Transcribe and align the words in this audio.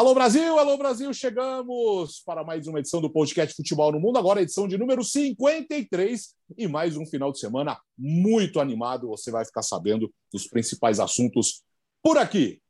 Alô 0.00 0.14
Brasil, 0.14 0.58
alô 0.58 0.78
Brasil, 0.78 1.12
chegamos 1.12 2.22
para 2.24 2.42
mais 2.42 2.66
uma 2.66 2.78
edição 2.78 3.02
do 3.02 3.12
podcast 3.12 3.54
Futebol 3.54 3.92
no 3.92 4.00
Mundo, 4.00 4.16
agora 4.16 4.40
edição 4.40 4.66
de 4.66 4.78
número 4.78 5.04
53 5.04 6.34
e 6.56 6.66
mais 6.66 6.96
um 6.96 7.04
final 7.04 7.30
de 7.30 7.38
semana 7.38 7.78
muito 7.98 8.60
animado. 8.60 9.08
Você 9.08 9.30
vai 9.30 9.44
ficar 9.44 9.60
sabendo 9.60 10.10
dos 10.32 10.46
principais 10.46 10.98
assuntos 11.00 11.62
por 12.02 12.16
aqui. 12.16 12.62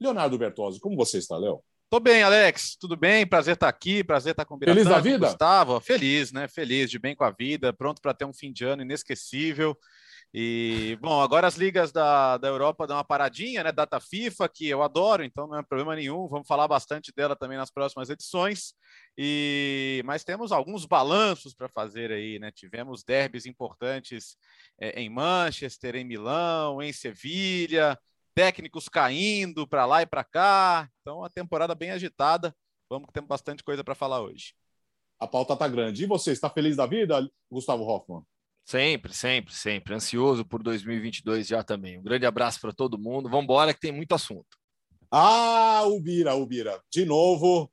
Leonardo 0.00 0.38
Bertozzi, 0.38 0.80
como 0.80 0.96
você 0.96 1.18
está, 1.18 1.36
Léo? 1.36 1.60
Tô 1.90 2.00
bem, 2.00 2.22
Alex. 2.22 2.78
Tudo 2.80 2.96
bem? 2.96 3.26
Prazer 3.26 3.56
estar 3.56 3.68
aqui, 3.68 4.02
prazer 4.02 4.30
estar 4.30 4.46
com 4.46 4.54
o 4.54 4.58
Feliz 4.58 4.84
da 4.86 5.00
vida? 5.00 5.26
Gustavo, 5.26 5.78
feliz, 5.80 6.32
né? 6.32 6.48
Feliz, 6.48 6.90
de 6.90 6.98
bem 6.98 7.14
com 7.14 7.24
a 7.24 7.30
vida, 7.30 7.74
pronto 7.74 8.00
para 8.00 8.14
ter 8.14 8.24
um 8.24 8.32
fim 8.32 8.50
de 8.50 8.64
ano 8.64 8.80
inesquecível. 8.80 9.76
E, 10.36 10.98
bom, 11.00 11.22
agora 11.22 11.46
as 11.46 11.54
ligas 11.54 11.92
da, 11.92 12.36
da 12.38 12.48
Europa 12.48 12.88
dão 12.88 12.96
uma 12.96 13.04
paradinha, 13.04 13.62
né? 13.62 13.70
Data 13.70 14.00
FIFA, 14.00 14.48
que 14.48 14.66
eu 14.66 14.82
adoro, 14.82 15.22
então 15.22 15.46
não 15.46 15.56
é 15.56 15.62
problema 15.62 15.94
nenhum. 15.94 16.26
Vamos 16.26 16.48
falar 16.48 16.66
bastante 16.66 17.12
dela 17.14 17.36
também 17.36 17.56
nas 17.56 17.70
próximas 17.70 18.10
edições. 18.10 18.74
E 19.16 20.02
Mas 20.04 20.24
temos 20.24 20.50
alguns 20.50 20.86
balanços 20.86 21.54
para 21.54 21.68
fazer 21.68 22.10
aí, 22.10 22.40
né? 22.40 22.50
Tivemos 22.50 23.04
derbys 23.04 23.46
importantes 23.46 24.36
é, 24.76 25.00
em 25.00 25.08
Manchester, 25.08 25.94
em 25.94 26.04
Milão, 26.04 26.82
em 26.82 26.92
Sevilha, 26.92 27.96
técnicos 28.34 28.88
caindo 28.88 29.68
para 29.68 29.86
lá 29.86 30.02
e 30.02 30.06
para 30.06 30.24
cá. 30.24 30.90
Então, 31.00 31.22
a 31.22 31.30
temporada 31.30 31.76
bem 31.76 31.92
agitada. 31.92 32.52
Vamos 32.90 33.06
que 33.06 33.12
temos 33.12 33.28
bastante 33.28 33.62
coisa 33.62 33.84
para 33.84 33.94
falar 33.94 34.20
hoje. 34.20 34.52
A 35.20 35.28
pauta 35.28 35.56
tá 35.56 35.68
grande. 35.68 36.02
E 36.02 36.06
você, 36.06 36.32
está 36.32 36.50
feliz 36.50 36.74
da 36.74 36.86
vida, 36.86 37.30
Gustavo 37.48 37.84
Hoffman? 37.84 38.24
Sempre, 38.64 39.12
sempre, 39.12 39.52
sempre. 39.52 39.94
Ansioso 39.94 40.44
por 40.44 40.62
2022 40.62 41.46
já 41.46 41.62
também. 41.62 41.98
Um 41.98 42.02
grande 42.02 42.24
abraço 42.24 42.60
para 42.60 42.72
todo 42.72 42.98
mundo. 42.98 43.28
Vamos 43.28 43.44
embora 43.44 43.74
que 43.74 43.80
tem 43.80 43.92
muito 43.92 44.14
assunto. 44.14 44.56
Ah, 45.10 45.82
o 45.84 46.00
Bira, 46.00 46.34
o 46.34 46.46
Bira. 46.46 46.82
De 46.90 47.04
novo, 47.04 47.70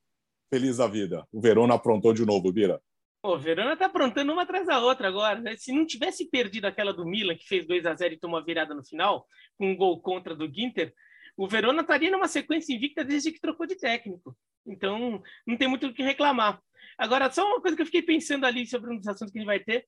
feliz 0.54 0.78
da 0.78 0.88
vida. 0.88 1.26
O 1.32 1.40
Verona 1.40 1.76
aprontou 1.76 2.14
de 2.14 2.26
novo, 2.26 2.52
Bira. 2.52 2.82
O 3.24 3.38
Verona 3.38 3.78
tá 3.78 3.86
aprontando 3.86 4.34
uma 4.34 4.44
atrás 4.44 4.68
da 4.68 4.80
outra 4.80 5.08
agora. 5.08 5.40
Né? 5.40 5.56
Se 5.56 5.72
não 5.72 5.86
tivesse 5.86 6.30
perdido 6.30 6.66
aquela 6.66 6.94
do 6.94 7.06
Milan, 7.06 7.36
que 7.36 7.48
fez 7.48 7.66
2 7.66 7.86
a 7.86 7.96
0 7.96 8.16
e 8.16 8.20
tomou 8.20 8.40
a 8.40 8.44
virada 8.44 8.74
no 8.74 8.84
final, 8.84 9.26
com 9.58 9.72
um 9.72 9.78
gol 9.78 10.02
contra 10.02 10.36
do 10.36 10.52
Ginter, 10.52 10.94
o 11.38 11.48
Verona 11.48 11.82
estaria 11.82 12.12
numa 12.12 12.28
sequência 12.28 12.74
invicta 12.76 13.04
desde 13.04 13.32
que 13.32 13.40
trocou 13.40 13.66
de 13.66 13.76
técnico. 13.76 14.36
Então, 14.66 15.22
não 15.46 15.58
tem 15.58 15.68
muito 15.68 15.88
o 15.88 15.94
que 15.94 16.04
reclamar. 16.04 16.60
Agora, 16.98 17.32
só 17.32 17.44
uma 17.48 17.60
coisa 17.60 17.76
que 17.76 17.82
eu 17.82 17.86
fiquei 17.86 18.04
pensando 18.04 18.46
ali 18.46 18.66
sobre 18.68 18.94
um 18.94 18.98
dos 18.98 19.08
assuntos 19.08 19.32
que 19.32 19.40
a 19.40 19.42
gente 19.42 19.48
vai 19.48 19.60
ter, 19.60 19.86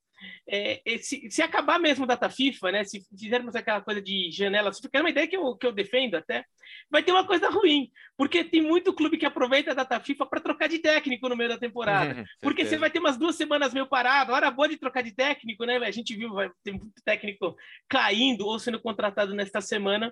é, 0.47 0.81
é 0.85 0.97
se, 0.97 1.29
se, 1.29 1.41
acabar 1.43 1.79
mesmo 1.79 2.05
a 2.05 2.07
data 2.07 2.27
FIFA, 2.27 2.71
né, 2.71 2.83
se 2.85 3.03
fizermos 3.15 3.55
aquela 3.55 3.81
coisa 3.81 4.01
de 4.01 4.31
janela, 4.31 4.73
se 4.73 4.81
ficar 4.81 5.01
uma 5.01 5.11
ideia 5.11 5.27
que 5.27 5.37
eu, 5.37 5.55
que 5.55 5.67
eu 5.67 5.71
defendo 5.71 6.15
até, 6.15 6.43
vai 6.89 7.03
ter 7.03 7.11
uma 7.11 7.25
coisa 7.25 7.49
ruim, 7.49 7.91
porque 8.17 8.43
tem 8.43 8.63
muito 8.63 8.93
clube 8.93 9.17
que 9.17 9.27
aproveita 9.27 9.71
a 9.71 9.75
data 9.75 9.99
FIFA 9.99 10.25
para 10.25 10.39
trocar 10.39 10.67
de 10.67 10.79
técnico 10.79 11.29
no 11.29 11.35
meio 11.35 11.49
da 11.49 11.57
temporada, 11.57 12.15
uhum, 12.15 12.25
porque 12.41 12.65
você 12.65 12.77
vai 12.77 12.89
ter 12.89 12.99
umas 12.99 13.17
duas 13.17 13.35
semanas 13.35 13.73
meio 13.73 13.87
parado, 13.87 14.33
hora 14.33 14.49
boa 14.49 14.67
de 14.67 14.77
trocar 14.77 15.03
de 15.03 15.13
técnico, 15.13 15.65
né, 15.65 15.77
a 15.77 15.91
gente 15.91 16.15
viu, 16.15 16.33
vai 16.33 16.49
ter 16.63 16.71
muito 16.71 16.99
técnico 17.05 17.55
caindo 17.87 18.47
ou 18.47 18.57
sendo 18.57 18.81
contratado 18.81 19.35
nesta 19.35 19.61
semana, 19.61 20.11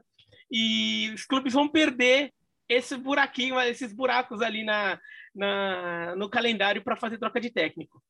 e 0.51 1.09
os 1.15 1.25
clubes 1.25 1.53
vão 1.53 1.67
perder 1.67 2.31
esse 2.71 2.95
buraquinho, 2.95 3.59
esses 3.59 3.91
buracos 3.91 4.41
ali 4.41 4.63
na, 4.63 4.97
na, 5.35 6.15
no 6.15 6.29
calendário 6.29 6.81
para 6.81 6.95
fazer 6.95 7.17
troca 7.17 7.41
de 7.41 7.49
técnico. 7.49 8.01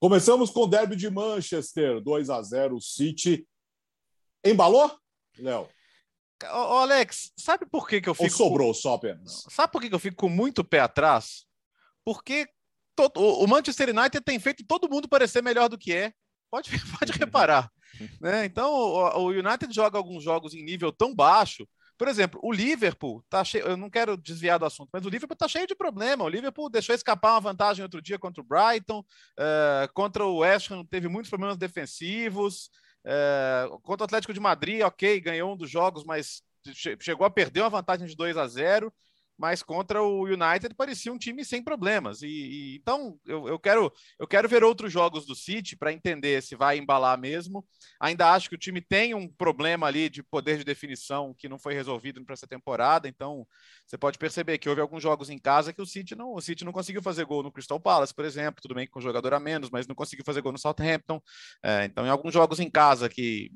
Começamos 0.00 0.50
com 0.50 0.60
o 0.60 0.66
derby 0.66 0.96
de 0.96 1.10
Manchester, 1.10 2.00
2 2.00 2.30
a 2.30 2.42
0 2.42 2.80
City. 2.80 3.46
Embalou, 4.42 4.98
Léo? 5.38 5.68
Ô, 6.44 6.78
Alex, 6.78 7.32
sabe 7.36 7.66
por 7.66 7.86
que, 7.86 8.00
que 8.00 8.08
eu 8.08 8.14
fico. 8.14 8.24
Ou 8.24 8.30
sobrou 8.30 8.68
com... 8.68 8.74
só 8.74 8.94
apenas? 8.94 9.44
Sabe 9.48 9.70
por 9.70 9.80
que, 9.80 9.90
que 9.90 9.94
eu 9.94 10.00
fico 10.00 10.16
com 10.16 10.28
muito 10.28 10.64
pé 10.64 10.80
atrás? 10.80 11.44
Porque 12.04 12.48
todo... 12.96 13.20
o 13.20 13.46
Manchester 13.46 13.90
United 13.90 14.24
tem 14.24 14.40
feito 14.40 14.64
todo 14.66 14.88
mundo 14.88 15.08
parecer 15.08 15.42
melhor 15.42 15.68
do 15.68 15.78
que 15.78 15.92
é. 15.92 16.12
Pode, 16.50 16.70
pode 16.98 17.12
reparar. 17.12 17.70
né? 18.20 18.46
Então, 18.46 18.72
o 18.72 19.28
United 19.28 19.72
joga 19.72 19.98
alguns 19.98 20.24
jogos 20.24 20.54
em 20.54 20.64
nível 20.64 20.90
tão 20.90 21.14
baixo 21.14 21.68
por 22.02 22.08
exemplo, 22.08 22.40
o 22.42 22.50
Liverpool 22.50 23.22
tá 23.30 23.44
cheio. 23.44 23.64
Eu 23.64 23.76
não 23.76 23.88
quero 23.88 24.16
desviar 24.16 24.58
do 24.58 24.64
assunto, 24.64 24.90
mas 24.92 25.06
o 25.06 25.08
Liverpool 25.08 25.36
tá 25.36 25.46
cheio 25.46 25.68
de 25.68 25.74
problema. 25.76 26.24
O 26.24 26.28
Liverpool 26.28 26.68
deixou 26.68 26.96
escapar 26.96 27.34
uma 27.34 27.40
vantagem 27.40 27.84
outro 27.84 28.02
dia 28.02 28.18
contra 28.18 28.42
o 28.42 28.44
Brighton, 28.44 29.04
uh, 29.38 29.92
contra 29.94 30.26
o 30.26 30.38
West 30.38 30.68
Ham 30.72 30.84
teve 30.84 31.06
muitos 31.06 31.30
problemas 31.30 31.56
defensivos. 31.56 32.70
Uh, 33.06 33.78
contra 33.82 34.02
o 34.02 34.06
Atlético 34.06 34.34
de 34.34 34.40
Madrid, 34.40 34.80
ok, 34.80 35.20
ganhou 35.20 35.52
um 35.52 35.56
dos 35.56 35.70
jogos, 35.70 36.02
mas 36.04 36.42
chegou 36.98 37.24
a 37.24 37.30
perder 37.30 37.60
uma 37.60 37.70
vantagem 37.70 38.08
de 38.08 38.16
2 38.16 38.36
a 38.36 38.48
0 38.48 38.92
mas 39.42 39.60
contra 39.60 40.00
o 40.00 40.22
United 40.22 40.72
parecia 40.76 41.12
um 41.12 41.18
time 41.18 41.44
sem 41.44 41.60
problemas. 41.60 42.22
E, 42.22 42.28
e 42.28 42.76
então 42.76 43.18
eu, 43.26 43.48
eu, 43.48 43.58
quero 43.58 43.92
eu 44.16 44.24
quero 44.24 44.48
ver 44.48 44.62
outros 44.62 44.92
jogos 44.92 45.26
do 45.26 45.34
City 45.34 45.74
para 45.74 45.92
entender 45.92 46.40
se 46.44 46.54
vai 46.54 46.78
embalar 46.78 47.18
mesmo. 47.18 47.66
Ainda 47.98 48.30
acho 48.30 48.48
que 48.48 48.54
o 48.54 48.58
time 48.58 48.80
tem 48.80 49.14
um 49.14 49.26
problema 49.26 49.88
ali 49.88 50.08
de 50.08 50.22
poder 50.22 50.58
de 50.58 50.64
definição 50.64 51.34
que 51.36 51.48
não 51.48 51.58
foi 51.58 51.74
resolvido 51.74 52.24
para 52.24 52.34
essa 52.34 52.46
temporada. 52.46 53.08
Então 53.08 53.44
você 53.84 53.98
pode 53.98 54.16
perceber 54.16 54.58
que 54.58 54.68
houve 54.68 54.80
alguns 54.80 55.02
jogos 55.02 55.28
em 55.28 55.38
casa 55.40 55.72
que 55.72 55.82
o 55.82 55.86
City 55.86 56.14
não 56.14 56.34
o 56.34 56.40
City 56.40 56.64
não 56.64 56.70
conseguiu 56.70 57.02
fazer 57.02 57.24
gol 57.24 57.42
no 57.42 57.50
Crystal 57.50 57.80
Palace, 57.80 58.14
por 58.14 58.24
exemplo. 58.24 58.62
Tudo 58.62 58.76
bem 58.76 58.86
com 58.86 59.00
jogador 59.00 59.34
a 59.34 59.40
menos, 59.40 59.70
mas 59.70 59.88
não 59.88 59.94
conseguiu 59.96 60.24
fazer 60.24 60.40
gol 60.40 60.52
no 60.52 60.58
Southampton. 60.58 61.20
É, 61.64 61.84
então 61.86 62.06
em 62.06 62.10
alguns 62.10 62.32
jogos 62.32 62.60
em 62.60 62.70
casa 62.70 63.08
que 63.08 63.50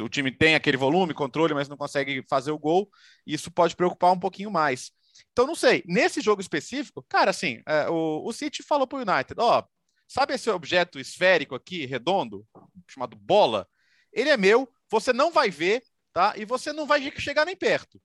o 0.00 0.08
time 0.08 0.30
tem 0.30 0.56
aquele 0.56 0.76
volume, 0.76 1.14
controle, 1.14 1.54
mas 1.54 1.68
não 1.68 1.76
consegue 1.76 2.24
fazer 2.28 2.50
o 2.50 2.58
gol, 2.58 2.88
isso 3.24 3.48
pode 3.48 3.76
preocupar 3.76 4.12
um 4.12 4.18
pouquinho 4.18 4.50
mais. 4.50 4.90
Então, 5.32 5.46
não 5.46 5.54
sei. 5.54 5.82
Nesse 5.86 6.20
jogo 6.20 6.40
específico, 6.40 7.04
cara, 7.08 7.30
assim, 7.30 7.62
é, 7.66 7.88
o, 7.88 8.24
o 8.24 8.32
City 8.32 8.62
falou 8.62 8.86
para 8.86 8.98
o 8.98 9.02
United: 9.02 9.34
ó, 9.38 9.64
sabe 10.06 10.34
esse 10.34 10.50
objeto 10.50 10.98
esférico 10.98 11.54
aqui, 11.54 11.86
redondo, 11.86 12.46
chamado 12.88 13.16
bola? 13.16 13.68
Ele 14.12 14.28
é 14.30 14.36
meu, 14.36 14.68
você 14.90 15.12
não 15.12 15.30
vai 15.30 15.50
ver, 15.50 15.82
tá? 16.12 16.34
E 16.36 16.44
você 16.44 16.72
não 16.72 16.86
vai 16.86 17.12
chegar 17.18 17.44
nem 17.44 17.56
perto. 17.56 18.00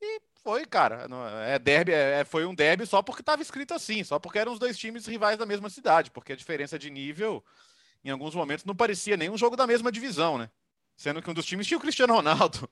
E 0.00 0.20
foi, 0.42 0.64
cara. 0.64 1.06
É 1.46 1.58
derby, 1.58 1.92
é, 1.92 2.24
foi 2.24 2.44
um 2.46 2.54
derby 2.54 2.86
só 2.86 3.02
porque 3.02 3.22
estava 3.22 3.42
escrito 3.42 3.74
assim, 3.74 4.04
só 4.04 4.18
porque 4.18 4.38
eram 4.38 4.52
os 4.52 4.58
dois 4.58 4.78
times 4.78 5.06
rivais 5.06 5.38
da 5.38 5.46
mesma 5.46 5.68
cidade, 5.70 6.10
porque 6.10 6.32
a 6.32 6.36
diferença 6.36 6.78
de 6.78 6.90
nível, 6.90 7.44
em 8.04 8.10
alguns 8.10 8.34
momentos, 8.34 8.64
não 8.64 8.76
parecia 8.76 9.16
nem 9.16 9.30
um 9.30 9.38
jogo 9.38 9.56
da 9.56 9.66
mesma 9.66 9.90
divisão, 9.90 10.38
né? 10.38 10.50
Sendo 10.96 11.22
que 11.22 11.30
um 11.30 11.34
dos 11.34 11.46
times 11.46 11.66
tinha 11.66 11.78
o 11.78 11.80
Cristiano 11.80 12.14
Ronaldo. 12.14 12.68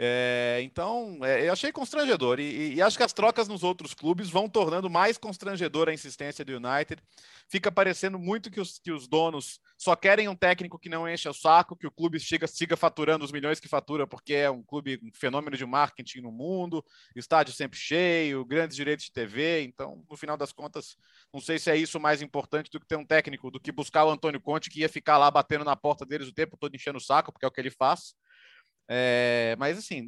É, 0.00 0.60
então, 0.62 1.18
é, 1.24 1.48
eu 1.48 1.52
achei 1.52 1.72
constrangedor. 1.72 2.38
E, 2.38 2.74
e, 2.74 2.80
acho 2.82 2.96
que 2.96 3.02
as 3.02 3.12
trocas 3.12 3.48
nos 3.48 3.64
outros 3.64 3.94
clubes 3.94 4.30
vão 4.30 4.48
tornando 4.48 4.88
mais 4.88 5.18
constrangedor 5.18 5.88
a 5.88 5.92
insistência 5.92 6.44
do 6.44 6.52
United. 6.52 7.02
Fica 7.48 7.72
parecendo 7.72 8.16
muito 8.16 8.48
que 8.48 8.60
os, 8.60 8.78
que 8.78 8.92
os 8.92 9.08
donos 9.08 9.58
só 9.76 9.96
querem 9.96 10.28
um 10.28 10.36
técnico 10.36 10.78
que 10.78 10.88
não 10.88 11.08
enche 11.08 11.28
o 11.28 11.34
saco, 11.34 11.74
que 11.74 11.86
o 11.86 11.90
clube 11.90 12.20
siga 12.20 12.76
faturando 12.76 13.24
os 13.24 13.32
milhões 13.32 13.58
que 13.58 13.66
fatura, 13.66 14.06
porque 14.06 14.34
é 14.34 14.48
um 14.48 14.62
clube, 14.62 15.00
um 15.02 15.10
fenômeno 15.12 15.56
de 15.56 15.66
marketing 15.66 16.20
no 16.20 16.30
mundo, 16.30 16.84
estádio 17.16 17.52
sempre 17.52 17.76
cheio, 17.76 18.44
grandes 18.44 18.76
direitos 18.76 19.06
de 19.06 19.12
TV. 19.12 19.62
Então, 19.62 20.04
no 20.08 20.16
final 20.16 20.36
das 20.36 20.52
contas, 20.52 20.96
não 21.34 21.40
sei 21.40 21.58
se 21.58 21.72
é 21.72 21.76
isso 21.76 21.98
mais 21.98 22.22
importante 22.22 22.70
do 22.70 22.78
que 22.78 22.86
ter 22.86 22.96
um 22.96 23.04
técnico, 23.04 23.50
do 23.50 23.58
que 23.58 23.72
buscar 23.72 24.04
o 24.04 24.10
Antônio 24.10 24.40
Conte, 24.40 24.70
que 24.70 24.80
ia 24.80 24.88
ficar 24.88 25.18
lá 25.18 25.28
batendo 25.28 25.64
na 25.64 25.74
porta 25.74 26.06
deles 26.06 26.28
o 26.28 26.32
tempo 26.32 26.56
todo 26.56 26.76
enchendo 26.76 26.98
o 26.98 27.00
saco, 27.00 27.32
porque 27.32 27.44
é 27.44 27.48
o 27.48 27.50
que 27.50 27.60
ele 27.60 27.70
faz. 27.70 28.14
É, 28.90 29.54
mas 29.58 29.76
assim, 29.76 30.02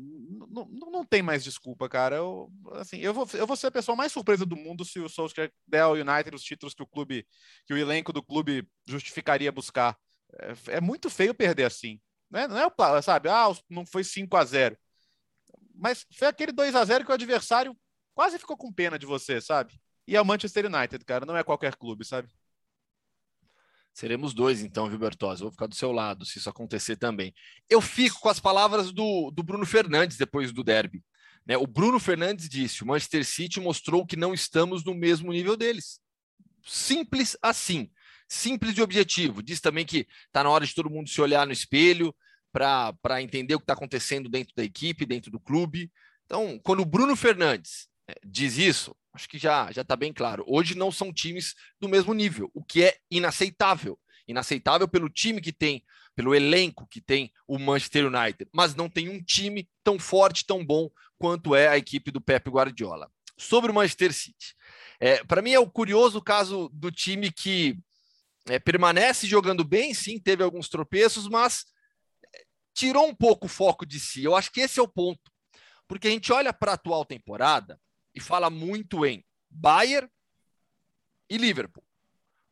não, 0.48 1.04
tem 1.04 1.22
mais 1.22 1.44
desculpa, 1.44 1.88
cara. 1.88 2.16
Eu, 2.16 2.50
assim, 2.72 2.98
eu, 2.98 3.12
vou, 3.12 3.28
eu 3.34 3.46
vou 3.46 3.56
ser 3.56 3.66
a 3.66 3.70
pessoa 3.70 3.94
mais 3.94 4.10
surpresa 4.10 4.46
do 4.46 4.56
mundo 4.56 4.84
se 4.84 4.98
o 4.98 5.08
Solskjaer 5.08 5.52
der 5.66 5.82
ao 5.82 5.92
United 5.92 6.34
os 6.34 6.42
títulos 6.42 6.74
que 6.74 6.82
o 6.82 6.86
clube, 6.86 7.26
que 7.66 7.74
o 7.74 7.78
elenco 7.78 8.12
do 8.12 8.22
clube 8.22 8.66
justificaria 8.86 9.52
buscar. 9.52 9.96
É, 10.68 10.76
é 10.76 10.80
muito 10.80 11.10
feio 11.10 11.34
perder 11.34 11.64
assim. 11.64 12.00
Não 12.30 12.40
é, 12.40 12.48
não 12.48 12.58
é 12.58 12.66
o 12.66 13.02
sabe? 13.02 13.28
Ah, 13.28 13.46
não 13.68 13.84
foi 13.84 14.04
5 14.04 14.36
a 14.36 14.44
0 14.44 14.76
Mas 15.74 16.06
foi 16.16 16.28
aquele 16.28 16.52
2 16.52 16.74
a 16.74 16.84
0 16.84 17.04
que 17.04 17.10
o 17.10 17.14
adversário 17.14 17.76
quase 18.14 18.38
ficou 18.38 18.56
com 18.56 18.72
pena 18.72 18.98
de 18.98 19.06
você, 19.06 19.40
sabe? 19.40 19.74
E 20.06 20.16
é 20.16 20.20
o 20.20 20.24
Manchester 20.24 20.66
United, 20.66 21.04
cara. 21.04 21.26
Não 21.26 21.36
é 21.36 21.44
qualquer 21.44 21.76
clube, 21.76 22.04
sabe? 22.04 22.28
Seremos 23.92 24.32
dois, 24.32 24.62
então, 24.62 24.88
viu, 24.88 24.98
Bertozzi? 24.98 25.42
vou 25.42 25.50
ficar 25.50 25.66
do 25.66 25.74
seu 25.74 25.92
lado, 25.92 26.24
se 26.24 26.38
isso 26.38 26.48
acontecer 26.48 26.96
também. 26.96 27.34
Eu 27.68 27.80
fico 27.80 28.20
com 28.20 28.28
as 28.28 28.40
palavras 28.40 28.92
do, 28.92 29.30
do 29.30 29.42
Bruno 29.42 29.66
Fernandes 29.66 30.16
depois 30.16 30.52
do 30.52 30.64
derby. 30.64 31.02
Né? 31.46 31.56
O 31.56 31.66
Bruno 31.66 31.98
Fernandes 31.98 32.48
disse: 32.48 32.82
o 32.82 32.86
Manchester 32.86 33.24
City 33.24 33.60
mostrou 33.60 34.06
que 34.06 34.16
não 34.16 34.32
estamos 34.32 34.84
no 34.84 34.94
mesmo 34.94 35.32
nível 35.32 35.56
deles. 35.56 36.00
Simples 36.64 37.36
assim. 37.42 37.90
Simples 38.28 38.74
de 38.74 38.82
objetivo. 38.82 39.42
Diz 39.42 39.60
também 39.60 39.84
que 39.84 40.06
está 40.26 40.44
na 40.44 40.50
hora 40.50 40.64
de 40.64 40.74
todo 40.74 40.90
mundo 40.90 41.10
se 41.10 41.20
olhar 41.20 41.46
no 41.46 41.52
espelho 41.52 42.14
para 42.52 43.20
entender 43.20 43.54
o 43.54 43.58
que 43.58 43.64
está 43.64 43.72
acontecendo 43.72 44.28
dentro 44.28 44.54
da 44.54 44.62
equipe, 44.62 45.06
dentro 45.06 45.30
do 45.30 45.40
clube. 45.40 45.90
Então, 46.26 46.60
quando 46.62 46.80
o 46.80 46.86
Bruno 46.86 47.16
Fernandes 47.16 47.88
é, 48.08 48.14
diz 48.24 48.56
isso, 48.56 48.94
acho 49.12 49.28
que 49.28 49.38
já 49.38 49.70
já 49.72 49.82
está 49.82 49.96
bem 49.96 50.12
claro. 50.12 50.44
Hoje 50.46 50.74
não 50.74 50.90
são 50.90 51.12
times 51.12 51.54
do 51.80 51.88
mesmo 51.88 52.14
nível, 52.14 52.50
o 52.54 52.62
que 52.62 52.84
é 52.84 52.96
inaceitável. 53.10 53.98
Inaceitável 54.26 54.86
pelo 54.86 55.08
time 55.08 55.40
que 55.40 55.52
tem, 55.52 55.84
pelo 56.14 56.34
elenco 56.34 56.86
que 56.86 57.00
tem 57.00 57.32
o 57.48 57.58
Manchester 57.58 58.06
United, 58.06 58.48
mas 58.52 58.74
não 58.74 58.88
tem 58.88 59.08
um 59.08 59.22
time 59.22 59.68
tão 59.82 59.98
forte, 59.98 60.46
tão 60.46 60.64
bom 60.64 60.88
quanto 61.18 61.54
é 61.54 61.68
a 61.68 61.76
equipe 61.76 62.10
do 62.10 62.20
Pep 62.20 62.48
Guardiola. 62.48 63.10
sobre 63.36 63.70
o 63.70 63.74
Manchester 63.74 64.12
City. 64.12 64.54
É, 65.00 65.24
Para 65.24 65.40
mim 65.40 65.52
é 65.52 65.58
o 65.58 65.70
curioso 65.70 66.20
caso 66.20 66.68
do 66.72 66.90
time 66.90 67.32
que 67.32 67.78
é, 68.46 68.58
permanece 68.58 69.26
jogando 69.26 69.64
bem, 69.64 69.94
sim, 69.94 70.18
teve 70.18 70.42
alguns 70.42 70.68
tropeços, 70.68 71.26
mas 71.26 71.64
é, 72.34 72.44
tirou 72.74 73.08
um 73.08 73.14
pouco 73.14 73.46
o 73.46 73.48
foco 73.48 73.86
de 73.86 73.98
si. 73.98 74.22
Eu 74.24 74.36
acho 74.36 74.52
que 74.52 74.60
esse 74.60 74.78
é 74.78 74.82
o 74.82 74.88
ponto. 74.88 75.30
Porque 75.88 76.06
a 76.06 76.10
gente 76.10 76.32
olha 76.32 76.52
para 76.52 76.72
a 76.72 76.74
atual 76.74 77.04
temporada 77.04 77.80
e 78.20 78.22
fala 78.22 78.50
muito 78.50 79.04
em 79.06 79.24
Bayern 79.48 80.08
e 81.28 81.38
Liverpool, 81.38 81.82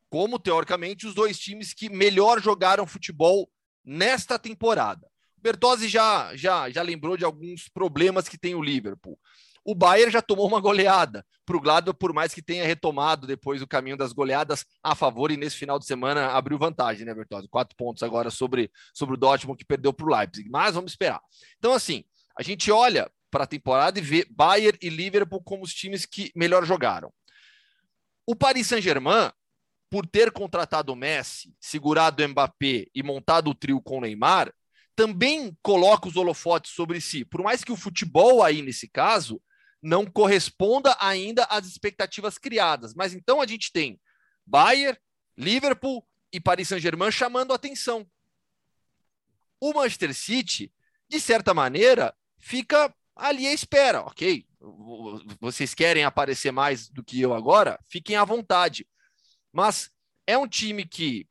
como 0.09 0.39
teoricamente 0.39 1.07
os 1.07 1.15
dois 1.15 1.39
times 1.39 1.75
que 1.75 1.89
melhor 1.91 2.41
jogaram 2.43 2.87
futebol 2.87 3.51
nesta 3.85 4.39
temporada. 4.39 5.07
O 5.37 5.41
Bertozzi 5.41 5.89
já, 5.89 6.35
já, 6.35 6.69
já 6.71 6.83
lembrou 6.83 7.17
de 7.17 7.25
alguns 7.25 7.69
problemas 7.69 8.29
que 8.29 8.39
tem 8.39 8.55
o 8.55 8.63
Liverpool. 8.63 9.19
O 9.65 9.75
Bayern 9.75 10.11
já 10.11 10.23
tomou 10.23 10.49
uma 10.49 10.61
goleada 10.61 11.25
para 11.45 11.57
o 11.57 11.61
Gladbach, 11.61 11.99
por 11.99 12.13
mais 12.15 12.33
que 12.33 12.41
tenha 12.41 12.65
retomado 12.65 13.27
depois 13.27 13.61
o 13.61 13.67
caminho 13.67 13.97
das 13.97 14.13
goleadas 14.13 14.65
a 14.83 14.95
favor 14.95 15.31
e 15.31 15.37
nesse 15.37 15.57
final 15.57 15.79
de 15.79 15.85
semana 15.85 16.29
abriu 16.29 16.59
vantagem, 16.59 17.05
né, 17.05 17.15
Bertozzi? 17.15 17.49
Quatro 17.49 17.77
pontos 17.77 18.03
agora 18.03 18.31
sobre, 18.31 18.71
sobre 18.95 19.15
o 19.15 19.19
Dortmund 19.19 19.59
que 19.59 19.67
perdeu 19.67 19.93
para 19.93 20.07
o 20.07 20.17
Leipzig, 20.17 20.49
mas 20.49 20.75
vamos 20.75 20.93
esperar. 20.93 21.21
Então, 21.59 21.75
assim, 21.75 22.05
a 22.39 22.43
gente 22.43 22.71
olha 22.71 23.11
para 23.31 23.45
a 23.45 23.47
temporada 23.47 23.99
e 23.99 24.03
vê 24.03 24.27
Bayern 24.31 24.79
e 24.81 24.89
Liverpool 24.89 25.43
como 25.43 25.63
os 25.63 25.75
times 25.75 26.07
que 26.07 26.33
melhor 26.35 26.65
jogaram. 26.65 27.13
O 28.27 28.37
Paris 28.37 28.67
Saint-Germain, 28.67 29.31
por 29.91 30.07
ter 30.07 30.31
contratado 30.31 30.93
o 30.93 30.97
Messi, 30.97 31.55
segurado 31.59 32.23
o 32.23 32.29
Mbappé 32.29 32.87
e 32.95 33.03
montado 33.03 33.51
o 33.51 33.55
trio 33.55 33.81
com 33.81 33.99
o 33.99 34.01
Neymar, 34.01 34.53
também 34.95 35.57
coloca 35.63 36.09
os 36.09 36.17
holofotes 36.17 36.73
sobre 36.73 37.01
si. 37.01 37.25
Por 37.25 37.43
mais 37.43 37.63
que 37.63 37.73
o 37.73 37.77
futebol 37.77 38.43
aí, 38.43 38.61
nesse 38.61 38.89
caso, 38.89 39.41
não 39.81 40.05
corresponda 40.05 40.97
ainda 41.01 41.45
às 41.45 41.67
expectativas 41.67 42.37
criadas. 42.37 42.95
Mas 42.95 43.15
então 43.15 43.41
a 43.41 43.47
gente 43.47 43.73
tem 43.73 44.01
Bayern, 44.45 44.99
Liverpool 45.37 46.07
e 46.33 46.41
Paris 46.41 46.69
Saint-Germain 46.69 47.11
chamando 47.11 47.55
atenção. 47.55 48.07
O 49.61 49.73
Manchester 49.73 50.15
City, 50.15 50.73
de 51.09 51.21
certa 51.21 51.55
maneira, 51.55 52.15
fica 52.39 52.95
ali 53.19 53.47
à 53.47 53.53
espera, 53.53 54.01
ok? 54.03 54.47
Vocês 55.41 55.75
querem 55.75 56.05
aparecer 56.05 56.53
mais 56.53 56.89
do 56.89 57.03
que 57.03 57.21
eu 57.21 57.35
agora? 57.35 57.79
Fiquem 57.89 58.17
à 58.17 58.25
vontade. 58.25 58.87
Mas 59.53 59.91
é 60.27 60.39
um 60.39 60.47
time 60.47 60.87
que 60.87 61.27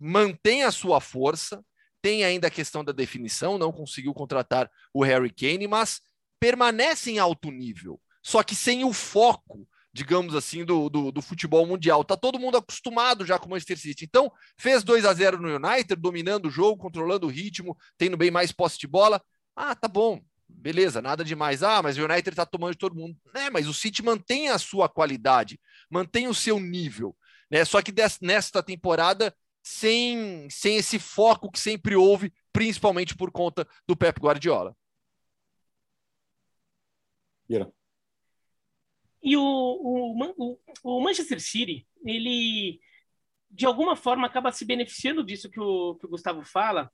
mantém 0.00 0.64
a 0.64 0.70
sua 0.70 1.00
força, 1.00 1.64
tem 2.00 2.24
ainda 2.24 2.48
a 2.48 2.50
questão 2.50 2.82
da 2.82 2.92
definição, 2.92 3.58
não 3.58 3.72
conseguiu 3.72 4.14
contratar 4.14 4.70
o 4.92 5.02
Harry 5.02 5.30
Kane, 5.30 5.66
mas 5.66 6.00
permanece 6.40 7.10
em 7.10 7.18
alto 7.18 7.50
nível, 7.50 8.00
só 8.22 8.42
que 8.42 8.54
sem 8.54 8.84
o 8.84 8.92
foco, 8.92 9.66
digamos 9.92 10.34
assim, 10.34 10.64
do, 10.64 10.90
do, 10.90 11.10
do 11.10 11.22
futebol 11.22 11.66
mundial. 11.66 12.04
Tá 12.04 12.16
todo 12.16 12.38
mundo 12.38 12.58
acostumado 12.58 13.24
já 13.24 13.38
com 13.38 13.46
o 13.46 13.50
Manchester 13.50 13.78
City. 13.78 14.04
Então, 14.04 14.30
fez 14.58 14.84
2 14.84 15.06
a 15.06 15.14
0 15.14 15.40
no 15.40 15.56
United, 15.56 15.96
dominando 15.96 16.46
o 16.46 16.50
jogo, 16.50 16.82
controlando 16.82 17.26
o 17.26 17.30
ritmo, 17.30 17.76
tendo 17.96 18.16
bem 18.16 18.30
mais 18.30 18.52
posse 18.52 18.78
de 18.78 18.86
bola. 18.86 19.22
Ah, 19.56 19.74
tá 19.74 19.88
bom, 19.88 20.22
beleza, 20.48 21.02
nada 21.02 21.24
demais. 21.24 21.62
Ah, 21.62 21.82
mas 21.82 21.96
o 21.96 22.04
United 22.04 22.30
está 22.30 22.46
tomando 22.46 22.72
de 22.72 22.78
todo 22.78 22.96
mundo. 22.96 23.16
É, 23.34 23.50
mas 23.50 23.68
o 23.68 23.74
City 23.74 24.02
mantém 24.02 24.48
a 24.48 24.58
sua 24.58 24.88
qualidade, 24.88 25.60
mantém 25.90 26.28
o 26.28 26.34
seu 26.34 26.58
nível. 26.58 27.16
Né? 27.50 27.64
Só 27.64 27.80
que 27.82 27.92
nesta 28.20 28.62
temporada, 28.62 29.34
sem, 29.62 30.48
sem 30.50 30.76
esse 30.76 30.98
foco 30.98 31.50
que 31.50 31.58
sempre 31.58 31.96
houve, 31.96 32.32
principalmente 32.52 33.16
por 33.16 33.30
conta 33.30 33.66
do 33.86 33.96
Pep 33.96 34.20
Guardiola. 34.20 34.76
Yeah. 37.48 37.70
E 39.22 39.36
o, 39.36 39.42
o, 39.42 40.34
o, 40.36 40.58
o 40.82 41.00
Manchester 41.00 41.40
City, 41.40 41.86
ele 42.04 42.80
de 43.50 43.64
alguma 43.64 43.96
forma 43.96 44.26
acaba 44.26 44.52
se 44.52 44.64
beneficiando 44.64 45.24
disso 45.24 45.50
que 45.50 45.60
o, 45.60 45.94
que 45.96 46.06
o 46.06 46.08
Gustavo 46.08 46.44
fala, 46.44 46.90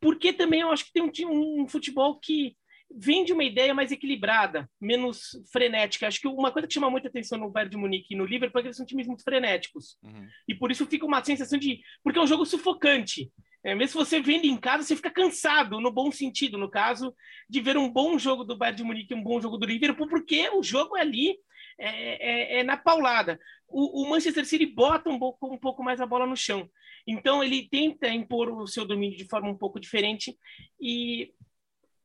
porque 0.00 0.32
também 0.32 0.60
eu 0.60 0.70
acho 0.70 0.86
que 0.86 0.92
tem 0.92 1.02
um, 1.02 1.62
um 1.62 1.68
futebol 1.68 2.18
que 2.18 2.56
vem 2.96 3.24
de 3.24 3.32
uma 3.32 3.44
ideia 3.44 3.74
mais 3.74 3.90
equilibrada, 3.90 4.68
menos 4.80 5.30
frenética. 5.52 6.06
Acho 6.06 6.20
que 6.20 6.28
uma 6.28 6.52
coisa 6.52 6.68
que 6.68 6.74
chama 6.74 6.90
muita 6.90 7.08
atenção 7.08 7.38
no 7.38 7.50
Bayern 7.50 7.70
de 7.70 7.76
Munique 7.76 8.14
e 8.14 8.16
no 8.16 8.24
Liverpool 8.24 8.60
é 8.60 8.62
que 8.62 8.68
eles 8.68 8.76
são 8.76 8.86
times 8.86 9.06
muito 9.06 9.24
frenéticos. 9.24 9.98
Uhum. 10.02 10.28
E 10.48 10.54
por 10.54 10.70
isso 10.70 10.86
fica 10.86 11.04
uma 11.04 11.22
sensação 11.24 11.58
de... 11.58 11.80
Porque 12.02 12.18
é 12.18 12.22
um 12.22 12.26
jogo 12.26 12.46
sufocante. 12.46 13.30
É, 13.64 13.74
mesmo 13.74 13.88
se 13.88 14.10
você 14.10 14.20
vende 14.20 14.46
em 14.46 14.56
casa, 14.56 14.84
você 14.84 14.94
fica 14.94 15.10
cansado, 15.10 15.80
no 15.80 15.90
bom 15.90 16.12
sentido, 16.12 16.58
no 16.58 16.70
caso, 16.70 17.14
de 17.48 17.60
ver 17.60 17.78
um 17.78 17.90
bom 17.90 18.18
jogo 18.18 18.44
do 18.44 18.56
Bayern 18.56 18.76
de 18.76 18.84
Munique 18.84 19.14
e 19.14 19.16
um 19.16 19.22
bom 19.22 19.40
jogo 19.40 19.56
do 19.56 19.66
Liverpool, 19.66 20.06
porque 20.06 20.50
o 20.50 20.62
jogo 20.62 20.96
é 20.96 21.00
ali 21.00 21.38
é, 21.78 22.58
é, 22.58 22.60
é 22.60 22.62
na 22.62 22.76
paulada. 22.76 23.40
O, 23.66 24.02
o, 24.02 24.10
Manchester 24.10 24.44
City 24.44 24.66
bota 24.66 25.08
um 25.08 25.18
pouco, 25.18 25.52
um 25.52 25.58
pouco 25.58 25.82
mais 25.82 26.00
a 26.00 26.06
bola 26.06 26.26
no 26.26 26.36
chão. 26.36 26.68
Então, 27.06 27.42
ele 27.42 27.66
tenta 27.68 28.08
impor 28.08 28.50
o 28.50 28.66
seu 28.66 28.84
domínio 28.84 29.16
de 29.16 29.26
forma 29.26 29.48
um 29.48 29.56
pouco 29.56 29.80
diferente 29.80 30.36
e 30.80 31.32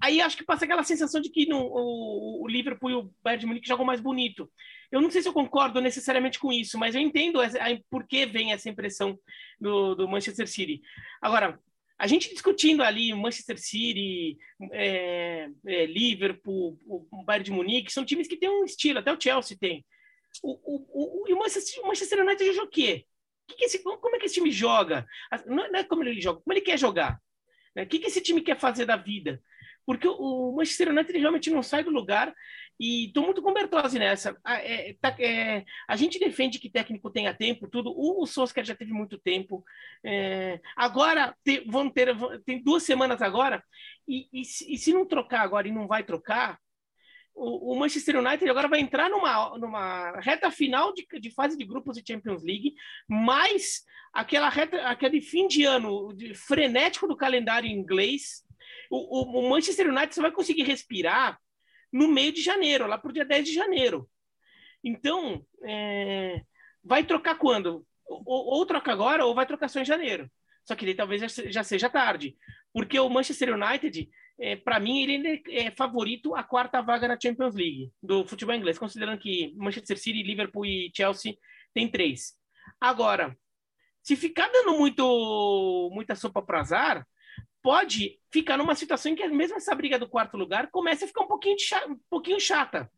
aí 0.01 0.21
acho 0.21 0.37
que 0.37 0.45
passa 0.45 0.65
aquela 0.65 0.83
sensação 0.83 1.19
de 1.21 1.29
que 1.29 1.45
no, 1.45 1.59
o, 1.59 2.43
o, 2.43 2.47
Liverpool 2.47 2.89
e 2.89 2.93
o 2.93 3.13
Bayern 3.21 3.41
de 3.41 3.45
Munique 3.45 3.67
jogam 3.67 3.85
mais 3.85 3.99
bonito. 3.99 4.49
Eu 4.91 5.01
não 5.01 5.11
sei 5.11 5.21
se 5.21 5.27
eu 5.27 5.33
concordo 5.33 5.81
necessariamente 5.81 6.39
com 6.39 6.51
isso, 6.51 6.77
mas 6.77 6.95
eu 6.95 7.01
entendo 7.01 7.41
a, 7.41 7.45
a, 7.45 7.79
por 7.89 8.07
que 8.07 8.25
vem 8.25 8.51
essa 8.51 8.69
impressão 8.69 9.19
do, 9.59 9.95
do, 9.95 10.07
Manchester 10.07 10.47
City. 10.47 10.81
Agora, 11.21 11.59
a 11.97 12.07
gente 12.07 12.29
discutindo 12.29 12.81
ali 12.81 13.13
Manchester 13.13 13.59
City, 13.59 14.37
é, 14.71 15.49
é, 15.67 15.85
Liverpool, 15.85 16.79
o 16.87 17.23
Bayern 17.23 17.43
de 17.43 17.51
Munique, 17.51 17.91
são 17.91 18.05
times 18.05 18.27
que 18.27 18.37
têm 18.37 18.49
um 18.49 18.63
estilo, 18.63 18.99
até 18.99 19.11
o 19.11 19.19
Chelsea 19.19 19.57
tem. 19.59 19.85
O, 20.41 20.51
o, 20.53 21.23
o, 21.23 21.27
e 21.27 21.33
o 21.33 21.37
Manchester, 21.37 21.83
o 21.83 21.87
Manchester 21.87 22.23
United 22.23 22.53
joga 22.53 22.67
o 22.67 22.71
quê? 22.71 23.05
Que 23.47 23.55
que 23.55 23.65
esse, 23.65 23.79
como 23.79 24.15
é 24.15 24.19
que 24.19 24.25
esse 24.27 24.35
time 24.35 24.51
joga? 24.51 25.05
Não 25.45 25.65
é 25.75 25.83
como 25.83 26.03
ele 26.03 26.21
joga, 26.21 26.39
como 26.39 26.53
ele 26.53 26.61
quer 26.61 26.77
jogar. 26.77 27.19
Né? 27.75 27.83
O 27.83 27.87
que, 27.87 27.99
que 27.99 28.07
esse 28.07 28.21
time 28.21 28.41
quer 28.41 28.57
fazer 28.57 28.85
da 28.85 28.95
vida? 28.95 29.41
Porque 29.89 30.07
o 30.07 30.53
Manchester 30.55 30.89
United 30.89 31.17
realmente 31.17 31.49
não 31.49 31.63
sai 31.63 31.83
do 31.83 31.89
lugar 31.89 32.31
e 32.79 33.07
estou 33.07 33.23
muito 33.23 33.41
com 33.41 33.51
Bertozzi 33.51 33.97
nessa. 33.97 34.39
A, 34.43 34.57
é, 34.57 34.95
tá, 35.01 35.15
é, 35.17 35.65
a 35.87 35.95
gente 35.95 36.19
defende 36.19 36.59
que 36.59 36.69
técnico 36.69 37.09
tenha 37.09 37.33
tempo, 37.33 37.67
tudo. 37.67 37.89
O, 37.89 38.21
o 38.21 38.27
Solskjaer 38.27 38.67
já 38.67 38.75
teve 38.75 38.93
muito 38.93 39.17
tempo. 39.17 39.63
É, 40.05 40.61
agora 40.75 41.35
te, 41.43 41.61
vão 41.67 41.89
ter, 41.89 42.15
tem 42.45 42.61
duas 42.61 42.83
semanas 42.83 43.19
agora 43.19 43.63
e, 44.07 44.27
e, 44.31 44.41
e, 44.41 44.77
se 44.77 44.93
não 44.93 45.07
trocar 45.07 45.41
agora 45.41 45.67
e 45.67 45.71
não 45.71 45.87
vai 45.87 46.03
trocar, 46.03 46.59
o, 47.33 47.73
o, 47.73 47.79
Manchester 47.79 48.19
United 48.19 48.47
agora 48.47 48.67
vai 48.67 48.81
entrar 48.81 49.09
numa, 49.09 49.57
numa 49.57 50.19
reta 50.19 50.51
final 50.51 50.93
de, 50.93 51.07
de 51.19 51.31
fase 51.31 51.57
de 51.57 51.65
grupos 51.65 51.97
de 51.97 52.03
Champions 52.07 52.43
League, 52.43 52.75
mais 53.07 53.81
aquela 54.13 54.49
reta, 54.49 54.83
aquele 54.83 55.19
fim 55.19 55.47
de 55.47 55.63
ano 55.63 56.13
de, 56.13 56.35
frenético 56.35 57.07
do 57.07 57.17
calendário 57.17 57.67
inglês 57.67 58.47
o, 58.89 58.97
o, 58.97 59.39
o 59.39 59.49
Manchester 59.49 59.89
United 59.89 60.13
só 60.13 60.21
vai 60.21 60.31
conseguir 60.31 60.63
respirar 60.63 61.39
no 61.91 62.07
meio 62.07 62.31
de 62.31 62.41
janeiro, 62.41 62.87
lá 62.87 62.97
para 62.97 63.09
o 63.09 63.13
dia 63.13 63.25
10 63.25 63.47
de 63.47 63.53
janeiro. 63.53 64.09
Então, 64.83 65.45
é, 65.63 66.41
vai 66.83 67.03
trocar 67.03 67.35
quando? 67.35 67.85
Ou, 68.05 68.23
ou, 68.25 68.65
troca 68.65 68.91
agora, 68.91 69.25
ou 69.25 69.35
vai 69.35 69.45
trocar 69.45 69.67
só 69.67 69.79
em 69.79 69.85
janeiro. 69.85 70.29
Só 70.63 70.75
que 70.75 70.93
talvez 70.93 71.21
já, 71.49 71.63
seja 71.63 71.89
tarde. 71.89 72.35
Porque 72.73 72.99
o 72.99 73.09
Manchester 73.09 73.55
United, 73.55 74.09
é, 74.39 74.55
para 74.55 74.79
mim, 74.79 75.01
ele 75.01 75.43
é 75.49 75.71
favorito 75.71 76.35
a 76.35 76.43
quarta 76.43 76.81
vaga 76.81 77.07
na 77.07 77.19
Champions 77.19 77.55
League 77.55 77.91
do 78.01 78.25
futebol 78.25 78.55
inglês, 78.55 78.77
considerando 78.77 79.19
que 79.19 79.53
Manchester 79.57 79.97
City, 79.97 80.23
Liverpool 80.23 80.65
e 80.65 80.91
Chelsea 80.95 81.35
tem 81.73 81.87
três. 81.89 82.35
Agora, 82.79 83.35
se 84.03 84.15
ficar 84.15 84.49
dando 84.49 84.77
muito 84.77 85.89
muita 85.93 86.15
sopa 86.15 86.41
para 86.41 86.61
azar, 86.61 87.07
pode 87.61 88.19
ficar 88.31 88.57
numa 88.57 88.75
situação 88.75 89.11
em 89.11 89.15
que 89.15 89.27
mesmo 89.27 89.57
essa 89.57 89.75
briga 89.75 89.99
do 89.99 90.07
quarto 90.07 90.37
lugar 90.37 90.69
começa 90.71 91.05
a 91.05 91.07
ficar 91.07 91.23
um 91.23 91.27
pouquinho, 91.27 91.57
chata, 91.59 91.87
um 91.87 91.99
pouquinho 92.09 92.39
chata. 92.39 92.89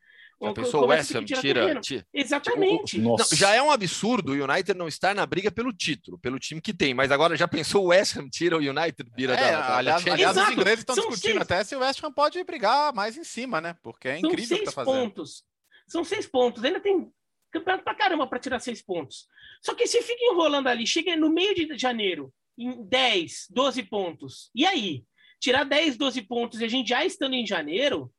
Já 0.42 0.54
pensou 0.54 0.84
o 0.84 0.88
West 0.88 1.14
Ham 1.14 1.24
tira, 1.24 1.80
tira, 1.80 2.06
Exatamente. 2.12 2.98
Não, 2.98 3.16
já 3.32 3.54
é 3.54 3.62
um 3.62 3.70
absurdo 3.70 4.32
o 4.32 4.44
United 4.44 4.74
não 4.74 4.88
estar 4.88 5.14
na 5.14 5.24
briga 5.24 5.52
pelo 5.52 5.72
título, 5.72 6.18
pelo 6.18 6.40
time 6.40 6.60
que 6.60 6.74
tem. 6.74 6.96
Mas 6.96 7.12
agora 7.12 7.36
já 7.36 7.48
pensou 7.48 7.86
o 7.86 7.88
West 7.90 8.18
Ham 8.18 8.28
tira 8.28 8.58
o 8.58 8.60
United 8.60 9.12
vira 9.16 9.34
é, 9.34 9.52
da, 9.52 9.52
da, 9.52 9.78
aliás, 9.78 10.04
da 10.04 10.14
aliás 10.14 10.38
os 10.38 10.50
ingleses 10.50 10.80
estão 10.80 10.96
São 10.96 11.10
discutindo 11.10 11.34
seis... 11.34 11.42
até 11.44 11.64
se 11.64 11.76
o 11.76 11.80
West 11.80 12.04
Ham 12.04 12.12
pode 12.12 12.44
brigar 12.44 12.92
mais 12.94 13.18
em 13.18 13.24
cima, 13.24 13.62
né? 13.62 13.76
Porque 13.84 14.08
é 14.08 14.18
incrível 14.18 14.40
São 14.40 14.48
seis 14.48 14.62
o 14.62 14.64
que 14.64 14.66
tá 14.66 14.72
fazendo. 14.72 14.94
pontos. 14.94 15.44
São 15.88 16.04
seis 16.04 16.26
pontos. 16.26 16.64
Ainda 16.64 16.80
tem 16.80 17.08
campeonato 17.52 17.84
pra 17.84 17.94
caramba 17.94 18.26
para 18.26 18.40
tirar 18.40 18.60
seis 18.60 18.82
pontos. 18.82 19.28
Só 19.62 19.76
que 19.76 19.86
se 19.86 20.02
fica 20.02 20.26
enrolando 20.26 20.68
ali, 20.68 20.88
chega 20.88 21.16
no 21.16 21.30
meio 21.30 21.54
de 21.54 21.78
janeiro, 21.78 22.34
em 22.64 22.84
10, 22.84 23.48
12 23.50 23.84
pontos. 23.84 24.50
E 24.54 24.66
aí? 24.66 25.04
Tirar 25.40 25.64
10, 25.64 25.98
12 25.98 26.22
pontos 26.22 26.62
e 26.62 26.66
a 26.66 26.68
gente 26.68 26.90
já 26.90 27.04
estando 27.04 27.34
em 27.34 27.46
janeiro, 27.46 28.14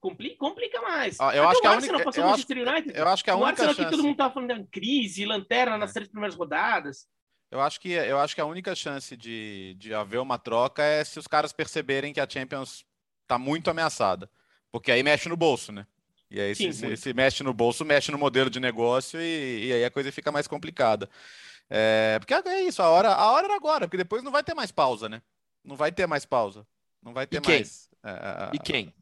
complica, 0.00 0.36
complica 0.36 0.80
mais. 0.80 1.20
Ah, 1.20 1.34
eu, 1.34 1.48
acho 1.48 1.60
que 1.60 1.66
a 1.66 1.72
única, 1.72 1.92
eu, 1.92 2.28
acho, 2.28 2.52
United, 2.52 2.98
eu 2.98 3.08
acho 3.08 3.24
que 3.24 3.30
a 3.30 3.36
única 3.36 3.50
Arsenal 3.50 3.74
chance... 3.74 3.84
que 3.84 3.90
todo 3.90 4.02
mundo 4.02 4.12
estava 4.12 4.34
falando 4.34 4.62
de 4.62 4.70
crise, 4.70 5.26
lanterna 5.26 5.76
nas 5.76 5.90
é. 5.90 5.94
três 5.94 6.08
primeiras 6.08 6.36
rodadas. 6.36 7.06
Eu 7.50 7.60
acho 7.60 7.80
que, 7.80 7.90
eu 7.90 8.18
acho 8.18 8.34
que 8.34 8.40
a 8.40 8.46
única 8.46 8.74
chance 8.74 9.16
de, 9.16 9.76
de 9.78 9.94
haver 9.94 10.18
uma 10.18 10.38
troca 10.38 10.82
é 10.82 11.04
se 11.04 11.18
os 11.18 11.26
caras 11.26 11.52
perceberem 11.52 12.12
que 12.12 12.20
a 12.20 12.28
Champions 12.28 12.84
está 13.22 13.38
muito 13.38 13.70
ameaçada. 13.70 14.28
Porque 14.72 14.90
aí 14.90 15.02
mexe 15.02 15.28
no 15.28 15.36
bolso, 15.36 15.70
né? 15.70 15.86
E 16.30 16.40
aí, 16.40 16.54
Sim, 16.54 16.72
se, 16.72 16.96
se, 16.96 17.14
mexe 17.14 17.44
no 17.44 17.54
bolso, 17.54 17.84
mexe 17.84 18.10
no 18.10 18.18
modelo 18.18 18.50
de 18.50 18.58
negócio 18.58 19.20
e, 19.20 19.68
e 19.68 19.72
aí 19.72 19.84
a 19.84 19.90
coisa 19.90 20.10
fica 20.10 20.32
mais 20.32 20.48
complicada. 20.48 21.08
É, 21.70 22.18
porque 22.18 22.34
é 22.34 22.62
isso, 22.62 22.82
a 22.82 22.88
hora, 22.88 23.12
a 23.12 23.30
hora 23.32 23.46
era 23.46 23.56
agora, 23.56 23.86
porque 23.86 23.96
depois 23.96 24.22
não 24.22 24.30
vai 24.30 24.42
ter 24.42 24.54
mais 24.54 24.70
pausa, 24.70 25.08
né? 25.08 25.22
Não 25.64 25.76
vai 25.76 25.90
ter 25.90 26.06
mais 26.06 26.24
pausa. 26.24 26.66
Não 27.02 27.12
vai 27.12 27.26
ter 27.26 27.38
e 27.38 27.40
quem? 27.40 27.54
mais. 27.56 27.90
É, 28.04 28.50
e 28.52 28.58
quem? 28.58 28.94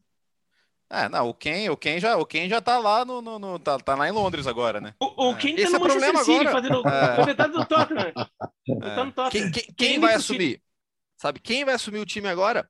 É, 0.89 1.09
não, 1.09 1.29
o 1.29 1.33
Ken, 1.33 1.69
o 1.71 1.77
Ken 1.77 1.99
já, 1.99 2.15
o 2.17 2.25
Ken 2.25 2.47
já 2.47 2.61
tá 2.61 2.77
lá 2.77 3.03
no, 3.03 3.19
no, 3.19 3.39
no 3.39 3.57
tá, 3.57 3.79
tá, 3.79 3.95
lá 3.95 4.07
em 4.07 4.11
Londres 4.11 4.45
agora, 4.45 4.79
né? 4.79 4.93
O, 4.99 5.29
o 5.29 5.35
Ken 5.35 5.55
é. 5.55 5.63
tá 5.63 5.79
no 5.79 5.85
é 5.85 5.89
Manchester 5.89 6.17
City 6.19 6.47
agora. 6.47 6.51
fazendo 6.51 6.83
é. 6.87 7.47
do 7.47 7.65
Tottenham. 7.65 8.07
É. 8.09 9.11
Tá 9.11 9.29
quem, 9.31 9.51
quem, 9.51 9.63
quem 9.75 9.99
vai 9.99 10.13
assumir? 10.13 10.61
Sabe, 11.17 11.39
quem 11.39 11.65
vai 11.65 11.73
assumir 11.73 11.99
o 11.99 12.05
time 12.05 12.27
agora? 12.27 12.69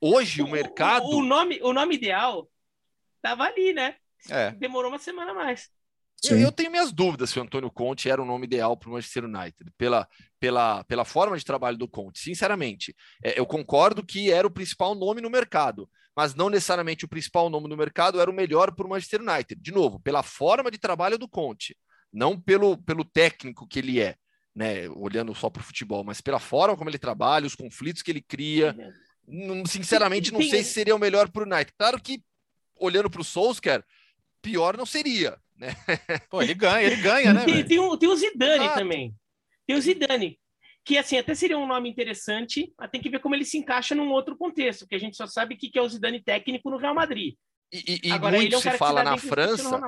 Hoje 0.00 0.40
o, 0.40 0.46
o 0.46 0.50
mercado. 0.50 1.04
O, 1.06 1.18
o, 1.18 1.24
nome, 1.24 1.58
o 1.62 1.72
nome 1.72 1.96
ideal 1.96 2.48
tava 3.20 3.44
ali, 3.44 3.72
né? 3.72 3.96
É. 4.28 4.52
Demorou 4.52 4.90
uma 4.90 4.98
semana 4.98 5.32
a 5.32 5.34
mais. 5.34 5.68
Eu, 6.24 6.38
eu, 6.38 6.50
tenho 6.50 6.70
minhas 6.70 6.90
dúvidas 6.90 7.30
se 7.30 7.38
o 7.38 7.42
Antônio 7.42 7.70
Conte 7.70 8.10
era 8.10 8.20
o 8.20 8.24
nome 8.24 8.44
ideal 8.44 8.76
para 8.76 8.88
o 8.88 8.92
Manchester 8.92 9.24
United, 9.24 9.70
pela, 9.78 10.08
pela, 10.40 10.82
pela 10.84 11.04
forma 11.04 11.38
de 11.38 11.44
trabalho 11.44 11.76
do 11.76 11.86
Conte. 11.86 12.18
Sinceramente, 12.18 12.94
é, 13.22 13.38
eu 13.38 13.46
concordo 13.46 14.04
que 14.04 14.30
era 14.30 14.46
o 14.46 14.50
principal 14.50 14.96
nome 14.96 15.20
no 15.20 15.30
mercado, 15.30 15.88
mas 16.16 16.34
não 16.34 16.50
necessariamente 16.50 17.04
o 17.04 17.08
principal 17.08 17.48
nome 17.48 17.68
no 17.68 17.76
mercado 17.76 18.20
era 18.20 18.28
o 18.28 18.34
melhor 18.34 18.74
para 18.74 18.84
o 18.84 18.90
Manchester 18.90 19.22
United. 19.22 19.60
De 19.60 19.70
novo, 19.70 20.00
pela 20.00 20.24
forma 20.24 20.72
de 20.72 20.78
trabalho 20.78 21.16
do 21.16 21.28
Conte, 21.28 21.76
não 22.12 22.38
pelo, 22.38 22.76
pelo 22.78 23.04
técnico 23.04 23.68
que 23.68 23.78
ele 23.78 24.00
é, 24.00 24.16
né, 24.52 24.88
olhando 24.88 25.32
só 25.36 25.48
para 25.48 25.60
o 25.60 25.64
futebol, 25.64 26.02
mas 26.02 26.20
pela 26.20 26.40
forma 26.40 26.76
como 26.76 26.90
ele 26.90 26.98
trabalha, 26.98 27.46
os 27.46 27.54
conflitos 27.54 28.02
que 28.02 28.10
ele 28.10 28.22
cria. 28.22 28.76
Sinceramente, 29.66 30.32
não 30.32 30.42
sei 30.42 30.64
se 30.64 30.72
seria 30.72 30.96
o 30.96 30.98
melhor 30.98 31.28
para 31.28 31.44
o 31.44 31.46
United. 31.46 31.72
Claro 31.78 32.02
que, 32.02 32.24
olhando 32.74 33.08
para 33.08 33.20
o 33.20 33.24
Solskjaer, 33.24 33.84
pior 34.42 34.76
não 34.76 34.86
seria 34.86 35.38
né? 35.58 35.74
Pô, 36.30 36.40
ele 36.40 36.54
ganha, 36.54 36.86
ele 36.86 36.96
ganha, 36.96 37.32
né? 37.32 37.44
Tem, 37.44 37.64
tem, 37.64 37.78
o, 37.78 37.96
tem 37.96 38.08
o 38.08 38.16
Zidane 38.16 38.66
ah, 38.66 38.74
também. 38.74 39.14
Tem 39.66 39.76
o 39.76 39.80
Zidane. 39.80 40.38
Que 40.84 40.96
assim, 40.96 41.18
até 41.18 41.34
seria 41.34 41.58
um 41.58 41.66
nome 41.66 41.88
interessante, 41.88 42.72
mas 42.78 42.90
tem 42.90 43.00
que 43.00 43.10
ver 43.10 43.20
como 43.20 43.34
ele 43.34 43.44
se 43.44 43.58
encaixa 43.58 43.94
num 43.94 44.10
outro 44.10 44.36
contexto, 44.36 44.80
porque 44.80 44.94
a 44.94 45.00
gente 45.00 45.16
só 45.16 45.26
sabe 45.26 45.54
o 45.54 45.58
que 45.58 45.78
é 45.78 45.82
o 45.82 45.88
Zidane 45.88 46.22
técnico 46.22 46.70
no 46.70 46.78
Real 46.78 46.94
Madrid. 46.94 47.34
E, 47.70 48.00
e, 48.04 48.10
Agora, 48.10 48.36
muito 48.36 48.54
é 48.54 48.58
um 48.58 48.60
se 48.62 48.70
fala 48.72 49.02
na 49.02 49.18
França. 49.18 49.78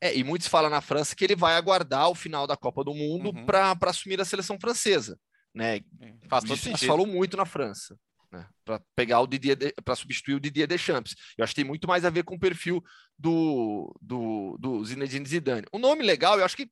É, 0.00 0.16
e 0.16 0.24
muitos 0.24 0.48
falam 0.48 0.70
na 0.70 0.80
França 0.80 1.14
que 1.14 1.22
ele 1.22 1.36
vai 1.36 1.54
aguardar 1.54 2.08
o 2.08 2.14
final 2.14 2.46
da 2.46 2.56
Copa 2.56 2.82
do 2.82 2.94
Mundo 2.94 3.36
uhum. 3.36 3.44
para 3.44 3.76
assumir 3.82 4.18
a 4.18 4.24
seleção 4.24 4.58
francesa. 4.58 5.18
Né? 5.54 5.80
Faz 6.26 6.44
todo 6.44 6.56
sentido. 6.56 6.86
falou 6.88 7.06
muito 7.06 7.36
na 7.36 7.44
França 7.44 7.98
né? 8.30 8.46
Para 8.64 8.80
pegar 8.94 9.20
o 9.20 9.26
Didier, 9.26 9.56
para 9.84 9.96
substituir 9.96 10.34
o 10.34 10.40
Didier 10.40 10.68
Deschamps. 10.68 11.14
Eu 11.36 11.42
acho 11.42 11.52
que 11.52 11.60
tem 11.60 11.68
muito 11.68 11.88
mais 11.88 12.04
a 12.04 12.10
ver 12.10 12.22
com 12.22 12.36
o 12.36 12.38
perfil 12.38 12.82
do, 13.18 13.94
do, 14.00 14.56
do 14.58 14.84
Zinedine 14.84 15.26
Zidane. 15.26 15.66
O 15.72 15.78
nome 15.78 16.02
legal, 16.02 16.38
eu 16.38 16.44
acho 16.44 16.56
que 16.56 16.70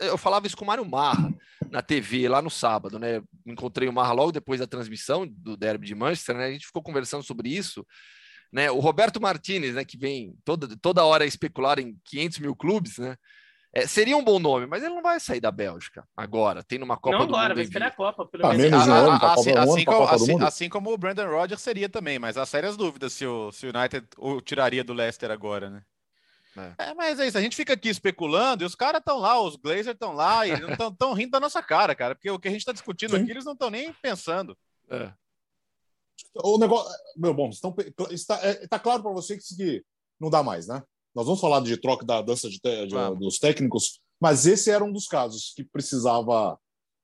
eu 0.00 0.18
falava 0.18 0.46
isso 0.46 0.56
com 0.56 0.64
o 0.64 0.66
Mário 0.66 0.84
Marra 0.84 1.34
na 1.70 1.82
TV 1.82 2.28
lá 2.28 2.42
no 2.42 2.50
sábado, 2.50 2.98
né? 2.98 3.22
Encontrei 3.46 3.88
o 3.88 3.92
Marra 3.92 4.12
logo 4.12 4.32
depois 4.32 4.60
da 4.60 4.66
transmissão 4.66 5.26
do 5.26 5.56
Derby 5.56 5.86
de 5.86 5.94
Manchester, 5.94 6.36
né? 6.36 6.46
A 6.46 6.52
gente 6.52 6.66
ficou 6.66 6.82
conversando 6.82 7.22
sobre 7.22 7.48
isso. 7.48 7.86
Né, 8.50 8.70
o 8.70 8.78
Roberto 8.78 9.20
Martinez, 9.20 9.74
né, 9.74 9.84
que 9.84 9.98
vem 9.98 10.34
toda, 10.42 10.74
toda 10.80 11.04
hora 11.04 11.26
especular 11.26 11.78
em 11.78 11.98
500 12.02 12.38
mil 12.38 12.56
clubes, 12.56 12.96
né, 12.96 13.14
é, 13.72 13.86
seria 13.86 14.16
um 14.16 14.24
bom 14.24 14.38
nome, 14.38 14.66
mas 14.66 14.82
ele 14.82 14.94
não 14.94 15.02
vai 15.02 15.20
sair 15.20 15.40
da 15.40 15.50
Bélgica 15.50 16.06
agora. 16.16 16.62
Tem 16.62 16.78
numa 16.78 16.96
Copa 16.96 17.18
não 17.18 17.26
do 17.26 17.34
agora, 17.34 17.48
Mundo. 17.50 17.56
vai 17.56 17.64
esperar 17.64 17.88
a 17.88 17.90
Copa. 17.90 18.26
Pelo 18.26 18.46
ah, 18.46 18.54
menos. 18.54 18.86
um 18.86 18.92
ano, 18.92 19.20
tá 19.20 19.34
assim, 19.34 19.52
assim, 19.52 19.84
como, 19.84 20.04
assim, 20.04 20.42
assim, 20.42 20.68
como 20.68 20.92
o 20.92 20.98
Brandon 20.98 21.28
Rodgers 21.28 21.60
seria 21.60 21.88
também, 21.88 22.18
mas 22.18 22.36
há 22.38 22.46
sérias 22.46 22.76
dúvidas 22.76 23.12
se 23.12 23.26
o, 23.26 23.52
se 23.52 23.66
o 23.66 23.72
United 23.76 24.06
o 24.16 24.40
tiraria 24.40 24.82
do 24.82 24.94
Leicester 24.94 25.30
agora, 25.30 25.68
né? 25.68 25.82
É. 26.56 26.90
é. 26.90 26.94
mas 26.94 27.20
é 27.20 27.26
isso, 27.26 27.38
a 27.38 27.40
gente 27.40 27.54
fica 27.54 27.74
aqui 27.74 27.88
especulando 27.88 28.64
e 28.64 28.66
os 28.66 28.74
caras 28.74 29.00
estão 29.00 29.18
lá, 29.18 29.40
os 29.40 29.56
Glazers 29.56 29.88
estão 29.88 30.12
lá 30.12 30.46
e 30.46 30.52
estão 30.52 31.12
rindo 31.12 31.32
da 31.32 31.40
nossa 31.40 31.62
cara, 31.62 31.94
cara, 31.94 32.14
porque 32.14 32.30
o 32.30 32.38
que 32.38 32.48
a 32.48 32.50
gente 32.50 32.60
está 32.60 32.72
discutindo 32.72 33.16
Sim. 33.16 33.22
aqui 33.22 33.30
eles 33.30 33.44
não 33.44 33.52
estão 33.52 33.70
nem 33.70 33.92
pensando. 33.92 34.56
É. 34.90 35.12
O 36.42 36.58
negócio. 36.58 36.90
Meu 37.16 37.34
bom, 37.34 37.48
estão, 37.50 37.74
está, 38.10 38.38
é, 38.42 38.66
tá 38.66 38.78
claro 38.78 39.02
para 39.02 39.12
você 39.12 39.36
que 39.36 39.84
não 40.18 40.30
dá 40.30 40.42
mais, 40.42 40.66
né? 40.66 40.82
Nós 41.14 41.26
vamos 41.26 41.40
falar 41.40 41.60
de 41.60 41.76
troca 41.76 42.04
da 42.04 42.22
dança 42.22 42.48
de, 42.48 42.58
de, 42.58 43.18
dos 43.18 43.38
técnicos 43.38 44.00
mas 44.20 44.46
esse 44.46 44.70
era 44.70 44.84
um 44.84 44.92
dos 44.92 45.06
casos 45.06 45.52
que 45.54 45.64
precisava 45.64 46.58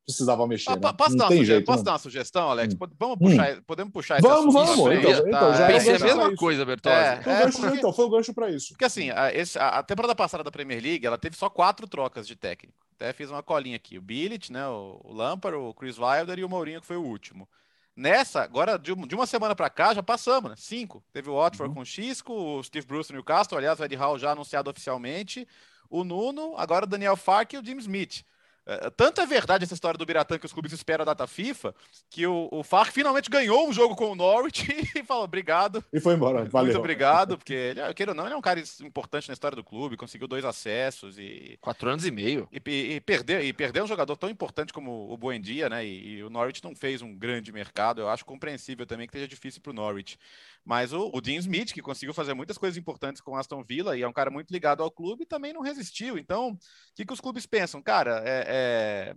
precisava 0.06 0.46
mexer. 0.46 0.70
Ah, 0.70 0.76
né? 0.76 0.92
Posso, 0.92 1.16
dar, 1.16 1.30
uma, 1.30 1.44
jeito, 1.44 1.64
posso 1.64 1.82
dar 1.82 1.92
uma 1.92 1.99
sugestão, 1.99 2.50
Alex? 2.50 2.75
Hum. 2.75 2.78
Vamos 2.99 3.18
puxar, 3.18 3.56
hum. 3.56 3.62
podemos 3.66 3.90
puxar 3.90 4.20
Vamos, 4.20 4.52
vamos. 4.52 4.78
Então, 4.78 5.11
então, 5.11 5.30
tá, 5.30 5.52
já 5.54 5.70
é, 5.70 5.96
a 5.96 5.99
mesma 5.99 6.37
coisa, 6.37 6.62
Bertozzi. 6.62 6.94
É, 6.94 7.23
foi, 7.23 7.32
é, 7.32 7.50
porque, 7.50 7.76
então, 7.78 7.90
foi 7.90 8.04
o 8.04 8.11
gancho 8.11 8.34
para 8.34 8.50
isso. 8.50 8.68
Porque 8.68 8.84
assim, 8.84 9.08
a, 9.08 9.32
esse, 9.32 9.58
a, 9.58 9.82
temporada 9.82 10.14
passada 10.14 10.44
da 10.44 10.50
Premier 10.50 10.82
League, 10.82 11.06
ela 11.06 11.16
teve 11.16 11.37
só 11.37 11.49
quatro 11.49 11.87
trocas 11.88 12.26
de 12.26 12.37
técnico. 12.37 12.76
Até 12.96 13.14
fiz 13.14 13.30
uma 13.30 13.42
colinha 13.42 13.76
aqui. 13.76 13.96
O 13.96 14.02
Billit, 14.02 14.52
né, 14.52 14.68
o, 14.68 15.00
o 15.02 15.14
Lampard, 15.14 15.56
o 15.56 15.73
Chris 15.73 15.96
Wilder 15.99 16.38
e 16.38 16.44
o 16.44 16.50
Mourinho, 16.50 16.82
que 16.82 16.87
foi 16.87 16.99
o 16.99 17.02
último. 17.02 17.49
Nessa, 17.96 18.42
agora 18.42 18.76
de, 18.76 18.92
uma 18.92 19.26
semana 19.26 19.54
para 19.54 19.70
cá, 19.70 19.94
já 19.94 20.02
passamos, 20.02 20.50
né? 20.50 20.56
Cinco. 20.58 21.02
Teve 21.12 21.30
o 21.30 21.34
Watford 21.34 21.68
uhum. 21.68 21.74
com 21.74 21.80
o 21.82 21.86
Xisco, 21.86 22.32
o 22.32 22.62
Steve 22.62 22.86
Bruce 22.86 23.12
no 23.12 23.16
Newcastle, 23.16 23.56
aliás, 23.56 23.78
o 23.78 23.84
Ed 23.84 23.94
Hall 23.94 24.18
já 24.18 24.32
anunciado 24.32 24.68
oficialmente 24.68 25.46
o 25.88 26.02
Nuno, 26.02 26.54
agora 26.56 26.86
o 26.86 26.88
Daniel 26.88 27.16
Fark 27.16 27.52
e 27.52 27.58
o 27.58 27.64
Jim 27.64 27.78
Smith. 27.78 28.24
É, 28.66 28.90
tanto 28.90 29.21
é 29.21 29.26
verdade 29.26 29.64
essa 29.64 29.75
história 29.75 29.99
do 29.99 30.06
Biratã 30.06 30.38
que 30.38 30.47
os 30.47 30.52
clubes 30.52 30.73
esperam 30.73 31.02
a 31.02 31.06
data 31.06 31.26
FIFA, 31.26 31.75
que 32.09 32.26
o, 32.26 32.49
o 32.50 32.62
Fark 32.62 32.92
finalmente 32.92 33.28
ganhou 33.28 33.68
um 33.68 33.73
jogo 33.73 33.94
com 33.94 34.11
o 34.11 34.14
Norwich 34.14 34.66
e 34.97 35.04
falou 35.04 35.25
obrigado. 35.25 35.85
E 35.92 36.00
foi 36.00 36.14
embora. 36.14 36.44
Valeu. 36.44 36.66
Muito 36.66 36.78
obrigado, 36.78 37.37
porque 37.37 37.52
ele, 37.52 37.94
queira 37.94 38.12
ou 38.12 38.16
não, 38.16 38.25
ele 38.25 38.35
é 38.35 38.37
um 38.37 38.42
cara 38.42 38.62
importante 38.83 39.28
na 39.28 39.35
história 39.35 39.54
do 39.54 39.62
clube, 39.62 39.97
conseguiu 39.97 40.26
dois 40.26 40.44
acessos 40.44 41.18
e. 41.18 41.59
Quatro 41.61 41.90
anos 41.90 42.06
e 42.06 42.11
meio. 42.11 42.49
E, 42.50 42.61
e, 42.66 42.94
e 42.94 43.00
perder, 43.00 43.44
e 43.44 43.52
perder 43.52 43.83
um 43.83 43.87
jogador 43.87 44.16
tão 44.16 44.30
importante 44.30 44.73
como 44.73 45.12
o 45.12 45.16
Buendia, 45.16 45.68
né? 45.68 45.85
E, 45.85 46.16
e, 46.16 46.25
o 46.25 46.30
Norwich 46.30 46.64
não 46.64 46.75
fez 46.75 47.02
um 47.02 47.14
grande 47.14 47.52
mercado. 47.52 48.00
Eu 48.00 48.09
acho 48.09 48.25
compreensível 48.25 48.87
também 48.87 49.06
que 49.06 49.12
seja 49.12 49.28
difícil 49.28 49.61
para 49.61 49.71
o 49.71 49.75
Norwich. 49.75 50.18
Mas 50.64 50.94
o, 50.94 51.11
o 51.12 51.21
Dean 51.21 51.38
Smith, 51.38 51.73
que 51.73 51.83
conseguiu 51.83 52.14
fazer 52.14 52.33
muitas 52.33 52.56
coisas 52.56 52.78
importantes 52.78 53.21
com 53.21 53.33
o 53.33 53.37
Aston 53.37 53.62
Villa 53.62 53.97
e 53.99 54.02
é 54.02 54.09
um 54.09 54.12
cara 54.12 54.30
muito 54.30 54.50
ligado 54.50 54.83
ao 54.83 54.90
clube, 54.90 55.26
também 55.26 55.52
não 55.52 55.61
resistiu. 55.61 56.16
Então, 56.16 56.52
o 56.52 56.59
que, 56.94 57.04
que 57.04 57.12
os 57.12 57.21
clubes 57.21 57.44
pensam? 57.44 57.83
Cara, 57.83 58.23
é, 58.25 58.44
é... 58.54 59.14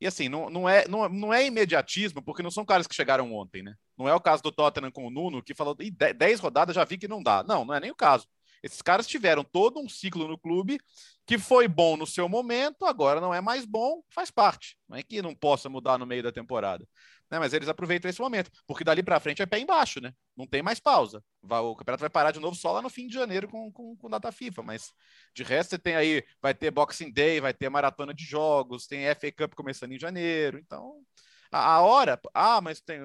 E 0.00 0.06
assim, 0.06 0.28
não, 0.28 0.50
não, 0.50 0.68
é, 0.68 0.86
não, 0.86 1.08
não 1.08 1.32
é 1.32 1.46
imediatismo, 1.46 2.22
porque 2.22 2.42
não 2.42 2.50
são 2.50 2.66
caras 2.66 2.86
que 2.86 2.94
chegaram 2.94 3.32
ontem, 3.32 3.62
né? 3.62 3.74
Não 3.96 4.06
é 4.06 4.14
o 4.14 4.20
caso 4.20 4.42
do 4.42 4.52
Tottenham 4.52 4.92
com 4.92 5.06
o 5.06 5.10
Nuno, 5.10 5.42
que 5.42 5.54
falou, 5.54 5.74
10 5.74 6.40
rodadas 6.40 6.74
já 6.74 6.84
vi 6.84 6.98
que 6.98 7.08
não 7.08 7.22
dá. 7.22 7.42
Não, 7.42 7.64
não 7.64 7.74
é 7.74 7.80
nem 7.80 7.90
o 7.90 7.96
caso. 7.96 8.26
Esses 8.62 8.82
caras 8.82 9.06
tiveram 9.06 9.42
todo 9.42 9.80
um 9.80 9.88
ciclo 9.88 10.28
no 10.28 10.38
clube 10.38 10.78
que 11.26 11.38
foi 11.38 11.66
bom 11.66 11.96
no 11.96 12.06
seu 12.06 12.28
momento, 12.28 12.84
agora 12.84 13.20
não 13.20 13.32
é 13.32 13.40
mais 13.40 13.64
bom, 13.64 14.02
faz 14.10 14.30
parte. 14.30 14.76
Não 14.88 14.98
é 14.98 15.02
que 15.02 15.22
não 15.22 15.34
possa 15.34 15.68
mudar 15.68 15.98
no 15.98 16.06
meio 16.06 16.22
da 16.22 16.30
temporada 16.30 16.86
né? 17.30 17.38
Mas 17.38 17.52
eles 17.52 17.68
aproveitam 17.68 18.08
esse 18.08 18.20
momento, 18.20 18.50
porque 18.66 18.84
dali 18.84 19.02
para 19.02 19.20
frente 19.20 19.42
é 19.42 19.46
pé 19.46 19.58
embaixo, 19.58 20.00
né? 20.00 20.12
Não 20.36 20.46
tem 20.46 20.62
mais 20.62 20.80
pausa. 20.80 21.22
O 21.42 21.76
campeonato 21.76 22.00
vai 22.00 22.10
parar 22.10 22.30
de 22.30 22.40
novo 22.40 22.56
só 22.56 22.72
lá 22.72 22.82
no 22.82 22.90
fim 22.90 23.06
de 23.06 23.14
janeiro 23.14 23.48
com, 23.48 23.70
com, 23.72 23.96
com 23.96 24.10
data 24.10 24.32
FIFA, 24.32 24.62
mas 24.62 24.92
de 25.34 25.42
resto 25.42 25.70
você 25.70 25.78
tem 25.78 25.96
aí, 25.96 26.24
vai 26.40 26.54
ter 26.54 26.70
Boxing 26.70 27.12
Day, 27.12 27.40
vai 27.40 27.54
ter 27.54 27.68
maratona 27.68 28.12
de 28.12 28.24
jogos, 28.24 28.86
tem 28.86 29.06
FA 29.14 29.32
Cup 29.32 29.54
começando 29.54 29.92
em 29.92 29.98
janeiro, 29.98 30.58
então 30.58 31.00
a, 31.50 31.74
a 31.74 31.80
hora, 31.80 32.20
ah, 32.34 32.60
mas 32.60 32.80
tem, 32.80 33.00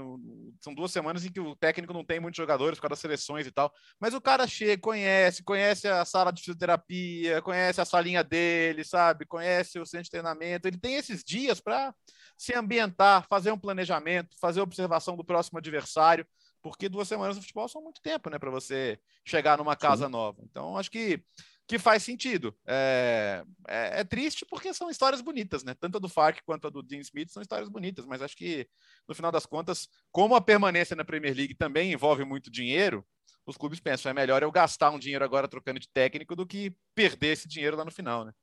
são 0.60 0.74
duas 0.74 0.92
semanas 0.92 1.25
em 1.25 1.32
que 1.32 1.40
o 1.40 1.56
técnico 1.56 1.94
não 1.94 2.04
tem 2.04 2.20
muitos 2.20 2.38
jogadores 2.38 2.78
por 2.78 2.84
causa 2.84 2.92
das 2.92 3.00
seleções 3.00 3.46
e 3.46 3.51
tal, 3.51 3.72
mas 4.00 4.13
o 4.13 4.22
cara 4.22 4.48
chega, 4.48 4.82
conhece, 4.82 5.44
conhece 5.44 5.88
a 5.88 6.04
sala 6.06 6.32
de 6.32 6.42
fisioterapia, 6.42 7.42
conhece 7.42 7.82
a 7.82 7.86
salinha 7.86 8.24
dele, 8.24 8.84
sabe, 8.84 9.25
conhece 9.25 9.80
o 9.80 9.86
centro 9.86 10.06
de 10.06 10.12
treinamento, 10.12 10.68
ele 10.68 10.78
tem 10.78 10.96
esses 10.96 11.24
dias 11.24 11.60
para 11.60 11.94
se 12.42 12.56
ambientar, 12.56 13.28
fazer 13.30 13.52
um 13.52 13.58
planejamento, 13.58 14.36
fazer 14.40 14.62
observação 14.62 15.16
do 15.16 15.24
próximo 15.24 15.60
adversário, 15.60 16.26
porque 16.60 16.90
duas 16.90 17.08
semanas 17.08 17.36
no 17.36 17.42
futebol 17.44 17.68
são 17.68 17.84
muito 17.84 18.02
tempo, 18.02 18.32
né, 18.32 18.40
para 18.40 18.50
você 18.50 19.00
chegar 19.24 19.60
numa 19.60 19.76
casa 19.76 20.06
Sim. 20.08 20.12
nova. 20.12 20.42
Então, 20.44 20.76
acho 20.76 20.90
que 20.90 21.24
que 21.68 21.78
faz 21.78 22.02
sentido. 22.02 22.54
É, 22.66 23.46
é, 23.68 24.02
é, 24.02 24.04
triste 24.04 24.44
porque 24.46 24.74
são 24.74 24.90
histórias 24.90 25.22
bonitas, 25.22 25.64
né? 25.64 25.74
Tanto 25.80 25.98
a 25.98 26.00
do 26.02 26.10
Fark 26.10 26.40
quanto 26.44 26.68
a 26.68 26.70
do 26.70 26.82
Dean 26.82 27.00
Smith 27.00 27.30
são 27.30 27.42
histórias 27.42 27.70
bonitas, 27.70 28.06
mas 28.06 28.22
acho 28.22 28.36
que, 28.36 28.68
no 29.08 29.16
final 29.16 29.32
das 29.32 29.46
contas, 29.46 29.88
como 30.12 30.36
a 30.36 30.42
permanência 30.42 30.98
na 30.98 31.06
Premier 31.06 31.34
League 31.34 31.56
também 31.56 31.94
envolve 31.94 32.26
muito 32.26 32.52
dinheiro, 32.52 33.06
os 33.46 33.56
clubes 33.56 33.80
pensam, 33.80 34.10
é 34.10 34.14
melhor 34.14 34.42
eu 34.44 34.52
gastar 34.52 34.90
um 34.90 35.00
dinheiro 35.00 35.24
agora 35.24 35.48
trocando 35.48 35.80
de 35.80 35.88
técnico 35.88 36.36
do 36.36 36.46
que 36.46 36.76
perder 36.94 37.34
esse 37.34 37.48
dinheiro 37.48 37.78
lá 37.78 37.86
no 37.86 37.92
final, 37.92 38.26
né? 38.26 38.34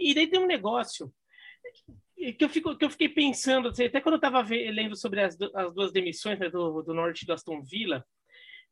E 0.00 0.12
daí 0.12 0.26
tem 0.26 0.40
um 0.40 0.46
negócio 0.46 1.14
que 2.38 2.44
eu, 2.44 2.48
fico, 2.48 2.76
que 2.76 2.84
eu 2.84 2.90
fiquei 2.90 3.08
pensando, 3.08 3.68
assim, 3.68 3.84
até 3.84 4.00
quando 4.00 4.14
eu 4.14 4.18
estava 4.18 4.42
lendo 4.42 4.96
sobre 4.96 5.20
as, 5.20 5.36
as 5.54 5.74
duas 5.74 5.92
demissões 5.92 6.38
né, 6.38 6.48
do, 6.48 6.82
do 6.82 6.94
Norte 6.94 7.26
do 7.26 7.32
Aston 7.32 7.62
Villa, 7.62 8.04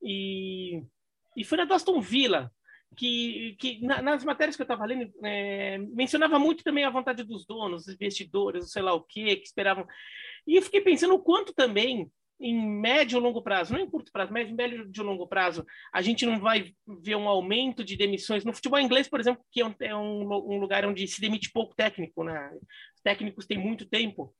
e, 0.02 0.82
e 1.36 1.44
foi 1.44 1.58
na 1.58 1.64
do 1.64 1.74
Aston 1.74 2.00
Villa 2.00 2.50
que, 2.96 3.56
que 3.58 3.84
na, 3.84 4.02
nas 4.02 4.24
matérias 4.24 4.56
que 4.56 4.62
eu 4.62 4.64
estava 4.64 4.84
lendo, 4.84 5.12
é, 5.24 5.78
mencionava 5.78 6.38
muito 6.38 6.64
também 6.64 6.84
a 6.84 6.90
vontade 6.90 7.22
dos 7.22 7.46
donos, 7.46 7.88
investidores, 7.88 8.70
sei 8.72 8.82
lá 8.82 8.92
o 8.94 9.02
quê, 9.02 9.36
que 9.36 9.46
esperavam. 9.46 9.86
E 10.46 10.56
eu 10.56 10.62
fiquei 10.62 10.80
pensando 10.80 11.14
o 11.14 11.22
quanto 11.22 11.52
também 11.52 12.10
em 12.40 12.58
médio 12.58 13.18
ou 13.18 13.24
longo 13.24 13.42
prazo, 13.42 13.74
não 13.74 13.80
em 13.80 13.88
curto 13.88 14.10
prazo, 14.10 14.32
mas 14.32 14.48
em 14.48 14.54
médio 14.54 14.88
de 14.90 15.02
longo 15.02 15.26
prazo, 15.26 15.66
a 15.92 16.00
gente 16.00 16.24
não 16.24 16.40
vai 16.40 16.72
ver 17.02 17.14
um 17.14 17.28
aumento 17.28 17.84
de 17.84 17.96
demissões. 17.96 18.44
No 18.44 18.54
futebol 18.54 18.80
inglês, 18.80 19.08
por 19.08 19.20
exemplo, 19.20 19.44
que 19.52 19.60
é 19.60 19.66
um, 19.66 19.74
é 19.80 19.94
um, 19.94 20.22
um 20.22 20.58
lugar 20.58 20.86
onde 20.86 21.06
se 21.06 21.20
demite 21.20 21.52
pouco 21.52 21.74
técnico, 21.74 22.24
né? 22.24 22.50
Os 22.94 23.02
técnicos 23.02 23.46
têm 23.46 23.58
muito 23.58 23.84
tempo. 23.84 24.34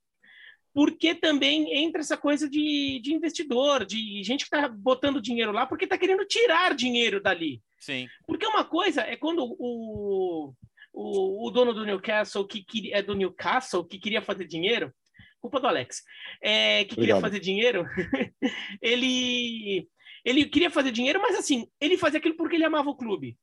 Porque 0.73 1.15
também 1.15 1.85
entra 1.85 2.01
essa 2.01 2.17
coisa 2.17 2.49
de, 2.49 3.01
de 3.03 3.13
investidor, 3.13 3.85
de 3.85 4.23
gente 4.23 4.49
que 4.49 4.57
está 4.57 4.69
botando 4.69 5.21
dinheiro 5.21 5.53
lá 5.53 5.67
porque 5.67 5.85
está 5.85 5.99
querendo 5.99 6.25
tirar 6.25 6.75
dinheiro 6.75 7.21
dali. 7.21 7.61
Sim. 7.79 8.09
Porque 8.27 8.47
uma 8.47 8.65
coisa 8.65 9.03
é 9.03 9.17
quando 9.17 9.45
o, 9.45 10.55
o, 10.93 11.47
o 11.47 11.51
dono 11.51 11.75
do 11.75 11.85
Newcastle, 11.85 12.47
que, 12.47 12.63
que 12.63 12.95
é 12.95 13.03
do 13.03 13.17
Newcastle, 13.17 13.85
que 13.85 13.99
queria 13.99 14.23
fazer 14.23 14.47
dinheiro, 14.47 14.95
culpa 15.41 15.61
do 15.61 15.67
Alex, 15.67 16.03
é, 16.43 16.85
que 16.85 16.93
Obrigado. 16.93 16.97
queria 16.97 17.21
fazer 17.21 17.41
dinheiro, 17.41 17.87
ele, 18.83 19.89
ele 20.25 20.45
queria 20.47 20.71
fazer 20.71 20.93
dinheiro, 20.93 21.21
mas 21.21 21.37
assim, 21.37 21.67
ele 21.81 21.97
fazia 21.97 22.19
aquilo 22.19 22.37
porque 22.37 22.57
ele 22.57 22.65
amava 22.65 22.91
o 22.91 22.97
clube. 22.97 23.37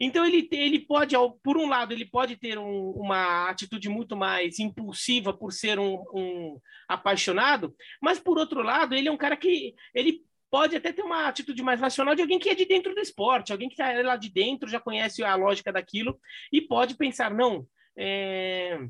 Então 0.00 0.24
ele, 0.24 0.48
ele 0.50 0.78
pode, 0.78 1.14
por 1.42 1.58
um 1.58 1.68
lado, 1.68 1.92
ele 1.92 2.06
pode 2.06 2.34
ter 2.36 2.58
um, 2.58 2.90
uma 2.92 3.50
atitude 3.50 3.90
muito 3.90 4.16
mais 4.16 4.58
impulsiva 4.58 5.30
por 5.30 5.52
ser 5.52 5.78
um, 5.78 6.02
um, 6.14 6.58
apaixonado, 6.88 7.74
mas 8.00 8.18
por 8.18 8.38
outro 8.38 8.62
lado, 8.62 8.94
ele 8.94 9.08
é 9.08 9.12
um 9.12 9.16
cara 9.18 9.36
que 9.36 9.74
ele 9.94 10.22
pode 10.50 10.74
até 10.74 10.90
ter 10.90 11.02
uma 11.02 11.28
atitude 11.28 11.62
mais 11.62 11.80
racional 11.80 12.14
de 12.14 12.22
alguém 12.22 12.38
que 12.38 12.48
é 12.48 12.54
de 12.54 12.64
dentro 12.64 12.94
do 12.94 13.00
esporte, 13.00 13.52
alguém 13.52 13.68
que 13.68 13.74
está 13.74 13.92
lá 14.02 14.16
de 14.16 14.30
dentro, 14.30 14.70
já 14.70 14.80
conhece 14.80 15.22
a 15.22 15.36
lógica 15.36 15.70
daquilo 15.70 16.18
e 16.50 16.62
pode 16.62 16.96
pensar, 16.96 17.30
não, 17.30 17.66
é, 17.96 18.80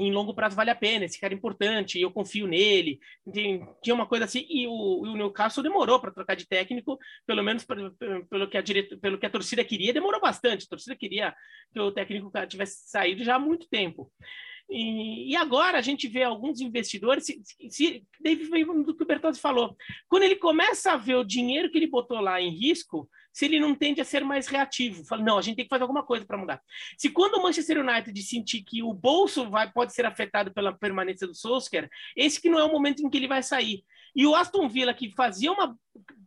em 0.00 0.12
longo 0.12 0.34
prazo 0.34 0.56
vale 0.56 0.70
a 0.70 0.74
pena, 0.74 1.04
esse 1.04 1.20
cara 1.20 1.34
é 1.34 1.36
importante, 1.36 2.00
eu 2.00 2.10
confio 2.10 2.46
nele. 2.46 2.98
Tinha 3.82 3.94
uma 3.94 4.06
coisa 4.06 4.24
assim, 4.24 4.46
e 4.48 4.66
o, 4.66 5.02
o 5.02 5.16
Newcastle 5.16 5.62
demorou 5.62 6.00
para 6.00 6.10
trocar 6.10 6.34
de 6.34 6.46
técnico, 6.46 6.98
pelo 7.26 7.42
menos 7.42 7.64
pelo, 7.64 7.94
pelo, 8.28 8.48
que 8.48 8.56
a 8.56 8.62
direto, 8.62 8.98
pelo 8.98 9.18
que 9.18 9.26
a 9.26 9.30
torcida 9.30 9.64
queria, 9.64 9.92
demorou 9.92 10.20
bastante. 10.20 10.64
A 10.64 10.68
torcida 10.68 10.96
queria 10.96 11.34
que 11.72 11.80
o 11.80 11.92
técnico 11.92 12.30
tivesse 12.48 12.88
saído 12.88 13.22
já 13.22 13.36
há 13.36 13.38
muito 13.38 13.68
tempo. 13.68 14.10
E, 14.70 15.32
e 15.32 15.36
agora 15.36 15.78
a 15.78 15.82
gente 15.82 16.06
vê 16.06 16.22
alguns 16.22 16.60
investidores, 16.60 17.26
se, 17.26 17.42
se, 17.68 18.06
do 18.84 18.96
que 18.96 19.02
o 19.02 19.06
Bertozzi 19.06 19.40
falou, 19.40 19.76
quando 20.08 20.22
ele 20.22 20.36
começa 20.36 20.92
a 20.92 20.96
ver 20.96 21.16
o 21.16 21.24
dinheiro 21.24 21.70
que 21.70 21.76
ele 21.76 21.88
botou 21.88 22.20
lá 22.20 22.40
em 22.40 22.50
risco, 22.50 23.08
se 23.32 23.44
ele 23.44 23.60
não 23.60 23.74
tende 23.74 24.00
a 24.00 24.04
ser 24.04 24.24
mais 24.24 24.46
reativo. 24.46 25.04
Fala, 25.04 25.22
não, 25.22 25.38
a 25.38 25.42
gente 25.42 25.56
tem 25.56 25.64
que 25.64 25.70
fazer 25.70 25.82
alguma 25.82 26.04
coisa 26.04 26.24
para 26.24 26.38
mudar. 26.38 26.60
Se 26.96 27.10
quando 27.10 27.34
o 27.34 27.42
Manchester 27.42 27.78
United 27.78 28.22
sentir 28.22 28.62
que 28.62 28.82
o 28.82 28.92
bolso 28.92 29.48
vai, 29.48 29.70
pode 29.70 29.94
ser 29.94 30.06
afetado 30.06 30.52
pela 30.52 30.72
permanência 30.72 31.26
do 31.26 31.34
Solskjaer, 31.34 31.88
esse 32.16 32.40
que 32.40 32.50
não 32.50 32.58
é 32.58 32.64
o 32.64 32.72
momento 32.72 33.02
em 33.02 33.10
que 33.10 33.16
ele 33.16 33.28
vai 33.28 33.42
sair. 33.42 33.84
E 34.14 34.26
o 34.26 34.34
Aston 34.34 34.68
Villa, 34.68 34.92
que 34.92 35.10
fazia 35.10 35.52
uma 35.52 35.76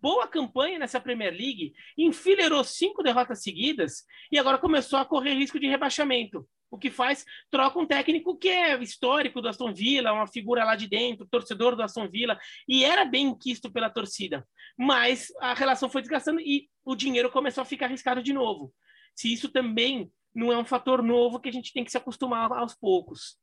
boa 0.01 0.27
campanha 0.27 0.79
nessa 0.79 1.01
Premier 1.01 1.31
League, 1.31 1.73
enfileirou 1.97 2.63
cinco 2.63 3.03
derrotas 3.03 3.43
seguidas 3.43 4.03
e 4.31 4.37
agora 4.37 4.57
começou 4.57 4.99
a 4.99 5.05
correr 5.05 5.33
risco 5.33 5.59
de 5.59 5.67
rebaixamento. 5.67 6.47
O 6.71 6.77
que 6.77 6.89
faz, 6.89 7.23
troca 7.51 7.77
um 7.77 7.85
técnico 7.85 8.35
que 8.35 8.49
é 8.49 8.81
histórico 8.81 9.39
do 9.41 9.47
Aston 9.47 9.71
Villa, 9.71 10.11
uma 10.11 10.25
figura 10.25 10.65
lá 10.65 10.75
de 10.75 10.87
dentro, 10.87 11.27
torcedor 11.29 11.75
do 11.75 11.83
Aston 11.83 12.09
Villa, 12.09 12.39
e 12.67 12.83
era 12.83 13.05
bem 13.05 13.37
quisto 13.37 13.71
pela 13.71 13.91
torcida. 13.91 14.43
Mas 14.75 15.31
a 15.39 15.53
relação 15.53 15.87
foi 15.87 16.01
desgastando 16.01 16.39
e 16.39 16.67
o 16.85 16.95
dinheiro 16.95 17.31
começou 17.31 17.61
a 17.61 17.65
ficar 17.65 17.85
arriscado 17.85 18.21
de 18.21 18.33
novo. 18.33 18.73
Se 19.15 19.31
isso 19.31 19.49
também 19.49 20.11
não 20.33 20.51
é 20.51 20.57
um 20.57 20.65
fator 20.65 21.01
novo 21.03 21.39
que 21.39 21.49
a 21.49 21.51
gente 21.51 21.71
tem 21.71 21.83
que 21.83 21.91
se 21.91 21.97
acostumar 21.97 22.51
aos 22.51 22.73
poucos. 22.73 23.37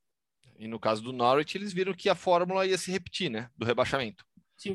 E 0.58 0.66
no 0.66 0.78
caso 0.78 1.02
do 1.02 1.12
Norwich, 1.12 1.56
eles 1.56 1.72
viram 1.72 1.94
que 1.94 2.08
a 2.08 2.14
fórmula 2.14 2.66
ia 2.66 2.76
se 2.76 2.90
repetir, 2.90 3.30
né? 3.30 3.48
Do 3.56 3.64
rebaixamento. 3.64 4.24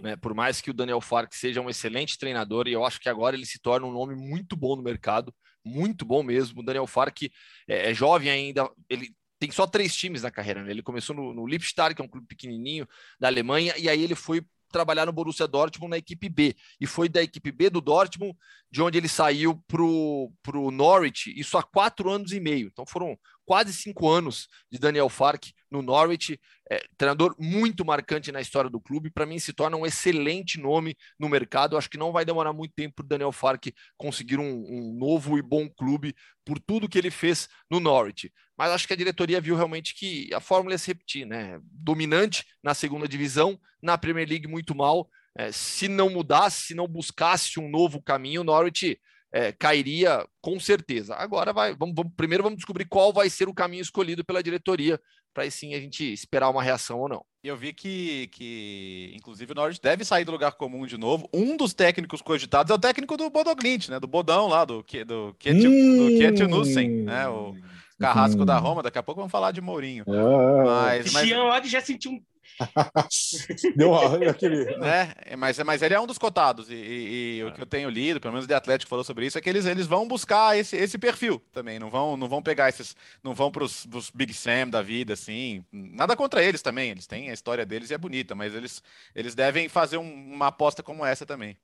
Né? 0.02 0.16
Por 0.16 0.34
mais 0.34 0.62
que 0.62 0.72
o 0.72 0.74
Daniel 0.74 1.00
Fark 1.00 1.34
seja 1.34 1.62
um 1.62 1.70
excelente 1.70 2.18
treinador, 2.18 2.68
e 2.68 2.74
eu 2.74 2.84
acho 2.84 3.00
que 3.00 3.08
agora 3.08 3.36
ele 3.36 3.46
se 3.46 3.60
torna 3.60 3.86
um 3.86 3.92
nome 3.92 4.16
muito 4.16 4.56
bom 4.56 4.76
no 4.76 4.82
mercado, 4.82 5.34
muito 5.64 6.04
bom 6.04 6.24
mesmo. 6.24 6.62
O 6.62 6.66
Daniel 6.66 6.88
Fark 6.88 7.24
é, 7.68 7.92
é 7.92 7.94
jovem 7.94 8.30
ainda, 8.30 8.68
ele 8.90 9.14
tem 9.38 9.52
só 9.52 9.68
três 9.68 9.96
times 9.96 10.24
na 10.24 10.32
carreira. 10.32 10.64
Né? 10.64 10.72
Ele 10.72 10.82
começou 10.82 11.16
no, 11.16 11.34
no 11.34 11.46
Lipstadt, 11.46 11.94
que 11.94 12.02
é 12.02 12.06
um 12.06 12.10
clube 12.10 12.26
pequenininho 12.26 12.88
da 13.20 13.28
Alemanha, 13.28 13.76
e 13.78 13.88
aí 13.88 14.02
ele 14.02 14.16
foi 14.16 14.44
trabalhar 14.76 15.06
no 15.06 15.14
Borussia 15.14 15.48
Dortmund 15.48 15.92
na 15.92 15.98
equipe 15.98 16.28
B. 16.28 16.54
E 16.82 16.86
foi 16.86 17.08
da 17.08 17.24
equipe 17.24 17.50
B 17.50 17.70
do 17.70 17.80
Dortmund 17.80 18.36
de 18.70 18.82
onde 18.82 18.98
ele 18.98 19.08
saiu 19.08 19.64
para 19.70 19.82
o 19.82 20.72
Norwich, 20.72 21.34
isso 21.34 21.58
há 21.58 21.64
quatro 21.64 22.10
anos 22.10 22.34
e 22.34 22.42
meio. 22.42 22.68
Então 22.68 22.86
foram 22.86 23.18
quase 23.46 23.72
cinco 23.72 24.10
anos 24.10 24.50
de 24.70 24.78
Daniel 24.78 25.08
Fark 25.08 25.46
no 25.72 25.82
Norwich, 25.82 26.38
é, 26.70 26.84
treinador 26.98 27.36
muito 27.38 27.86
marcante 27.86 28.32
na 28.32 28.42
história 28.42 28.70
do 28.70 28.80
clube. 28.80 29.12
Para 29.12 29.26
mim, 29.26 29.38
se 29.38 29.54
torna 29.54 29.78
um 29.78 29.86
excelente 29.86 30.60
nome 30.60 30.98
no 31.20 31.30
mercado. 31.30 31.78
Acho 31.78 31.90
que 31.90 31.98
não 31.98 32.12
vai 32.12 32.26
demorar 32.26 32.54
muito 32.54 32.74
tempo 32.74 32.96
para 32.96 33.08
Daniel 33.08 33.32
Fark 33.32 33.68
conseguir 33.98 34.40
um, 34.40 34.66
um, 34.68 34.96
novo 34.98 35.38
e 35.38 35.42
bom 35.42 35.70
clube 35.70 36.16
por 36.44 36.60
tudo 36.60 36.90
que 36.90 36.98
ele 36.98 37.12
fez 37.12 37.48
no 37.70 37.80
Norwich. 37.80 38.32
Mas 38.58 38.72
acho 38.72 38.88
que 38.88 38.94
a 38.94 38.98
diretoria 38.98 39.42
viu 39.42 39.56
realmente 39.56 39.94
que 39.94 40.34
a 40.34 40.40
fórmula 40.40 40.74
ia 40.74 40.80
se 40.80 40.88
repetir, 40.88 41.26
né? 41.26 41.60
Dominante 41.64 42.46
na 42.64 42.74
segunda 42.74 43.08
divisão, 43.08 43.60
na 43.82 43.98
Premier 43.98 44.28
League 44.28 44.48
muito 44.48 44.74
mal. 44.74 45.10
É, 45.38 45.52
se 45.52 45.88
não 45.88 46.10
mudasse, 46.10 46.68
se 46.68 46.74
não 46.74 46.88
buscasse 46.88 47.60
um 47.60 47.70
novo 47.70 48.02
caminho, 48.02 48.42
o 48.42 48.46
Norwich 48.46 48.98
é, 49.36 49.52
cairia 49.52 50.26
com 50.42 50.58
certeza. 50.62 51.14
Agora 51.16 51.52
vai, 51.52 51.76
vamos, 51.76 51.94
vamos, 51.94 52.14
primeiro 52.16 52.42
vamos 52.42 52.56
descobrir 52.56 52.86
qual 52.86 53.12
vai 53.12 53.30
ser 53.30 53.50
o 53.50 53.54
caminho 53.54 53.82
escolhido 53.82 54.24
pela 54.24 54.42
diretoria, 54.42 54.98
para 55.34 55.44
aí 55.44 55.52
sim 55.52 55.76
a 55.76 55.80
gente 55.82 56.06
esperar 56.14 56.50
uma 56.50 56.64
reação 56.64 57.02
ou 57.02 57.10
não. 57.10 57.26
Eu 57.44 57.58
vi 57.58 57.74
que, 57.74 58.28
que, 58.32 59.12
inclusive, 59.14 59.52
o 59.52 59.56
Norwich 59.56 59.82
deve 59.82 60.06
sair 60.06 60.24
do 60.24 60.32
lugar 60.32 60.54
comum 60.54 60.88
de 60.88 60.98
novo. 60.98 61.30
Um 61.34 61.58
dos 61.58 61.74
técnicos 61.74 62.22
cogitados 62.22 62.72
é 62.72 62.74
o 62.74 62.80
técnico 62.80 63.18
do 63.18 63.30
Bodoglint, 63.30 63.90
né? 63.90 64.00
Do 64.00 64.08
Bodão 64.08 64.48
lá, 64.48 64.64
do, 64.64 64.78
do, 64.78 65.36
Kiet, 65.38 65.68
hum. 65.68 66.38
do 66.38 66.48
Nussen, 66.48 66.90
né? 67.04 67.28
O 67.28 67.54
carrasco 68.00 68.42
hum. 68.42 68.46
da 68.46 68.58
Roma. 68.58 68.82
Daqui 68.82 68.98
a 68.98 69.04
pouco 69.04 69.20
vamos 69.20 69.32
falar 69.32 69.52
de 69.52 69.60
Mourinho. 69.60 70.06
Ah. 70.08 70.64
Mas, 70.64 71.12
mas... 71.12 71.28
Jean 71.28 71.64
já 71.66 71.82
sentiu 71.82 72.14
um 72.14 72.22
Deu 73.76 73.94
aquele. 73.96 74.66
Né? 74.78 75.14
Mas, 75.38 75.58
mas 75.60 75.82
ele 75.82 75.94
é 75.94 76.00
um 76.00 76.08
dos 76.08 76.18
cotados. 76.18 76.70
E, 76.70 76.74
e, 76.74 77.38
e 77.38 77.44
o 77.44 77.52
que 77.52 77.62
eu 77.62 77.66
tenho 77.66 77.90
lido, 77.90 78.20
pelo 78.20 78.34
menos 78.34 78.46
o 78.46 78.48
de 78.48 78.54
Atlético 78.54 78.90
falou 78.90 79.04
sobre 79.04 79.26
isso, 79.26 79.38
é 79.38 79.42
que 79.42 79.50
eles, 79.50 79.66
eles 79.66 79.88
vão 79.88 80.08
buscar 80.08 80.58
esse, 80.58 80.76
esse 80.76 80.98
perfil 80.98 81.42
também. 81.52 81.80
Não 81.80 81.90
vão, 81.90 82.16
não 82.16 82.28
vão 82.28 82.42
pegar 82.42 82.70
esses. 82.70 82.96
Não 83.24 83.34
vão 83.34 83.52
para 83.52 83.64
os 83.64 83.86
Big 84.14 84.34
Sam 84.34 84.70
da 84.70 84.82
vida, 84.82 85.14
assim. 85.14 85.64
Nada 85.72 86.16
contra 86.16 86.44
eles 86.44 86.62
também. 86.62 86.92
Eles 86.92 87.08
têm 87.08 87.30
a 87.30 87.34
história 87.34 87.66
deles 87.66 87.90
e 87.90 87.94
é 87.94 87.98
bonita, 87.98 88.36
mas 88.36 88.54
eles, 88.54 88.82
eles 89.14 89.36
devem 89.36 89.68
fazer 89.68 89.98
um, 89.98 90.34
uma 90.34 90.48
aposta 90.48 90.82
como 90.82 91.06
essa 91.06 91.26
também. 91.26 91.58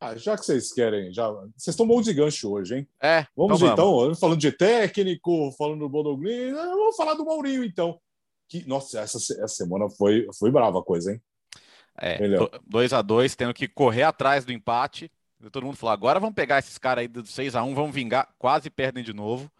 Ah, 0.00 0.16
já 0.16 0.36
que 0.36 0.44
vocês 0.44 0.72
querem, 0.72 1.12
já 1.12 1.30
vocês 1.30 1.68
estão 1.68 1.86
bons 1.86 2.04
de 2.04 2.12
gancho 2.12 2.50
hoje, 2.50 2.78
hein? 2.78 2.88
É. 3.00 3.24
Vamos 3.36 3.62
então, 3.62 3.76
vamos. 3.76 4.02
então 4.02 4.14
falando 4.16 4.40
de 4.40 4.50
técnico, 4.50 5.52
falando 5.56 5.78
do 5.78 5.88
Bodoglin, 5.88 6.52
vamos 6.52 6.96
falar 6.96 7.14
do 7.14 7.24
Mourinho 7.24 7.62
então 7.62 8.00
que, 8.52 8.68
nossa, 8.68 9.00
essa, 9.00 9.16
essa 9.16 9.48
semana 9.48 9.88
foi, 9.88 10.28
foi 10.38 10.50
brava 10.50 10.78
a 10.78 10.82
coisa, 10.82 11.12
hein? 11.12 11.22
É, 11.98 12.18
2 12.66 12.92
a 12.92 13.00
2 13.00 13.34
tendo 13.34 13.54
que 13.54 13.66
correr 13.66 14.02
atrás 14.02 14.44
do 14.44 14.52
empate. 14.52 15.10
Todo 15.50 15.64
mundo 15.64 15.76
falou: 15.76 15.92
agora 15.92 16.20
vamos 16.20 16.34
pegar 16.34 16.58
esses 16.58 16.76
caras 16.76 17.02
aí 17.02 17.08
do 17.08 17.26
6 17.26 17.56
a 17.56 17.62
1 17.62 17.74
vamos 17.74 17.94
vingar. 17.94 18.28
Quase 18.38 18.68
perdem 18.68 19.02
de 19.02 19.12
novo. 19.12 19.50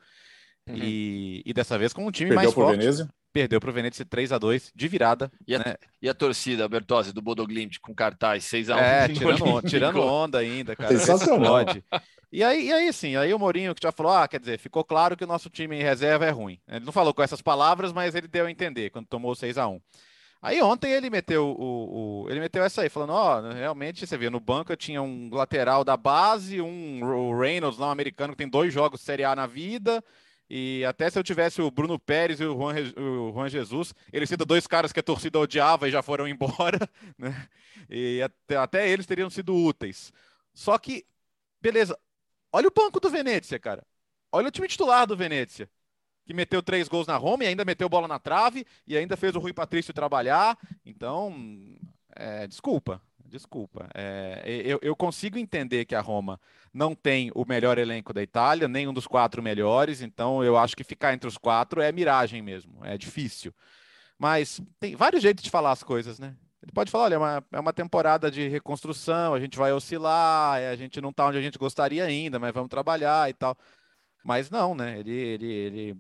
Uhum. 0.69 0.77
E, 0.77 1.43
e, 1.45 1.53
dessa 1.53 1.79
vez 1.79 1.93
com 1.93 2.07
um 2.07 2.11
time 2.11 2.31
Perdeu 2.31 2.45
mais 2.45 2.55
forte. 2.55 2.79
Venezia. 2.79 3.09
Perdeu 3.33 3.59
para 3.61 3.71
o 3.71 3.73
Venezia 3.73 4.05
3 4.05 4.33
a 4.33 4.39
2 4.39 4.73
de 4.75 4.89
virada. 4.89 5.33
E 5.47 5.55
a, 5.55 5.59
né? 5.59 5.75
e 6.01 6.09
a 6.09 6.15
torcida, 6.15 6.69
Bertozzi, 6.69 7.13
do 7.13 7.23
Bodoglimt 7.23 7.81
com 7.81 7.95
cartaz 7.95 8.45
6 8.45 8.71
a 8.71 8.77
1 8.77 8.79
É, 8.79 9.09
tirando, 9.09 9.63
tirando 9.63 10.01
onda 10.01 10.39
ainda, 10.39 10.77
cara. 10.77 10.99
Sensacional. 10.99 11.65
E 12.31 12.43
aí, 12.43 12.69
e 12.69 12.73
aí, 12.73 12.89
assim, 12.89 13.15
aí 13.15 13.33
o 13.35 13.39
Mourinho 13.39 13.75
que 13.75 13.83
já 13.83 13.93
falou, 13.93 14.13
ah, 14.13 14.27
quer 14.27 14.41
dizer, 14.41 14.59
ficou 14.59 14.83
claro 14.83 15.17
que 15.17 15.25
o 15.25 15.27
nosso 15.27 15.51
time 15.51 15.77
em 15.77 15.83
reserva 15.83 16.25
é 16.25 16.31
ruim. 16.31 16.59
Ele 16.67 16.85
não 16.85 16.93
falou 16.93 17.13
com 17.13 17.23
essas 17.23 17.43
palavras, 17.43 17.93
mas 17.93 18.15
ele 18.15 18.27
deu 18.27 18.47
a 18.47 18.51
entender 18.51 18.89
quando 18.89 19.07
tomou 19.07 19.35
6 19.35 19.59
a 19.59 19.69
1 19.69 19.81
Aí 20.43 20.61
ontem 20.61 20.91
ele 20.91 21.09
meteu 21.09 21.47
o, 21.47 22.25
o 22.25 22.31
ele 22.31 22.41
meteu 22.41 22.65
essa 22.65 22.83
aí, 22.83 22.89
falando, 22.89 23.13
ó, 23.13 23.39
oh, 23.39 23.53
realmente 23.53 24.05
você 24.05 24.17
vê 24.17 24.29
no 24.29 24.41
banco 24.41 24.73
eu 24.73 24.77
tinha 24.77 25.01
um 25.01 25.29
lateral 25.33 25.85
da 25.85 25.97
base, 25.97 26.61
um 26.61 27.39
Reynolds, 27.39 27.79
não 27.79 27.91
americano, 27.91 28.33
que 28.33 28.39
tem 28.39 28.49
dois 28.49 28.75
jogos 28.75 29.01
Série 29.03 29.23
A 29.23 29.37
na 29.37 29.47
vida, 29.47 30.03
e 30.55 30.85
até 30.85 31.09
se 31.09 31.19
eu 31.19 31.25
tivesse 31.25 31.63
o 31.63 31.71
Bruno 31.71 31.99
Pérez 31.99 32.41
e 32.41 32.45
o 32.45 32.55
Juan, 32.55 32.75
o 32.97 33.33
Juan 33.33 33.49
Jesus, 33.49 33.95
eles 34.13 34.29
sendo 34.29 34.45
dois 34.45 34.67
caras 34.67 34.93
que 34.93 35.01
a 35.01 35.03
torcida 35.03 35.39
odiava 35.39 35.89
e 35.89 35.91
já 35.91 36.03
foram 36.03 36.27
embora, 36.29 36.79
né? 37.17 37.49
E 37.89 38.21
até, 38.23 38.57
até 38.57 38.89
eles 38.89 39.07
teriam 39.07 39.31
sido 39.31 39.55
úteis. 39.55 40.13
Só 40.53 40.77
que, 40.79 41.07
beleza, 41.61 41.99
Olha 42.53 42.69
o 42.69 42.73
banco 42.73 43.01
do 43.01 43.09
Venezia, 43.09 43.59
cara. 43.59 43.85
Olha 44.31 44.49
o 44.49 44.51
time 44.51 44.69
titular 44.69 45.07
do 45.07 45.17
Venezia. 45.17 45.69
Que 46.27 46.35
meteu 46.35 46.63
três 46.63 46.87
gols 46.87 47.07
na 47.07 47.17
Roma 47.17 47.45
e 47.45 47.47
ainda 47.47 47.65
meteu 47.65 47.89
bola 47.89 48.07
na 48.07 48.19
trave 48.19 48.67
e 48.87 48.97
ainda 48.97 49.17
fez 49.17 49.35
o 49.35 49.39
Rui 49.39 49.53
Patrício 49.53 49.95
trabalhar. 49.95 50.57
Então, 50.85 51.35
é, 52.15 52.47
desculpa, 52.47 53.01
desculpa. 53.27 53.89
É, 53.95 54.43
eu, 54.65 54.79
eu, 54.83 54.97
consigo 54.97 55.39
entender 55.39 55.85
que 55.85 55.95
a 55.95 56.01
Roma 56.01 56.41
não 56.73 56.95
tem 56.95 57.31
o 57.35 57.45
melhor 57.45 57.79
elenco 57.79 58.13
da 58.13 58.23
Itália, 58.23 58.69
nem 58.69 58.89
um 58.89 58.93
dos 58.93 59.07
quatro 59.07 59.43
melhores, 59.43 60.03
então 60.03 60.43
eu 60.43 60.57
acho 60.57 60.77
que 60.77 60.85
ficar 60.85 61.15
entre 61.15 61.29
os 61.29 61.39
quatro 61.39 61.81
é 61.81 61.91
miragem 61.93 62.43
mesmo, 62.43 62.85
é 62.85 62.97
difícil. 62.99 63.53
Mas 64.19 64.61
tem 64.79 64.95
vários 64.95 65.23
jeitos 65.23 65.43
de 65.43 65.51
falar 65.51 65.73
as 65.73 65.83
coisas, 65.83 66.19
né? 66.19 66.37
Ele 66.63 66.71
pode 66.73 66.91
falar, 66.91 67.05
olha, 67.05 67.15
é 67.17 67.19
uma, 67.19 67.45
é 67.53 67.61
uma 67.61 67.73
temporada 67.73 68.31
de 68.31 68.47
reconstrução, 68.47 69.35
a 69.35 69.41
gente 69.41 69.59
vai 69.59 69.73
oscilar, 69.73 70.63
a 70.63 70.77
gente 70.77 71.01
não 71.01 71.11
está 71.11 71.27
onde 71.27 71.39
a 71.39 71.43
gente 71.43 71.59
gostaria 71.59 72.05
ainda, 72.05 72.39
mas 72.39 72.55
vamos 72.55 72.71
trabalhar 72.71 73.29
e 73.29 73.33
tal. 73.33 73.57
Mas 74.25 74.49
não, 74.49 74.75
né? 74.75 75.01
Ele, 75.01 75.13
ele, 75.13 75.53
ele, 75.53 75.97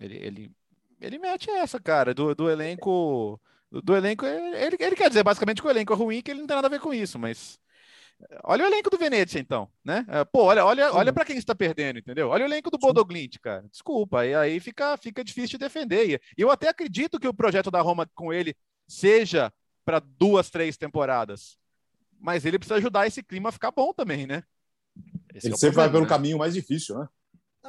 ele, 0.00 0.16
ele, 0.18 0.52
ele 1.00 1.18
mete 1.18 1.50
essa, 1.50 1.80
cara, 1.80 2.14
do, 2.14 2.32
do 2.34 2.48
elenco. 2.48 3.40
Do, 3.70 3.82
do 3.82 3.96
elenco, 3.96 4.24
ele, 4.24 4.76
ele 4.78 4.96
quer 4.96 5.08
dizer 5.08 5.22
basicamente 5.22 5.60
que 5.60 5.66
o 5.66 5.70
elenco 5.70 5.92
é 5.92 5.96
ruim, 5.96 6.22
que 6.22 6.30
ele 6.30 6.40
não 6.40 6.46
tem 6.46 6.56
nada 6.56 6.68
a 6.68 6.70
ver 6.70 6.80
com 6.80 6.92
isso, 6.92 7.18
mas 7.18 7.58
Olha 8.42 8.64
o 8.64 8.66
elenco 8.66 8.90
do 8.90 8.98
Venezia, 8.98 9.40
então, 9.40 9.70
né? 9.84 10.04
É, 10.08 10.24
pô, 10.24 10.42
olha, 10.42 10.64
olha, 10.64 10.92
olha 10.92 11.12
para 11.12 11.24
quem 11.24 11.38
está 11.38 11.54
perdendo, 11.54 12.00
entendeu? 12.00 12.28
Olha 12.28 12.44
o 12.44 12.48
elenco 12.48 12.70
do 12.70 12.78
Bodoglint, 12.78 13.38
cara. 13.40 13.64
Desculpa, 13.70 14.26
e 14.26 14.34
aí 14.34 14.58
fica, 14.58 14.96
fica 14.96 15.22
difícil 15.22 15.50
de 15.50 15.64
defender. 15.64 16.20
E 16.36 16.40
eu 16.40 16.50
até 16.50 16.68
acredito 16.68 17.20
que 17.20 17.28
o 17.28 17.34
projeto 17.34 17.70
da 17.70 17.80
Roma 17.80 18.10
com 18.14 18.32
ele 18.32 18.56
seja 18.88 19.52
para 19.84 20.00
duas, 20.00 20.50
três 20.50 20.76
temporadas. 20.76 21.56
Mas 22.18 22.44
ele 22.44 22.58
precisa 22.58 22.76
ajudar 22.76 23.06
esse 23.06 23.22
clima 23.22 23.50
a 23.50 23.52
ficar 23.52 23.70
bom 23.70 23.92
também, 23.92 24.26
né? 24.26 24.42
Esse 25.32 25.46
ele 25.46 25.54
é 25.54 25.56
sempre 25.56 25.74
problema, 25.74 25.82
vai 25.82 25.90
pelo 25.92 26.02
né? 26.02 26.08
caminho 26.08 26.38
mais 26.38 26.54
difícil, 26.54 26.98
né? 26.98 27.08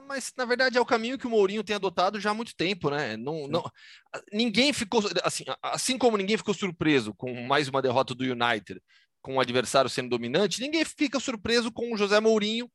Mas, 0.08 0.32
na 0.38 0.46
verdade, 0.46 0.78
é 0.78 0.82
o 0.82 0.86
caminho 0.86 1.18
que 1.18 1.28
o 1.28 1.30
Mourinho 1.30 1.64
tem 1.64 1.76
adotado 1.76 2.20
já 2.20 2.32
há 2.32 2.34
muito 2.34 2.56
tempo, 2.56 2.90
né? 2.90 3.18
Não, 3.18 3.48
não, 3.48 3.64
ninguém 4.32 4.72
ficou, 4.72 5.02
assim, 5.24 5.44
assim 5.62 5.98
como 5.98 6.16
ninguém 6.16 6.38
ficou 6.38 6.54
surpreso 6.54 7.14
com 7.14 7.34
mais 7.48 7.68
uma 7.68 7.82
derrota 7.82 8.14
do 8.14 8.24
United, 8.24 8.82
com 9.22 9.36
o 9.36 9.40
adversário 9.40 9.90
sendo 9.90 10.10
dominante, 10.10 10.62
ninguém 10.62 10.86
fica 10.86 11.20
surpreso 11.20 11.72
com 11.72 11.94
o 11.94 11.98
José 11.98 12.20
Mourinho 12.20 12.72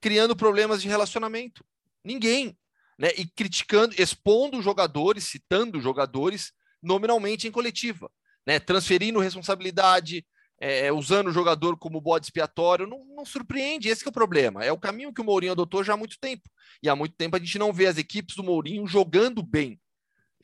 criando 0.00 0.36
problemas 0.36 0.82
de 0.82 0.88
relacionamento. 0.88 1.64
Ninguém. 2.04 2.56
Né? 2.98 3.10
E 3.16 3.26
criticando, 3.26 3.94
expondo 3.98 4.62
jogadores, 4.62 5.24
citando 5.24 5.80
jogadores 5.80 6.52
nominalmente 6.82 7.46
em 7.46 7.50
coletiva, 7.50 8.10
né? 8.46 8.58
transferindo 8.58 9.20
responsabilidade, 9.20 10.26
é, 10.58 10.90
usando 10.90 11.28
o 11.28 11.32
jogador 11.32 11.76
como 11.76 12.00
bode 12.00 12.26
expiatório, 12.26 12.86
não, 12.86 13.04
não 13.04 13.24
surpreende. 13.24 13.88
Esse 13.88 14.06
é 14.06 14.08
o 14.08 14.12
problema. 14.12 14.64
É 14.64 14.72
o 14.72 14.78
caminho 14.78 15.12
que 15.12 15.20
o 15.20 15.24
Mourinho 15.24 15.52
adotou 15.52 15.84
já 15.84 15.94
há 15.94 15.96
muito 15.96 16.18
tempo. 16.18 16.48
E 16.82 16.88
há 16.88 16.96
muito 16.96 17.14
tempo 17.14 17.36
a 17.36 17.38
gente 17.38 17.58
não 17.58 17.72
vê 17.72 17.86
as 17.86 17.98
equipes 17.98 18.36
do 18.36 18.42
Mourinho 18.42 18.86
jogando 18.86 19.42
bem, 19.42 19.80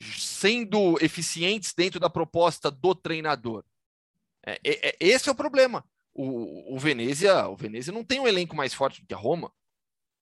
sendo 0.01 0.97
eficientes 1.01 1.73
dentro 1.75 1.99
da 1.99 2.09
proposta 2.09 2.69
do 2.69 2.93
treinador. 2.93 3.63
É, 4.45 4.59
é, 4.63 4.89
é, 4.89 4.97
esse 4.99 5.29
é 5.29 5.31
o 5.31 5.35
problema. 5.35 5.83
O, 6.13 6.75
o 6.75 6.79
Venezia, 6.79 7.47
o 7.47 7.55
Venezia 7.55 7.91
não 7.91 8.03
tem 8.03 8.19
um 8.19 8.27
elenco 8.27 8.55
mais 8.55 8.73
forte 8.73 9.01
do 9.01 9.07
que 9.07 9.13
a 9.13 9.17
Roma. 9.17 9.51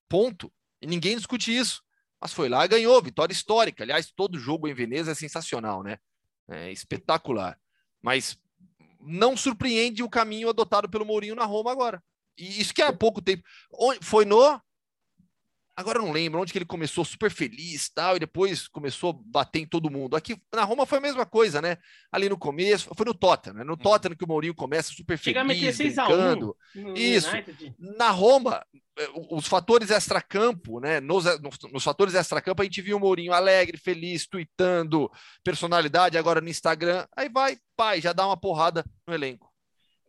Ponto. 0.08 0.50
E 0.80 0.86
ninguém 0.86 1.16
discute 1.16 1.54
isso. 1.54 1.82
Mas 2.20 2.32
foi 2.32 2.48
lá 2.48 2.64
e 2.64 2.68
ganhou, 2.68 3.02
vitória 3.02 3.32
histórica. 3.32 3.82
Aliás, 3.82 4.10
todo 4.10 4.38
jogo 4.38 4.68
em 4.68 4.74
Veneza 4.74 5.10
é 5.10 5.14
sensacional, 5.14 5.82
né? 5.82 5.98
É 6.48 6.70
espetacular. 6.70 7.58
Mas 8.00 8.38
não 9.02 9.36
surpreende 9.36 10.02
o 10.02 10.08
caminho 10.08 10.48
adotado 10.48 10.88
pelo 10.88 11.04
Mourinho 11.04 11.34
na 11.34 11.44
Roma 11.44 11.70
agora. 11.72 12.02
E 12.38 12.60
isso 12.60 12.72
que 12.72 12.82
há 12.82 12.92
pouco 12.92 13.20
tempo. 13.20 13.42
Foi 14.00 14.24
no 14.24 14.60
Agora 15.74 15.98
eu 15.98 16.02
não 16.02 16.12
lembro 16.12 16.40
onde 16.40 16.52
que 16.52 16.58
ele 16.58 16.66
começou 16.66 17.02
super 17.02 17.30
feliz 17.30 17.88
tal, 17.88 18.16
e 18.16 18.20
depois 18.20 18.68
começou 18.68 19.10
a 19.10 19.14
bater 19.24 19.60
em 19.60 19.66
todo 19.66 19.90
mundo. 19.90 20.14
Aqui 20.14 20.36
na 20.54 20.64
Roma 20.64 20.84
foi 20.84 20.98
a 20.98 21.00
mesma 21.00 21.24
coisa, 21.24 21.62
né? 21.62 21.78
Ali 22.10 22.28
no 22.28 22.36
começo, 22.36 22.90
foi 22.94 23.06
no 23.06 23.14
Tottenham, 23.14 23.56
né? 23.56 23.64
No 23.64 23.72
uhum. 23.72 23.78
Tottenham 23.78 24.14
que 24.14 24.24
o 24.24 24.28
Mourinho 24.28 24.54
começa 24.54 24.92
super 24.92 25.16
feliz, 25.16 25.34
brincando. 26.12 26.56
Isso. 26.94 27.30
Na 27.78 28.10
Roma, 28.10 28.62
eh, 28.98 29.08
os 29.30 29.46
fatores 29.46 29.90
extracampo, 29.90 30.78
né? 30.78 31.00
Nos, 31.00 31.24
nos, 31.40 31.58
nos 31.72 31.84
fatores 31.84 32.14
extracampo, 32.14 32.60
a 32.60 32.64
gente 32.66 32.82
viu 32.82 32.98
o 32.98 33.00
Mourinho 33.00 33.32
alegre, 33.32 33.78
feliz, 33.78 34.26
tweetando, 34.26 35.10
personalidade 35.42 36.18
agora 36.18 36.42
no 36.42 36.50
Instagram. 36.50 37.06
Aí 37.16 37.30
vai, 37.30 37.56
pai, 37.74 37.98
já 37.98 38.12
dá 38.12 38.26
uma 38.26 38.36
porrada 38.36 38.84
no 39.06 39.14
elenco. 39.14 39.50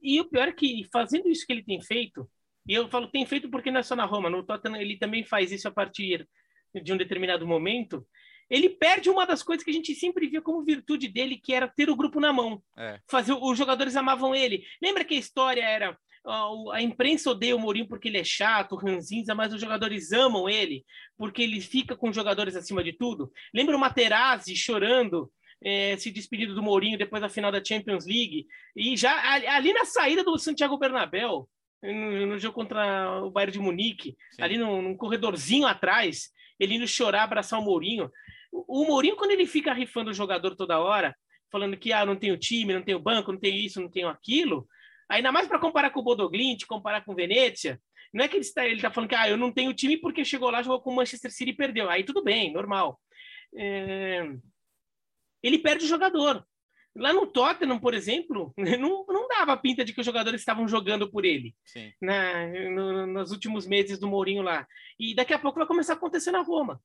E 0.01 0.19
o 0.19 0.25
pior 0.25 0.49
é 0.49 0.51
que, 0.51 0.85
fazendo 0.91 1.29
isso 1.29 1.45
que 1.47 1.53
ele 1.53 1.63
tem 1.63 1.81
feito, 1.81 2.29
e 2.67 2.73
eu 2.73 2.87
falo 2.89 3.07
tem 3.07 3.25
feito 3.25 3.49
porque 3.49 3.71
não 3.71 3.79
é 3.79 3.83
só 3.83 3.95
na 3.95 4.05
Roma, 4.05 4.29
no 4.29 4.43
Tottenham 4.43 4.81
ele 4.81 4.97
também 4.97 5.23
faz 5.23 5.51
isso 5.51 5.67
a 5.67 5.71
partir 5.71 6.27
de 6.73 6.93
um 6.93 6.97
determinado 6.97 7.45
momento. 7.45 8.05
Ele 8.49 8.69
perde 8.69 9.09
uma 9.09 9.25
das 9.25 9.41
coisas 9.41 9.63
que 9.63 9.71
a 9.71 9.73
gente 9.73 9.95
sempre 9.95 10.27
via 10.27 10.41
como 10.41 10.63
virtude 10.63 11.07
dele, 11.07 11.37
que 11.37 11.53
era 11.53 11.67
ter 11.67 11.89
o 11.89 11.95
grupo 11.95 12.19
na 12.19 12.33
mão. 12.33 12.61
É. 12.77 12.99
Fazer, 13.09 13.33
os 13.33 13.57
jogadores 13.57 13.95
amavam 13.95 14.35
ele. 14.35 14.63
Lembra 14.81 15.03
que 15.03 15.15
a 15.15 15.19
história 15.19 15.63
era 15.63 15.97
a 16.71 16.81
imprensa 16.81 17.31
odeia 17.31 17.55
o 17.55 17.59
Mourinho 17.59 17.87
porque 17.87 18.07
ele 18.07 18.17
é 18.17 18.23
chato, 18.23 18.77
ranzinza, 18.77 19.35
mas 19.35 19.53
os 19.53 19.59
jogadores 19.59 20.13
amam 20.13 20.47
ele 20.47 20.85
porque 21.17 21.41
ele 21.41 21.59
fica 21.59 21.97
com 21.97 22.09
os 22.09 22.15
jogadores 22.15 22.55
acima 22.55 22.83
de 22.83 22.93
tudo. 22.93 23.31
Lembra 23.53 23.75
o 23.75 23.79
Materazzi 23.79 24.55
chorando, 24.55 25.29
é, 25.61 25.97
se 25.97 26.11
despedindo 26.11 26.55
do 26.55 26.63
Mourinho 26.63 26.97
depois 26.97 27.21
da 27.21 27.27
final 27.27 27.51
da 27.51 27.63
Champions 27.63 28.05
League? 28.05 28.47
E 28.75 28.95
já 28.95 29.13
ali 29.53 29.73
na 29.73 29.83
saída 29.83 30.23
do 30.23 30.37
Santiago 30.37 30.77
Bernabéu, 30.77 31.49
no, 31.91 32.25
no 32.27 32.39
jogo 32.39 32.55
contra 32.55 33.21
o 33.21 33.29
Bayern 33.29 33.51
de 33.51 33.59
Munique, 33.59 34.15
Sim. 34.31 34.41
ali 34.41 34.57
num, 34.57 34.81
num, 34.81 34.97
corredorzinho 34.97 35.67
atrás, 35.67 36.31
ele 36.59 36.75
indo 36.75 36.87
chorar, 36.87 37.23
abraçar 37.23 37.59
o 37.59 37.63
Mourinho. 37.63 38.09
O, 38.51 38.83
o 38.83 38.87
Mourinho, 38.87 39.15
quando 39.15 39.31
ele 39.31 39.45
fica 39.45 39.73
rifando 39.73 40.11
o 40.11 40.13
jogador 40.13 40.55
toda 40.55 40.79
hora, 40.79 41.15
falando 41.51 41.77
que 41.77 41.91
ah, 41.91 42.05
não 42.05 42.15
tem 42.15 42.31
o 42.31 42.37
time, 42.37 42.73
não 42.73 42.81
tem 42.81 42.95
o 42.95 42.99
banco, 42.99 43.31
não 43.31 43.39
tem 43.39 43.63
isso, 43.63 43.81
não 43.81 43.89
tem 43.89 44.05
aquilo, 44.05 44.67
ainda 45.09 45.31
mais 45.31 45.47
para 45.47 45.59
comparar 45.59 45.89
com 45.89 45.99
o 45.99 46.03
Bodoglint, 46.03 46.65
comparar 46.65 47.03
com 47.03 47.11
o 47.11 47.15
Venezia, 47.15 47.79
não 48.13 48.23
é 48.23 48.27
que 48.27 48.35
ele 48.35 48.45
está, 48.45 48.65
ele 48.65 48.75
está 48.75 48.91
falando 48.91 49.09
que 49.09 49.15
ah, 49.15 49.27
eu 49.27 49.37
não 49.37 49.51
tenho 49.51 49.73
time 49.73 49.97
porque 49.97 50.23
chegou 50.23 50.49
lá, 50.51 50.61
jogou 50.61 50.79
com 50.81 50.91
o 50.91 50.95
Manchester 50.95 51.31
City 51.31 51.49
e 51.49 51.55
perdeu. 51.55 51.89
Aí 51.89 52.03
tudo 52.03 52.23
bem, 52.23 52.53
normal. 52.53 52.99
É... 53.55 54.31
Ele 55.41 55.57
perde 55.57 55.85
o 55.85 55.87
jogador. 55.87 56.45
Lá 56.95 57.11
no 57.11 57.25
Tottenham, 57.25 57.79
por 57.79 57.93
exemplo, 57.93 58.53
não, 58.79 59.05
não 59.07 59.27
dava 59.27 59.57
pinta 59.57 59.83
de 59.83 59.93
que 59.93 59.99
os 59.99 60.05
jogadores 60.05 60.41
estavam 60.41 60.67
jogando 60.67 61.09
por 61.09 61.25
ele 61.25 61.55
na, 62.01 62.47
no, 62.69 63.07
nos 63.07 63.31
últimos 63.31 63.65
meses 63.65 63.97
do 63.97 64.07
Mourinho 64.07 64.43
lá. 64.43 64.67
E 64.99 65.15
daqui 65.15 65.33
a 65.33 65.39
pouco 65.39 65.57
vai 65.57 65.67
começar 65.67 65.93
a 65.93 65.95
acontecer 65.95 66.31
na 66.31 66.41
Roma. 66.41 66.79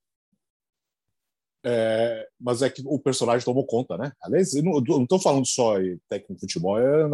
É, 1.64 2.26
mas 2.40 2.62
é 2.62 2.70
que 2.70 2.82
o 2.86 2.98
personagem 2.98 3.44
tomou 3.44 3.66
conta, 3.66 3.98
né? 3.98 4.12
Aliás, 4.22 4.54
eu 4.54 4.62
não 4.62 5.02
estou 5.02 5.20
falando 5.20 5.44
só 5.44 5.80
em 5.80 6.00
técnico 6.08 6.34
de 6.34 6.40
futebol, 6.40 6.78
é, 6.78 7.10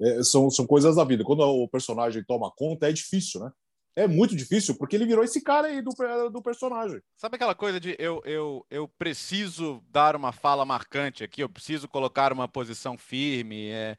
é, 0.00 0.22
são, 0.22 0.50
são 0.50 0.66
coisas 0.66 0.96
da 0.96 1.04
vida. 1.04 1.22
Quando 1.22 1.40
o 1.42 1.68
personagem 1.68 2.24
toma 2.24 2.50
conta, 2.50 2.88
é 2.88 2.92
difícil, 2.92 3.40
né? 3.40 3.52
É 3.96 4.08
muito 4.08 4.34
difícil, 4.34 4.76
porque 4.76 4.96
ele 4.96 5.06
virou 5.06 5.22
esse 5.22 5.40
cara 5.40 5.68
aí 5.68 5.80
do, 5.80 5.92
do 6.30 6.42
personagem. 6.42 7.00
Sabe 7.16 7.36
aquela 7.36 7.54
coisa 7.54 7.78
de 7.78 7.94
eu, 7.98 8.20
eu, 8.24 8.66
eu 8.70 8.88
preciso 8.88 9.82
dar 9.88 10.16
uma 10.16 10.32
fala 10.32 10.64
marcante 10.64 11.22
aqui, 11.22 11.42
eu 11.42 11.48
preciso 11.48 11.88
colocar 11.88 12.32
uma 12.32 12.48
posição 12.48 12.98
firme? 12.98 13.70
É... 13.70 13.96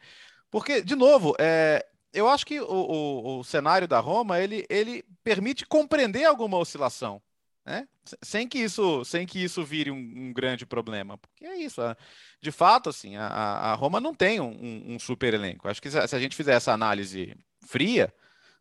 Porque, 0.51 0.81
de 0.81 0.95
novo, 0.95 1.33
é... 1.39 1.85
eu 2.13 2.27
acho 2.27 2.45
que 2.45 2.59
o, 2.59 2.65
o, 2.65 3.39
o, 3.39 3.43
cenário 3.43 3.87
da 3.87 3.99
Roma 3.99 4.39
ele, 4.39 4.65
ele 4.69 5.03
permite 5.23 5.65
compreender 5.65 6.25
alguma 6.25 6.57
oscilação. 6.57 7.21
Né? 7.65 7.87
Sem 8.21 8.47
que 8.47 8.59
isso, 8.59 9.03
sem 9.05 9.25
que 9.25 9.43
isso 9.43 9.63
vire 9.63 9.89
um, 9.89 9.95
um 9.95 10.33
grande 10.33 10.65
problema, 10.65 11.17
porque 11.17 11.45
é 11.45 11.57
isso. 11.57 11.81
De 12.39 12.51
fato, 12.51 12.89
assim, 12.89 13.15
a, 13.15 13.25
a 13.27 13.73
Roma 13.73 13.99
não 13.99 14.13
tem 14.13 14.39
um, 14.39 14.93
um 14.93 14.99
super 14.99 15.33
elenco. 15.33 15.67
Acho 15.67 15.81
que 15.81 15.89
se 15.89 15.97
a 15.97 16.19
gente 16.19 16.35
fizer 16.35 16.53
essa 16.53 16.73
análise 16.73 17.35
fria, 17.61 18.13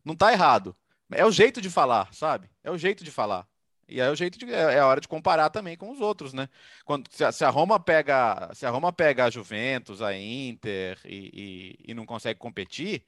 não 0.03 0.13
está 0.13 0.31
errado. 0.31 0.75
É 1.11 1.25
o 1.25 1.31
jeito 1.31 1.61
de 1.61 1.69
falar, 1.69 2.13
sabe? 2.13 2.49
É 2.63 2.71
o 2.71 2.77
jeito 2.77 3.03
de 3.03 3.11
falar. 3.11 3.47
E 3.87 3.99
é 4.01 4.09
o 4.09 4.15
jeito 4.15 4.37
de, 4.39 4.51
é, 4.51 4.75
é 4.75 4.79
a 4.79 4.87
hora 4.87 4.99
de 4.99 5.07
comparar 5.07 5.49
também 5.49 5.77
com 5.77 5.91
os 5.91 6.01
outros, 6.01 6.33
né? 6.33 6.49
Quando 6.83 7.07
se 7.11 7.23
a, 7.23 7.31
se 7.31 7.45
a 7.45 7.49
Roma 7.49 7.79
pega, 7.79 8.49
se 8.53 8.65
a 8.65 8.69
Roma 8.69 8.91
pega 8.91 9.25
a 9.25 9.29
Juventus, 9.29 10.01
a 10.01 10.15
Inter 10.17 10.99
e, 11.05 11.77
e, 11.85 11.91
e, 11.91 11.93
não 11.93 12.05
consegue 12.05 12.39
competir, 12.39 13.05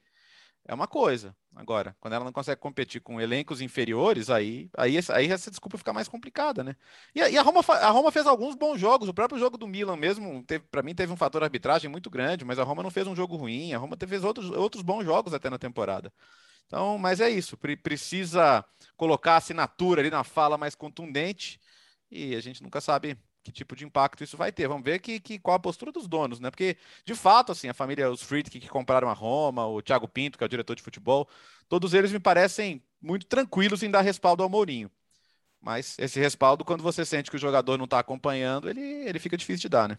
é 0.66 0.74
uma 0.74 0.86
coisa. 0.86 1.34
Agora, 1.56 1.96
quando 2.00 2.14
ela 2.14 2.24
não 2.24 2.32
consegue 2.32 2.60
competir 2.60 3.00
com 3.00 3.20
elencos 3.20 3.60
inferiores, 3.60 4.30
aí, 4.30 4.70
aí, 4.76 4.96
aí 5.10 5.32
essa 5.32 5.50
desculpa 5.50 5.78
fica 5.78 5.92
mais 5.92 6.08
complicada, 6.08 6.62
né? 6.62 6.76
E, 7.14 7.20
e 7.20 7.38
a, 7.38 7.42
Roma, 7.42 7.60
a 7.68 7.90
Roma 7.90 8.12
fez 8.12 8.26
alguns 8.26 8.54
bons 8.54 8.78
jogos. 8.78 9.08
O 9.08 9.14
próprio 9.14 9.40
jogo 9.40 9.58
do 9.58 9.66
Milan 9.66 9.96
mesmo, 9.96 10.44
para 10.70 10.82
mim, 10.82 10.94
teve 10.94 11.12
um 11.12 11.16
fator 11.16 11.42
arbitragem 11.42 11.90
muito 11.90 12.10
grande, 12.10 12.44
mas 12.44 12.58
a 12.58 12.64
Roma 12.64 12.82
não 12.82 12.90
fez 12.90 13.06
um 13.06 13.16
jogo 13.16 13.36
ruim. 13.36 13.72
A 13.72 13.78
Roma 13.78 13.96
fez 14.06 14.22
outros, 14.22 14.50
outros 14.50 14.82
bons 14.82 15.04
jogos 15.04 15.34
até 15.34 15.50
na 15.50 15.58
temporada. 15.58 16.12
Então, 16.68 16.98
mas 16.98 17.18
é 17.18 17.30
isso, 17.30 17.56
precisa 17.82 18.64
colocar 18.94 19.32
a 19.32 19.36
assinatura 19.38 20.02
ali 20.02 20.10
na 20.10 20.22
fala 20.22 20.58
mais 20.58 20.74
contundente 20.74 21.58
e 22.10 22.36
a 22.36 22.40
gente 22.40 22.62
nunca 22.62 22.78
sabe 22.78 23.16
que 23.42 23.50
tipo 23.50 23.74
de 23.74 23.86
impacto 23.86 24.22
isso 24.22 24.36
vai 24.36 24.52
ter. 24.52 24.68
Vamos 24.68 24.84
ver 24.84 24.98
que, 24.98 25.18
que 25.18 25.38
qual 25.38 25.56
a 25.56 25.58
postura 25.58 25.90
dos 25.90 26.06
donos, 26.06 26.38
né? 26.40 26.50
Porque, 26.50 26.76
de 27.06 27.14
fato, 27.14 27.52
assim, 27.52 27.68
a 27.68 27.74
família, 27.74 28.10
os 28.10 28.22
Friedrich 28.22 28.60
que 28.60 28.68
compraram 28.68 29.08
a 29.08 29.14
Roma, 29.14 29.66
o 29.66 29.80
Thiago 29.80 30.06
Pinto, 30.06 30.36
que 30.36 30.44
é 30.44 30.46
o 30.46 30.48
diretor 30.48 30.76
de 30.76 30.82
futebol, 30.82 31.26
todos 31.68 31.94
eles 31.94 32.12
me 32.12 32.20
parecem 32.20 32.82
muito 33.00 33.24
tranquilos 33.26 33.82
em 33.82 33.90
dar 33.90 34.02
respaldo 34.02 34.42
ao 34.42 34.50
Mourinho. 34.50 34.90
Mas 35.60 35.96
esse 35.98 36.20
respaldo, 36.20 36.64
quando 36.64 36.82
você 36.82 37.04
sente 37.04 37.30
que 37.30 37.36
o 37.36 37.40
jogador 37.40 37.78
não 37.78 37.86
está 37.86 37.98
acompanhando, 37.98 38.68
ele, 38.68 38.80
ele 38.80 39.18
fica 39.18 39.36
difícil 39.36 39.62
de 39.62 39.68
dar, 39.70 39.88
né? 39.88 39.98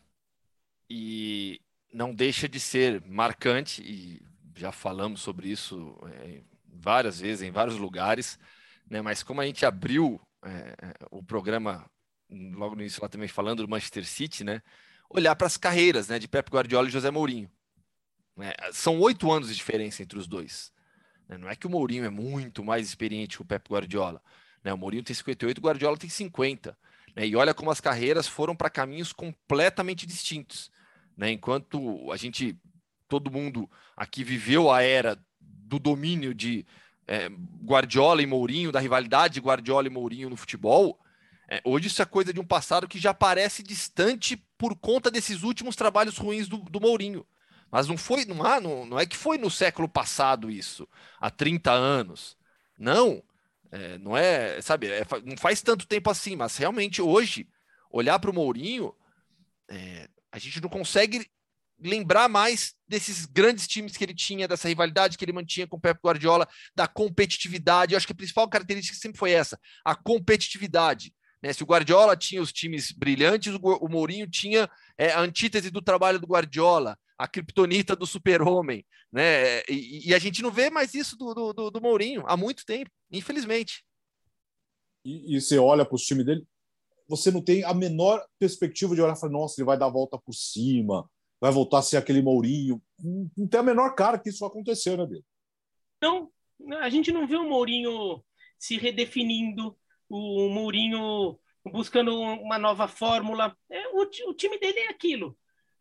E 0.89 1.61
não 1.91 2.13
deixa 2.13 2.47
de 2.47 2.59
ser 2.59 3.03
marcante, 3.05 3.81
e 3.81 4.21
já 4.55 4.71
falamos 4.71 5.21
sobre 5.21 5.49
isso 5.49 5.97
é, 6.11 6.41
várias 6.79 7.19
vezes, 7.19 7.41
em 7.41 7.51
vários 7.51 7.77
lugares, 7.77 8.39
né? 8.89 9.01
Mas 9.01 9.23
como 9.23 9.41
a 9.41 9.45
gente 9.45 9.65
abriu 9.65 10.19
é, 10.43 10.75
é 10.81 10.93
o 11.11 11.21
programa 11.21 11.89
logo 12.29 12.75
no 12.75 12.81
início 12.81 13.01
lá 13.01 13.09
também 13.09 13.27
falando 13.27 13.63
do 13.63 13.69
Manchester 13.69 14.05
City, 14.05 14.43
né? 14.43 14.61
Olhar 15.09 15.35
para 15.35 15.47
as 15.47 15.57
carreiras, 15.57 16.07
né? 16.07 16.19
De 16.19 16.27
Pep 16.27 16.49
Guardiola 16.49 16.87
e 16.87 16.91
José 16.91 17.09
Mourinho. 17.11 17.49
Né? 18.39 18.53
São 18.71 18.99
oito 18.99 19.31
anos 19.31 19.49
de 19.49 19.55
diferença 19.55 20.01
entre 20.01 20.17
os 20.17 20.27
dois. 20.27 20.71
Né? 21.27 21.37
Não 21.37 21.49
é 21.49 21.55
que 21.55 21.67
o 21.67 21.69
Mourinho 21.69 22.05
é 22.05 22.09
muito 22.09 22.63
mais 22.63 22.87
experiente 22.87 23.35
que 23.35 23.41
o 23.41 23.45
Pep 23.45 23.69
Guardiola. 23.69 24.21
Né? 24.63 24.73
O 24.73 24.77
Mourinho 24.77 25.03
tem 25.03 25.13
58, 25.13 25.57
o 25.57 25.61
Guardiola 25.61 25.97
tem 25.97 26.09
50. 26.09 26.77
Né? 27.15 27.27
E 27.27 27.35
olha 27.35 27.53
como 27.53 27.69
as 27.69 27.81
carreiras 27.81 28.27
foram 28.27 28.55
para 28.55 28.69
caminhos 28.69 29.11
completamente 29.11 30.05
distintos. 30.05 30.71
Né? 31.17 31.31
Enquanto 31.31 32.11
a 32.11 32.17
gente, 32.17 32.57
todo 33.09 33.29
mundo 33.29 33.69
aqui 33.97 34.23
viveu 34.23 34.71
a 34.71 34.81
era 34.81 35.17
do 35.69 35.79
domínio 35.79 36.33
de 36.33 36.65
é, 37.07 37.29
Guardiola 37.63 38.21
e 38.21 38.25
Mourinho, 38.25 38.71
da 38.71 38.79
rivalidade 38.79 39.39
Guardiola 39.39 39.87
e 39.87 39.91
Mourinho 39.91 40.29
no 40.29 40.35
futebol, 40.35 40.99
é, 41.47 41.61
hoje 41.63 41.87
isso 41.87 42.01
é 42.01 42.05
coisa 42.05 42.33
de 42.33 42.39
um 42.39 42.45
passado 42.45 42.87
que 42.87 42.99
já 42.99 43.13
parece 43.13 43.63
distante 43.63 44.35
por 44.57 44.75
conta 44.75 45.09
desses 45.09 45.43
últimos 45.43 45.75
trabalhos 45.75 46.17
ruins 46.17 46.47
do, 46.47 46.57
do 46.57 46.81
Mourinho. 46.81 47.25
Mas 47.71 47.87
não 47.87 47.97
foi, 47.97 48.25
não, 48.25 48.43
há, 48.43 48.59
não, 48.59 48.85
não 48.85 48.99
é 48.99 49.05
que 49.05 49.15
foi 49.15 49.37
no 49.37 49.49
século 49.49 49.87
passado 49.87 50.49
isso, 50.49 50.87
há 51.19 51.29
30 51.29 51.71
anos. 51.71 52.35
Não, 52.77 53.23
é, 53.71 53.97
não 53.99 54.17
é, 54.17 54.59
sabe, 54.61 54.87
é, 54.87 55.05
não 55.23 55.37
faz 55.37 55.61
tanto 55.61 55.87
tempo 55.87 56.09
assim, 56.09 56.35
mas 56.35 56.57
realmente 56.57 57.01
hoje, 57.01 57.47
olhar 57.91 58.17
para 58.17 58.31
o 58.31 58.33
Mourinho, 58.33 58.93
é, 59.67 60.09
a 60.31 60.39
gente 60.39 60.61
não 60.61 60.69
consegue 60.69 61.29
lembrar 61.81 62.27
mais 62.27 62.73
desses 62.87 63.25
grandes 63.25 63.67
times 63.67 63.95
que 63.95 64.03
ele 64.03 64.13
tinha, 64.13 64.47
dessa 64.47 64.67
rivalidade 64.67 65.17
que 65.17 65.25
ele 65.25 65.31
mantinha 65.31 65.67
com 65.67 65.77
o 65.77 65.79
Pep 65.79 65.99
Guardiola, 66.03 66.47
da 66.75 66.87
competitividade. 66.87 67.93
Eu 67.93 67.97
acho 67.97 68.07
que 68.07 68.13
a 68.13 68.15
principal 68.15 68.49
característica 68.49 68.97
sempre 68.97 69.17
foi 69.17 69.31
essa, 69.31 69.59
a 69.85 69.95
competitividade. 69.95 71.13
Né? 71.41 71.53
Se 71.53 71.63
o 71.63 71.65
Guardiola 71.65 72.17
tinha 72.17 72.41
os 72.41 72.51
times 72.51 72.91
brilhantes, 72.91 73.53
o 73.55 73.87
Mourinho 73.87 74.27
tinha 74.27 74.69
é, 74.97 75.11
a 75.11 75.21
antítese 75.21 75.71
do 75.71 75.81
trabalho 75.81 76.19
do 76.19 76.27
Guardiola, 76.27 76.97
a 77.17 77.27
criptonita 77.27 77.95
do 77.95 78.05
super-homem. 78.05 78.85
Né? 79.11 79.61
E, 79.69 80.09
e, 80.09 80.13
a 80.13 80.19
gente 80.19 80.41
não 80.41 80.51
vê 80.51 80.69
mais 80.69 80.93
isso 80.93 81.17
do, 81.17 81.53
do, 81.53 81.71
do 81.71 81.81
Mourinho 81.81 82.23
há 82.27 82.37
muito 82.37 82.65
tempo, 82.65 82.91
infelizmente. 83.11 83.83
E, 85.03 85.35
e 85.35 85.41
você 85.41 85.57
olha 85.57 85.85
para 85.85 85.95
os 85.95 86.03
times 86.03 86.25
dele, 86.25 86.45
você 87.07 87.31
não 87.31 87.41
tem 87.41 87.63
a 87.63 87.73
menor 87.73 88.23
perspectiva 88.37 88.93
de 88.93 89.01
olhar 89.01 89.15
e 89.15 89.19
falar, 89.19 89.33
nossa, 89.33 89.59
ele 89.59 89.65
vai 89.65 89.77
dar 89.77 89.87
a 89.87 89.91
volta 89.91 90.17
por 90.17 90.33
cima, 90.33 91.09
vai 91.39 91.51
voltar 91.51 91.79
a 91.79 91.81
ser 91.81 91.97
aquele 91.97 92.21
Mourinho. 92.21 92.81
Não, 92.99 93.47
tem 93.47 93.59
a 93.59 93.63
menor 93.63 93.95
cara 93.95 94.19
que 94.19 94.29
isso 94.29 94.39
vai 94.39 94.49
acontecer, 94.49 94.97
né, 94.97 95.05
dele? 95.05 95.23
Não, 96.01 96.31
a 96.81 96.89
gente 96.89 97.11
não 97.11 97.27
vê 97.27 97.35
o 97.35 97.47
Mourinho 97.47 98.23
se 98.57 98.77
redefinindo, 98.77 99.77
o 100.09 100.49
Mourinho 100.49 101.39
buscando 101.71 102.19
uma 102.19 102.57
nova 102.57 102.87
fórmula. 102.87 103.55
É, 103.69 103.87
o, 103.89 104.01
o 104.29 104.33
time 104.33 104.59
dele 104.59 104.79
é 104.79 104.89
aquilo. 104.89 105.37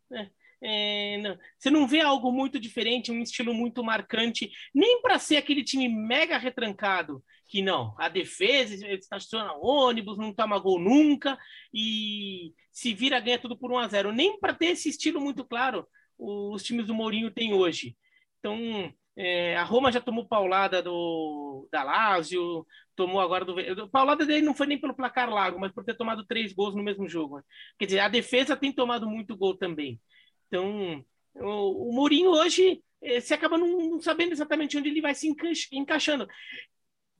Né? 0.09 0.31
É, 0.61 1.17
não, 1.19 1.37
você 1.57 1.69
não 1.69 1.87
vê 1.87 2.01
algo 2.01 2.31
muito 2.31 2.59
diferente, 2.59 3.11
um 3.11 3.21
estilo 3.21 3.53
muito 3.53 3.83
marcante, 3.83 4.51
nem 4.73 5.01
para 5.01 5.17
ser 5.17 5.37
aquele 5.37 5.63
time 5.63 5.87
mega 5.87 6.37
retrancado, 6.37 7.23
que 7.49 7.61
não, 7.63 7.95
a 7.97 8.07
defesa 8.07 8.75
estaciona 8.93 9.53
ônibus, 9.53 10.17
não 10.19 10.31
toma 10.31 10.59
gol 10.59 10.79
nunca 10.79 11.37
e 11.73 12.53
se 12.71 12.93
vira 12.93 13.19
ganha 13.19 13.39
tudo 13.39 13.57
por 13.57 13.71
1 13.71 13.77
a 13.79 13.87
0 13.87 14.11
nem 14.11 14.39
para 14.39 14.53
ter 14.53 14.67
esse 14.67 14.89
estilo 14.89 15.19
muito 15.19 15.43
claro 15.43 15.85
os 16.19 16.61
times 16.63 16.87
do 16.87 16.93
Mourinho 16.93 17.31
têm 17.31 17.53
hoje. 17.53 17.95
Então, 18.39 18.93
é, 19.15 19.55
a 19.55 19.63
Roma 19.63 19.91
já 19.91 20.01
tomou 20.01 20.27
paulada 20.27 20.81
do 20.83 21.67
da 21.71 21.83
Lazio, 21.83 22.65
tomou 22.95 23.21
agora 23.21 23.45
do. 23.45 23.89
Paulada 23.89 24.25
dele 24.25 24.45
não 24.45 24.53
foi 24.53 24.67
nem 24.67 24.79
pelo 24.79 24.93
placar 24.93 25.29
largo, 25.29 25.59
mas 25.59 25.71
por 25.71 25.83
ter 25.83 25.95
tomado 25.95 26.25
três 26.25 26.53
gols 26.53 26.75
no 26.75 26.83
mesmo 26.83 27.07
jogo. 27.07 27.41
Quer 27.77 27.85
dizer, 27.85 27.99
a 27.99 28.09
defesa 28.09 28.55
tem 28.57 28.73
tomado 28.73 29.07
muito 29.09 29.35
gol 29.37 29.55
também. 29.57 29.99
Então, 30.47 31.03
o, 31.35 31.89
o 31.89 31.93
Mourinho 31.93 32.31
hoje 32.31 32.83
é, 33.01 33.19
você 33.19 33.33
acaba 33.33 33.57
não, 33.57 33.99
sabendo 34.01 34.33
exatamente 34.33 34.77
onde 34.77 34.89
ele 34.89 35.01
vai 35.01 35.15
se 35.15 35.33
encaixando. 35.71 36.27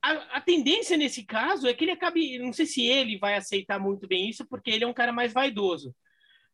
A, 0.02 0.38
a, 0.38 0.40
tendência 0.40 0.96
nesse 0.96 1.24
caso 1.24 1.66
é 1.66 1.74
que 1.74 1.84
ele 1.84 1.90
acabe. 1.92 2.38
Não 2.38 2.52
sei 2.52 2.66
se 2.66 2.86
ele 2.86 3.18
vai 3.18 3.34
aceitar 3.36 3.78
muito 3.78 4.06
bem 4.08 4.28
isso, 4.28 4.46
porque 4.46 4.70
ele 4.70 4.84
é 4.84 4.86
um 4.86 4.94
cara 4.94 5.12
mais 5.12 5.32
vaidoso 5.32 5.94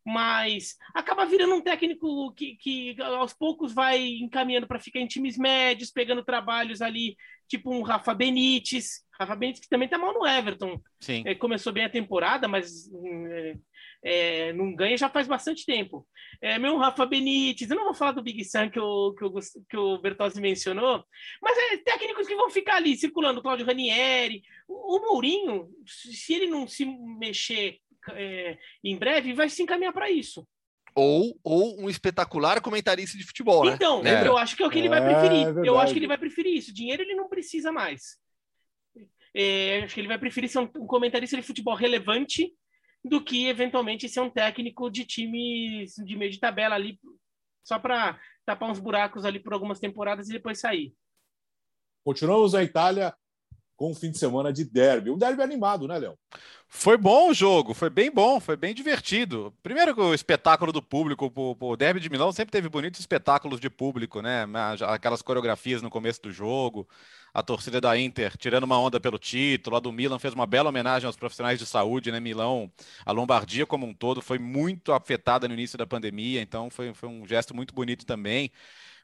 mas 0.07 0.77
acaba 0.95 1.27
virando 1.27 1.57
um 1.57 1.61
técnico 1.61 2.33
que, 2.33 2.55
que 2.55 2.97
aos 3.03 3.35
poucos 3.35 3.75
vai 3.75 3.99
encaminhando 3.99 4.65
para 4.65 4.79
ficar 4.79 5.01
em 5.01 5.07
times 5.09 5.37
médios, 5.37 5.91
pegando 5.91 6.25
trabalhos 6.25 6.81
ali, 6.81 7.17
tipo 7.49 7.75
um 7.75 7.83
Rafa 7.83 8.15
Benítez. 8.15 9.05
Rafa 9.19 9.35
Benítez 9.35 9.65
que 9.65 9.69
também 9.69 9.89
tá 9.89 9.99
mal 9.99 10.15
no 10.15 10.25
Everton. 10.25 10.81
Sim. 11.01 11.25
É, 11.27 11.35
começou 11.35 11.73
bem 11.73 11.85
a 11.85 11.91
temporada, 11.91 12.47
mas 12.47 12.89
é, 13.05 13.57
é, 14.07 14.53
não 14.53 14.73
ganha 14.73 14.97
já 14.97 15.09
faz 15.09 15.27
bastante 15.27 15.67
tempo. 15.67 16.07
É, 16.41 16.61
meu 16.61 16.77
Rafa 16.77 17.05
Benítez, 17.05 17.69
eu 17.69 17.77
não 17.77 17.87
vou 17.87 17.95
falar 17.95 18.13
do 18.13 18.23
Big 18.23 18.45
Sam 18.45 18.71
que 18.71 18.79
o, 18.79 19.13
que 19.15 19.25
o, 19.25 19.33
que 19.69 19.77
o 19.77 19.99
Bertozzi 19.99 20.41
mencionou, 20.41 21.05
mas 21.43 21.59
é 21.59 21.79
técnicos 21.79 22.29
que 22.29 22.37
vão 22.37 22.49
ficar 22.49 22.77
ali 22.77 22.97
circulando, 22.97 23.43
Claudio 23.43 23.67
Ranieri, 23.67 24.43
o, 24.69 24.97
o 24.97 25.01
Mourinho, 25.01 25.69
se 25.85 26.35
ele 26.35 26.47
não 26.47 26.69
se 26.69 26.85
mexer 26.85 27.79
é, 28.11 28.57
em 28.85 28.97
breve 28.97 29.33
vai 29.33 29.49
se 29.49 29.61
encaminhar 29.61 29.93
para 29.93 30.09
isso. 30.09 30.47
Ou, 30.95 31.37
ou 31.43 31.79
um 31.81 31.91
espetacular 31.91 32.61
comentarista 32.61 33.19
de 33.19 33.27
futebol, 33.27 33.65
né? 33.65 33.73
Então, 33.75 34.07
é. 34.07 34.27
eu 34.27 34.39
acho 34.39 34.57
que 34.57 34.63
é 34.63 34.67
o 34.67 34.71
que 34.71 34.79
ele 34.79 34.89
vai 34.89 35.03
preferir. 35.03 35.49
É 35.49 35.69
eu 35.69 35.79
acho 35.79 35.93
que 35.93 35.99
ele 35.99 36.07
vai 36.07 36.17
preferir 36.17 36.57
isso. 36.57 36.73
Dinheiro 36.73 37.03
ele 37.03 37.15
não 37.15 37.29
precisa 37.29 37.71
mais. 37.71 38.17
É, 39.35 39.83
acho 39.83 39.95
que 39.95 40.01
ele 40.01 40.09
vai 40.09 40.19
preferir 40.19 40.49
ser 40.49 40.61
um, 40.61 40.71
um 40.77 40.87
comentarista 40.87 41.37
de 41.37 41.43
futebol 41.43 41.75
relevante 41.75 42.55
do 43.09 43.23
que 43.23 43.47
eventualmente 43.47 44.09
ser 44.09 44.21
um 44.21 44.31
técnico 44.31 44.91
de 44.91 45.05
times 45.05 45.95
de 45.97 46.17
meio 46.17 46.31
de 46.31 46.41
tabela 46.41 46.75
ali, 46.75 46.99
só 47.65 47.79
para 47.79 48.21
tapar 48.45 48.71
uns 48.71 48.79
buracos 48.79 49.25
ali 49.25 49.41
por 49.41 49.53
algumas 49.53 49.79
temporadas 49.79 50.29
e 50.29 50.33
depois 50.33 50.61
sair. 50.61 50.95
Continuamos 52.05 52.53
na 52.53 52.63
Itália 52.63 53.17
com 53.77 53.91
um 53.91 53.95
fim 53.95 54.11
de 54.11 54.19
semana 54.19 54.53
de 54.53 54.65
derby. 54.65 55.11
Um 55.11 55.19
derby 55.19 55.43
animado, 55.43 55.87
né, 55.87 55.99
Léo? 55.99 56.19
Foi 56.69 56.97
bom 56.97 57.31
o 57.31 57.35
jogo, 57.35 57.73
foi 57.75 57.89
bem 57.89 58.11
bom, 58.11 58.41
foi 58.41 58.57
bem 58.57 58.75
divertido. 58.75 59.55
Primeiro 59.63 59.99
o 60.01 60.13
espetáculo 60.13 60.73
do 60.73 60.83
público, 60.83 61.33
o 61.61 61.77
derby 61.77 62.01
de 62.01 62.11
Milão 62.11 62.33
sempre 62.33 62.51
teve 62.51 62.69
bonitos 62.69 62.99
espetáculos 62.99 63.61
de 63.61 63.71
público, 63.71 64.21
né? 64.21 64.45
Aquelas 64.89 65.23
coreografias 65.23 65.81
no 65.81 65.89
começo 65.89 66.21
do 66.23 66.33
jogo, 66.33 66.89
a 67.33 67.43
torcida 67.43 67.81
da 67.81 67.97
Inter 67.97 68.37
tirando 68.37 68.65
uma 68.65 68.81
onda 68.81 68.99
pelo 68.99 69.19
título, 69.19 69.77
a 69.77 69.81
do 69.81 69.93
Milan 69.93 70.19
fez 70.19 70.35
uma 70.35 70.47
bela 70.47 70.71
homenagem 70.71 71.07
aos 71.07 71.17
profissionais 71.17 71.59
de 71.59 71.67
saúde, 71.67 72.11
né? 72.11 72.19
Milão, 72.19 72.71
a 73.05 73.13
Lombardia 73.13 73.65
como 73.65 73.87
um 73.87 73.95
todo 73.95 74.21
foi 74.21 74.39
muito 74.39 74.93
afetada 74.93 75.47
no 75.47 75.55
início 75.55 75.79
da 75.79 75.87
pandemia, 75.87 76.41
então 76.41 76.69
foi, 76.69 76.93
foi 76.93 77.09
um 77.09 77.25
gesto 77.27 77.55
muito 77.55 77.73
bonito 77.73 78.05
também. 78.05 78.51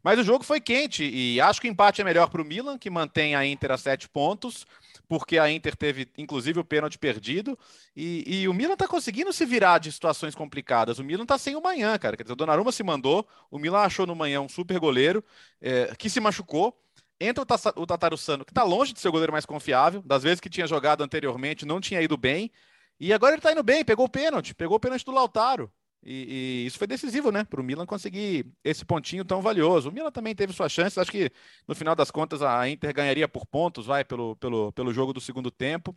Mas 0.03 0.19
o 0.19 0.25
jogo 0.25 0.45
foi 0.45 0.61
quente 0.61 1.05
e 1.05 1.41
acho 1.41 1.61
que 1.61 1.69
o 1.69 1.71
empate 1.71 2.01
é 2.01 2.05
melhor 2.05 2.29
para 2.29 2.43
o 2.43 2.45
Milan, 2.45 2.77
que 2.77 2.91
mantém 2.91 3.35
a 3.35 3.47
Inter 3.47 3.71
a 3.71 3.79
sete 3.79 4.09
pontos, 4.09 4.67
porque 5.09 5.39
a 5.39 5.51
Inter 5.51 5.77
teve 5.77 6.09
inclusive 6.19 6.59
o 6.59 6.65
pênalti 6.65 6.99
perdido 6.99 7.57
e, 7.95 8.25
e 8.43 8.49
o 8.49 8.55
Milan 8.55 8.73
está 8.73 8.89
conseguindo 8.89 9.33
se 9.33 9.45
virar 9.47 9.79
de 9.79 9.93
situações 9.93 10.35
complicadas. 10.35 10.99
O 10.99 11.05
Milan 11.05 11.23
está 11.23 11.39
sem 11.39 11.55
o 11.55 11.63
manhã, 11.63 11.97
cara. 11.99 12.17
Quer 12.17 12.25
dizer, 12.25 12.33
o 12.33 12.37
Donnarumma 12.37 12.73
se 12.73 12.83
mandou, 12.83 13.27
o 13.51 13.59
Milan 13.59 13.81
achou 13.81 14.07
no 14.07 14.17
manhã 14.17 14.41
um 14.41 14.49
super 14.49 14.79
goleiro 14.81 15.23
é, 15.61 15.95
que 15.97 16.11
se 16.11 16.19
machucou. 16.19 16.77
Entra 17.21 17.45
o, 17.77 17.87
Tataru 17.87 18.19
Sano, 18.19 18.45
que 18.45 18.51
está 18.51 18.65
longe 18.65 18.93
de 18.93 18.99
ser 18.99 19.09
o 19.09 19.13
goleiro 19.13 19.31
mais 19.31 19.47
confiável, 19.47 20.03
das 20.03 20.25
vezes 20.25 20.41
que 20.41 20.51
tinha 20.51 20.67
jogado 20.67 21.05
anteriormente, 21.05 21.65
não 21.65 21.81
tinha 21.81 22.03
ido 22.03 22.17
bem. 22.17 22.51
E 22.99 23.13
agora 23.13 23.35
ele 23.35 23.39
está 23.39 23.53
indo 23.53 23.63
bem, 23.63 23.85
pegou 23.85 24.07
o 24.07 24.09
pênalti, 24.09 24.55
pegou 24.55 24.77
o 24.77 24.81
pênalti 24.81 25.05
do 25.05 25.13
Lautaro. 25.13 25.71
E, 26.05 26.65
e, 26.65 26.67
isso 26.67 26.79
foi 26.79 26.87
decisivo, 26.87 27.31
né, 27.31 27.45
para 27.45 27.61
o 27.61 27.65
Milan 27.65 27.87
conseguir 27.87 28.47
esse 28.65 28.85
pontinho 28.85 29.25
tão 29.25 29.41
valioso. 29.41 29.89
O 29.89 29.93
Milan 29.93 30.11
também 30.11 30.35
teve 30.35 30.53
suas 30.53 30.73
chances, 30.73 30.99
acho 30.99 31.11
que 31.11 31.31
no 31.67 31.75
final 31.75 31.95
das 31.95 32.11
contas 32.11 32.43
a 32.43 32.69
Inter 32.69 32.93
ganharia 32.93 33.29
por 33.29 33.47
pontos, 33.47 33.87
vai, 33.87 34.05
pelo, 34.05 34.35
pelo, 34.37 34.73
pelo 34.73 34.93
jogo 34.93 35.13
do 35.13 35.21
segundo 35.21 35.51
tempo, 35.51 35.97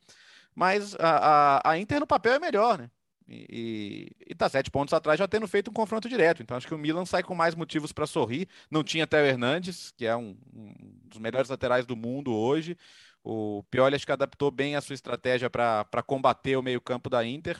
mas 0.54 0.96
a, 0.96 1.58
a, 1.58 1.72
a 1.72 1.80
Inter 1.80 2.00
no 2.00 2.08
papel 2.08 2.34
é 2.34 2.40
melhor, 2.40 2.78
né? 2.78 2.90
E, 3.28 4.12
está 4.30 4.48
sete 4.48 4.70
pontos 4.70 4.94
atrás 4.94 5.18
já 5.18 5.28
tendo 5.28 5.48
feito 5.48 5.72
um 5.72 5.74
confronto 5.74 6.08
direto. 6.08 6.44
Então 6.44 6.56
acho 6.56 6.68
que 6.68 6.74
o 6.74 6.78
Milan 6.78 7.06
sai 7.06 7.24
com 7.24 7.34
mais 7.34 7.56
motivos 7.56 7.92
para 7.92 8.06
sorrir. 8.06 8.48
Não 8.70 8.84
tinha 8.84 9.08
Theo 9.08 9.26
Hernandes, 9.26 9.92
que 9.98 10.06
é 10.06 10.16
um, 10.16 10.38
um, 10.54 10.74
dos 11.06 11.18
melhores 11.20 11.50
laterais 11.50 11.86
do 11.86 11.96
mundo 11.96 12.34
hoje. 12.34 12.78
O 13.24 13.64
Pioli 13.72 13.96
acho 13.96 14.06
que 14.06 14.12
adaptou 14.12 14.52
bem 14.52 14.76
a 14.76 14.82
sua 14.82 14.94
estratégia 14.94 15.50
para 15.50 16.04
combater 16.06 16.56
o 16.56 16.62
meio-campo 16.62 17.10
da 17.10 17.26
Inter. 17.26 17.60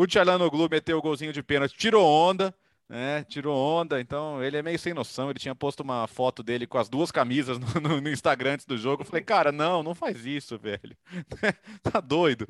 O 0.00 0.06
Tchalanoglu 0.06 0.66
meteu 0.70 0.96
o 0.96 1.02
golzinho 1.02 1.30
de 1.30 1.42
pênalti, 1.42 1.76
tirou 1.76 2.06
onda, 2.06 2.54
né? 2.88 3.22
Tirou 3.24 3.54
onda, 3.54 4.00
então 4.00 4.42
ele 4.42 4.56
é 4.56 4.62
meio 4.62 4.78
sem 4.78 4.94
noção. 4.94 5.28
Ele 5.28 5.38
tinha 5.38 5.54
posto 5.54 5.80
uma 5.80 6.06
foto 6.06 6.42
dele 6.42 6.66
com 6.66 6.78
as 6.78 6.88
duas 6.88 7.12
camisas 7.12 7.58
no, 7.58 7.66
no, 7.82 8.00
no 8.00 8.08
Instagram 8.08 8.54
antes 8.54 8.64
do 8.64 8.78
jogo. 8.78 9.02
Eu 9.02 9.06
falei, 9.06 9.22
cara, 9.22 9.52
não, 9.52 9.82
não 9.82 9.94
faz 9.94 10.24
isso, 10.24 10.56
velho. 10.56 10.96
tá 11.84 12.00
doido. 12.00 12.48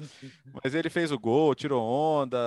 Mas 0.62 0.76
ele 0.76 0.88
fez 0.88 1.10
o 1.10 1.18
gol, 1.18 1.52
tirou 1.56 1.82
onda. 1.82 2.38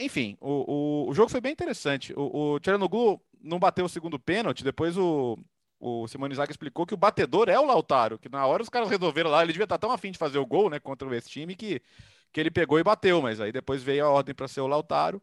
Enfim, 0.00 0.38
o, 0.40 1.04
o, 1.06 1.10
o 1.10 1.14
jogo 1.14 1.30
foi 1.30 1.42
bem 1.42 1.52
interessante. 1.52 2.14
O, 2.16 2.54
o 2.54 2.60
Tchalanoglu 2.60 3.20
não 3.38 3.58
bateu 3.58 3.84
o 3.84 3.88
segundo 3.88 4.18
pênalti, 4.18 4.64
depois 4.64 4.96
o, 4.96 5.38
o 5.78 6.08
Simone 6.08 6.34
Zaga 6.34 6.50
explicou 6.50 6.86
que 6.86 6.94
o 6.94 6.98
batedor 6.98 7.50
é 7.50 7.58
o 7.58 7.66
Lautaro, 7.66 8.18
que 8.18 8.30
na 8.30 8.46
hora 8.46 8.62
os 8.62 8.70
caras 8.70 8.88
resolveram 8.88 9.28
lá, 9.28 9.42
ele 9.42 9.52
devia 9.52 9.64
estar 9.64 9.76
tão 9.76 9.92
afim 9.92 10.10
de 10.10 10.16
fazer 10.16 10.38
o 10.38 10.46
gol, 10.46 10.70
né, 10.70 10.80
contra 10.80 11.14
esse 11.14 11.28
time 11.28 11.54
que 11.54 11.82
que 12.32 12.40
ele 12.40 12.50
pegou 12.50 12.78
e 12.78 12.82
bateu, 12.82 13.22
mas 13.22 13.40
aí 13.40 13.52
depois 13.52 13.82
veio 13.82 14.04
a 14.06 14.10
ordem 14.10 14.34
para 14.34 14.48
ser 14.48 14.60
o 14.60 14.66
Lautaro. 14.66 15.22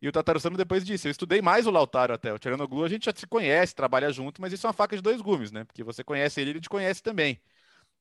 E 0.00 0.08
o 0.08 0.12
Tatarusano 0.12 0.56
depois 0.56 0.84
disse: 0.84 1.08
Eu 1.08 1.10
estudei 1.10 1.40
mais 1.40 1.66
o 1.66 1.70
Lautaro 1.70 2.12
até. 2.12 2.32
O 2.32 2.38
Tcheranoglu 2.38 2.84
a 2.84 2.88
gente 2.88 3.06
já 3.06 3.12
se 3.14 3.26
conhece, 3.26 3.74
trabalha 3.74 4.12
junto, 4.12 4.40
mas 4.40 4.52
isso 4.52 4.66
é 4.66 4.68
uma 4.68 4.74
faca 4.74 4.94
de 4.96 5.02
dois 5.02 5.20
gumes, 5.20 5.50
né? 5.50 5.64
Porque 5.64 5.82
você 5.82 6.04
conhece 6.04 6.40
ele, 6.40 6.50
ele 6.50 6.60
te 6.60 6.68
conhece 6.68 7.02
também. 7.02 7.40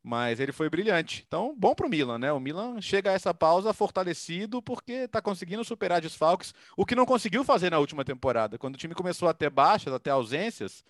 Mas 0.03 0.39
ele 0.41 0.51
foi 0.51 0.69
brilhante. 0.69 1.23
Então, 1.27 1.55
bom 1.57 1.73
para 1.73 1.87
o 1.87 1.89
Milan, 1.89 2.19
né? 2.19 2.31
O 2.33 2.39
Milan 2.39 2.81
chega 2.81 3.11
a 3.11 3.13
essa 3.13 3.33
pausa 3.33 3.73
fortalecido 3.73 4.61
porque 4.61 4.91
está 4.93 5.21
conseguindo 5.21 5.63
superar 5.63 6.01
desfalques, 6.01 6.53
o 6.75 6.85
que 6.85 6.95
não 6.95 7.05
conseguiu 7.05 7.43
fazer 7.45 7.69
na 7.69 7.79
última 7.79 8.03
temporada. 8.03 8.57
Quando 8.57 8.75
o 8.75 8.77
time 8.77 8.93
começou 8.93 9.29
a 9.29 9.33
ter 9.33 9.49
baixas, 9.49 9.93
a 9.93 9.99
ter 9.99 10.09
ausências, 10.09 10.83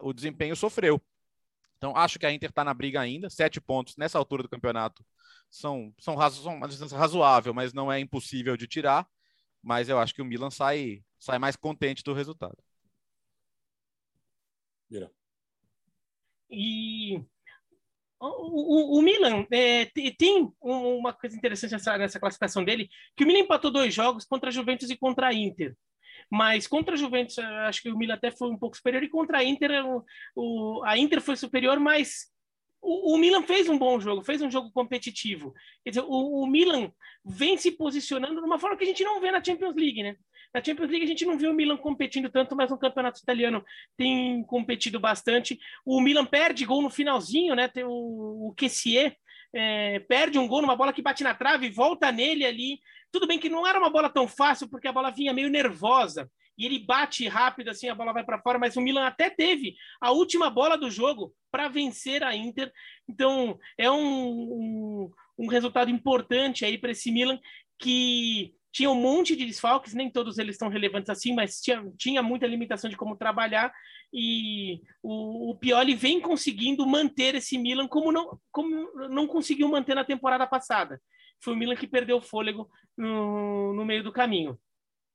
o 0.00 0.14
desempenho 0.14 0.56
sofreu. 0.56 1.00
Então, 1.84 1.94
acho 1.94 2.18
que 2.18 2.24
a 2.24 2.32
Inter 2.32 2.48
está 2.48 2.64
na 2.64 2.72
briga 2.72 2.98
ainda. 2.98 3.28
Sete 3.28 3.60
pontos 3.60 3.94
nessa 3.98 4.16
altura 4.16 4.42
do 4.42 4.48
campeonato 4.48 5.04
são, 5.50 5.92
são, 5.98 6.14
razo 6.14 6.42
são 6.42 6.56
uma 6.56 6.66
distância 6.66 6.96
razoável, 6.96 7.52
mas 7.52 7.74
não 7.74 7.92
é 7.92 8.00
impossível 8.00 8.56
de 8.56 8.66
tirar. 8.66 9.06
Mas 9.62 9.90
eu 9.90 9.98
acho 9.98 10.14
que 10.14 10.22
o 10.22 10.24
Milan 10.24 10.48
sai, 10.48 11.04
sai 11.18 11.38
mais 11.38 11.56
contente 11.56 12.02
do 12.02 12.14
resultado. 12.14 12.56
Mira. 14.88 15.12
E 16.48 17.18
o, 18.18 18.96
o, 18.96 18.98
o 18.98 19.02
Milan 19.02 19.46
é, 19.50 19.84
tem 20.16 20.50
uma 20.62 21.12
coisa 21.12 21.36
interessante 21.36 21.72
nessa, 21.72 21.98
nessa, 21.98 22.18
classificação 22.18 22.64
dele, 22.64 22.88
que 23.14 23.24
o 23.24 23.26
Milan 23.26 23.40
empatou 23.40 23.70
dois 23.70 23.92
jogos 23.92 24.24
contra 24.24 24.48
a 24.48 24.52
Juventus 24.52 24.88
e 24.88 24.96
contra 24.96 25.26
a 25.26 25.34
Inter. 25.34 25.76
Mas 26.30 26.66
contra 26.66 26.94
a 26.94 26.96
Juventus, 26.96 27.38
acho 27.38 27.82
que 27.82 27.90
o 27.90 27.96
Milan 27.96 28.14
até 28.14 28.30
foi 28.30 28.50
um 28.50 28.58
pouco 28.58 28.76
superior, 28.76 29.02
e 29.02 29.08
contra 29.08 29.38
a 29.38 29.44
Inter, 29.44 29.70
o, 30.34 30.82
a 30.84 30.96
Inter 30.98 31.20
foi 31.20 31.36
superior, 31.36 31.78
mas 31.78 32.32
o, 32.80 33.14
o, 33.14 33.18
Milan 33.18 33.42
fez 33.42 33.68
um 33.68 33.78
bom 33.78 33.98
jogo, 33.98 34.22
fez 34.22 34.42
um 34.42 34.50
jogo 34.50 34.70
competitivo. 34.70 35.54
Quer 35.82 35.90
dizer, 35.90 36.04
o, 36.06 36.42
o 36.42 36.46
Milan 36.46 36.92
vem 37.24 37.56
se 37.56 37.70
posicionando 37.72 38.40
de 38.40 38.46
uma 38.46 38.58
forma 38.58 38.76
que 38.76 38.84
a 38.84 38.86
gente 38.86 39.02
não 39.02 39.20
vê 39.20 39.30
na 39.30 39.42
Champions 39.42 39.74
League, 39.74 40.02
né? 40.02 40.16
Na 40.52 40.62
Champions 40.62 40.90
League 40.90 41.04
a 41.04 41.08
gente 41.08 41.24
não 41.24 41.36
viu 41.36 41.50
o 41.50 41.54
Milan 41.54 41.76
competindo 41.76 42.30
tanto, 42.30 42.54
mas 42.54 42.70
no 42.70 42.78
campeonato 42.78 43.18
italiano 43.20 43.64
tem 43.96 44.44
competido 44.44 45.00
bastante. 45.00 45.58
O 45.84 46.00
Milan 46.00 46.24
perde 46.24 46.64
gol 46.64 46.80
no 46.82 46.90
finalzinho, 46.90 47.54
né? 47.56 47.66
Tem 47.66 47.82
o, 47.84 48.48
o 48.48 48.54
Kessier 48.56 49.16
é, 49.54 50.00
perde 50.00 50.38
um 50.38 50.48
gol 50.48 50.60
numa 50.60 50.76
bola 50.76 50.92
que 50.92 51.02
bate 51.02 51.22
na 51.22 51.34
trave, 51.34 51.70
volta 51.70 52.10
nele 52.10 52.44
ali. 52.44 52.80
Tudo 53.14 53.28
bem 53.28 53.38
que 53.38 53.48
não 53.48 53.64
era 53.64 53.78
uma 53.78 53.90
bola 53.90 54.10
tão 54.10 54.26
fácil, 54.26 54.68
porque 54.68 54.88
a 54.88 54.92
bola 54.92 55.08
vinha 55.08 55.32
meio 55.32 55.48
nervosa. 55.48 56.28
E 56.58 56.66
ele 56.66 56.80
bate 56.80 57.28
rápido, 57.28 57.70
assim, 57.70 57.88
a 57.88 57.94
bola 57.94 58.12
vai 58.12 58.24
para 58.24 58.40
fora, 58.40 58.58
mas 58.58 58.76
o 58.76 58.80
Milan 58.80 59.06
até 59.06 59.30
teve 59.30 59.76
a 60.00 60.10
última 60.10 60.50
bola 60.50 60.76
do 60.76 60.90
jogo 60.90 61.32
para 61.48 61.68
vencer 61.68 62.24
a 62.24 62.34
Inter. 62.34 62.72
Então, 63.08 63.56
é 63.78 63.88
um, 63.88 64.02
um, 64.02 65.10
um 65.38 65.46
resultado 65.46 65.92
importante 65.92 66.64
aí 66.64 66.76
para 66.76 66.90
esse 66.90 67.12
Milan 67.12 67.38
que 67.78 68.52
tinha 68.72 68.90
um 68.90 69.00
monte 69.00 69.36
de 69.36 69.46
desfalques, 69.46 69.94
nem 69.94 70.10
todos 70.10 70.36
eles 70.36 70.56
estão 70.56 70.68
relevantes 70.68 71.08
assim, 71.08 71.32
mas 71.32 71.60
tinha, 71.60 71.88
tinha 71.96 72.20
muita 72.20 72.48
limitação 72.48 72.90
de 72.90 72.96
como 72.96 73.16
trabalhar, 73.16 73.72
e 74.12 74.80
o, 75.00 75.50
o 75.50 75.54
Pioli 75.54 75.94
vem 75.94 76.20
conseguindo 76.20 76.84
manter 76.84 77.36
esse 77.36 77.56
Milan 77.58 77.86
como 77.86 78.10
não, 78.10 78.40
como 78.50 79.08
não 79.08 79.28
conseguiu 79.28 79.68
manter 79.68 79.94
na 79.94 80.04
temporada 80.04 80.48
passada. 80.48 81.00
Foi 81.40 81.52
o 81.52 81.56
Milan 81.56 81.76
que 81.76 81.86
perdeu 81.86 82.16
o 82.16 82.22
fôlego 82.22 82.68
no, 82.96 83.72
no 83.74 83.84
meio 83.84 84.02
do 84.02 84.12
caminho. 84.12 84.58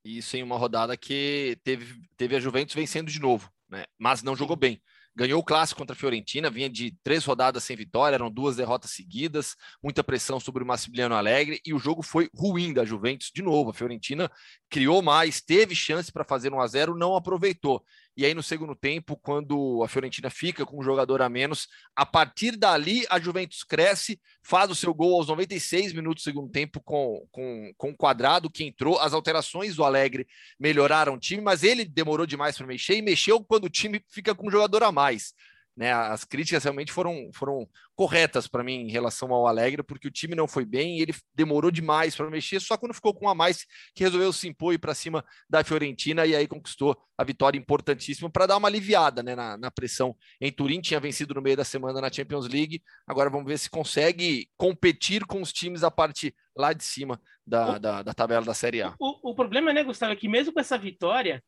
Isso 0.04 0.38
em 0.38 0.44
uma 0.44 0.58
rodada 0.58 0.96
que 0.96 1.58
teve, 1.64 2.02
teve 2.16 2.36
a 2.36 2.40
Juventus 2.40 2.76
vencendo 2.76 3.12
de 3.12 3.20
novo, 3.20 3.52
né? 3.68 3.86
mas 3.98 4.24
não 4.24 4.36
jogou 4.36 4.56
bem 4.56 4.82
ganhou 5.20 5.42
o 5.42 5.44
clássico 5.44 5.80
contra 5.80 5.94
a 5.94 6.00
Fiorentina, 6.00 6.50
vinha 6.50 6.70
de 6.70 6.96
três 7.04 7.26
rodadas 7.26 7.66
sem 7.66 7.76
vitória, 7.76 8.16
eram 8.16 8.32
duas 8.32 8.56
derrotas 8.56 8.92
seguidas, 8.92 9.54
muita 9.84 10.02
pressão 10.02 10.40
sobre 10.40 10.64
o 10.64 10.66
Massimiliano 10.66 11.14
Alegre 11.14 11.60
e 11.66 11.74
o 11.74 11.80
jogo 11.80 12.02
foi 12.02 12.30
ruim 12.34 12.74
da 12.74 12.86
Juventus 12.86 13.30
de 13.34 13.42
novo. 13.42 13.72
A 13.72 13.74
Fiorentina 13.74 14.32
criou 14.70 15.02
mais, 15.02 15.42
teve 15.42 15.76
chance 15.76 16.10
para 16.10 16.24
fazer 16.24 16.54
um 16.54 16.62
a 16.62 16.68
0, 16.68 16.96
não 16.96 17.18
aproveitou. 17.18 17.84
E 18.20 18.26
aí, 18.26 18.34
no 18.34 18.44
segundo 18.44 18.76
tempo, 18.76 19.16
quando 19.16 19.82
a 19.82 19.88
Fiorentina 19.88 20.30
fica 20.30 20.66
com 20.66 20.78
um 20.78 20.84
jogador 20.84 21.22
a 21.22 21.30
menos, 21.30 21.70
a 21.96 22.06
partir 22.06 22.58
dali 22.58 23.06
a 23.10 23.18
Juventus 23.18 23.64
cresce, 23.64 24.20
faz 24.44 24.70
o 24.70 24.76
seu 24.76 24.94
gol 24.94 25.16
aos 25.16 25.30
96 25.30 25.94
minutos 25.94 26.22
do 26.22 26.26
segundo 26.26 26.52
tempo 26.52 26.82
com, 26.82 27.26
com, 27.32 27.72
com 27.78 27.92
o 27.92 27.96
quadrado 27.96 28.50
que 28.50 28.66
entrou. 28.66 29.00
As 29.00 29.14
alterações 29.14 29.78
do 29.78 29.86
Alegre 29.86 30.28
melhoraram 30.60 31.14
o 31.14 31.18
time, 31.18 31.42
mas 31.42 31.64
ele 31.64 31.86
demorou 31.86 32.26
demais 32.26 32.58
para 32.58 32.68
mexer 32.68 32.98
e 32.98 33.02
mexeu 33.02 33.42
quando 33.42 33.64
o 33.64 33.70
time 33.70 34.04
fica 34.10 34.36
com 34.36 34.50
um 34.50 34.52
jogador 34.52 34.84
a 34.84 34.92
mais. 34.92 35.34
Né, 35.80 35.94
as 35.94 36.26
críticas 36.26 36.62
realmente 36.62 36.92
foram, 36.92 37.30
foram 37.34 37.66
corretas 37.96 38.50
para 38.50 38.66
mim 38.66 38.82
em 38.82 38.92
relação 38.92 39.32
ao 39.32 39.48
Alegre, 39.48 39.82
porque 39.82 40.10
o 40.10 40.12
time 40.12 40.36
não 40.36 40.46
foi 40.46 40.66
bem, 40.66 41.00
ele 41.00 41.16
demorou 41.34 41.72
demais 41.72 42.14
para 42.14 42.30
mexer, 42.30 42.60
só 42.60 42.76
quando 42.76 42.94
ficou 42.94 43.14
com 43.14 43.28
um 43.28 43.30
a 43.30 43.34
mais 43.34 43.66
que 43.96 44.04
resolveu 44.04 44.34
se 44.34 44.46
impor 44.46 44.78
para 44.78 44.94
cima 44.94 45.24
da 45.50 45.64
Fiorentina 45.64 46.26
e 46.26 46.36
aí 46.36 46.50
conquistou 46.50 47.02
a 47.18 47.24
vitória 47.24 47.58
importantíssima 47.58 48.30
para 48.30 48.46
dar 48.46 48.58
uma 48.58 48.68
aliviada 48.68 49.24
né, 49.24 49.34
na, 49.38 49.56
na, 49.56 49.72
pressão 49.72 50.14
em 50.42 50.52
Turim. 50.52 50.82
Tinha 50.82 51.00
vencido 51.00 51.34
no 51.34 51.42
meio 51.42 51.56
da 51.56 51.64
semana 51.64 52.02
na 52.02 52.12
Champions 52.12 52.50
League, 52.50 52.84
agora 53.08 53.30
vamos 53.30 53.48
ver 53.48 53.58
se 53.58 53.70
consegue 53.70 54.50
competir 54.58 55.26
com 55.26 55.42
os 55.42 55.54
times 55.54 55.82
a 55.82 55.90
parte 55.90 56.36
lá 56.58 56.74
de 56.74 56.84
cima 56.84 57.22
da, 57.48 57.78
da, 57.78 58.04
da 58.04 58.14
tabela 58.14 58.46
da 58.46 58.54
Série 58.54 58.82
A. 58.82 58.94
O, 59.00 59.32
o, 59.32 59.34
problema, 59.34 59.72
né, 59.72 59.82
Gustavo, 59.82 60.12
é 60.12 60.16
que 60.18 60.28
mesmo 60.28 60.52
com 60.52 60.60
essa 60.60 60.78
vitória, 60.78 61.42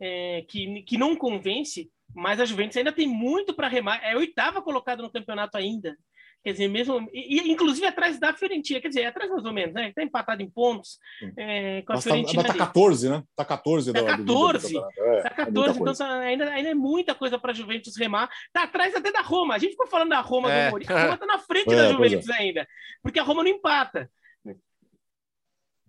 é, 0.00 0.44
que, 0.48 0.82
que 0.82 0.96
não 0.96 1.16
convence, 1.16 1.90
mas 2.14 2.40
a 2.40 2.44
Juventus 2.44 2.76
ainda 2.76 2.92
tem 2.92 3.08
muito 3.08 3.54
para 3.54 3.68
remar. 3.68 4.00
É 4.02 4.16
oitava 4.16 4.62
colocada 4.62 5.02
no 5.02 5.10
campeonato 5.10 5.56
ainda. 5.56 5.96
Quer 6.42 6.52
dizer, 6.52 6.68
mesmo. 6.68 7.08
E, 7.12 7.52
inclusive 7.52 7.86
atrás 7.86 8.18
da 8.18 8.34
Fiorentina, 8.34 8.80
quer 8.80 8.88
dizer, 8.88 9.04
atrás 9.04 9.30
mais 9.30 9.44
ou 9.44 9.52
menos, 9.52 9.72
né? 9.72 9.90
Está 9.90 10.02
empatado 10.02 10.42
em 10.42 10.50
pontos 10.50 10.98
é, 11.36 11.82
com 11.82 11.92
a 11.92 11.94
mas 11.94 12.04
tá, 12.04 12.10
Fiorentina. 12.10 12.42
Está 12.42 12.54
14, 12.54 13.08
né? 13.08 13.22
Está 13.30 13.44
14 13.44 13.90
Está 13.90 14.16
14. 14.16 14.66
Está 14.66 15.30
14, 15.30 15.80
então 15.80 15.94
tá, 15.94 16.18
ainda, 16.18 16.50
ainda 16.50 16.70
é 16.70 16.74
muita 16.74 17.14
coisa 17.14 17.38
para 17.38 17.52
a 17.52 17.54
Juventus 17.54 17.96
remar. 17.96 18.28
Está 18.48 18.64
atrás 18.64 18.92
até 18.94 19.12
da 19.12 19.20
Roma. 19.20 19.54
A 19.54 19.58
gente 19.58 19.72
ficou 19.72 19.86
falando 19.86 20.08
da 20.08 20.20
Roma 20.20 20.52
é. 20.52 20.64
do 20.64 20.70
Mourinho. 20.70 20.92
A 20.92 21.02
Roma 21.02 21.14
está 21.14 21.26
na 21.26 21.38
frente 21.38 21.70
é, 21.72 21.76
da 21.76 21.92
Juventus 21.92 22.28
é. 22.28 22.34
ainda, 22.34 22.68
porque 23.00 23.20
a 23.20 23.22
Roma 23.22 23.44
não 23.44 23.50
empata. 23.50 24.10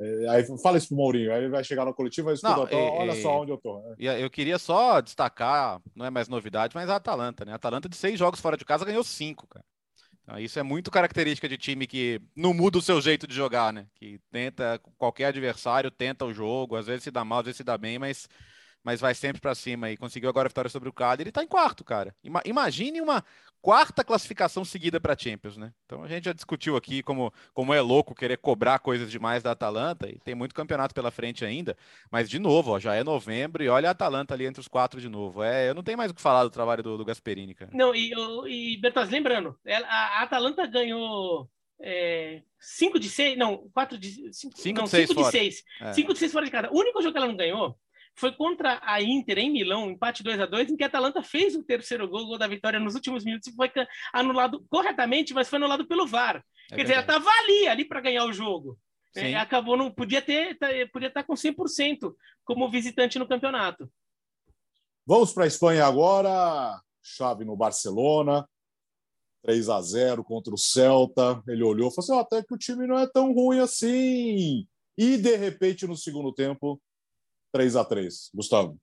É, 0.03 0.29
aí 0.29 0.45
fala 0.61 0.77
isso 0.77 0.89
pro 0.89 0.97
Mourinho, 0.97 1.31
aí 1.31 1.39
ele 1.39 1.49
vai 1.49 1.63
chegar 1.63 1.85
no 1.85 1.93
coletivo 1.93 2.29
e 2.29 2.35
vai 2.35 2.35
tô, 2.67 2.77
olha 2.77 3.15
só 3.21 3.41
onde 3.41 3.51
eu 3.51 3.57
tô. 3.57 3.79
Né? 3.79 4.21
Eu 4.21 4.29
queria 4.29 4.59
só 4.59 4.99
destacar, 4.99 5.81
não 5.95 6.05
é 6.05 6.09
mais 6.09 6.27
novidade, 6.27 6.75
mas 6.75 6.89
a 6.89 6.97
Atalanta, 6.97 7.45
né? 7.45 7.53
A 7.53 7.55
Atalanta 7.55 7.87
de 7.87 7.95
seis 7.95 8.19
jogos 8.19 8.39
fora 8.39 8.57
de 8.57 8.65
casa 8.65 8.85
ganhou 8.85 9.03
cinco, 9.03 9.47
cara. 9.47 9.65
Então, 10.23 10.39
isso 10.39 10.57
é 10.57 10.63
muito 10.63 10.89
característica 10.89 11.49
de 11.49 11.57
time 11.57 11.85
que 11.85 12.21
não 12.35 12.53
muda 12.53 12.77
o 12.77 12.81
seu 12.81 13.01
jeito 13.01 13.27
de 13.27 13.35
jogar, 13.35 13.73
né? 13.73 13.87
Que 13.95 14.19
tenta, 14.31 14.79
qualquer 14.97 15.25
adversário 15.25 15.91
tenta 15.91 16.25
o 16.25 16.33
jogo, 16.33 16.75
às 16.75 16.85
vezes 16.85 17.03
se 17.03 17.11
dá 17.11 17.25
mal, 17.25 17.39
às 17.39 17.45
vezes 17.45 17.57
se 17.57 17.63
dá 17.63 17.77
bem, 17.77 17.99
mas 17.99 18.27
mas 18.83 18.99
vai 18.99 19.15
sempre 19.15 19.41
para 19.41 19.55
cima 19.55 19.89
e 19.89 19.97
conseguiu 19.97 20.29
agora 20.29 20.47
a 20.47 20.49
vitória 20.49 20.69
sobre 20.69 20.89
o 20.89 20.93
Cagliari. 20.93 21.23
Ele 21.23 21.29
está 21.29 21.43
em 21.43 21.47
quarto, 21.47 21.83
cara. 21.83 22.13
Imagine 22.45 23.01
uma 23.01 23.23
quarta 23.61 24.03
classificação 24.03 24.65
seguida 24.65 24.99
para 24.99 25.17
Champions, 25.17 25.55
né? 25.55 25.73
Então 25.85 26.03
a 26.03 26.07
gente 26.07 26.25
já 26.25 26.33
discutiu 26.33 26.75
aqui 26.75 27.01
como, 27.01 27.33
como 27.53 27.73
é 27.73 27.79
louco 27.79 28.13
querer 28.13 28.37
cobrar 28.37 28.79
coisas 28.79 29.09
demais 29.09 29.41
da 29.41 29.51
Atalanta 29.51 30.09
e 30.09 30.19
tem 30.19 30.35
muito 30.35 30.53
campeonato 30.53 30.93
pela 30.93 31.09
frente 31.09 31.45
ainda, 31.45 31.77
mas 32.11 32.29
de 32.29 32.39
novo, 32.39 32.71
ó, 32.71 32.79
já 32.79 32.93
é 32.93 33.05
novembro 33.05 33.63
e 33.63 33.69
olha 33.69 33.87
a 33.87 33.91
Atalanta 33.91 34.33
ali 34.33 34.45
entre 34.45 34.59
os 34.59 34.67
quatro 34.67 34.99
de 34.99 35.07
novo. 35.07 35.41
É, 35.41 35.69
eu 35.69 35.73
não 35.73 35.81
tenho 35.81 35.97
mais 35.97 36.11
o 36.11 36.13
que 36.13 36.21
falar 36.21 36.43
do 36.43 36.49
trabalho 36.49 36.83
do, 36.83 36.97
do 36.97 37.05
Gasperini, 37.05 37.55
cara. 37.55 37.71
Não, 37.73 37.95
e, 37.95 38.11
e 38.47 38.77
Bertas, 38.81 39.09
lembrando, 39.09 39.57
a 39.65 40.23
Atalanta 40.23 40.67
ganhou 40.67 41.49
é, 41.81 42.41
cinco 42.59 42.99
de 42.99 43.09
seis, 43.09 43.37
não, 43.37 43.69
quatro 43.73 43.97
de 43.97 44.33
cinco, 44.33 44.57
cinco 44.57 44.79
não, 44.79 44.85
de 44.85 44.89
seis, 44.89 45.07
cinco 45.07 45.23
de 45.23 46.19
seis, 46.19 46.31
é. 46.31 46.33
fora 46.33 46.45
de 46.45 46.51
casa. 46.51 46.69
O 46.69 46.79
único 46.79 47.01
jogo 47.01 47.13
que 47.13 47.17
ela 47.17 47.27
não 47.27 47.37
ganhou 47.37 47.77
foi 48.16 48.32
contra 48.32 48.80
a 48.84 49.01
Inter 49.01 49.39
em 49.39 49.51
Milão, 49.51 49.89
empate 49.89 50.24
2 50.24 50.39
a 50.39 50.45
2 50.45 50.72
em 50.72 50.78
que 50.78 50.84
a 50.84 50.88
Atalanta 50.88 51.24
fez 51.24 51.55
o 51.55 51.64
terceiro 51.64 52.07
gol, 52.07 52.28
gol 52.28 52.38
da 52.38 52.47
vitória 52.47 52.80
nos 52.80 52.95
últimos 52.95 53.24
minutos 53.24 53.47
e 53.47 53.55
foi 53.55 53.72
anulado 54.14 54.64
corretamente, 54.70 55.34
mas 55.34 55.49
foi 55.49 55.57
anulado 55.57 55.88
pelo 55.88 56.05
VAR. 56.05 56.38
É 56.38 56.76
Quer 56.76 56.76
verdade. 56.76 56.84
dizer, 56.84 56.93
ela 56.93 57.01
estava 57.01 57.30
ali, 57.41 57.68
ali 57.68 57.86
para 57.86 58.01
ganhar 58.01 58.26
o 58.26 58.34
jogo. 58.34 58.78
É, 59.16 59.36
acabou, 59.36 59.78
não 59.78 59.91
podia 59.91 60.22
ter, 60.22 60.57
tá, 60.57 60.68
podia 60.91 61.07
estar 61.07 61.22
tá 61.22 61.28
com 61.28 61.34
100% 61.34 62.14
como 62.43 62.70
visitante 62.70 63.20
no 63.20 63.28
campeonato. 63.28 63.89
Vamos 65.05 65.34
para 65.34 65.43
a 65.43 65.47
Espanha 65.47 65.86
agora. 65.86 66.82
Chave 67.05 67.43
no 67.43 67.57
Barcelona, 67.57 68.47
3 69.43 69.70
a 69.70 69.82
0 69.82 70.24
contra 70.24 70.53
o 70.53 70.57
Celta. 70.57 71.43
Ele 71.47 71.61
olhou 71.61 71.89
e 71.89 71.93
falou 71.93 71.99
assim: 71.99 72.14
oh, 72.14 72.20
até 72.20 72.43
que 72.43 72.53
o 72.53 72.57
time 72.57 72.88
não 72.88 72.97
é 72.97 73.05
tão 73.05 73.34
ruim 73.34 73.59
assim. 73.59 74.66
E 74.97 75.18
de 75.18 75.36
repente, 75.36 75.86
no 75.86 75.97
segundo 75.97 76.34
tempo, 76.34 76.82
3 77.54 77.76
a 77.76 77.86
3 77.86 78.32
Gustavo. 78.34 78.78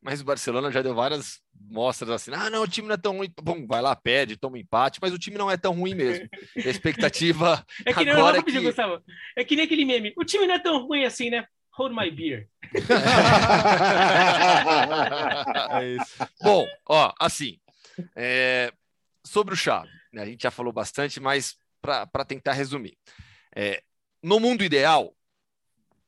Mas 0.00 0.20
o 0.20 0.24
Barcelona 0.24 0.70
já 0.70 0.80
deu 0.80 0.94
várias 0.94 1.40
mostras 1.60 2.10
assim: 2.10 2.30
ah, 2.32 2.48
não, 2.48 2.62
o 2.62 2.68
time 2.68 2.86
não 2.86 2.94
é 2.94 2.98
tão 2.98 3.16
ruim. 3.16 3.32
Bom, 3.42 3.66
vai 3.66 3.82
lá, 3.82 3.96
pede, 3.96 4.36
toma 4.36 4.56
um 4.56 4.60
empate, 4.60 5.00
mas 5.02 5.12
o 5.12 5.18
time 5.18 5.36
não 5.36 5.50
é 5.50 5.56
tão 5.56 5.72
ruim 5.72 5.94
mesmo. 5.94 6.28
A 6.56 6.68
expectativa. 6.68 7.66
é 7.84 7.92
que 7.92 8.04
nem, 8.04 8.14
agora 8.14 8.38
é 8.38 8.42
que... 8.42 8.60
Gustavo. 8.60 9.02
É 9.36 9.42
que 9.44 9.56
nem 9.56 9.64
aquele 9.64 9.84
meme: 9.84 10.14
o 10.16 10.24
time 10.24 10.46
não 10.46 10.54
é 10.54 10.58
tão 10.60 10.86
ruim 10.86 11.04
assim, 11.04 11.30
né? 11.30 11.44
Hold 11.72 11.92
my 11.96 12.10
beer. 12.10 12.48
é 15.70 15.94
isso. 15.94 16.16
Bom, 16.42 16.66
ó, 16.88 17.12
assim, 17.20 17.58
é... 18.16 18.72
sobre 19.24 19.54
o 19.54 19.56
Chave, 19.56 19.88
né, 20.12 20.22
a 20.22 20.26
gente 20.26 20.42
já 20.42 20.50
falou 20.50 20.72
bastante, 20.72 21.20
mas 21.20 21.56
para 21.80 22.24
tentar 22.24 22.54
resumir. 22.54 22.98
É... 23.54 23.80
no 24.20 24.40
mundo 24.40 24.64
ideal, 24.64 25.14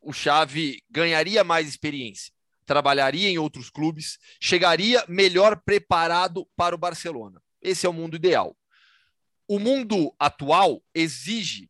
o 0.00 0.12
Xavi 0.12 0.82
ganharia 0.90 1.44
mais 1.44 1.68
experiência, 1.68 2.32
trabalharia 2.64 3.28
em 3.28 3.38
outros 3.38 3.68
clubes, 3.70 4.18
chegaria 4.40 5.04
melhor 5.08 5.60
preparado 5.60 6.48
para 6.56 6.74
o 6.74 6.78
Barcelona. 6.78 7.42
Esse 7.60 7.86
é 7.86 7.88
o 7.88 7.92
mundo 7.92 8.16
ideal. 8.16 8.56
O 9.46 9.58
mundo 9.58 10.14
atual 10.18 10.82
exige 10.94 11.68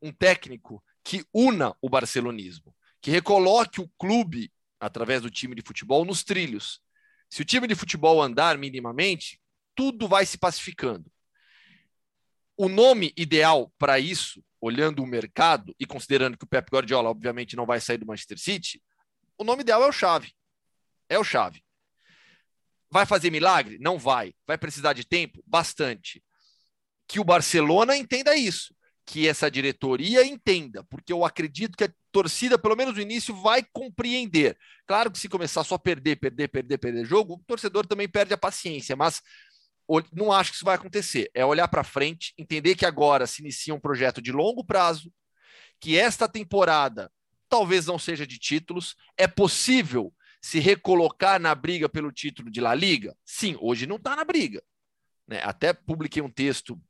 um 0.00 0.12
técnico 0.12 0.82
que 1.04 1.24
una 1.32 1.76
o 1.80 1.88
barcelonismo, 1.88 2.74
que 3.00 3.10
recoloque 3.10 3.80
o 3.80 3.90
clube, 3.98 4.52
através 4.78 5.22
do 5.22 5.30
time 5.30 5.54
de 5.54 5.62
futebol, 5.62 6.04
nos 6.04 6.22
trilhos. 6.22 6.80
Se 7.28 7.42
o 7.42 7.44
time 7.44 7.66
de 7.66 7.74
futebol 7.74 8.22
andar 8.22 8.56
minimamente, 8.56 9.40
tudo 9.74 10.06
vai 10.06 10.24
se 10.24 10.38
pacificando. 10.38 11.10
O 12.56 12.68
nome 12.68 13.12
ideal 13.16 13.72
para 13.78 13.98
isso, 13.98 14.44
olhando 14.62 15.02
o 15.02 15.06
mercado 15.06 15.74
e 15.78 15.84
considerando 15.84 16.38
que 16.38 16.44
o 16.44 16.48
Pep 16.48 16.70
Guardiola 16.70 17.10
obviamente 17.10 17.56
não 17.56 17.66
vai 17.66 17.80
sair 17.80 17.98
do 17.98 18.06
Manchester 18.06 18.38
City, 18.38 18.80
o 19.36 19.42
nome 19.42 19.62
ideal 19.62 19.82
é 19.82 19.88
o 19.88 19.92
Chave. 19.92 20.32
É 21.08 21.18
o 21.18 21.24
Chave. 21.24 21.60
Vai 22.88 23.04
fazer 23.04 23.30
milagre? 23.30 23.76
Não 23.80 23.98
vai. 23.98 24.32
Vai 24.46 24.56
precisar 24.56 24.92
de 24.92 25.04
tempo? 25.04 25.42
Bastante. 25.44 26.22
Que 27.08 27.18
o 27.18 27.24
Barcelona 27.24 27.96
entenda 27.96 28.36
isso, 28.36 28.72
que 29.04 29.26
essa 29.26 29.50
diretoria 29.50 30.24
entenda, 30.24 30.84
porque 30.84 31.12
eu 31.12 31.24
acredito 31.24 31.76
que 31.76 31.84
a 31.84 31.92
torcida, 32.12 32.56
pelo 32.56 32.76
menos 32.76 32.94
no 32.94 33.00
início, 33.00 33.34
vai 33.34 33.66
compreender. 33.72 34.56
Claro 34.86 35.10
que 35.10 35.18
se 35.18 35.28
começar 35.28 35.64
só 35.64 35.74
a 35.74 35.78
perder, 35.78 36.16
perder, 36.16 36.48
perder, 36.48 36.78
perder 36.78 37.04
jogo, 37.04 37.34
o 37.34 37.44
torcedor 37.46 37.84
também 37.84 38.08
perde 38.08 38.32
a 38.32 38.38
paciência, 38.38 38.94
mas 38.94 39.20
não 40.12 40.32
acho 40.32 40.50
que 40.50 40.56
isso 40.56 40.64
vai 40.64 40.74
acontecer. 40.74 41.30
É 41.34 41.44
olhar 41.44 41.68
para 41.68 41.84
frente, 41.84 42.32
entender 42.38 42.74
que 42.74 42.86
agora 42.86 43.26
se 43.26 43.42
inicia 43.42 43.74
um 43.74 43.80
projeto 43.80 44.22
de 44.22 44.32
longo 44.32 44.64
prazo, 44.64 45.12
que 45.80 45.98
esta 45.98 46.28
temporada 46.28 47.10
talvez 47.48 47.86
não 47.86 47.98
seja 47.98 48.26
de 48.26 48.38
títulos, 48.38 48.96
é 49.16 49.26
possível 49.26 50.14
se 50.40 50.58
recolocar 50.58 51.38
na 51.38 51.54
briga 51.54 51.88
pelo 51.88 52.10
título 52.10 52.50
de 52.50 52.60
La 52.60 52.74
Liga? 52.74 53.14
Sim, 53.24 53.56
hoje 53.60 53.86
não 53.86 53.96
está 53.96 54.16
na 54.16 54.24
briga. 54.24 54.62
Né? 55.26 55.40
Até 55.42 55.72
publiquei 55.72 56.22
um 56.22 56.30
texto 56.30 56.80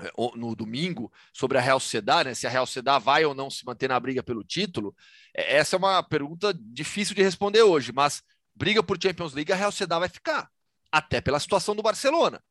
é, 0.00 0.10
no 0.34 0.56
domingo 0.56 1.12
sobre 1.32 1.56
a 1.56 1.60
Real 1.60 1.78
Sociedade, 1.78 2.30
né? 2.30 2.34
se 2.34 2.46
a 2.46 2.50
Real 2.50 2.66
Sociedade 2.66 3.04
vai 3.04 3.24
ou 3.24 3.34
não 3.34 3.48
se 3.48 3.64
manter 3.64 3.88
na 3.88 4.00
briga 4.00 4.22
pelo 4.22 4.42
título. 4.42 4.94
É, 5.34 5.58
essa 5.58 5.76
é 5.76 5.78
uma 5.78 6.02
pergunta 6.02 6.52
difícil 6.52 7.14
de 7.14 7.22
responder 7.22 7.62
hoje, 7.62 7.92
mas 7.92 8.22
briga 8.54 8.82
por 8.82 9.00
Champions 9.00 9.34
League, 9.34 9.52
a 9.52 9.56
Real 9.56 9.70
Sociedade 9.70 10.00
vai 10.00 10.08
ficar 10.08 10.50
até 10.92 11.20
pela 11.20 11.40
situação 11.40 11.74
do 11.74 11.82
Barcelona, 11.82 12.42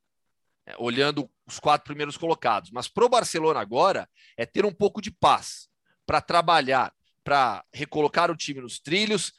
é, 0.65 0.73
olhando 0.79 1.29
os 1.45 1.59
quatro 1.59 1.85
primeiros 1.85 2.17
colocados. 2.17 2.71
Mas 2.71 2.87
para 2.87 3.05
o 3.05 3.09
Barcelona 3.09 3.61
agora 3.61 4.09
é 4.35 4.45
ter 4.45 4.65
um 4.65 4.73
pouco 4.73 4.99
de 4.99 5.11
paz 5.11 5.69
para 6.05 6.19
trabalhar, 6.19 6.91
para 7.23 7.63
recolocar 7.71 8.31
o 8.31 8.35
time 8.35 8.59
nos 8.59 8.79
trilhos, 8.79 9.31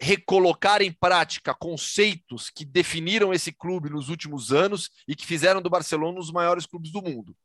recolocar 0.00 0.82
em 0.82 0.90
prática 0.90 1.54
conceitos 1.54 2.50
que 2.50 2.64
definiram 2.64 3.32
esse 3.32 3.52
clube 3.52 3.88
nos 3.88 4.08
últimos 4.08 4.52
anos 4.52 4.90
e 5.06 5.14
que 5.14 5.24
fizeram 5.24 5.62
do 5.62 5.70
Barcelona 5.70 6.16
um 6.16 6.20
dos 6.20 6.32
maiores 6.32 6.66
clubes 6.66 6.90
do 6.90 7.00
mundo. 7.00 7.36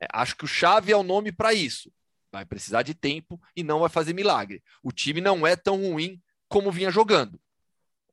É, 0.00 0.08
acho 0.12 0.36
que 0.36 0.44
o 0.44 0.48
Chave 0.48 0.90
é 0.90 0.96
o 0.96 1.04
nome 1.04 1.30
para 1.30 1.54
isso. 1.54 1.92
Vai 2.32 2.44
precisar 2.44 2.82
de 2.82 2.92
tempo 2.92 3.40
e 3.54 3.62
não 3.62 3.78
vai 3.78 3.88
fazer 3.88 4.14
milagre. 4.14 4.60
O 4.82 4.90
time 4.90 5.20
não 5.20 5.46
é 5.46 5.54
tão 5.54 5.76
ruim 5.76 6.20
como 6.48 6.72
vinha 6.72 6.90
jogando. 6.90 7.40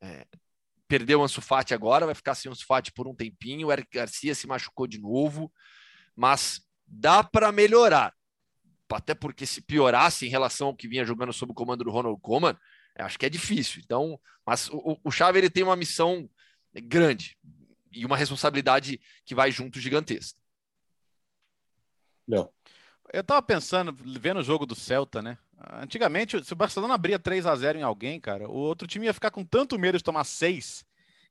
É, 0.01 0.27
perdeu 0.89 1.19
o 1.19 1.23
Ansu 1.23 1.39
Fati 1.39 1.73
agora, 1.73 2.07
vai 2.07 2.15
ficar 2.15 2.33
sem 2.33 2.49
o 2.49 2.51
Ansu 2.51 2.65
Fati 2.65 2.91
por 2.91 3.07
um 3.07 3.15
tempinho. 3.15 3.67
O 3.67 3.71
Eric 3.71 3.89
Garcia 3.93 4.33
se 4.33 4.47
machucou 4.47 4.87
de 4.87 4.99
novo, 4.99 5.53
mas 6.15 6.61
dá 6.85 7.23
para 7.23 7.51
melhorar. 7.51 8.13
Até 8.91 9.13
porque 9.13 9.45
se 9.45 9.61
piorasse 9.61 10.25
em 10.25 10.29
relação 10.29 10.67
ao 10.67 10.75
que 10.75 10.87
vinha 10.87 11.05
jogando 11.05 11.31
sob 11.31 11.51
o 11.51 11.55
comando 11.55 11.83
do 11.83 11.91
Ronald 11.91 12.19
Koeman, 12.19 12.57
acho 12.97 13.19
que 13.19 13.25
é 13.25 13.29
difícil. 13.29 13.81
Então, 13.85 14.19
mas 14.43 14.67
o, 14.71 14.99
o 15.03 15.11
Xavi 15.11 15.37
ele 15.37 15.49
tem 15.49 15.63
uma 15.63 15.75
missão 15.75 16.27
grande 16.73 17.37
e 17.91 18.03
uma 18.03 18.17
responsabilidade 18.17 18.99
que 19.23 19.35
vai 19.35 19.51
junto 19.51 19.79
gigantesca. 19.79 20.39
Não. 22.27 22.51
Eu 23.13 23.23
tava 23.23 23.41
pensando, 23.43 23.95
vendo 24.19 24.39
o 24.39 24.43
jogo 24.43 24.65
do 24.65 24.75
Celta, 24.75 25.21
né? 25.21 25.37
Antigamente, 25.73 26.43
se 26.43 26.53
o 26.53 26.55
Barcelona 26.55 26.93
abria 26.93 27.19
3 27.19 27.45
a 27.45 27.55
0 27.55 27.79
em 27.79 27.83
alguém, 27.83 28.19
cara, 28.19 28.47
o 28.49 28.53
outro 28.53 28.87
time 28.87 29.05
ia 29.05 29.13
ficar 29.13 29.29
com 29.31 29.43
tanto 29.43 29.77
medo 29.77 29.97
de 29.97 30.03
tomar 30.03 30.23
6 30.23 30.85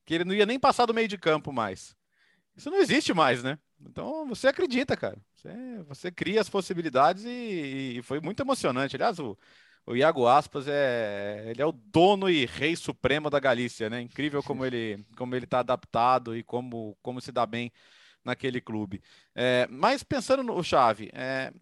que 0.04 0.14
ele 0.14 0.24
não 0.24 0.34
ia 0.34 0.46
nem 0.46 0.58
passar 0.58 0.86
do 0.86 0.94
meio 0.94 1.08
de 1.08 1.18
campo 1.18 1.52
mais. 1.52 1.94
Isso 2.56 2.70
não 2.70 2.78
existe 2.78 3.14
mais, 3.14 3.42
né? 3.42 3.58
Então 3.80 4.26
você 4.26 4.48
acredita, 4.48 4.96
cara. 4.96 5.18
Você, 5.34 5.50
você 5.86 6.10
cria 6.10 6.40
as 6.40 6.48
possibilidades 6.48 7.24
e, 7.24 7.98
e, 7.98 8.02
foi 8.02 8.20
muito 8.20 8.40
emocionante. 8.40 8.96
Aliás, 8.96 9.18
o, 9.18 9.38
o 9.86 9.94
Iago 9.94 10.26
Aspas 10.26 10.66
é 10.66 11.44
ele 11.48 11.62
é 11.62 11.66
o 11.66 11.72
dono 11.72 12.28
e 12.28 12.46
rei 12.46 12.74
supremo 12.74 13.30
da 13.30 13.38
Galícia, 13.38 13.88
né? 13.88 14.00
Incrível 14.00 14.42
como 14.42 14.64
ele 14.64 15.04
como 15.16 15.34
ele 15.34 15.44
está 15.44 15.60
adaptado 15.60 16.36
e 16.36 16.42
como 16.42 16.96
como 17.02 17.20
se 17.20 17.30
dá 17.30 17.46
bem 17.46 17.70
naquele 18.28 18.60
clube. 18.60 19.02
É, 19.34 19.66
mas 19.70 20.02
pensando 20.02 20.42
no 20.42 20.62
Chave, 20.62 21.10
é, 21.12 21.52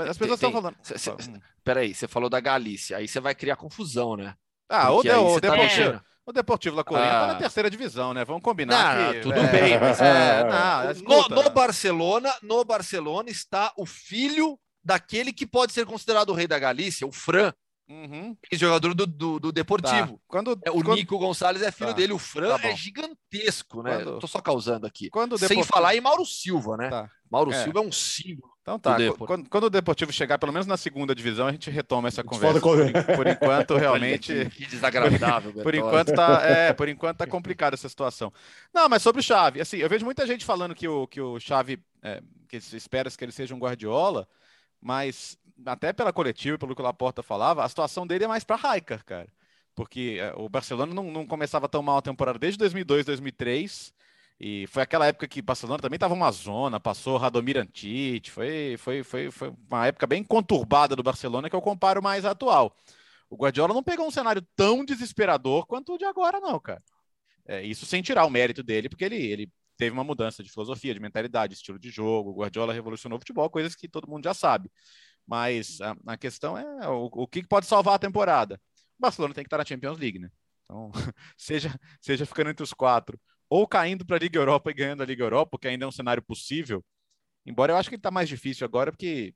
as 0.00 0.18
pessoas 0.18 0.38
estão 0.38 0.52
falando. 0.52 0.76
Cê, 0.82 0.98
cê, 0.98 1.10
hum. 1.10 1.40
Peraí, 1.64 1.94
você 1.94 2.06
falou 2.06 2.28
da 2.28 2.40
Galícia, 2.40 2.96
aí 2.96 3.08
você 3.08 3.20
vai 3.20 3.34
criar 3.34 3.56
confusão, 3.56 4.16
né? 4.16 4.34
Ah, 4.68 4.92
o, 4.92 5.02
de, 5.02 5.08
tá 5.08 5.50
Deportivo, 5.50 6.00
o 6.26 6.32
Deportivo 6.32 6.76
La 6.76 6.84
Coruña 6.84 7.10
ah. 7.10 7.20
tá 7.20 7.26
na 7.28 7.34
terceira 7.36 7.70
divisão, 7.70 8.14
né? 8.14 8.24
Vamos 8.24 8.42
combinar. 8.42 8.96
Não, 8.96 9.12
que, 9.12 9.20
tudo 9.20 9.38
é, 9.38 9.46
bem, 9.50 9.80
mas 9.80 10.00
é, 10.00 10.44
não, 10.44 11.28
no, 11.28 11.42
no, 11.42 11.50
Barcelona, 11.50 12.32
no 12.42 12.64
Barcelona 12.64 13.30
está 13.30 13.72
o 13.76 13.84
filho 13.84 14.58
daquele 14.82 15.32
que 15.32 15.46
pode 15.46 15.72
ser 15.72 15.86
considerado 15.86 16.30
o 16.30 16.34
rei 16.34 16.46
da 16.46 16.58
Galícia, 16.58 17.06
o 17.06 17.12
Fran. 17.12 17.52
Uhum. 17.90 18.36
Jogador 18.52 18.94
do, 18.94 19.04
do, 19.04 19.40
do 19.40 19.52
Deportivo. 19.52 20.12
Tá. 20.12 20.18
Quando, 20.28 20.52
é, 20.64 20.70
o 20.70 20.74
quando... 20.74 20.94
Nico 20.94 21.18
Gonçalves 21.18 21.60
é 21.60 21.72
filho 21.72 21.90
tá. 21.90 21.96
dele. 21.96 22.12
O 22.12 22.18
Fran 22.18 22.56
tá 22.56 22.68
é 22.68 22.76
gigantesco, 22.76 23.82
né? 23.82 24.04
Quando... 24.04 24.18
Tô 24.20 24.28
só 24.28 24.40
causando 24.40 24.86
aqui. 24.86 25.10
Quando 25.10 25.36
Sem 25.36 25.64
falar 25.64 25.96
em 25.96 26.00
Mauro 26.00 26.24
Silva, 26.24 26.76
né? 26.76 26.88
Tá. 26.88 27.10
Mauro 27.28 27.52
é. 27.52 27.64
Silva 27.64 27.80
é 27.80 27.82
um 27.82 27.90
símbolo. 27.90 28.52
Então 28.62 28.78
tá. 28.78 28.96
Quando, 29.18 29.48
quando, 29.48 29.64
o 29.64 29.70
Deportivo 29.70 30.12
chegar, 30.12 30.38
pelo 30.38 30.52
menos 30.52 30.68
na 30.68 30.76
segunda 30.76 31.14
divisão, 31.16 31.48
a 31.48 31.52
gente 31.52 31.68
retoma 31.68 32.06
essa 32.06 32.22
conversa. 32.22 32.60
Por, 32.60 32.78
por, 33.16 33.26
enquanto, 33.26 33.74
realmente. 33.78 34.48
que 34.50 34.66
desagradável. 34.66 35.52
Por, 35.54 35.62
por 35.64 35.74
enquanto 35.74 36.14
tá, 36.14 36.42
é, 36.44 36.72
por 36.72 36.88
enquanto 36.88 37.18
tá 37.18 37.26
complicada 37.28 37.74
essa 37.74 37.88
situação. 37.88 38.32
Não, 38.72 38.88
mas 38.88 39.02
sobre 39.02 39.20
o 39.20 39.24
Chave, 39.24 39.60
assim, 39.60 39.78
eu 39.78 39.88
vejo 39.88 40.04
muita 40.04 40.26
gente 40.26 40.44
falando 40.44 40.74
que 40.74 40.86
o, 40.86 41.08
que 41.08 41.20
o 41.20 41.40
Chave, 41.40 41.82
é, 42.02 42.22
que 42.48 42.56
espera 42.56 43.10
que 43.10 43.24
ele 43.24 43.32
seja 43.32 43.54
um 43.54 43.58
Guardiola, 43.58 44.28
mas 44.80 45.36
até 45.66 45.92
pela 45.92 46.12
coletiva, 46.12 46.58
pelo 46.58 46.74
que 46.74 46.80
o 46.80 46.84
Laporta 46.84 47.22
falava, 47.22 47.64
a 47.64 47.68
situação 47.68 48.06
dele 48.06 48.24
é 48.24 48.28
mais 48.28 48.44
para 48.44 48.56
Raikar, 48.56 49.04
cara. 49.04 49.28
Porque 49.74 50.18
é, 50.20 50.32
o 50.36 50.48
Barcelona 50.48 50.92
não, 50.92 51.04
não 51.10 51.26
começava 51.26 51.68
tão 51.68 51.82
mal 51.82 51.98
a 51.98 52.02
temporada 52.02 52.38
desde 52.38 52.58
2002, 52.58 53.06
2003. 53.06 53.92
E 54.40 54.66
foi 54.68 54.82
aquela 54.82 55.06
época 55.06 55.28
que 55.28 55.42
Barcelona 55.42 55.82
também 55.82 55.96
estava 55.96 56.14
uma 56.14 56.30
zona, 56.30 56.80
passou 56.80 57.18
Radomir 57.18 57.58
Antit, 57.58 58.30
foi, 58.30 58.76
foi, 58.78 59.02
foi, 59.02 59.30
foi 59.30 59.52
uma 59.70 59.86
época 59.86 60.06
bem 60.06 60.24
conturbada 60.24 60.96
do 60.96 61.02
Barcelona 61.02 61.50
que 61.50 61.54
eu 61.54 61.60
comparo 61.60 62.02
mais 62.02 62.24
à 62.24 62.30
atual. 62.30 62.74
O 63.28 63.36
Guardiola 63.36 63.74
não 63.74 63.82
pegou 63.82 64.06
um 64.06 64.10
cenário 64.10 64.42
tão 64.56 64.84
desesperador 64.84 65.66
quanto 65.66 65.94
o 65.94 65.98
de 65.98 66.06
agora, 66.06 66.40
não, 66.40 66.58
cara. 66.58 66.82
É, 67.46 67.62
isso 67.62 67.84
sem 67.84 68.02
tirar 68.02 68.24
o 68.24 68.30
mérito 68.30 68.62
dele, 68.62 68.88
porque 68.88 69.04
ele, 69.04 69.16
ele 69.16 69.52
teve 69.76 69.92
uma 69.92 70.04
mudança 70.04 70.42
de 70.42 70.50
filosofia, 70.50 70.94
de 70.94 71.00
mentalidade, 71.00 71.54
estilo 71.54 71.78
de 71.78 71.90
jogo. 71.90 72.30
O 72.30 72.34
Guardiola 72.34 72.72
revolucionou 72.72 73.16
o 73.16 73.20
futebol, 73.20 73.48
coisas 73.50 73.74
que 73.74 73.88
todo 73.88 74.08
mundo 74.08 74.24
já 74.24 74.34
sabe. 74.34 74.70
Mas 75.30 75.80
a, 75.80 75.96
a 76.08 76.16
questão 76.16 76.58
é 76.58 76.88
o, 76.88 77.08
o, 77.12 77.26
que 77.28 77.46
pode 77.46 77.64
salvar 77.64 77.94
a 77.94 77.98
temporada. 78.00 78.60
O 78.98 79.02
Barcelona 79.02 79.32
tem 79.32 79.44
que 79.44 79.46
estar 79.46 79.58
na 79.58 79.64
Champions 79.64 79.96
League, 79.96 80.18
né? 80.18 80.28
Então, 80.64 80.90
seja, 81.38 81.72
seja 82.00 82.26
ficando 82.26 82.50
entre 82.50 82.64
os 82.64 82.72
quatro, 82.74 83.16
ou 83.48 83.64
caindo 83.68 84.04
para 84.04 84.16
a 84.16 84.18
Liga 84.18 84.40
Europa 84.40 84.72
e 84.72 84.74
ganhando 84.74 85.04
a 85.04 85.06
Liga 85.06 85.22
Europa, 85.22 85.56
que 85.56 85.68
ainda 85.68 85.84
é 85.84 85.88
um 85.88 85.92
cenário 85.92 86.20
possível. 86.20 86.84
Embora 87.46 87.72
eu 87.72 87.76
acho 87.76 87.88
que 87.88 87.94
está 87.94 88.10
mais 88.10 88.28
difícil 88.28 88.64
agora, 88.64 88.90
porque 88.90 89.32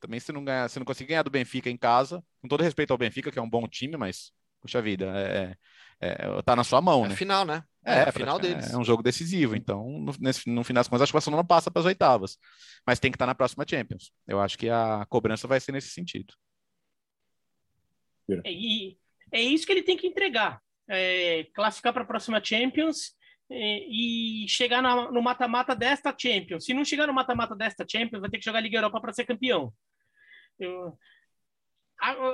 também 0.00 0.18
se 0.18 0.32
não, 0.32 0.44
ganhar, 0.44 0.68
se 0.68 0.80
não 0.80 0.84
conseguir 0.84 1.10
ganhar 1.10 1.22
do 1.22 1.30
Benfica 1.30 1.70
em 1.70 1.76
casa, 1.76 2.20
com 2.42 2.48
todo 2.48 2.64
respeito 2.64 2.90
ao 2.90 2.98
Benfica, 2.98 3.30
que 3.30 3.38
é 3.38 3.42
um 3.42 3.48
bom 3.48 3.68
time, 3.68 3.96
mas, 3.96 4.32
puxa 4.60 4.82
vida, 4.82 5.06
é, 5.16 5.56
é, 6.04 6.42
tá 6.42 6.54
na 6.54 6.64
sua 6.64 6.80
mão, 6.80 7.04
é 7.04 7.08
né? 7.08 7.16
final, 7.16 7.44
né? 7.44 7.64
É, 7.84 8.00
é 8.00 8.08
a 8.08 8.12
final 8.12 8.38
deles. 8.38 8.72
É 8.72 8.76
um 8.76 8.84
jogo 8.84 9.02
decisivo, 9.02 9.56
então 9.56 9.88
no, 9.88 10.12
nesse, 10.20 10.48
no 10.50 10.62
final 10.62 10.80
das 10.80 10.88
contas 10.88 11.02
acho 11.02 11.12
que 11.12 11.16
o 11.16 11.18
Barcelona 11.18 11.44
passa 11.44 11.70
para 11.70 11.80
as 11.80 11.86
oitavas, 11.86 12.38
mas 12.86 12.98
tem 12.98 13.10
que 13.10 13.16
estar 13.16 13.24
tá 13.24 13.30
na 13.30 13.34
próxima 13.34 13.64
Champions. 13.68 14.12
Eu 14.26 14.40
acho 14.40 14.58
que 14.58 14.68
a 14.68 15.06
cobrança 15.08 15.48
vai 15.48 15.60
ser 15.60 15.72
nesse 15.72 15.88
sentido. 15.88 16.34
É, 18.44 18.50
e 18.50 18.98
é 19.32 19.40
isso 19.40 19.66
que 19.66 19.72
ele 19.72 19.82
tem 19.82 19.96
que 19.96 20.06
entregar, 20.06 20.60
é, 20.88 21.44
classificar 21.54 21.92
para 21.92 22.02
a 22.02 22.06
próxima 22.06 22.42
Champions 22.42 23.14
é, 23.50 23.78
e 23.88 24.46
chegar 24.48 24.82
na, 24.82 25.10
no 25.10 25.22
mata-mata 25.22 25.74
desta 25.74 26.14
Champions. 26.16 26.64
Se 26.64 26.74
não 26.74 26.84
chegar 26.84 27.06
no 27.06 27.14
mata-mata 27.14 27.54
desta 27.54 27.84
Champions, 27.90 28.20
vai 28.20 28.30
ter 28.30 28.38
que 28.38 28.44
jogar 28.44 28.58
a 28.58 28.62
Liga 28.62 28.78
Europa 28.78 29.00
para 29.00 29.12
ser 29.12 29.24
campeão. 29.24 29.72
Eu 30.58 30.98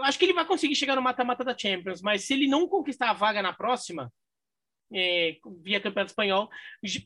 acho 0.02 0.18
que 0.18 0.24
ele 0.24 0.32
vai 0.32 0.44
conseguir 0.44 0.74
chegar 0.74 0.96
no 0.96 1.02
mata-mata 1.02 1.44
da 1.44 1.56
Champions, 1.56 2.00
mas 2.02 2.24
se 2.24 2.34
ele 2.34 2.46
não 2.46 2.68
conquistar 2.68 3.10
a 3.10 3.14
vaga 3.14 3.42
na 3.42 3.52
próxima, 3.52 4.12
é, 4.92 5.36
via 5.62 5.80
Campeonato 5.80 6.10
Espanhol, 6.10 6.50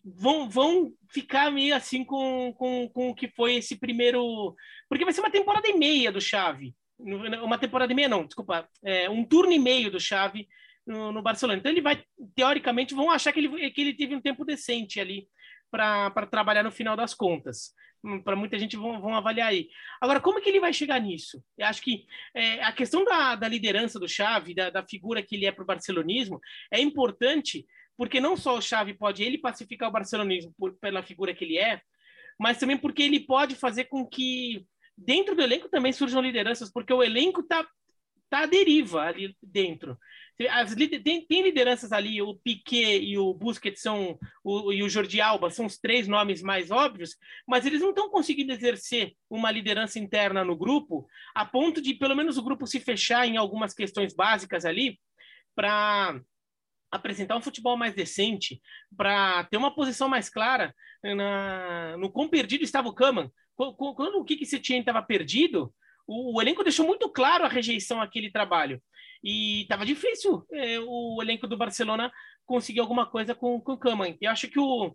vão, 0.05 0.49
vão 0.49 0.93
ficar 1.11 1.51
meio 1.51 1.75
assim 1.75 2.05
com, 2.05 2.53
com, 2.57 2.89
com 2.89 3.11
o 3.11 3.15
que 3.15 3.29
foi 3.29 3.57
esse 3.57 3.77
primeiro. 3.77 4.55
Porque 4.89 5.05
vai 5.05 5.13
ser 5.13 5.21
uma 5.21 5.31
temporada 5.31 5.69
e 5.69 5.77
meia 5.77 6.11
do 6.11 6.21
Chave. 6.21 6.75
uma 6.99 7.59
temporada 7.59 7.93
e 7.93 7.97
meia, 7.97 8.09
não, 8.09 8.25
desculpa, 8.25 8.69
é, 8.83 9.09
um 9.11 9.25
turno 9.25 9.53
e 9.53 9.59
meio 9.59 9.91
do 9.91 10.01
Xavi 10.01 10.49
no, 10.87 11.13
no, 11.13 11.23
Barcelona. 11.23 11.59
Então 11.59 11.71
ele 11.71 11.83
vai, 11.83 12.03
teoricamente, 12.35 12.95
vão 12.95 13.11
achar 13.11 13.33
que 13.33 13.41
ele, 13.41 13.71
que 13.71 13.81
ele 13.81 13.95
teve 13.95 14.15
um 14.15 14.21
tempo 14.21 14.45
decente 14.45 14.99
ali 14.99 15.29
para 15.71 16.27
trabalhar 16.27 16.63
no 16.63 16.71
final 16.71 16.97
das 16.97 17.15
contas. 17.15 17.75
Para 18.23 18.37
muita 18.37 18.59
gente 18.59 18.77
vão, 18.77 19.01
vão, 19.01 19.15
avaliar 19.15 19.49
aí. 19.49 19.69
Agora, 20.01 20.21
como 20.21 20.41
que 20.41 20.49
ele 20.49 20.61
vai 20.61 20.73
chegar 20.73 21.01
nisso? 21.01 21.43
Eu 21.57 21.67
acho 21.67 21.83
que 21.83 22.05
é, 22.35 22.63
a 22.63 22.73
questão 22.73 23.05
da, 23.05 23.35
da, 23.35 23.49
liderança 23.49 23.99
do 23.99 24.09
Xavi, 24.09 24.55
da, 24.55 24.69
da 24.69 24.87
figura 24.87 25.23
que 25.23 25.35
ele 25.35 25.47
é 25.47 25.53
para 25.53 25.63
o 25.63 25.67
barcelonismo, 25.67 26.39
é 26.71 26.81
importante 26.81 27.67
porque 27.97 28.21
não 28.21 28.37
só 28.37 28.57
o 28.59 28.63
Xavi 28.63 28.95
pode 28.95 29.23
ele 29.23 29.39
pacificar 29.39 29.89
o 29.89 29.93
barcelonismo 29.93 30.53
por, 30.59 30.77
pela 30.79 31.03
figura 31.03 31.35
que 31.35 31.45
ele 31.45 31.59
é, 31.59 31.81
mas 32.39 32.59
também 32.59 32.77
porque 32.77 33.03
ele 33.03 33.21
pode 33.21 33.55
fazer 33.55 33.85
com 33.85 34.07
que 34.07 34.67
dentro 34.97 35.35
do 35.35 35.43
elenco 35.43 35.69
também 35.69 35.93
surjam 35.93 36.21
lideranças, 36.21 36.71
porque 36.73 36.93
o 36.93 37.03
elenco 37.03 37.41
está 37.41 37.67
tá 38.35 38.43
à 38.43 38.47
deriva 38.47 39.03
ali 39.03 39.37
dentro. 39.41 39.97
As, 40.51 40.75
tem, 40.75 41.25
tem, 41.25 41.43
lideranças 41.43 41.93
ali, 41.93 42.21
o 42.21 42.35
Piquet 42.35 42.99
e 42.99 43.17
o 43.17 43.33
Busquets 43.33 43.81
são, 43.81 44.19
o, 44.43 44.73
e 44.73 44.83
o 44.83 44.89
Jordi 44.89 45.21
Alba 45.21 45.49
são 45.49 45.67
os 45.67 45.79
três 45.79 46.09
nomes 46.09 46.43
mais 46.43 46.73
óbvios, 46.73 47.17
mas 47.47 47.65
eles 47.65 47.81
não 47.81 47.91
estão 47.91 48.11
conseguindo 48.11 48.53
exercer 48.53 49.13
uma 49.31 49.53
liderança 49.53 50.01
interna 50.01 50.45
no 50.45 50.57
grupo, 50.57 51.07
a 51.33 51.45
ponto 51.45 51.81
de 51.81 51.95
pelo 51.95 52.17
menos 52.17 52.37
o 52.37 52.43
grupo 52.43 52.67
se 52.67 52.81
fechar 52.81 53.25
em 53.29 53.37
algumas 53.37 53.73
questões 53.73 54.13
básicas 54.13 54.65
ali, 54.65 54.99
para 55.55 56.21
apresentar 56.91 57.37
um 57.37 57.43
futebol 57.43 57.77
mais 57.77 57.95
decente, 57.95 58.61
para 58.97 59.45
ter 59.45 59.57
uma 59.57 59.73
posição 59.73 60.09
mais 60.09 60.29
clara 60.29 60.75
na, 61.05 61.97
no 61.97 62.11
quão 62.11 62.29
perdido 62.29 62.65
estava 62.65 62.89
o 62.89 62.95
Kaman. 62.95 63.31
Quando 63.55 64.19
o 64.19 64.25
Kiki 64.25 64.45
Setien 64.45 64.81
estava 64.81 65.01
perdido, 65.01 65.73
o, 66.07 66.37
o, 66.37 66.43
elenco 66.43 66.63
deixou 66.63 66.87
muito 66.87 67.09
claro 67.09 67.45
a 67.45 67.49
rejeição 67.49 68.01
àquele 68.01 68.31
trabalho. 68.31 68.83
E 69.23 69.63
estava 69.63 69.87
difícil 69.87 70.45
é, 70.53 70.79
o 70.81 71.19
elenco 71.23 71.47
do 71.47 71.57
Barcelona 71.57 72.13
conseguir 72.45 72.81
alguma 72.81 73.07
coisa 73.07 73.35
com, 73.35 73.61
com 73.61 73.73
o 73.73 73.79
Kaman. 73.79 74.17
Eu 74.21 74.31
acho 74.31 74.49
que 74.49 74.59
o, 74.59 74.95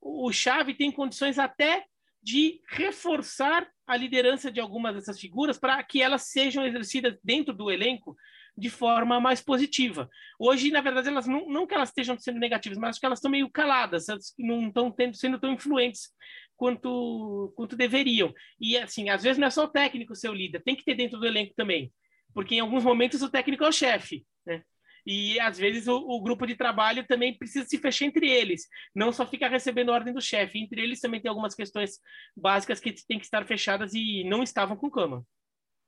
o 0.00 0.32
Xavi 0.32 0.74
tem 0.74 0.90
condições 0.90 1.38
até 1.38 1.84
de 2.22 2.60
reforçar 2.68 3.66
a 3.86 3.96
liderança 3.96 4.50
de 4.50 4.60
algumas 4.60 4.94
dessas 4.94 5.18
figuras 5.18 5.58
para 5.58 5.82
que 5.82 6.02
elas 6.02 6.28
sejam 6.28 6.66
exercidas 6.66 7.18
dentro 7.24 7.54
do 7.54 7.70
elenco 7.70 8.16
de 8.60 8.68
forma 8.68 9.18
mais 9.18 9.40
positiva. 9.40 10.08
Hoje, 10.38 10.70
na 10.70 10.82
verdade, 10.82 11.08
elas 11.08 11.26
não, 11.26 11.48
não 11.48 11.66
que 11.66 11.74
elas 11.74 11.88
estejam 11.88 12.18
sendo 12.18 12.38
negativas, 12.38 12.78
mas 12.78 12.90
acho 12.90 13.00
que 13.00 13.06
elas 13.06 13.18
estão 13.18 13.30
meio 13.30 13.50
caladas, 13.50 14.08
elas 14.08 14.34
não 14.38 14.68
estão 14.68 14.90
tendo, 14.90 15.16
sendo 15.16 15.40
tão 15.40 15.52
influentes 15.52 16.10
quanto, 16.56 17.52
quanto 17.56 17.76
deveriam. 17.76 18.32
E, 18.60 18.76
assim, 18.76 19.08
às 19.08 19.22
vezes 19.22 19.38
não 19.38 19.46
é 19.46 19.50
só 19.50 19.64
o 19.64 19.68
técnico 19.68 20.14
ser 20.14 20.28
o 20.28 20.34
líder, 20.34 20.62
tem 20.62 20.76
que 20.76 20.84
ter 20.84 20.94
dentro 20.94 21.18
do 21.18 21.26
elenco 21.26 21.54
também, 21.56 21.90
porque 22.34 22.56
em 22.56 22.60
alguns 22.60 22.84
momentos 22.84 23.22
o 23.22 23.30
técnico 23.30 23.64
é 23.64 23.68
o 23.68 23.72
chefe, 23.72 24.26
né? 24.46 24.62
E 25.06 25.40
às 25.40 25.56
vezes 25.58 25.88
o, 25.88 25.96
o, 25.96 26.20
grupo 26.20 26.46
de 26.46 26.54
trabalho 26.54 27.06
também 27.06 27.36
precisa 27.36 27.66
se 27.66 27.78
fechar 27.78 28.04
entre 28.04 28.28
eles, 28.28 28.66
não 28.94 29.10
só 29.10 29.26
ficar 29.26 29.48
recebendo 29.48 29.88
ordem 29.88 30.12
do 30.12 30.20
chefe. 30.20 30.58
Entre 30.58 30.82
eles 30.82 31.00
também 31.00 31.22
tem 31.22 31.30
algumas 31.30 31.54
questões 31.54 31.98
básicas 32.36 32.78
que 32.78 32.92
têm 33.08 33.18
que 33.18 33.24
estar 33.24 33.46
fechadas 33.46 33.94
e 33.94 34.22
não 34.24 34.42
estavam 34.42 34.76
com 34.76 34.90
cama 34.90 35.24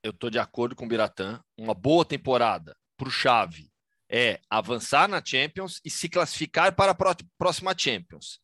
eu 0.03 0.11
estou 0.11 0.29
de 0.29 0.39
acordo 0.39 0.75
com 0.75 0.85
o 0.85 0.89
Biratã. 0.89 1.41
Uma 1.57 1.75
boa 1.75 2.05
temporada 2.05 2.77
para 2.97 3.09
o 3.09 3.11
Chave 3.11 3.71
é 4.11 4.41
avançar 4.51 5.09
na 5.09 5.23
Champions 5.25 5.81
e 5.85 5.91
se 5.91 6.09
classificar 6.09 6.75
para 6.75 6.93
a 6.93 7.17
próxima 7.39 7.75
Champions. 7.77 8.41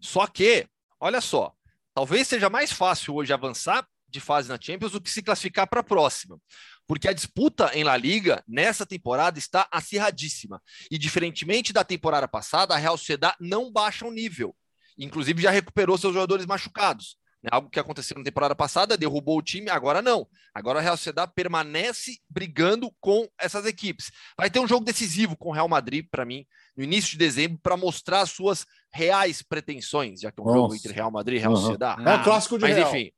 Só 0.00 0.26
que, 0.26 0.66
olha 0.98 1.20
só, 1.20 1.52
talvez 1.92 2.28
seja 2.28 2.48
mais 2.48 2.72
fácil 2.72 3.14
hoje 3.14 3.32
avançar 3.32 3.86
de 4.08 4.20
fase 4.20 4.48
na 4.48 4.58
Champions 4.60 4.92
do 4.92 5.00
que 5.00 5.10
se 5.10 5.22
classificar 5.22 5.68
para 5.68 5.80
a 5.80 5.84
próxima. 5.84 6.40
Porque 6.86 7.06
a 7.06 7.12
disputa 7.12 7.70
em 7.74 7.84
La 7.84 7.96
Liga 7.96 8.42
nessa 8.48 8.86
temporada 8.86 9.38
está 9.38 9.68
acirradíssima. 9.70 10.60
E 10.90 10.98
diferentemente 10.98 11.72
da 11.72 11.84
temporada 11.84 12.26
passada, 12.26 12.74
a 12.74 12.78
Real 12.78 12.96
Sociedad 12.96 13.36
não 13.38 13.70
baixa 13.70 14.06
o 14.06 14.10
nível. 14.10 14.56
Inclusive 14.98 15.42
já 15.42 15.50
recuperou 15.50 15.96
seus 15.96 16.14
jogadores 16.14 16.46
machucados. 16.46 17.16
Né? 17.42 17.48
Algo 17.52 17.70
que 17.70 17.80
aconteceu 17.80 18.16
na 18.18 18.24
temporada 18.24 18.54
passada, 18.54 18.96
derrubou 18.96 19.38
o 19.38 19.42
time, 19.42 19.70
agora 19.70 20.02
não. 20.02 20.26
Agora 20.54 20.78
a 20.78 20.82
Real 20.82 20.96
Sociedad 20.96 21.30
permanece 21.34 22.18
brigando 22.28 22.92
com 23.00 23.28
essas 23.38 23.64
equipes. 23.64 24.10
Vai 24.36 24.50
ter 24.50 24.60
um 24.60 24.68
jogo 24.68 24.84
decisivo 24.84 25.36
com 25.36 25.50
o 25.50 25.52
Real 25.52 25.68
Madrid, 25.68 26.06
para 26.10 26.24
mim, 26.24 26.46
no 26.76 26.84
início 26.84 27.12
de 27.12 27.18
dezembro, 27.18 27.58
para 27.62 27.76
mostrar 27.76 28.20
as 28.20 28.30
suas 28.30 28.66
reais 28.92 29.42
pretensões, 29.42 30.20
já 30.20 30.30
que 30.30 30.40
é 30.40 30.42
um 30.42 30.46
Nossa. 30.46 30.58
jogo 30.58 30.74
entre 30.74 30.92
Real 30.92 31.10
Madrid 31.10 31.38
e 31.38 31.40
Real 31.40 31.52
uhum. 31.52 31.60
Sociedad. 31.60 31.98
É 31.98 32.14
o 32.14 32.24
clássico 32.24 32.58
de 32.58 32.62
Mas, 32.62 32.76
Real. 32.76 32.88
enfim, 32.88 33.12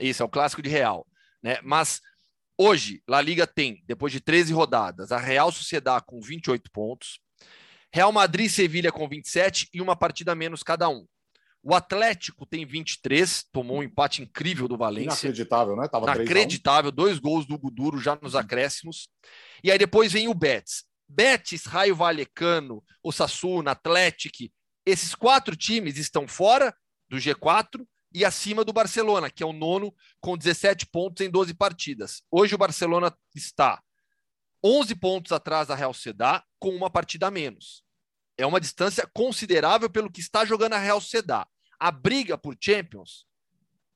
isso, 0.00 0.22
é 0.22 0.26
o 0.26 0.30
clássico 0.30 0.62
de 0.62 0.68
Real. 0.68 1.06
Né? 1.42 1.58
Mas 1.62 2.00
hoje, 2.58 3.02
La 3.06 3.20
Liga 3.20 3.46
tem, 3.46 3.82
depois 3.86 4.12
de 4.12 4.20
13 4.20 4.52
rodadas, 4.52 5.12
a 5.12 5.18
Real 5.18 5.52
Sociedad 5.52 6.02
com 6.04 6.20
28 6.20 6.70
pontos, 6.72 7.20
Real 7.92 8.12
Madrid 8.12 8.46
e 8.46 8.50
Sevilha 8.50 8.92
com 8.92 9.08
27 9.08 9.68
e 9.72 9.80
uma 9.80 9.96
partida 9.96 10.34
menos 10.34 10.62
cada 10.62 10.88
um. 10.88 11.06
O 11.62 11.74
Atlético 11.74 12.46
tem 12.46 12.64
23, 12.64 13.44
tomou 13.52 13.78
um 13.78 13.82
empate 13.82 14.22
incrível 14.22 14.66
do 14.66 14.78
Valência. 14.78 15.26
Inacreditável, 15.26 15.76
né? 15.76 15.88
Tava 15.88 16.06
Inacreditável, 16.06 16.90
dois 16.90 17.18
gols 17.18 17.46
do 17.46 17.58
Guduro 17.58 17.98
já 17.98 18.18
nos 18.20 18.34
acréscimos. 18.34 19.08
E 19.62 19.70
aí 19.70 19.78
depois 19.78 20.12
vem 20.12 20.26
o 20.26 20.34
Betis. 20.34 20.84
Betis, 21.06 21.66
Raio 21.66 21.94
Valecano, 21.94 22.82
Osasuna, 23.02 23.72
Atlético, 23.72 24.50
esses 24.86 25.14
quatro 25.14 25.54
times 25.54 25.98
estão 25.98 26.26
fora 26.26 26.74
do 27.10 27.18
G4 27.18 27.86
e 28.14 28.24
acima 28.24 28.64
do 28.64 28.72
Barcelona, 28.72 29.28
que 29.28 29.42
é 29.42 29.46
o 29.46 29.52
nono, 29.52 29.94
com 30.18 30.38
17 30.38 30.86
pontos 30.86 31.24
em 31.24 31.30
12 31.30 31.52
partidas. 31.52 32.22
Hoje 32.30 32.54
o 32.54 32.58
Barcelona 32.58 33.14
está 33.34 33.82
11 34.64 34.94
pontos 34.94 35.32
atrás 35.32 35.68
da 35.68 35.74
Real 35.74 35.92
Sedá, 35.92 36.42
com 36.58 36.70
uma 36.70 36.88
partida 36.88 37.26
a 37.26 37.30
menos 37.30 37.82
é 38.40 38.46
uma 38.46 38.60
distância 38.60 39.08
considerável 39.12 39.90
pelo 39.90 40.10
que 40.10 40.20
está 40.20 40.44
jogando 40.44 40.74
a 40.74 40.78
Real 40.78 41.00
Sociedad. 41.00 41.46
A 41.78 41.90
briga 41.90 42.36
por 42.36 42.56
Champions, 42.60 43.24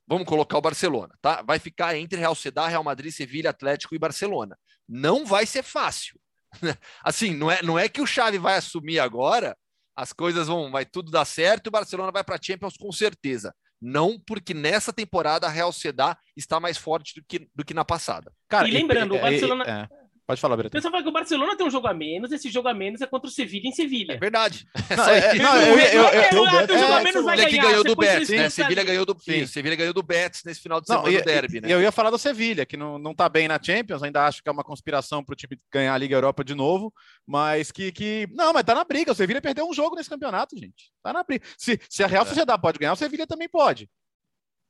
vamos 0.07 0.26
colocar 0.26 0.59
o 0.59 0.62
Barcelona, 0.62 1.14
tá? 1.20 1.42
Vai 1.42 1.59
ficar 1.59 1.97
entre 1.97 2.18
Real 2.18 2.34
Sociedad, 2.34 2.68
Real 2.68 2.84
Madrid, 2.84 3.12
Sevilha, 3.12 3.51
Atlético 3.51 3.95
e 3.95 3.99
Barcelona. 3.99 4.57
Não 4.88 5.24
vai 5.24 5.47
ser 5.47 5.62
fácil. 5.62 6.18
Assim, 7.03 7.34
não 7.34 7.51
é, 7.51 7.62
não 7.62 7.78
é 7.78 7.88
que 7.88 8.01
o 8.01 8.07
Xavi 8.07 8.38
vai 8.38 8.57
assumir 8.57 8.99
agora, 8.99 9.57
as 9.97 10.12
coisas 10.12 10.49
vão, 10.49 10.70
vai 10.70 10.84
tudo 10.84 11.11
dar 11.11 11.24
certo 11.24 11.66
e 11.66 11.68
o 11.68 11.72
Barcelona 11.72 12.12
vai 12.12 12.24
para 12.24 12.40
Champions 12.40 12.76
com 12.76 12.90
certeza. 12.92 13.55
Não 13.80 14.18
porque 14.18 14.55
nessa 14.55 14.92
temporada 14.92 15.47
a 15.47 15.51
Real 15.51 15.72
Sociedad 15.72 16.16
está 16.36 16.59
mais 16.59 16.78
forte 16.78 17.20
do 17.20 17.24
que, 17.26 17.49
do 17.55 17.64
que 17.64 17.74
na 17.74 17.84
passada. 17.84 18.32
Cara, 18.49 18.66
e 18.68 18.70
lembrando, 18.70 19.14
e, 19.14 19.18
o 19.18 19.20
Barcelona. 19.20 19.64
É, 19.64 19.95
é. 19.95 20.03
Pode 20.27 20.41
falar, 20.41 20.57
Brito. 20.57 20.68
O 20.68 20.72
pessoal 20.72 20.91
fala 20.91 21.03
que 21.03 21.09
o 21.09 21.12
Barcelona 21.12 21.55
tem 21.57 21.66
um 21.66 21.70
jogo 21.70 21.87
a 21.87 21.93
menos, 21.93 22.33
esse 22.33 22.51
jogo 22.51 22.66
a 22.68 22.75
menos 22.75 23.03
é 23.03 23.07
contra 23.07 23.29
o 23.29 23.31
Sevilha 23.31 23.68
em 23.68 23.72
Sevilha. 23.72 24.14
É 24.14 24.18
verdade. 24.18 24.66
Não, 24.97 25.09
é, 25.09 25.35
não, 25.35 25.57
eu, 25.57 25.79
eu, 25.79 26.03
eu, 26.05 26.47
eu, 26.47 27.49
que 27.49 27.59
ganhou 27.59 27.85
do 27.85 27.97
Betis, 27.97 28.29
né? 28.29 28.49
Sevilha 28.49 28.85
ganhou 28.85 29.05
do, 29.05 29.16
sim, 29.18 29.47
Sevilha 29.47 29.75
ganhou 29.75 29.93
do 29.93 30.03
Betis 30.03 30.43
nesse 30.45 30.61
final 30.61 30.81
de 30.81 30.87
semana 30.87 31.11
não, 31.11 31.18
do 31.18 31.25
derby, 31.25 31.61
né? 31.61 31.72
Eu 31.72 31.83
ia 31.83 31.91
falar 31.91 32.11
do 32.11 32.18
Sevilha, 32.18 32.64
que 32.64 32.77
não, 32.77 32.99
não 32.99 33.14
tá 33.14 33.29
bem 33.29 33.49
na 33.49 33.59
Champions, 33.61 34.03
ainda 34.03 34.27
acho 34.27 34.43
que 34.43 34.49
é 34.49 34.53
uma 34.53 34.62
conspiração 34.62 35.25
para 35.25 35.33
o 35.33 35.37
time 35.37 35.59
ganhar 35.72 35.95
a 35.95 35.99
Liga 35.99 36.14
Europa 36.14 36.45
de 36.45 36.55
novo, 36.55 36.93
mas 37.27 37.72
que, 37.72 37.91
que... 37.91 38.29
Não, 38.33 38.53
mas 38.53 38.64
tá 38.64 38.75
na 38.75 38.85
briga, 38.85 39.12
o 39.12 39.14
Sevilha 39.14 39.43
perdeu 39.43 39.68
um 39.68 39.75
jogo 39.75 39.97
nesse 39.97 40.11
campeonato, 40.11 40.57
gente. 40.57 40.93
Tá 41.03 41.12
na 41.12 41.25
briga. 41.25 41.45
Se, 41.59 41.81
se 41.89 42.03
a 42.05 42.07
Real 42.07 42.25
é. 42.25 42.27
Sociedade 42.27 42.62
pode 42.62 42.79
ganhar, 42.79 42.93
o 42.93 42.97
Sevilha 42.97 43.27
também 43.27 43.49
pode. 43.49 43.89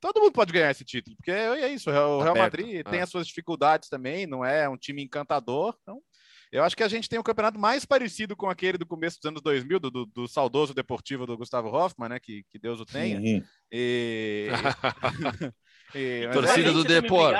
Todo 0.05 0.21
mundo 0.21 0.33
pode 0.33 0.53
ganhar 0.53 0.69
esse 0.69 0.85
título, 0.85 1.15
porque 1.15 1.31
é 1.31 1.67
isso. 1.67 1.89
O 1.89 2.21
Real 2.21 2.35
tá 2.35 2.39
Madrid 2.39 2.85
tem 2.87 3.01
as 3.01 3.09
suas 3.09 3.25
dificuldades 3.25 3.89
também, 3.89 4.27
não 4.27 4.45
é 4.45 4.69
um 4.69 4.77
time 4.77 5.03
encantador. 5.03 5.75
Então, 5.81 5.99
eu 6.51 6.63
acho 6.63 6.77
que 6.77 6.83
a 6.83 6.87
gente 6.87 7.09
tem 7.09 7.17
um 7.17 7.23
campeonato 7.23 7.57
mais 7.57 7.85
parecido 7.85 8.35
com 8.35 8.47
aquele 8.47 8.77
do 8.77 8.85
começo 8.85 9.17
dos 9.17 9.27
anos 9.27 9.41
2000, 9.41 9.79
do, 9.79 9.89
do, 9.89 10.05
do 10.05 10.27
saudoso 10.27 10.75
deportivo 10.75 11.25
do 11.25 11.35
Gustavo 11.35 11.69
Hoffmann, 11.69 12.09
né? 12.09 12.19
Que, 12.19 12.43
que 12.51 12.59
Deus 12.59 12.79
o 12.79 12.85
tenha. 12.85 13.17
Uhum. 13.17 13.43
E... 13.71 14.47
e... 15.95 16.29
Torcida 16.31 16.71
do 16.71 16.83
Depor. 16.83 17.33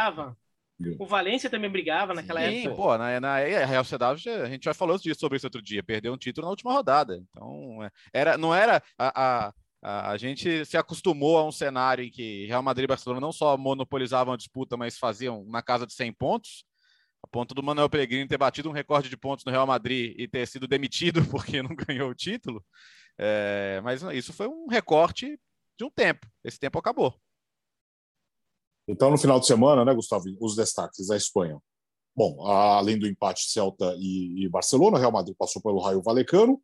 O 0.97 1.05
Valência 1.05 1.51
também 1.51 1.69
brigava 1.69 2.15
naquela 2.15 2.41
Sim, 2.41 2.61
época. 2.61 2.75
Pô, 2.75 2.97
na, 2.97 3.19
na 3.19 3.35
a 3.35 3.65
Real 3.65 3.83
Sociedade, 3.83 4.27
a 4.27 4.49
gente 4.49 4.65
já 4.65 4.73
falou 4.73 4.97
sobre 4.97 5.37
isso 5.37 5.45
outro 5.45 5.61
dia, 5.61 5.83
perdeu 5.83 6.11
um 6.11 6.17
título 6.17 6.45
na 6.45 6.49
última 6.49 6.73
rodada. 6.73 7.15
Então, 7.29 7.83
é, 7.83 7.91
era, 8.11 8.37
não 8.39 8.55
era 8.55 8.81
a, 8.97 9.45
a, 9.47 9.53
a 9.87 10.17
gente 10.17 10.65
se 10.65 10.77
acostumou 10.77 11.37
a 11.37 11.45
um 11.45 11.51
cenário 11.51 12.03
em 12.03 12.09
que 12.09 12.45
Real 12.47 12.63
Madrid 12.63 12.85
e 12.85 12.87
Barcelona 12.87 13.21
não 13.21 13.31
só 13.31 13.55
monopolizavam 13.57 14.33
a 14.33 14.37
disputa, 14.37 14.75
mas 14.75 14.97
faziam 14.97 15.45
na 15.47 15.61
casa 15.61 15.85
de 15.85 15.93
100 15.93 16.13
pontos 16.13 16.65
a 17.25 17.27
ponto 17.27 17.55
do 17.55 17.63
Manuel 17.63 17.89
Pellegrini 17.89 18.27
ter 18.27 18.37
batido 18.37 18.69
um 18.69 18.71
recorde 18.71 19.09
de 19.09 19.17
pontos 19.17 19.43
no 19.43 19.51
Real 19.51 19.65
Madrid 19.65 20.13
e 20.15 20.27
ter 20.27 20.47
sido 20.47 20.67
demitido 20.67 21.25
porque 21.29 21.61
não 21.61 21.75
ganhou 21.75 22.09
o 22.09 22.15
título. 22.15 22.63
É, 23.17 23.81
mas 23.83 24.03
isso 24.13 24.31
foi 24.31 24.47
um 24.47 24.67
recorte 24.67 25.39
de 25.77 25.83
um 25.83 25.89
tempo. 25.89 26.27
Esse 26.43 26.59
tempo 26.59 26.77
acabou. 26.77 27.15
Então, 28.87 29.09
no 29.09 29.17
final 29.17 29.39
de 29.39 29.47
semana, 29.47 29.83
né, 29.83 29.93
Gustavo, 29.95 30.25
os 30.39 30.55
destaques 30.55 31.07
da 31.07 31.17
Espanha. 31.17 31.59
Bom, 32.15 32.45
além 32.47 32.99
do 32.99 33.07
empate 33.07 33.49
Celta 33.49 33.95
e, 33.97 34.47
Barcelona, 34.49 34.99
Real 34.99 35.11
Madrid 35.11 35.35
passou 35.35 35.61
pelo 35.61 35.79
Raio 35.79 36.03
Valecano. 36.03 36.61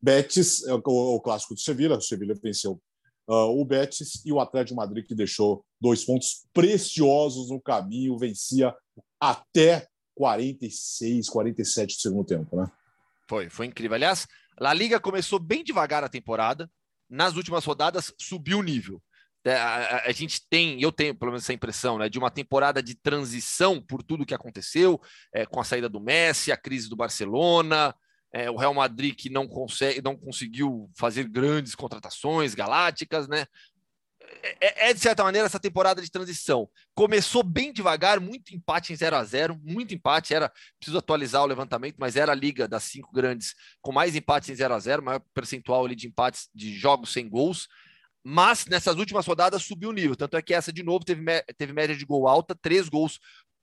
Betis, 0.00 0.64
é 0.66 0.72
o, 0.72 0.80
o 0.84 1.20
clássico 1.20 1.54
de 1.54 1.62
Sevilha, 1.62 1.96
o 1.96 2.00
Sevilha 2.00 2.34
venceu 2.42 2.80
uh, 3.28 3.60
o 3.60 3.64
Betis 3.64 4.24
e 4.24 4.32
o 4.32 4.40
Atlético 4.40 4.74
de 4.74 4.76
Madrid, 4.76 5.06
que 5.06 5.14
deixou 5.14 5.64
dois 5.80 6.04
pontos 6.04 6.46
preciosos 6.52 7.50
no 7.50 7.60
caminho, 7.60 8.18
vencia 8.18 8.74
até 9.20 9.86
46, 10.14 11.28
47 11.28 11.96
do 11.96 12.00
segundo 12.00 12.24
tempo, 12.24 12.56
né? 12.56 12.70
Foi, 13.28 13.50
foi 13.50 13.66
incrível. 13.66 13.94
Aliás, 13.94 14.26
a 14.58 14.72
Liga 14.72 14.98
começou 14.98 15.38
bem 15.38 15.62
devagar 15.62 16.02
a 16.02 16.08
temporada, 16.08 16.70
nas 17.08 17.36
últimas 17.36 17.64
rodadas 17.64 18.12
subiu 18.18 18.58
o 18.58 18.62
nível. 18.62 19.02
É, 19.44 19.54
a, 19.54 19.76
a, 19.76 20.08
a, 20.08 20.12
gente 20.12 20.42
tem, 20.50 20.80
eu 20.80 20.92
tenho 20.92 21.14
pelo 21.14 21.30
menos 21.30 21.44
essa 21.44 21.52
impressão, 21.52 21.96
né, 21.96 22.08
de 22.08 22.18
uma 22.18 22.30
temporada 22.30 22.82
de 22.82 22.94
transição 22.94 23.80
por 23.80 24.02
tudo 24.02 24.26
que 24.26 24.34
aconteceu, 24.34 25.00
é, 25.32 25.46
com 25.46 25.60
a 25.60 25.64
saída 25.64 25.88
do 25.88 26.00
Messi, 26.00 26.52
a 26.52 26.56
crise 26.56 26.88
do 26.88 26.96
Barcelona, 26.96 27.94
é, 28.32 28.50
o 28.50 28.56
Real 28.56 28.74
Madrid 28.74 29.14
que 29.14 29.30
não 29.30 29.46
consegue, 29.46 30.02
não 30.02 30.16
conseguiu 30.16 30.90
fazer 30.96 31.24
grandes 31.24 31.74
contratações 31.74 32.54
galácticas, 32.54 33.26
né? 33.26 33.46
É, 34.60 34.90
é, 34.90 34.94
de 34.94 35.00
certa 35.00 35.24
maneira 35.24 35.46
essa 35.46 35.58
temporada 35.58 36.02
de 36.02 36.10
transição. 36.10 36.68
Começou 36.94 37.42
bem 37.42 37.72
devagar, 37.72 38.20
muito 38.20 38.54
empate 38.54 38.92
em 38.92 38.96
0 38.96 39.16
a 39.16 39.24
0 39.24 39.58
muito 39.62 39.94
empate. 39.94 40.34
Era 40.34 40.52
preciso 40.78 40.98
atualizar 40.98 41.42
o 41.42 41.46
levantamento, 41.46 41.96
mas 41.98 42.16
era 42.16 42.32
a 42.32 42.34
liga 42.34 42.68
das 42.68 42.84
cinco 42.84 43.12
grandes 43.12 43.54
com 43.80 43.92
mais 43.92 44.14
empates 44.14 44.50
em 44.50 44.54
0 44.54 44.74
a 44.74 44.78
0 44.78 45.02
maior 45.02 45.22
percentual 45.34 45.84
ali 45.84 45.94
de 45.94 46.06
empates 46.06 46.48
de 46.54 46.74
jogos 46.74 47.12
sem 47.12 47.28
gols. 47.28 47.68
Mas 48.22 48.66
nessas 48.66 48.96
últimas 48.96 49.26
rodadas 49.26 49.62
subiu 49.62 49.88
o 49.88 49.92
nível. 49.92 50.14
Tanto 50.14 50.36
é 50.36 50.42
que 50.42 50.52
essa 50.52 50.72
de 50.72 50.82
novo 50.82 51.04
teve, 51.04 51.22
teve 51.56 51.72
média 51.72 51.96
de 51.96 52.04
gol 52.04 52.28
alta, 52.28 52.54
três 52.54 52.88
gols 52.88 53.18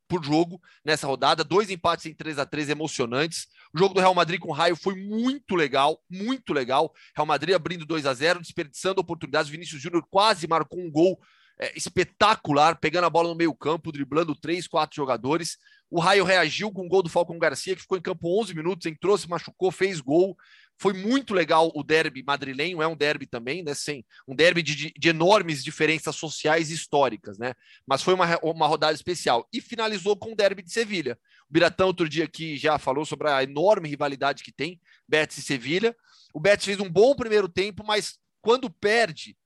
por 0.08 0.24
jogo 0.24 0.62
nessa 0.84 1.08
rodada, 1.08 1.44
dois 1.44 1.70
empates 1.70 2.06
em 2.06 2.14
3 2.14 2.40
a 2.40 2.46
3 2.46 2.70
emocionantes. 2.70 3.48
O 3.74 3.80
jogo 3.80 3.94
do 3.94 4.00
Real 4.00 4.14
Madrid 4.16 4.40
com 4.40 4.50
o 4.50 4.54
Raio 4.54 4.76
foi 4.76 4.96
muito 4.96 5.56
legal, 5.56 6.02
muito 6.10 6.54
legal. 6.54 6.94
Real 7.16 7.26
Madrid 7.26 7.56
abrindo 7.56 7.86
2 7.86 8.06
a 8.06 8.14
0, 8.14 8.40
desperdiçando 8.42 9.02
oportunidades. 9.02 9.50
Vinícius 9.50 9.82
Júnior 9.82 10.06
quase 10.10 10.48
marcou 10.48 10.80
um 10.80 10.92
gol 10.92 11.20
é, 11.60 11.76
espetacular, 11.78 12.78
pegando 12.80 13.06
a 13.06 13.10
bola 13.10 13.30
no 13.30 13.36
meio-campo, 13.36 13.92
driblando 13.92 14.36
três, 14.36 14.68
quatro 14.68 14.96
jogadores. 14.96 15.58
O 15.90 16.00
Raio 16.00 16.26
reagiu 16.26 16.72
com 16.72 16.86
o 16.86 16.90
gol 16.90 17.02
do 17.02 17.10
Falcão 17.10 17.38
Garcia, 17.38 17.76
que 17.76 17.82
ficou 17.82 17.98
em 17.98 18.02
campo 18.02 18.42
11 18.42 18.54
minutos, 18.54 18.86
entrou, 18.86 19.18
se 19.18 19.30
machucou, 19.30 19.72
fez 19.72 20.02
gol. 20.02 20.36
Foi 20.78 20.94
muito 20.94 21.34
legal 21.34 21.72
o 21.74 21.84
derby 21.84 22.24
madrilenho, 22.24 22.82
é 22.82 22.88
um 22.88 22.96
derby 22.96 23.26
também, 23.26 23.64
né? 23.64 23.74
Sem, 23.74 24.06
um 24.28 24.36
derby 24.36 24.62
de, 24.62 24.92
de 24.92 25.10
enormes 25.10 25.64
diferenças 25.64 26.16
sociais 26.16 26.70
e 26.70 26.74
históricas, 26.74 27.38
né? 27.38 27.54
Mas 27.88 28.02
foi 28.02 28.14
uma, 28.14 28.38
uma 28.44 28.68
rodada 28.68 28.94
especial. 28.94 29.48
E 29.54 29.62
finalizou 29.62 30.18
com 30.18 30.34
o 30.34 30.36
derby 30.36 30.62
de 30.62 30.72
Sevilha. 30.72 31.18
O 31.50 31.54
Biratão, 31.54 31.88
outro 31.88 32.10
dia 32.10 32.26
aqui, 32.26 32.58
já 32.58 32.78
falou 32.78 33.06
sobre 33.06 33.30
a 33.30 33.44
enorme 33.44 33.88
rivalidade 33.88 34.44
que 34.44 34.52
tem 34.52 34.80
Betis 35.08 35.38
e 35.38 35.42
Sevilha. 35.42 35.96
O 36.34 36.40
Betis 36.40 36.66
fez 36.66 36.80
um 36.80 36.90
bom 36.90 37.16
primeiro 37.16 37.48
tempo, 37.48 37.84
mas 37.86 38.18
quando 38.42 38.70
perde 38.70 39.38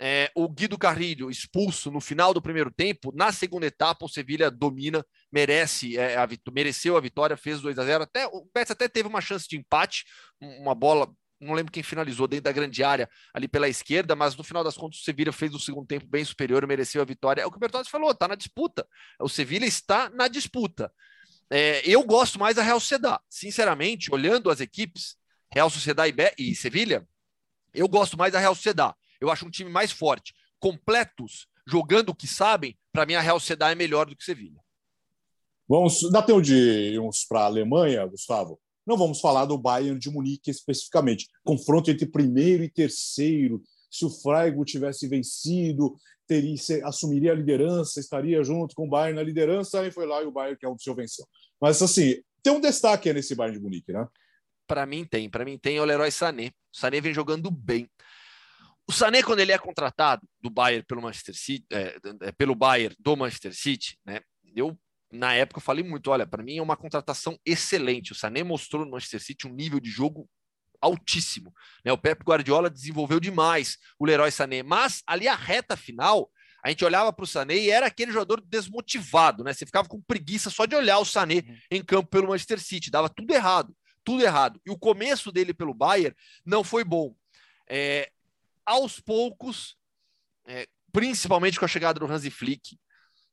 é, 0.00 0.30
o 0.34 0.48
Guido 0.48 0.76
Carrilho 0.76 1.30
expulso 1.30 1.90
no 1.90 2.00
final 2.00 2.34
do 2.34 2.42
primeiro 2.42 2.70
tempo, 2.70 3.12
na 3.14 3.30
segunda 3.32 3.66
etapa 3.66 4.04
o 4.04 4.08
Sevilha 4.08 4.50
domina, 4.50 5.04
merece 5.30 5.96
é, 5.96 6.16
a 6.16 6.28
mereceu 6.52 6.96
a 6.96 7.00
vitória, 7.00 7.36
fez 7.36 7.60
2 7.60 7.78
a 7.78 7.84
0 7.84 8.04
até 8.04 8.26
o 8.26 8.48
Betis 8.52 8.72
até 8.72 8.88
teve 8.88 9.08
uma 9.08 9.20
chance 9.20 9.48
de 9.48 9.56
empate, 9.56 10.04
uma 10.40 10.74
bola 10.74 11.08
não 11.40 11.54
lembro 11.54 11.72
quem 11.72 11.82
finalizou 11.82 12.26
dentro 12.26 12.44
da 12.44 12.52
grande 12.52 12.82
área 12.82 13.08
ali 13.32 13.46
pela 13.46 13.68
esquerda, 13.68 14.16
mas 14.16 14.34
no 14.34 14.42
final 14.42 14.64
das 14.64 14.76
contas 14.76 15.00
o 15.00 15.02
Sevilha 15.02 15.32
fez 15.32 15.54
o 15.54 15.58
segundo 15.58 15.86
tempo 15.86 16.06
bem 16.06 16.24
superior, 16.24 16.66
mereceu 16.66 17.02
a 17.02 17.04
vitória. 17.04 17.42
É 17.42 17.46
o 17.46 17.50
que 17.50 17.56
o 17.56 17.60
Bertozzi 17.60 17.90
falou, 17.90 18.10
está 18.10 18.26
na 18.26 18.34
disputa. 18.34 18.86
O 19.20 19.28
Sevilha 19.28 19.66
está 19.66 20.08
na 20.10 20.26
disputa. 20.26 20.90
É, 21.50 21.82
eu 21.88 22.02
gosto 22.02 22.38
mais 22.38 22.56
da 22.56 22.62
Real 22.62 22.80
Sociedad, 22.80 23.20
sinceramente, 23.28 24.12
olhando 24.12 24.50
as 24.50 24.60
equipes, 24.60 25.16
Real 25.52 25.68
Sociedad 25.68 26.08
e, 26.08 26.50
e 26.50 26.54
Sevilha, 26.54 27.06
eu 27.74 27.88
gosto 27.88 28.16
mais 28.16 28.32
da 28.32 28.38
Real 28.38 28.54
Sociedad. 28.54 28.94
Eu 29.24 29.30
acho 29.30 29.46
um 29.46 29.50
time 29.50 29.70
mais 29.70 29.90
forte. 29.90 30.34
Completos, 30.60 31.46
jogando 31.66 32.10
o 32.10 32.14
que 32.14 32.26
sabem, 32.26 32.76
para 32.92 33.06
mim 33.06 33.14
a 33.14 33.20
Real 33.20 33.40
Sociedad 33.40 33.72
é 33.72 33.74
melhor 33.74 34.06
do 34.06 34.14
que 34.14 34.22
Sevilha. 34.22 34.60
Vamos, 35.66 35.98
dá 36.12 36.22
tempo 36.22 36.42
de 36.42 36.54
irmos 36.54 37.24
para 37.26 37.40
a 37.40 37.46
Alemanha, 37.46 38.04
Gustavo? 38.06 38.60
Não 38.86 38.98
vamos 38.98 39.20
falar 39.20 39.46
do 39.46 39.56
Bayern 39.56 39.98
de 39.98 40.10
Munique 40.10 40.50
especificamente. 40.50 41.26
Confronto 41.42 41.90
entre 41.90 42.04
primeiro 42.04 42.62
e 42.62 42.68
terceiro. 42.68 43.62
Se 43.90 44.04
o 44.04 44.10
Freiburg 44.10 44.70
tivesse 44.70 45.08
vencido, 45.08 45.96
teria, 46.26 46.56
assumiria 46.84 47.32
a 47.32 47.34
liderança, 47.34 47.98
estaria 47.98 48.44
junto 48.44 48.74
com 48.74 48.86
o 48.86 48.90
Bayern 48.90 49.16
na 49.16 49.22
liderança, 49.22 49.86
e 49.86 49.90
foi 49.90 50.06
lá 50.06 50.22
e 50.22 50.26
o 50.26 50.32
Bayern 50.32 50.58
que 50.58 50.66
é 50.66 50.68
o 50.68 50.78
seu 50.78 50.94
venceu. 50.94 51.24
Mas 51.58 51.80
assim, 51.80 52.22
tem 52.42 52.52
um 52.52 52.60
destaque 52.60 53.10
nesse 53.10 53.34
Bayern 53.34 53.56
de 53.56 53.64
Munique, 53.64 53.90
né? 53.90 54.06
Para 54.66 54.84
mim 54.84 55.04
tem, 55.04 55.30
para 55.30 55.46
mim 55.46 55.58
tem 55.58 55.80
o 55.80 55.84
Leroy 55.84 56.10
Sané. 56.10 56.48
O 56.74 56.78
Sané 56.78 57.00
vem 57.00 57.14
jogando 57.14 57.50
bem. 57.50 57.88
O 58.86 58.92
Sané, 58.92 59.22
quando 59.22 59.40
ele 59.40 59.52
é 59.52 59.58
contratado 59.58 60.26
do 60.40 60.50
Bayern 60.50 60.84
pelo 60.86 61.02
Manchester 61.02 61.34
City, 61.34 61.66
é, 61.72 61.96
é, 62.22 62.32
pelo 62.32 62.54
Bayern 62.54 62.94
do 62.98 63.16
Manchester 63.16 63.54
City, 63.54 63.98
né? 64.04 64.20
Eu 64.54 64.78
na 65.10 65.32
época 65.34 65.60
falei 65.60 65.84
muito, 65.84 66.10
olha, 66.10 66.26
para 66.26 66.42
mim 66.42 66.58
é 66.58 66.62
uma 66.62 66.76
contratação 66.76 67.38
excelente. 67.46 68.12
O 68.12 68.14
Sané 68.14 68.42
mostrou 68.42 68.84
no 68.84 68.90
Manchester 68.90 69.22
City 69.22 69.46
um 69.46 69.54
nível 69.54 69.80
de 69.80 69.88
jogo 69.88 70.28
altíssimo, 70.80 71.52
né? 71.84 71.92
O 71.92 71.98
Pep 71.98 72.22
Guardiola 72.22 72.68
desenvolveu 72.68 73.18
demais 73.18 73.78
o 73.98 74.04
Leroy 74.04 74.30
Sané, 74.30 74.62
mas 74.62 75.02
ali 75.06 75.26
a 75.26 75.34
reta 75.34 75.76
final, 75.76 76.30
a 76.62 76.68
gente 76.68 76.84
olhava 76.84 77.12
para 77.12 77.22
o 77.22 77.26
Sané 77.26 77.56
e 77.56 77.70
era 77.70 77.86
aquele 77.86 78.12
jogador 78.12 78.42
desmotivado, 78.42 79.42
né? 79.42 79.54
Você 79.54 79.64
ficava 79.64 79.88
com 79.88 80.00
preguiça 80.02 80.50
só 80.50 80.66
de 80.66 80.76
olhar 80.76 80.98
o 80.98 81.04
Sané 81.04 81.36
uhum. 81.36 81.58
em 81.70 81.82
campo 81.82 82.10
pelo 82.10 82.28
Manchester 82.28 82.60
City, 82.60 82.90
dava 82.90 83.08
tudo 83.08 83.32
errado, 83.32 83.74
tudo 84.04 84.22
errado. 84.22 84.60
E 84.66 84.70
o 84.70 84.78
começo 84.78 85.32
dele 85.32 85.54
pelo 85.54 85.72
Bayern 85.72 86.14
não 86.44 86.62
foi 86.62 86.84
bom. 86.84 87.14
É, 87.68 88.10
aos 88.66 89.00
poucos, 89.00 89.76
é, 90.46 90.66
principalmente 90.92 91.58
com 91.58 91.64
a 91.64 91.68
chegada 91.68 91.98
do 91.98 92.06
Hansi 92.06 92.30
Flick, 92.30 92.78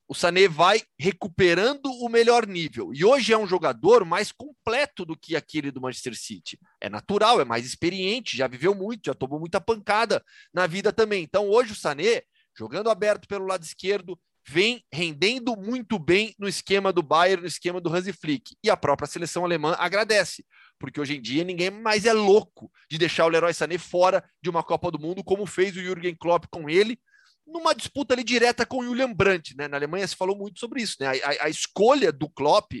o 0.08 0.14
Sané 0.14 0.46
vai 0.46 0.82
recuperando 0.98 1.86
o 1.86 2.08
melhor 2.08 2.46
nível. 2.46 2.92
E 2.92 3.04
hoje 3.04 3.32
é 3.32 3.38
um 3.38 3.46
jogador 3.46 4.04
mais 4.04 4.30
completo 4.30 5.06
do 5.06 5.16
que 5.16 5.34
aquele 5.34 5.70
do 5.70 5.80
Manchester 5.80 6.14
City. 6.14 6.58
É 6.80 6.90
natural, 6.90 7.40
é 7.40 7.44
mais 7.44 7.64
experiente, 7.64 8.36
já 8.36 8.46
viveu 8.46 8.74
muito, 8.74 9.06
já 9.06 9.14
tomou 9.14 9.40
muita 9.40 9.60
pancada 9.60 10.22
na 10.52 10.66
vida 10.66 10.92
também. 10.92 11.22
Então 11.22 11.48
hoje 11.48 11.72
o 11.72 11.76
Sané, 11.76 12.22
jogando 12.54 12.90
aberto 12.90 13.26
pelo 13.26 13.46
lado 13.46 13.62
esquerdo, 13.62 14.18
vem 14.46 14.84
rendendo 14.92 15.56
muito 15.56 15.98
bem 15.98 16.34
no 16.38 16.48
esquema 16.48 16.92
do 16.92 17.02
Bayern, 17.02 17.42
no 17.42 17.48
esquema 17.48 17.80
do 17.80 17.94
Hansi 17.94 18.12
Flick. 18.12 18.56
E 18.62 18.70
a 18.70 18.76
própria 18.76 19.06
seleção 19.06 19.44
alemã 19.44 19.76
agradece, 19.78 20.44
porque 20.78 21.00
hoje 21.00 21.16
em 21.16 21.22
dia 21.22 21.44
ninguém 21.44 21.70
mais 21.70 22.04
é 22.04 22.12
louco 22.12 22.70
de 22.90 22.98
deixar 22.98 23.24
o 23.26 23.28
Leroy 23.28 23.54
Sané 23.54 23.78
fora 23.78 24.24
de 24.42 24.50
uma 24.50 24.62
Copa 24.62 24.90
do 24.90 24.98
Mundo, 24.98 25.22
como 25.22 25.46
fez 25.46 25.76
o 25.76 25.80
Jürgen 25.80 26.16
Klopp 26.16 26.46
com 26.50 26.68
ele, 26.68 26.98
numa 27.46 27.74
disputa 27.74 28.14
ali 28.14 28.24
direta 28.24 28.66
com 28.66 28.78
o 28.78 28.84
Julian 28.84 29.12
Brandt, 29.12 29.56
né? 29.56 29.68
Na 29.68 29.76
Alemanha 29.76 30.06
se 30.06 30.16
falou 30.16 30.36
muito 30.36 30.58
sobre 30.58 30.82
isso, 30.82 30.96
né? 31.00 31.08
A, 31.08 31.10
a, 31.10 31.46
a 31.46 31.48
escolha 31.48 32.12
do 32.12 32.28
Klopp, 32.28 32.72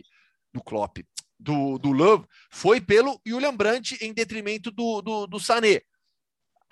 do 0.52 0.62
Klopp, 0.62 0.98
do, 1.38 1.78
do 1.78 1.90
Love, 1.90 2.24
foi 2.50 2.80
pelo 2.80 3.20
Julian 3.26 3.54
Brandt 3.54 3.96
em 4.00 4.12
detrimento 4.12 4.70
do, 4.70 5.02
do, 5.02 5.26
do 5.26 5.40
Sané. 5.40 5.80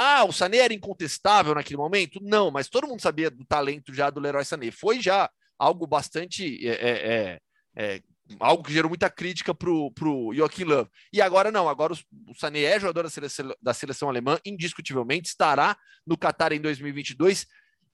Ah, 0.02 0.24
o 0.24 0.32
Sané 0.32 0.56
era 0.56 0.72
incontestável 0.72 1.54
naquele 1.54 1.76
momento? 1.76 2.20
Não, 2.22 2.50
mas 2.50 2.70
todo 2.70 2.86
mundo 2.86 3.02
sabia 3.02 3.30
do 3.30 3.44
talento 3.44 3.92
já 3.92 4.08
do 4.08 4.18
Leroy 4.18 4.42
Sané. 4.46 4.70
Foi 4.70 4.98
já 4.98 5.28
algo 5.58 5.86
bastante. 5.86 6.66
É, 6.66 6.70
é, 6.70 6.90
é, 7.12 7.40
é 7.76 8.02
algo 8.38 8.62
que 8.62 8.72
gerou 8.72 8.88
muita 8.88 9.10
crítica 9.10 9.54
para 9.54 9.68
o 9.68 10.32
Joaquim 10.34 10.64
Love. 10.64 10.88
E 11.12 11.20
agora 11.20 11.52
não, 11.52 11.68
agora 11.68 11.92
o, 11.92 11.96
o 12.30 12.34
Sané 12.34 12.62
é 12.62 12.80
jogador 12.80 13.02
da 13.02 13.10
seleção, 13.10 13.54
da 13.60 13.74
seleção 13.74 14.08
alemã, 14.08 14.38
indiscutivelmente, 14.42 15.28
estará 15.28 15.76
no 16.06 16.16
Qatar 16.16 16.54
em 16.54 16.62
2022 16.62 17.46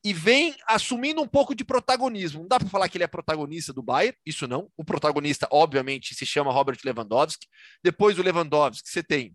e 0.05 0.13
vem 0.13 0.55
assumindo 0.69 1.21
um 1.21 1.27
pouco 1.27 1.57
de 1.57 1.65
protagonismo. 1.65 2.43
Não 2.43 2.49
dá 2.49 2.61
para 2.61 2.69
falar 2.69 2.89
que 2.89 2.97
ele 2.97 3.03
é 3.03 3.09
protagonista 3.09 3.73
do 3.73 3.83
Bayern, 3.83 4.17
isso 4.25 4.47
não. 4.47 4.71
O 4.77 4.85
protagonista, 4.85 5.49
obviamente, 5.51 6.15
se 6.15 6.25
chama 6.25 6.53
Robert 6.53 6.79
Lewandowski. 6.85 7.49
Depois 7.83 8.15
do 8.15 8.23
Lewandowski, 8.23 8.89
você 8.89 9.03
tem 9.03 9.35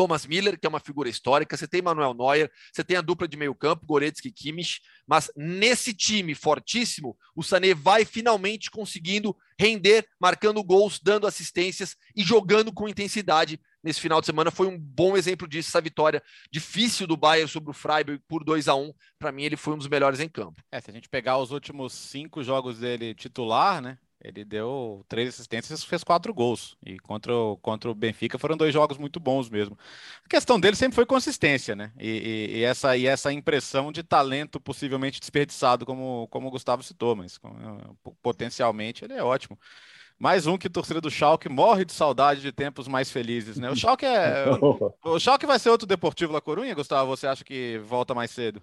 Thomas 0.00 0.24
Miller, 0.24 0.58
que 0.58 0.64
é 0.64 0.68
uma 0.70 0.80
figura 0.80 1.10
histórica, 1.10 1.54
você 1.54 1.68
tem 1.68 1.82
Manuel 1.82 2.14
Neuer, 2.14 2.50
você 2.72 2.82
tem 2.82 2.96
a 2.96 3.02
dupla 3.02 3.28
de 3.28 3.36
meio 3.36 3.54
campo, 3.54 3.84
Goretzky 3.84 4.28
e 4.28 4.32
Kimmich, 4.32 4.80
mas 5.06 5.30
nesse 5.36 5.92
time 5.92 6.34
fortíssimo, 6.34 7.14
o 7.36 7.42
Sané 7.42 7.74
vai 7.74 8.06
finalmente 8.06 8.70
conseguindo 8.70 9.36
render, 9.58 10.08
marcando 10.18 10.64
gols, 10.64 10.98
dando 10.98 11.26
assistências 11.26 11.96
e 12.16 12.22
jogando 12.22 12.72
com 12.72 12.88
intensidade 12.88 13.60
nesse 13.84 14.00
final 14.00 14.20
de 14.20 14.26
semana. 14.26 14.50
Foi 14.50 14.66
um 14.66 14.78
bom 14.78 15.18
exemplo 15.18 15.46
disso, 15.46 15.68
essa 15.68 15.82
vitória 15.82 16.22
difícil 16.50 17.06
do 17.06 17.14
Bayern 17.14 17.46
sobre 17.46 17.68
o 17.68 17.74
Freiburg 17.74 18.22
por 18.26 18.42
2 18.42 18.68
a 18.68 18.74
1 18.74 18.94
Para 19.18 19.30
mim, 19.30 19.42
ele 19.42 19.56
foi 19.58 19.74
um 19.74 19.78
dos 19.78 19.88
melhores 19.88 20.18
em 20.18 20.30
campo. 20.30 20.62
É, 20.72 20.80
se 20.80 20.90
a 20.90 20.94
gente 20.94 21.10
pegar 21.10 21.36
os 21.36 21.50
últimos 21.50 21.92
cinco 21.92 22.42
jogos 22.42 22.78
dele 22.78 23.14
titular, 23.14 23.82
né? 23.82 23.98
Ele 24.22 24.44
deu 24.44 25.04
três 25.08 25.30
assistências 25.30 25.82
e 25.82 25.86
fez 25.86 26.04
quatro 26.04 26.32
gols. 26.34 26.76
E 26.84 26.98
contra 26.98 27.34
o, 27.34 27.56
contra 27.56 27.90
o 27.90 27.94
Benfica 27.94 28.38
foram 28.38 28.56
dois 28.56 28.72
jogos 28.72 28.98
muito 28.98 29.18
bons 29.18 29.48
mesmo. 29.48 29.78
A 30.24 30.28
questão 30.28 30.60
dele 30.60 30.76
sempre 30.76 30.94
foi 30.94 31.06
consistência, 31.06 31.74
né? 31.74 31.90
E, 31.98 32.48
e, 32.52 32.58
e 32.58 32.64
essa, 32.64 32.96
e 32.96 33.06
essa 33.06 33.32
impressão 33.32 33.90
de 33.90 34.02
talento 34.02 34.60
possivelmente 34.60 35.20
desperdiçado, 35.20 35.86
como, 35.86 36.28
como 36.28 36.48
o 36.48 36.50
Gustavo 36.50 36.82
citou, 36.82 37.16
mas 37.16 37.40
potencialmente 38.22 39.04
ele 39.04 39.14
é 39.14 39.22
ótimo. 39.22 39.58
Mais 40.18 40.46
um 40.46 40.58
que 40.58 40.68
torcida 40.68 41.00
do 41.00 41.10
Schalke 41.10 41.48
morre 41.48 41.86
de 41.86 41.94
saudade 41.94 42.42
de 42.42 42.52
tempos 42.52 42.86
mais 42.86 43.10
felizes, 43.10 43.56
né? 43.58 43.70
O 43.70 43.74
Schalke 43.74 44.04
é... 44.04 44.44
o 45.02 45.18
Schalke 45.18 45.46
vai 45.46 45.58
ser 45.58 45.70
outro 45.70 45.86
Deportivo 45.86 46.34
La 46.34 46.42
Corunha, 46.42 46.74
Gustavo? 46.74 47.16
Você 47.16 47.26
acha 47.26 47.42
que 47.42 47.78
volta 47.78 48.14
mais 48.14 48.30
cedo? 48.30 48.62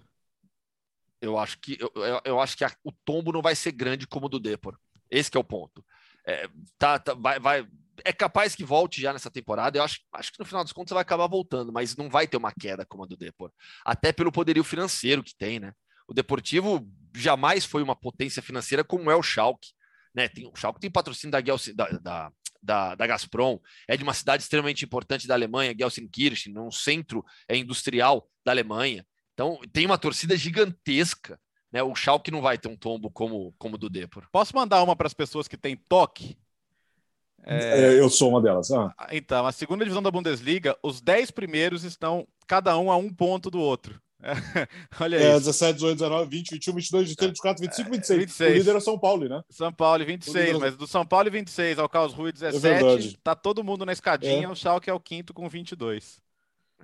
Eu 1.20 1.36
acho 1.36 1.58
que, 1.58 1.76
eu, 1.80 1.90
eu 2.24 2.40
acho 2.40 2.56
que 2.56 2.64
a, 2.64 2.70
o 2.84 2.92
tombo 2.92 3.32
não 3.32 3.42
vai 3.42 3.56
ser 3.56 3.72
grande 3.72 4.06
como 4.06 4.26
o 4.26 4.28
do 4.28 4.38
Depor. 4.38 4.78
Esse 5.10 5.30
é 5.34 5.40
o 5.40 5.44
ponto. 5.44 5.84
É, 6.26 6.48
tá, 6.78 6.98
tá, 6.98 7.14
vai, 7.14 7.40
vai, 7.40 7.66
é 8.04 8.12
capaz 8.12 8.54
que 8.54 8.64
volte 8.64 9.00
já 9.00 9.12
nessa 9.12 9.30
temporada. 9.30 9.78
Eu 9.78 9.82
acho, 9.82 10.00
acho 10.12 10.32
que 10.32 10.38
no 10.38 10.44
final 10.44 10.62
dos 10.62 10.72
contos 10.72 10.92
vai 10.92 11.02
acabar 11.02 11.26
voltando, 11.26 11.72
mas 11.72 11.96
não 11.96 12.08
vai 12.08 12.26
ter 12.26 12.36
uma 12.36 12.52
queda 12.52 12.84
como 12.84 13.04
a 13.04 13.06
do 13.06 13.16
Depor. 13.16 13.50
Até 13.84 14.12
pelo 14.12 14.32
poderio 14.32 14.64
financeiro 14.64 15.22
que 15.22 15.34
tem, 15.34 15.58
né? 15.58 15.72
O 16.06 16.14
Deportivo 16.14 16.88
jamais 17.14 17.64
foi 17.64 17.82
uma 17.82 17.94
potência 17.94 18.42
financeira 18.42 18.82
como 18.82 19.10
é 19.10 19.16
o 19.16 19.22
Schalke. 19.22 19.70
Né? 20.14 20.28
Tem, 20.28 20.46
o 20.46 20.56
Schalke 20.56 20.80
tem 20.80 20.90
patrocínio 20.90 21.32
da, 21.32 21.40
da, 21.40 21.98
da, 21.98 22.32
da, 22.62 22.94
da 22.94 23.06
Gazprom, 23.06 23.58
é 23.86 23.96
de 23.96 24.02
uma 24.02 24.14
cidade 24.14 24.42
extremamente 24.42 24.84
importante 24.84 25.28
da 25.28 25.34
Alemanha, 25.34 25.74
Gelsenkirchen, 25.78 26.52
num 26.52 26.70
centro 26.70 27.24
é, 27.46 27.56
industrial 27.56 28.28
da 28.44 28.52
Alemanha. 28.52 29.06
Então, 29.34 29.60
tem 29.72 29.86
uma 29.86 29.98
torcida 29.98 30.36
gigantesca. 30.36 31.38
Né? 31.72 31.82
O 31.82 31.94
Schalke 31.94 32.30
não 32.30 32.40
vai 32.40 32.56
ter 32.58 32.68
um 32.68 32.76
tombo 32.76 33.10
como, 33.10 33.54
como 33.58 33.74
o 33.74 33.78
do 33.78 33.90
Depor. 33.90 34.24
Posso 34.32 34.54
mandar 34.54 34.82
uma 34.82 34.96
para 34.96 35.06
as 35.06 35.14
pessoas 35.14 35.46
que 35.46 35.56
têm 35.56 35.76
toque? 35.76 36.36
É... 37.44 37.98
Eu 37.98 38.10
sou 38.10 38.30
uma 38.30 38.42
delas. 38.42 38.70
Ah. 38.70 38.94
Então, 39.12 39.46
a 39.46 39.52
segunda 39.52 39.84
divisão 39.84 40.02
da 40.02 40.10
Bundesliga, 40.10 40.76
os 40.82 41.00
10 41.00 41.30
primeiros 41.30 41.84
estão 41.84 42.26
cada 42.46 42.76
um 42.78 42.90
a 42.90 42.96
um 42.96 43.12
ponto 43.12 43.50
do 43.50 43.60
outro. 43.60 44.00
Olha 45.00 45.16
é, 45.16 45.36
isso. 45.36 45.46
17, 45.46 45.74
18, 45.74 45.98
19, 45.98 46.30
20, 46.30 46.50
21, 46.50 46.74
22, 46.74 47.08
23, 47.08 47.30
24, 47.30 47.62
25, 47.62 47.90
26. 47.90 48.18
26. 48.18 48.50
O 48.50 48.58
líder 48.58 48.76
é 48.76 48.80
São 48.80 48.98
Paulo, 48.98 49.28
né? 49.28 49.42
São 49.48 49.72
Paulo 49.72 50.04
26, 50.04 50.48
é 50.48 50.58
mas 50.58 50.76
do 50.76 50.86
São 50.86 51.06
Paulo 51.06 51.30
26 51.30 51.78
ao 51.78 51.88
Carlos 51.88 52.14
Rui 52.14 52.32
17, 52.32 53.14
é 53.14 53.18
tá 53.22 53.36
todo 53.36 53.62
mundo 53.62 53.86
na 53.86 53.92
escadinha, 53.92 54.46
é. 54.46 54.48
o 54.48 54.56
Schalke 54.56 54.90
é 54.90 54.92
o 54.92 54.98
quinto 54.98 55.32
com 55.32 55.48
22. 55.48 56.20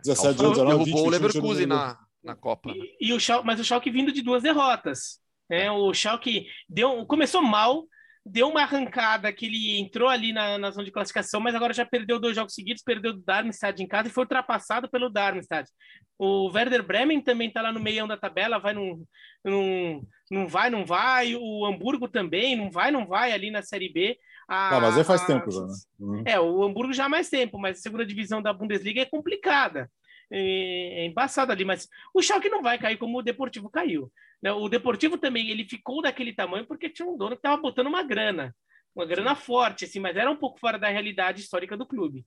17, 0.04 0.34
18, 0.34 0.54
19, 0.54 0.84
20, 0.84 0.96
o 0.96 1.08
Leverkusen 1.08 1.66
na, 1.66 1.98
na 2.24 2.34
Copa. 2.34 2.70
E, 2.70 3.08
e, 3.08 3.12
o 3.12 3.20
Schalke, 3.20 3.46
mas 3.46 3.60
o 3.60 3.64
Schalke 3.64 3.90
vindo 3.90 4.12
de 4.12 4.22
duas 4.22 4.42
derrotas. 4.42 5.20
Né? 5.48 5.70
O 5.70 5.92
Schalke 5.92 6.46
deu, 6.68 7.04
começou 7.06 7.42
mal, 7.42 7.84
deu 8.24 8.48
uma 8.48 8.62
arrancada 8.62 9.32
que 9.32 9.46
ele 9.46 9.78
entrou 9.78 10.08
ali 10.08 10.32
na, 10.32 10.56
na 10.56 10.70
zona 10.70 10.84
de 10.84 10.90
classificação, 10.90 11.40
mas 11.40 11.54
agora 11.54 11.74
já 11.74 11.84
perdeu 11.84 12.18
dois 12.18 12.34
jogos 12.34 12.54
seguidos, 12.54 12.82
perdeu 12.82 13.12
o 13.12 13.22
Darmstadt 13.22 13.82
em 13.82 13.86
casa 13.86 14.08
e 14.08 14.12
foi 14.12 14.24
ultrapassado 14.24 14.88
pelo 14.88 15.10
Darmstadt. 15.10 15.70
O 16.18 16.48
Werder 16.48 16.82
Bremen 16.82 17.20
também 17.20 17.48
está 17.48 17.60
lá 17.60 17.72
no 17.72 17.80
meião 17.80 18.08
da 18.08 18.16
tabela, 18.16 18.58
vai 18.58 18.72
num, 18.72 19.04
num, 19.44 20.02
não 20.30 20.46
vai, 20.46 20.70
não 20.70 20.86
vai. 20.86 21.34
O 21.34 21.66
Hamburgo 21.66 22.08
também 22.08 22.56
não 22.56 22.70
vai, 22.70 22.90
não 22.90 23.06
vai 23.06 23.32
ali 23.32 23.50
na 23.50 23.62
Série 23.62 23.92
B. 23.92 24.16
A, 24.48 24.76
ah, 24.76 24.80
mas 24.80 24.96
aí 24.96 25.04
faz 25.04 25.22
a, 25.22 25.26
tempo 25.26 25.50
já, 25.50 25.60
né? 25.62 25.74
Uhum. 25.98 26.22
É, 26.26 26.38
o 26.38 26.62
Hamburgo 26.62 26.92
já 26.92 27.06
há 27.06 27.08
mais 27.08 27.28
tempo, 27.28 27.58
mas 27.58 27.78
a 27.78 27.82
segunda 27.82 28.04
divisão 28.04 28.42
da 28.42 28.52
Bundesliga 28.52 29.00
é 29.00 29.06
complicada. 29.06 29.90
É, 30.36 31.02
é 31.02 31.06
embaçado 31.06 31.52
ali, 31.52 31.64
mas 31.64 31.88
o 32.12 32.20
Schalke 32.20 32.48
não 32.48 32.60
vai 32.60 32.76
cair 32.76 32.98
como 32.98 33.18
o 33.18 33.22
Deportivo 33.22 33.70
caiu. 33.70 34.10
Né? 34.42 34.50
O 34.50 34.68
Deportivo 34.68 35.16
também, 35.16 35.48
ele 35.48 35.64
ficou 35.64 36.02
daquele 36.02 36.34
tamanho 36.34 36.66
porque 36.66 36.90
tinha 36.90 37.08
um 37.08 37.16
dono 37.16 37.36
que 37.36 37.38
estava 37.38 37.62
botando 37.62 37.86
uma 37.86 38.02
grana, 38.02 38.54
uma 38.94 39.06
grana 39.06 39.36
forte, 39.36 39.84
assim, 39.84 40.00
mas 40.00 40.16
era 40.16 40.28
um 40.30 40.36
pouco 40.36 40.58
fora 40.58 40.76
da 40.76 40.88
realidade 40.88 41.40
histórica 41.40 41.76
do 41.76 41.86
clube. 41.86 42.26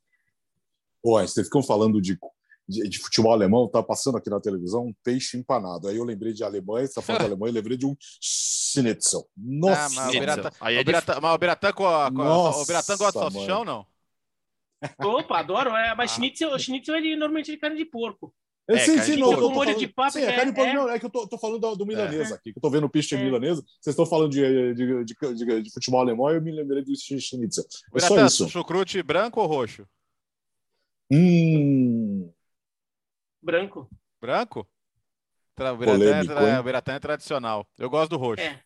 Pô, 1.04 1.20
vocês 1.20 1.48
ficam 1.48 1.62
falando 1.62 2.02
de, 2.02 2.18
de, 2.68 2.90
de, 2.90 2.98
futebol 2.98 3.34
alemão, 3.34 3.68
tá 3.68 3.84
passando 3.84 4.18
aqui 4.18 4.30
na 4.30 4.40
televisão 4.40 4.86
um 4.86 4.94
peixe 5.04 5.38
empanado. 5.38 5.90
Aí 5.90 5.98
eu 5.98 6.06
lembrei 6.06 6.32
de 6.32 6.46
Alemanha, 6.46 6.88
você 6.88 6.94
tá 6.94 7.02
falando 7.02 7.22
de 7.22 7.28
Alemanha, 7.28 7.50
eu 7.50 7.56
lembrei 7.56 7.78
de 7.78 7.86
um 7.86 7.96
Schnitzel. 8.22 9.28
Nossa! 9.36 9.82
Ah, 9.82 9.90
mas 9.90 10.16
o 10.16 10.20
Biratã, 11.38 11.68
é 11.68 11.74
com 11.74 11.86
a, 11.86 12.10
com 12.10 12.22
a, 12.22 12.62
o 12.62 12.66
Biratã 12.66 12.96
gosta 12.98 13.20
de 13.20 13.34
salsichão, 13.34 13.66
não? 13.66 13.86
Opa, 15.00 15.40
adoro. 15.40 15.72
É, 15.72 15.96
mas 15.96 16.12
ah. 16.12 16.16
schnitzel, 16.16 16.58
schnitzel 16.60 16.96
ele 16.96 17.16
normalmente 17.16 17.52
é 17.52 17.56
de 17.56 17.60
carne 17.60 17.78
de 17.78 17.86
porco. 17.86 18.34
É, 18.70 18.80
sim, 18.80 19.02
sim, 19.02 19.16
não, 19.16 19.32
molho 19.50 19.78
de 19.78 19.88
papo. 19.88 20.12
Sim, 20.12 20.24
é, 20.24 20.36
carne 20.36 20.52
de 20.52 20.56
porco. 20.56 20.70
É... 20.70 20.74
Não, 20.74 20.90
é 20.90 21.00
que 21.00 21.06
eu 21.06 21.10
tô, 21.10 21.26
tô 21.26 21.38
falando 21.38 21.62
do, 21.62 21.76
do 21.78 21.86
milanês 21.86 22.32
é. 22.32 22.34
aqui, 22.34 22.52
que 22.52 22.58
eu 22.58 22.62
tô 22.62 22.70
vendo 22.70 22.86
o 22.86 22.90
piche 22.90 23.16
é. 23.16 23.24
milanesa. 23.24 23.64
Vocês 23.80 23.94
estão 23.94 24.06
falando 24.06 24.32
de, 24.32 24.74
de, 24.74 25.06
de, 25.06 25.36
de, 25.36 25.62
de 25.64 25.74
futebol 25.74 26.02
alemão, 26.02 26.30
eu 26.30 26.42
me 26.42 26.52
lembrei 26.52 26.84
do 26.84 26.92
schnitzel. 26.94 27.64
É 27.96 28.00
só 28.00 28.26
isso. 28.26 28.50
Chucrute 28.50 29.02
branco 29.02 29.40
ou 29.40 29.48
roxo? 29.48 29.88
Hum. 31.10 32.30
Branco. 33.42 33.90
Branco? 34.20 34.68
O 35.60 35.78
Biratã, 35.98 36.34
é, 36.34 36.60
o 36.60 36.64
Biratã 36.64 36.94
é 36.94 37.00
tradicional. 37.00 37.68
Eu 37.80 37.90
gosto 37.90 38.12
do 38.12 38.18
roxo. 38.18 38.44
É. 38.44 38.62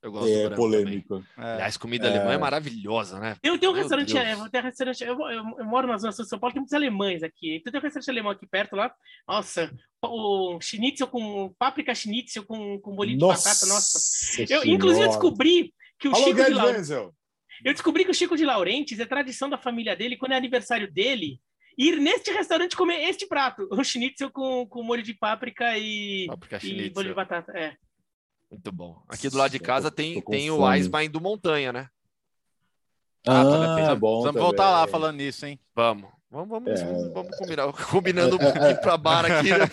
Eu 0.00 0.12
gosto 0.12 0.28
é 0.28 0.50
polêmico. 0.50 1.24
É. 1.36 1.54
Aliás, 1.54 1.76
comida 1.76 2.06
é. 2.06 2.10
alemã 2.10 2.32
é 2.32 2.38
maravilhosa, 2.38 3.18
né? 3.18 3.36
Eu 3.42 3.58
tenho 3.58 3.72
um 3.72 3.74
restaurante, 3.74 4.16
eu, 4.16 4.50
tenho 4.50 4.62
um 4.62 4.66
restaurante 4.66 5.04
eu, 5.04 5.18
eu, 5.18 5.44
eu, 5.58 5.64
moro 5.64 5.88
na 5.88 5.98
zona 5.98 6.12
sul 6.12 6.24
de 6.24 6.28
São 6.28 6.38
Paulo, 6.38 6.52
tem 6.52 6.60
muitos 6.60 6.74
alemães 6.74 7.22
aqui. 7.22 7.56
Então 7.56 7.72
tem 7.72 7.80
um 7.80 7.82
restaurante 7.82 8.10
alemão 8.10 8.30
aqui 8.30 8.46
perto 8.46 8.76
lá. 8.76 8.92
Nossa, 9.26 9.74
o 10.02 10.60
schnitzel 10.60 11.08
com 11.08 11.52
páprica 11.58 11.94
schnitzel 11.94 12.44
com, 12.44 12.78
com 12.80 12.94
bolinho 12.94 13.18
nossa 13.18 13.42
de 13.42 13.54
batata, 13.54 13.66
nossa. 13.66 14.42
Eu, 14.48 14.64
inclusive, 14.64 15.04
eu 15.04 15.08
descobri 15.08 15.74
que 15.98 16.08
o 16.08 16.14
Chico 16.14 16.44
de 16.44 16.54
Laurentiis. 16.54 16.90
Eu 16.90 17.72
descobri 17.72 18.04
que 18.04 18.10
o 18.10 18.14
Chico 18.14 18.36
de 18.36 18.44
Laurentiis 18.44 19.00
é 19.00 19.06
tradição 19.06 19.50
da 19.50 19.58
família 19.58 19.96
dele, 19.96 20.16
quando 20.16 20.32
é 20.32 20.36
aniversário 20.36 20.90
dele, 20.92 21.40
ir 21.76 21.96
neste 21.98 22.30
restaurante 22.30 22.76
comer 22.76 23.08
este 23.08 23.26
prato, 23.26 23.66
o 23.70 23.82
schnitzel 23.82 24.30
com, 24.30 24.64
com 24.68 24.82
molho 24.82 25.02
de 25.02 25.14
páprica 25.14 25.76
e, 25.76 26.26
páprica 26.28 26.60
e 26.64 26.90
bolinho 26.90 27.14
de 27.14 27.16
batata. 27.16 27.52
É. 27.56 27.74
Muito 28.50 28.72
bom. 28.72 29.02
Aqui 29.08 29.28
do 29.28 29.36
lado 29.36 29.50
de 29.50 29.58
casa 29.58 29.90
tem, 29.90 30.20
tem 30.22 30.50
o 30.50 30.72
Eisbein 30.72 31.10
do 31.10 31.20
Montanha, 31.20 31.72
né? 31.72 31.90
Ah, 33.26 33.90
ah 33.90 33.94
bom. 33.94 34.22
Vamos 34.22 34.40
voltar 34.40 34.70
lá 34.70 34.86
falando 34.86 35.16
nisso, 35.16 35.44
hein? 35.44 35.58
Vamos. 35.74 36.17
Vamos, 36.30 36.48
vamos, 36.50 36.78
é... 36.78 36.84
vamos 37.14 37.36
combinar, 37.38 37.72
combinando 37.90 38.36
um 38.36 38.38
pouquinho 38.38 38.80
para 38.82 38.96
bar 38.98 39.24
aqui. 39.24 39.50
Né? 39.50 39.58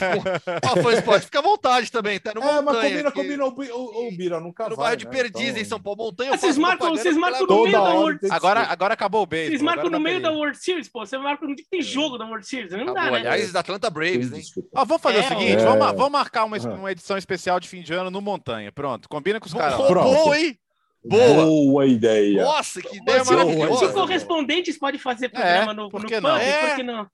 Ah, 0.64 0.82
foi 0.82 1.02
pode 1.02 1.26
ficar 1.26 1.40
à 1.40 1.42
vontade 1.42 1.92
também, 1.92 2.20
tá 2.20 2.34
no 2.34 2.42
É, 2.42 2.62
mas 2.62 2.76
combina, 2.78 3.10
aqui. 3.10 3.18
combina 3.18 3.46
o, 3.46 3.50
o, 3.50 4.08
o 4.08 4.12
Bira, 4.16 4.40
nunca 4.40 4.70
no 4.70 4.76
vai. 4.76 4.86
bairro 4.86 4.98
de 4.98 5.06
né? 5.06 5.12
Perdiz, 5.12 5.50
então... 5.50 5.62
em 5.62 5.66
São 5.66 5.80
Paulo, 5.80 6.06
Montanha. 6.06 6.34
Ah, 6.34 6.38
vocês 6.38 6.58
marcam, 6.58 6.92
vocês 6.92 7.18
marcam 7.18 7.46
no 7.46 7.64
meio 7.64 7.72
da 7.72 7.94
World 7.94 8.20
Series. 8.20 8.36
Agora, 8.36 8.62
agora 8.62 8.94
acabou 8.94 9.24
o 9.24 9.26
beijo. 9.26 9.52
Vocês 9.52 9.62
marcam 9.62 9.90
no 9.90 10.00
meio 10.00 10.22
da 10.22 10.32
World 10.32 10.58
Series, 10.58 10.88
pô. 10.88 11.06
Você 11.06 11.18
marca 11.18 11.46
no 11.46 11.56
dia 11.56 11.64
que 11.66 11.70
tem 11.70 11.82
jogo 11.82 12.18
da 12.18 12.26
World 12.26 12.48
Series. 12.48 12.72
Não 12.72 12.82
acabou. 12.82 12.96
dá, 12.96 13.12
né? 13.12 13.18
Aliás, 13.18 13.52
da 13.52 13.60
Atlanta 13.60 13.90
Braves, 13.90 14.32
hein? 14.32 14.42
Ó, 14.74 14.86
vamos 14.86 15.04
fazer 15.04 15.18
é, 15.18 15.22
o 15.22 15.28
seguinte: 15.28 15.62
é... 15.62 15.66
vamos, 15.66 15.86
vamos 15.88 16.12
marcar 16.12 16.46
uma, 16.46 16.58
uma 16.58 16.92
edição 16.92 17.18
especial 17.18 17.60
de 17.60 17.68
fim 17.68 17.82
de 17.82 17.94
ano 17.94 18.10
no 18.10 18.22
Montanha. 18.22 18.72
Pronto, 18.72 19.10
combina 19.10 19.40
com 19.40 19.48
os 19.48 19.54
caras. 19.54 19.76
Pronto, 19.76 20.34
hein? 20.34 20.58
Boa. 21.06 21.46
Boa 21.46 21.86
ideia. 21.86 22.44
Nossa, 22.44 22.82
que 22.82 22.98
ideia 22.98 23.24
maravilhosa. 23.24 23.88
Se 23.88 23.94
correspondentes 23.94 24.78
pode 24.78 24.98
fazer 24.98 25.30
programa 25.30 25.72
é, 25.72 25.76
no, 25.76 25.90
por 25.90 26.06
que 26.06 26.16
no 26.16 26.30
não? 26.30 26.38
É. 26.38 26.68
Por 26.68 26.76
que 26.78 26.84
não? 26.84 27.08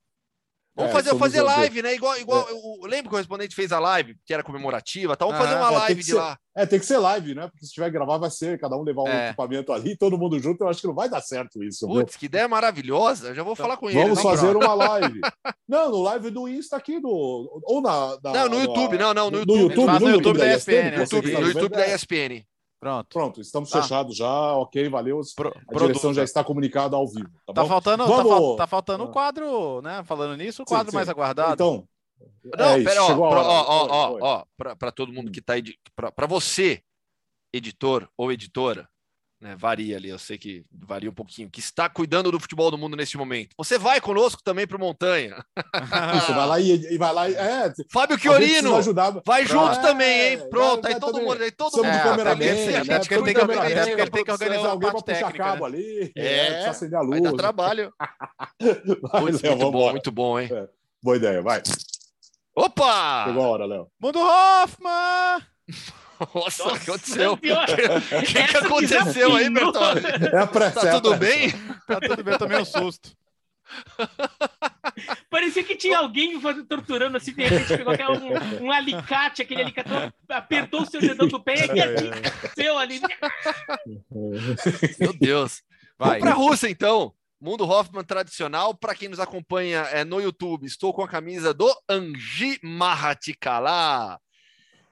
Vamos 0.74 0.92
é, 0.92 0.94
fazer, 0.94 1.18
fazer 1.18 1.42
live, 1.42 1.82
né? 1.82 1.96
Igual, 1.96 2.18
igual 2.18 2.48
é. 2.48 2.52
eu, 2.52 2.88
lembro 2.88 3.04
que 3.04 3.08
o 3.08 3.12
correspondente 3.12 3.54
fez 3.54 3.74
a 3.74 3.80
live, 3.80 4.16
que 4.26 4.34
era 4.34 4.42
comemorativa, 4.42 5.18
tá? 5.18 5.26
Vamos 5.26 5.42
ah, 5.42 5.44
fazer 5.44 5.60
uma 5.60 5.68
é, 5.68 5.78
live 5.80 6.02
de 6.02 6.06
ser, 6.06 6.14
lá. 6.14 6.38
É, 6.56 6.66
tem 6.66 6.80
que 6.80 6.86
ser 6.86 6.98
live, 6.98 7.36
né? 7.36 7.48
Porque 7.50 7.66
se 7.66 7.74
tiver 7.74 7.90
gravar, 7.90 8.18
vai 8.18 8.32
ser 8.32 8.58
cada 8.58 8.78
um 8.78 8.82
levar 8.82 9.04
um 9.04 9.08
é. 9.10 9.28
equipamento 9.28 9.74
ali, 9.74 9.98
todo 9.98 10.18
mundo 10.18 10.40
junto. 10.40 10.64
Eu 10.64 10.70
acho 10.70 10.80
que 10.80 10.88
não 10.88 10.96
vai 10.96 11.10
dar 11.10 11.20
certo 11.20 11.62
isso. 11.62 11.86
Putz, 11.86 12.16
que 12.16 12.28
ideia 12.28 12.48
maravilhosa. 12.48 13.30
Eu 13.30 13.36
já 13.36 13.44
vou 13.44 13.52
então, 13.52 13.66
falar 13.66 13.76
com 13.76 13.90
ele. 13.90 14.02
Vamos 14.02 14.22
fazer 14.22 14.56
uma 14.56 14.74
live. 14.74 15.20
não, 15.68 15.92
no 15.92 16.02
live 16.04 16.30
do 16.30 16.48
Insta 16.48 16.78
aqui, 16.78 17.02
do, 17.02 17.10
ou 17.10 17.82
na. 17.82 18.18
na 18.24 18.32
não, 18.32 18.50
no 18.50 18.62
YouTube, 18.62 18.98
não, 18.98 19.14
não, 19.14 19.30
no 19.30 19.40
YouTube. 19.40 19.58
No 19.58 19.62
YouTube, 19.64 20.00
no 20.00 20.10
YouTube 20.10 20.40
da 20.40 20.56
ESPN. 20.56 21.42
No 21.42 21.48
YouTube 21.48 21.76
da 21.76 21.88
ESPN. 21.94 22.46
Pronto. 22.82 23.08
Pronto, 23.10 23.40
estamos 23.40 23.70
tá. 23.70 23.80
fechados 23.80 24.18
já, 24.18 24.54
ok, 24.56 24.90
valeu. 24.90 25.22
Pro, 25.36 25.54
a 25.70 25.78
direção 25.78 26.12
já 26.16 26.24
está 26.24 26.44
comunicada 26.44 26.96
ao 26.96 27.08
vivo. 27.08 27.30
Tá, 27.46 27.54
tá 27.54 27.66
faltando, 27.66 28.04
tá 28.04 28.10
Vamos... 28.10 28.52
tá, 28.54 28.64
tá 28.64 28.68
faltando 28.68 29.04
o 29.04 29.08
um 29.08 29.12
quadro, 29.12 29.84
né? 29.84 30.04
Falando 30.04 30.36
nisso, 30.36 30.64
o 30.64 30.66
quadro 30.66 30.90
sim, 30.90 30.96
mais 30.96 31.06
sim. 31.06 31.12
aguardado. 31.12 31.54
Então. 31.54 31.88
Não, 32.44 32.66
é 32.66 32.84
pera, 32.84 33.04
ó, 33.04 33.14
ó, 33.20 33.88
ó, 33.88 34.18
ó, 34.20 34.46
para 34.76 34.92
todo 34.92 35.14
mundo 35.14 35.32
que 35.32 35.40
está 35.40 35.54
aí, 35.54 35.64
para 35.96 36.26
você, 36.26 36.82
editor 37.54 38.10
ou 38.18 38.32
editora, 38.32 38.90
né, 39.42 39.56
varia 39.58 39.98
ali, 39.98 40.08
eu 40.08 40.20
sei 40.20 40.38
que 40.38 40.64
varia 40.72 41.10
um 41.10 41.14
pouquinho, 41.14 41.50
que 41.50 41.60
está 41.60 41.90
cuidando 41.90 42.32
do 42.32 42.40
futebol 42.40 42.70
do 42.70 42.78
mundo 42.78 42.96
neste 42.96 43.18
momento. 43.18 43.56
Você 43.58 43.78
vai 43.78 44.00
conosco 44.00 44.42
também 44.44 44.68
para 44.68 44.78
Montanha. 44.78 45.44
Isso, 46.16 46.34
vai 46.34 46.48
lá 46.48 46.60
e, 46.60 46.94
e 46.94 46.98
vai 46.98 47.12
lá. 47.12 47.28
E, 47.28 47.34
é, 47.34 47.74
Fábio 47.92 48.20
Chiorino, 48.20 48.80
vai 49.26 49.46
junto 49.48 49.80
é, 49.80 49.82
também, 49.82 50.34
hein? 50.34 50.50
Pronto, 50.50 50.86
aí 50.86 51.00
todo 51.00 51.20
mundo, 51.20 51.42
aí 51.42 51.52
todo 51.52 51.78
mundo. 51.78 51.88
É, 51.88 52.04
cameraman, 52.04 52.46
né? 52.46 53.00
Que 53.00 53.14
ele 53.16 53.24
tem 53.26 53.34
que, 53.34 54.02
ele 54.02 54.12
tem 54.12 54.24
que 54.24 54.32
organizar 54.32 54.70
alguém 54.70 54.92
para 54.92 55.02
puxar 55.02 55.34
cabo 55.34 55.68
né? 55.68 55.78
ali. 55.78 56.12
É, 56.16 56.68
acender 56.68 57.00
a 57.00 57.02
luz. 57.02 57.20
vai 57.20 57.22
dar 57.22 57.34
trabalho. 57.34 57.92
vai, 59.02 59.22
Putz, 59.22 59.42
Léo, 59.42 59.58
muito 59.58 59.72
bom, 59.72 59.92
muito 59.92 60.12
bom, 60.12 60.40
hein? 60.40 60.50
É, 60.52 60.68
boa 61.02 61.18
ideia, 61.18 61.42
vai. 61.42 61.64
Opa! 62.56 63.26
Chegou 63.26 63.44
a 63.44 63.48
hora, 63.48 63.66
Léo. 63.66 63.88
Mundo 64.00 64.20
Hoffman! 64.20 65.42
Nossa, 66.34 66.68
o 66.68 66.80
que 66.80 66.90
aconteceu? 66.90 67.34
O 67.34 67.38
que, 68.26 68.44
que 68.48 68.58
aconteceu 68.58 69.36
aí, 69.36 69.50
Bertone? 69.50 70.02
É 70.32 70.38
a 70.38 70.48
tá 70.48 70.92
tudo 70.92 71.18
bem? 71.18 71.52
Tá 71.88 72.00
tudo 72.00 72.24
bem, 72.24 72.34
eu 72.34 72.40
tomei 72.40 72.60
um 72.60 72.66
susto. 72.66 73.12
Parecia 75.30 75.64
que 75.64 75.76
tinha 75.76 75.98
alguém 75.98 76.40
torturando 76.68 77.18
assim, 77.18 77.34
de 77.34 77.44
repente 77.44 77.78
pegou 77.78 77.94
um, 78.18 78.66
um, 78.66 78.72
alicate, 78.72 79.42
aquele 79.42 79.62
alicate, 79.62 79.90
apertou 80.30 80.82
o 80.82 80.86
seu 80.86 81.00
dedão 81.00 81.28
do 81.28 81.42
pé 81.42 81.68
e 81.74 81.82
aconteceu 81.82 82.78
ali. 82.78 83.02
Meu 85.00 85.14
Deus. 85.14 85.64
Vai. 85.98 86.20
Vamos 86.20 86.24
pra 86.24 86.34
Rússia, 86.34 86.70
então. 86.70 87.14
Mundo 87.40 87.68
Hoffman 87.68 88.04
tradicional. 88.04 88.76
Para 88.76 88.94
quem 88.94 89.10
nos 89.10 89.20
acompanha 89.20 89.80
é, 89.92 90.04
no 90.04 90.22
YouTube, 90.22 90.66
estou 90.66 90.94
com 90.94 91.04
a 91.04 91.08
camisa 91.08 91.54
do 91.54 91.74
Anji 91.90 92.60
Mahatikala. 92.62 94.20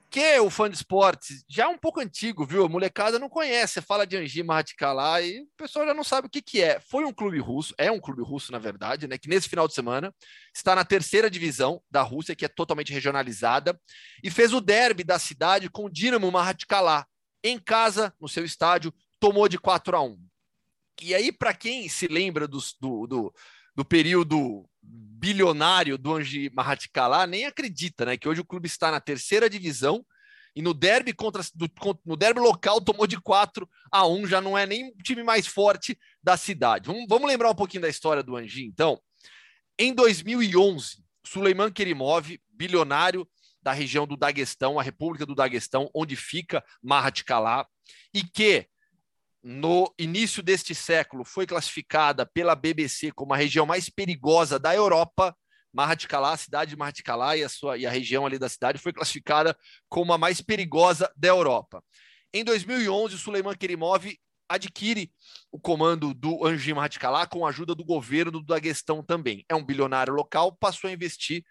Que 0.09 0.39
o 0.39 0.49
fã 0.49 0.69
de 0.69 0.75
esportes, 0.75 1.43
já 1.47 1.65
é 1.65 1.67
um 1.67 1.77
pouco 1.77 1.99
antigo, 1.99 2.45
viu? 2.45 2.65
A 2.65 2.69
molecada 2.69 3.19
não 3.19 3.29
conhece. 3.29 3.73
Você 3.73 3.81
fala 3.81 4.07
de 4.07 4.17
Angi 4.17 4.41
Mahatkalar 4.41 5.23
e 5.23 5.41
o 5.41 5.47
pessoal 5.55 5.85
já 5.85 5.93
não 5.93 6.03
sabe 6.03 6.27
o 6.27 6.29
que, 6.29 6.41
que 6.41 6.61
é. 6.61 6.79
Foi 6.79 7.05
um 7.05 7.13
clube 7.13 7.39
russo, 7.39 7.73
é 7.77 7.91
um 7.91 7.99
clube 7.99 8.23
russo, 8.23 8.51
na 8.51 8.57
verdade, 8.57 9.07
né? 9.07 9.17
Que 9.17 9.29
nesse 9.29 9.47
final 9.47 9.67
de 9.67 9.73
semana 9.73 10.13
está 10.53 10.75
na 10.75 10.83
terceira 10.83 11.29
divisão 11.29 11.81
da 11.91 12.01
Rússia, 12.01 12.35
que 12.35 12.43
é 12.43 12.47
totalmente 12.47 12.91
regionalizada, 12.91 13.79
e 14.23 14.31
fez 14.31 14.53
o 14.53 14.61
derby 14.61 15.03
da 15.03 15.19
cidade 15.19 15.69
com 15.69 15.85
o 15.85 15.89
Dinamo 15.89 16.31
Mahatkalar. 16.31 17.05
Em 17.43 17.59
casa, 17.59 18.13
no 18.19 18.27
seu 18.27 18.43
estádio, 18.43 18.93
tomou 19.19 19.47
de 19.47 19.57
4 19.57 19.95
a 19.95 20.01
1. 20.01 20.17
E 21.01 21.15
aí, 21.15 21.31
para 21.31 21.53
quem 21.53 21.87
se 21.87 22.07
lembra 22.07 22.47
do, 22.47 22.59
do, 22.79 23.33
do 23.75 23.85
período 23.85 24.68
bilionário 24.89 25.97
do 25.97 26.15
Anji 26.15 26.49
Mahatkalar 26.53 27.27
nem 27.27 27.45
acredita, 27.45 28.05
né? 28.05 28.17
Que 28.17 28.27
hoje 28.27 28.41
o 28.41 28.45
clube 28.45 28.67
está 28.67 28.89
na 28.89 28.99
terceira 28.99 29.49
divisão 29.49 30.05
e 30.55 30.61
no 30.61 30.73
derby 30.73 31.13
contra 31.13 31.43
no 32.05 32.17
derby 32.17 32.39
local 32.39 32.81
tomou 32.81 33.05
de 33.05 33.19
4 33.21 33.69
a 33.91 34.07
1, 34.07 34.27
já 34.27 34.41
não 34.41 34.57
é 34.57 34.65
nem 34.65 34.89
o 34.89 35.03
time 35.03 35.23
mais 35.23 35.45
forte 35.45 35.97
da 36.23 36.35
cidade. 36.35 36.87
Vamos, 36.87 37.05
vamos 37.07 37.27
lembrar 37.27 37.51
um 37.51 37.55
pouquinho 37.55 37.81
da 37.81 37.89
história 37.89 38.23
do 38.23 38.35
Anji, 38.35 38.65
então. 38.65 38.99
Em 39.77 39.93
2011, 39.93 41.03
Suleiman 41.25 41.71
Kerimov, 41.71 42.37
bilionário 42.49 43.27
da 43.61 43.71
região 43.71 44.07
do 44.07 44.17
Daguestão, 44.17 44.79
a 44.79 44.83
República 44.83 45.25
do 45.25 45.35
Daguestão, 45.35 45.89
onde 45.93 46.15
fica 46.15 46.63
Mahatkalar, 46.81 47.67
e 48.13 48.23
que 48.23 48.67
no 49.43 49.93
início 49.97 50.43
deste 50.43 50.75
século, 50.75 51.23
foi 51.23 51.45
classificada 51.45 52.25
pela 52.25 52.55
BBC 52.55 53.11
como 53.11 53.33
a 53.33 53.37
região 53.37 53.65
mais 53.65 53.89
perigosa 53.89 54.59
da 54.59 54.75
Europa. 54.75 55.35
Mahatkalar, 55.71 56.33
a 56.33 56.37
cidade 56.37 56.71
de 56.71 56.77
Mahatkalar 56.77 57.37
e 57.37 57.43
a, 57.43 57.49
sua, 57.49 57.77
e 57.77 57.85
a 57.85 57.91
região 57.91 58.25
ali 58.25 58.39
da 58.39 58.49
cidade 58.49 58.79
foi 58.79 58.91
classificada 58.91 59.55
como 59.87 60.11
a 60.11 60.17
mais 60.17 60.41
perigosa 60.41 61.11
da 61.15 61.27
Europa. 61.27 61.83
Em 62.33 62.43
2011, 62.43 63.17
Suleiman 63.17 63.55
Kerimov 63.55 64.05
adquire 64.49 65.11
o 65.51 65.59
comando 65.59 66.13
do 66.13 66.45
Anjim 66.45 66.73
Mahatkalar 66.73 67.29
com 67.29 67.45
a 67.45 67.49
ajuda 67.49 67.75
do 67.75 67.85
governo 67.85 68.31
do 68.31 68.43
Daguestão 68.43 69.03
também. 69.03 69.45
É 69.47 69.55
um 69.55 69.63
bilionário 69.63 70.13
local, 70.13 70.55
passou 70.59 70.89
a 70.89 70.93
investir 70.93 71.43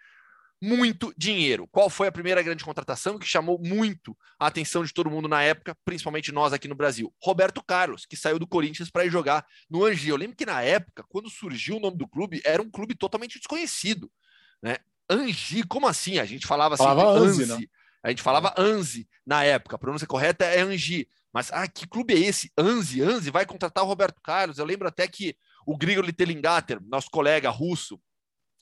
muito 0.60 1.12
dinheiro. 1.16 1.68
Qual 1.68 1.88
foi 1.88 2.08
a 2.08 2.12
primeira 2.12 2.42
grande 2.42 2.64
contratação 2.64 3.18
que 3.18 3.26
chamou 3.26 3.58
muito 3.58 4.16
a 4.38 4.46
atenção 4.46 4.84
de 4.84 4.92
todo 4.92 5.10
mundo 5.10 5.28
na 5.28 5.42
época, 5.42 5.76
principalmente 5.84 6.32
nós 6.32 6.52
aqui 6.52 6.66
no 6.66 6.74
Brasil? 6.74 7.14
Roberto 7.22 7.62
Carlos, 7.62 8.04
que 8.04 8.16
saiu 8.16 8.38
do 8.38 8.46
Corinthians 8.46 8.90
para 8.90 9.04
ir 9.04 9.10
jogar 9.10 9.46
no 9.70 9.84
Angi. 9.84 10.08
Eu 10.08 10.16
lembro 10.16 10.36
que 10.36 10.46
na 10.46 10.62
época, 10.62 11.04
quando 11.08 11.30
surgiu 11.30 11.76
o 11.76 11.80
nome 11.80 11.96
do 11.96 12.08
clube, 12.08 12.40
era 12.44 12.60
um 12.60 12.70
clube 12.70 12.94
totalmente 12.94 13.38
desconhecido. 13.38 14.10
Né? 14.62 14.76
Angi, 15.08 15.62
como 15.62 15.86
assim? 15.86 16.18
A 16.18 16.24
gente 16.24 16.46
falava 16.46 16.74
assim, 16.74 16.84
falava 16.84 17.18
Anzi, 17.18 17.42
Anzi. 17.44 17.62
Né? 17.62 17.66
A 18.02 18.08
gente 18.10 18.22
falava 18.22 18.54
Anzi 18.58 19.08
na 19.26 19.44
época, 19.44 19.76
a 19.76 19.78
pronúncia 19.78 20.06
correta 20.06 20.44
é 20.44 20.60
Angi. 20.60 21.08
Mas, 21.32 21.52
ah, 21.52 21.68
que 21.68 21.86
clube 21.86 22.14
é 22.14 22.18
esse? 22.18 22.50
Anzi, 22.56 23.02
Anzi 23.02 23.30
vai 23.30 23.46
contratar 23.46 23.84
o 23.84 23.86
Roberto 23.86 24.20
Carlos. 24.22 24.58
Eu 24.58 24.64
lembro 24.64 24.88
até 24.88 25.06
que 25.06 25.36
o 25.66 25.76
Grigori 25.76 26.12
Telingater, 26.12 26.80
nosso 26.82 27.10
colega 27.10 27.50
russo, 27.50 28.00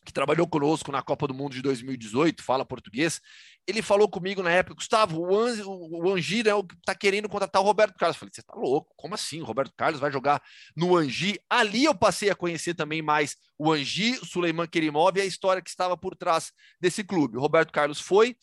que 0.07 0.13
trabalhou 0.13 0.47
conosco 0.47 0.91
na 0.91 1.03
Copa 1.03 1.27
do 1.27 1.35
Mundo 1.35 1.53
de 1.53 1.61
2018, 1.61 2.43
fala 2.43 2.65
português, 2.65 3.21
ele 3.67 3.83
falou 3.83 4.09
comigo 4.09 4.43
na 4.43 4.51
época, 4.51 4.77
Gustavo, 4.77 5.21
o, 5.21 6.07
o 6.07 6.13
Angi 6.13 6.41
é 6.41 6.63
que 6.63 6.75
está 6.77 6.95
querendo 6.95 7.29
contratar 7.29 7.61
o 7.61 7.65
Roberto 7.65 7.97
Carlos. 7.99 8.15
Eu 8.15 8.21
falei, 8.21 8.33
você 8.33 8.41
está 8.41 8.55
louco? 8.55 8.95
Como 8.97 9.15
assim? 9.15 9.43
O 9.43 9.45
Roberto 9.45 9.75
Carlos 9.77 10.01
vai 10.01 10.13
jogar 10.13 10.41
no 10.77 10.97
Angi? 10.97 11.41
Ali 11.51 11.85
eu 11.85 11.95
passei 11.95 12.31
a 12.31 12.35
conhecer 12.37 12.75
também 12.75 13.03
mais 13.03 13.37
o 13.59 13.73
Angi, 13.73 14.13
o 14.23 14.25
Suleiman 14.25 14.69
Kerimov 14.69 15.17
e 15.17 15.21
a 15.21 15.27
história 15.27 15.61
que 15.61 15.69
estava 15.69 15.97
por 15.97 16.15
trás 16.15 16.53
desse 16.81 17.03
clube. 17.03 17.37
O 17.37 17.41
Roberto 17.41 17.73
Carlos 17.73 18.01
foi. 18.01 18.37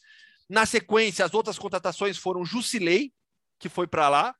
Na 0.50 0.66
sequência, 0.66 1.24
as 1.24 1.34
outras 1.34 1.58
contratações 1.58 2.18
foram 2.18 2.44
Jusilei, 2.44 3.14
que 3.58 3.70
foi 3.70 3.88
para 3.88 4.10
lá, 4.10 4.36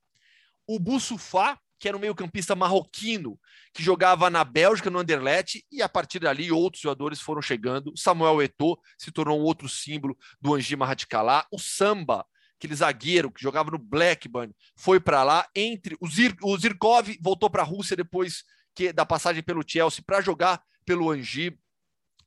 o 0.68 0.78
Bussufá, 0.78 1.58
que 1.84 1.88
era 1.90 1.98
um 1.98 2.00
meio-campista 2.00 2.56
marroquino, 2.56 3.38
que 3.74 3.84
jogava 3.84 4.30
na 4.30 4.46
Bélgica, 4.46 4.90
no 4.90 5.00
Anderlecht, 5.00 5.66
e 5.70 5.82
a 5.82 5.90
partir 5.90 6.18
dali 6.18 6.50
outros 6.50 6.82
jogadores 6.82 7.20
foram 7.20 7.42
chegando. 7.42 7.92
Samuel 7.98 8.42
Eto'o 8.42 8.78
se 8.98 9.12
tornou 9.12 9.38
um 9.38 9.44
outro 9.44 9.68
símbolo 9.68 10.18
do 10.40 10.56
Angi 10.56 10.78
Mahatkalar. 10.78 11.46
O 11.52 11.60
Samba, 11.60 12.26
aquele 12.58 12.74
zagueiro 12.74 13.30
que 13.30 13.42
jogava 13.42 13.70
no 13.70 13.78
Blackburn, 13.78 14.56
foi 14.78 14.98
para 14.98 15.26
lá. 15.26 15.46
Entre 15.54 15.98
o, 16.00 16.08
Zir, 16.08 16.38
o 16.42 16.58
Zirkov 16.58 17.18
voltou 17.20 17.50
para 17.50 17.64
a 17.64 17.66
Rússia 17.66 17.98
depois 17.98 18.46
que 18.74 18.94
da 18.94 19.06
passagem 19.06 19.44
pelo 19.44 19.62
Chelsea 19.68 20.02
para 20.08 20.22
jogar 20.22 20.64
pelo 20.86 21.12
Angi. 21.12 21.54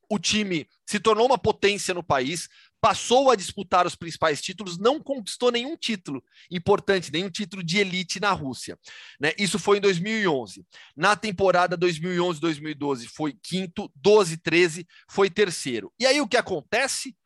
O 0.07 0.19
time 0.19 0.69
se 0.85 1.01
tornou 1.01 1.25
uma 1.25 1.39
potência 1.39 1.95
no 1.95 2.03
país, 2.03 2.47
passou 2.81 3.31
a 3.31 3.37
disputar 3.37 3.87
os 3.87 3.97
principais 3.97 4.41
títulos, 4.41 4.79
não 4.79 5.01
conquistou 5.01 5.51
nenhum 5.51 5.77
título 5.77 6.23
importante, 6.51 7.13
nenhum 7.13 7.31
título 7.31 7.63
de 7.63 7.79
elite 7.79 8.21
na 8.21 8.33
Rússia. 8.33 8.79
Né? 9.21 9.33
Isso 9.39 9.59
foi 9.59 9.79
em 9.79 9.81
2011. 9.81 10.65
Na 10.97 11.17
temporada 11.17 11.77
2011-2012 11.77 13.07
foi 13.09 13.37
quinto, 13.43 13.91
12-13 14.05 14.87
foi 15.09 15.31
terceiro. 15.31 15.93
E 15.99 16.07
aí 16.07 16.21
o 16.21 16.29
que 16.29 16.37
acontece 16.37 17.17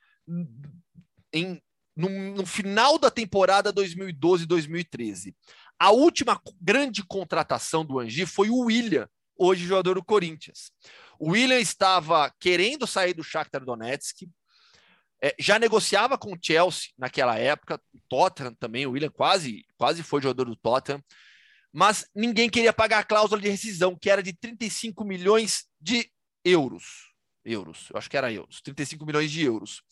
em, 1.32 1.60
no, 1.96 2.08
no 2.08 2.46
final 2.46 2.98
da 2.98 3.10
temporada 3.10 3.72
2012-2013? 3.72 5.34
A 5.78 5.90
última 5.90 6.40
grande 6.60 7.02
contratação 7.02 7.84
do 7.84 7.98
Angi 7.98 8.26
foi 8.26 8.50
o 8.50 8.58
William, 8.66 9.08
hoje 9.36 9.64
jogador 9.64 9.94
do 9.94 10.04
Corinthians. 10.04 10.70
O 11.18 11.30
William 11.30 11.58
estava 11.58 12.30
querendo 12.38 12.86
sair 12.86 13.14
do 13.14 13.24
Shakhtar 13.24 13.64
Donetsk, 13.64 14.28
é, 15.22 15.34
já 15.38 15.58
negociava 15.58 16.16
com 16.16 16.32
o 16.32 16.38
Chelsea 16.40 16.90
naquela 16.96 17.38
época, 17.38 17.80
o 17.94 18.00
Tottenham 18.08 18.54
também, 18.54 18.86
o 18.86 18.92
William 18.92 19.10
quase, 19.10 19.64
quase 19.76 20.02
foi 20.02 20.22
jogador 20.22 20.46
do 20.46 20.56
Tottenham, 20.56 21.02
mas 21.72 22.06
ninguém 22.14 22.48
queria 22.48 22.72
pagar 22.72 23.00
a 23.00 23.04
cláusula 23.04 23.40
de 23.40 23.48
rescisão, 23.48 23.96
que 23.96 24.10
era 24.10 24.22
de 24.22 24.32
35 24.32 25.04
milhões 25.04 25.66
de 25.80 26.10
euros. 26.44 27.10
Euros, 27.44 27.88
eu 27.90 27.98
acho 27.98 28.10
que 28.10 28.16
era 28.16 28.32
euros, 28.32 28.60
35 28.60 29.06
milhões 29.06 29.30
de 29.30 29.42
euros. 29.44 29.82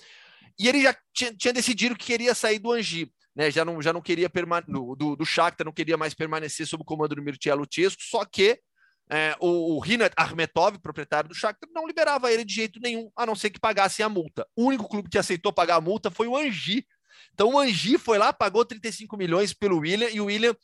E 0.58 0.66
ele 0.66 0.82
já 0.82 0.96
tinha, 1.14 1.34
tinha 1.34 1.52
decidido 1.52 1.96
que 1.96 2.06
queria 2.06 2.34
sair 2.34 2.58
do 2.58 2.72
Angi, 2.72 3.12
né? 3.34 3.50
Já 3.50 3.64
não, 3.64 3.80
já 3.80 3.92
não 3.92 4.02
queria 4.02 4.28
permanecer 4.28 4.74
do, 4.74 5.16
do 5.16 5.24
Shakhtar, 5.24 5.64
não 5.64 5.72
queria 5.72 5.96
mais 5.96 6.14
permanecer 6.14 6.66
sob 6.66 6.82
o 6.82 6.84
comando 6.84 7.14
do 7.14 7.22
Mircea 7.22 7.54
Luchescu, 7.54 8.02
só 8.02 8.24
que 8.24 8.60
é, 9.10 9.34
o, 9.40 9.76
o 9.76 9.78
Rinat 9.78 10.12
Armetov, 10.16 10.78
proprietário 10.78 11.28
do 11.28 11.34
Shakhtar, 11.34 11.70
não 11.72 11.86
liberava 11.86 12.30
ele 12.30 12.44
de 12.44 12.54
jeito 12.54 12.78
nenhum, 12.78 13.10
a 13.16 13.24
não 13.24 13.34
ser 13.34 13.50
que 13.50 13.58
pagasse 13.58 14.02
a 14.02 14.08
multa. 14.08 14.46
O 14.54 14.64
único 14.64 14.88
clube 14.88 15.08
que 15.08 15.18
aceitou 15.18 15.52
pagar 15.52 15.76
a 15.76 15.80
multa 15.80 16.10
foi 16.10 16.26
o 16.26 16.36
Angi. 16.36 16.86
Então 17.32 17.54
o 17.54 17.58
Angi 17.58 17.96
foi 17.96 18.18
lá, 18.18 18.32
pagou 18.32 18.64
35 18.64 19.16
milhões 19.16 19.54
pelo 19.54 19.78
William, 19.78 20.10
e 20.10 20.20
o 20.20 20.26
William, 20.26 20.54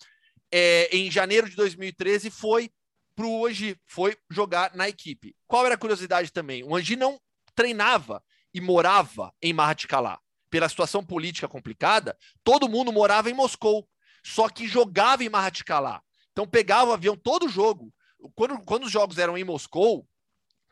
é, 0.53 0.95
em 0.95 1.11
janeiro 1.11 1.49
de 1.49 1.57
2013, 1.57 2.31
foi 2.31 2.71
para 3.17 3.27
o 3.27 3.47
Angi, 3.47 3.77
foi 3.87 4.17
jogar 4.31 4.75
na 4.75 4.89
equipe. 4.89 5.35
Qual 5.47 5.65
era 5.65 5.77
a 5.77 5.79
curiosidade 5.79 6.31
também? 6.31 6.63
O 6.65 6.77
Angi 6.77 6.97
não 6.97 7.19
treinava 7.55 8.23
e 8.53 8.61
morava 8.61 9.33
em 9.41 9.53
Mahatkalar. 9.53 10.19
Pela 10.51 10.69
situação 10.69 11.05
política 11.05 11.49
complicada, 11.49 12.17
todo 12.43 12.69
mundo 12.69 12.93
morava 12.93 13.31
em 13.31 13.35
Moscou, 13.35 13.89
só 14.23 14.49
que 14.49 14.69
jogava 14.69 15.25
em 15.25 15.29
Mahatkalar. 15.29 16.03
Então 16.33 16.47
pegava 16.47 16.91
o 16.91 16.93
avião 16.93 17.17
todo 17.17 17.49
jogo 17.49 17.93
quando, 18.35 18.59
quando 18.65 18.85
os 18.85 18.91
jogos 18.91 19.19
eram 19.19 19.37
em 19.37 19.45
Moscou, 19.45 20.07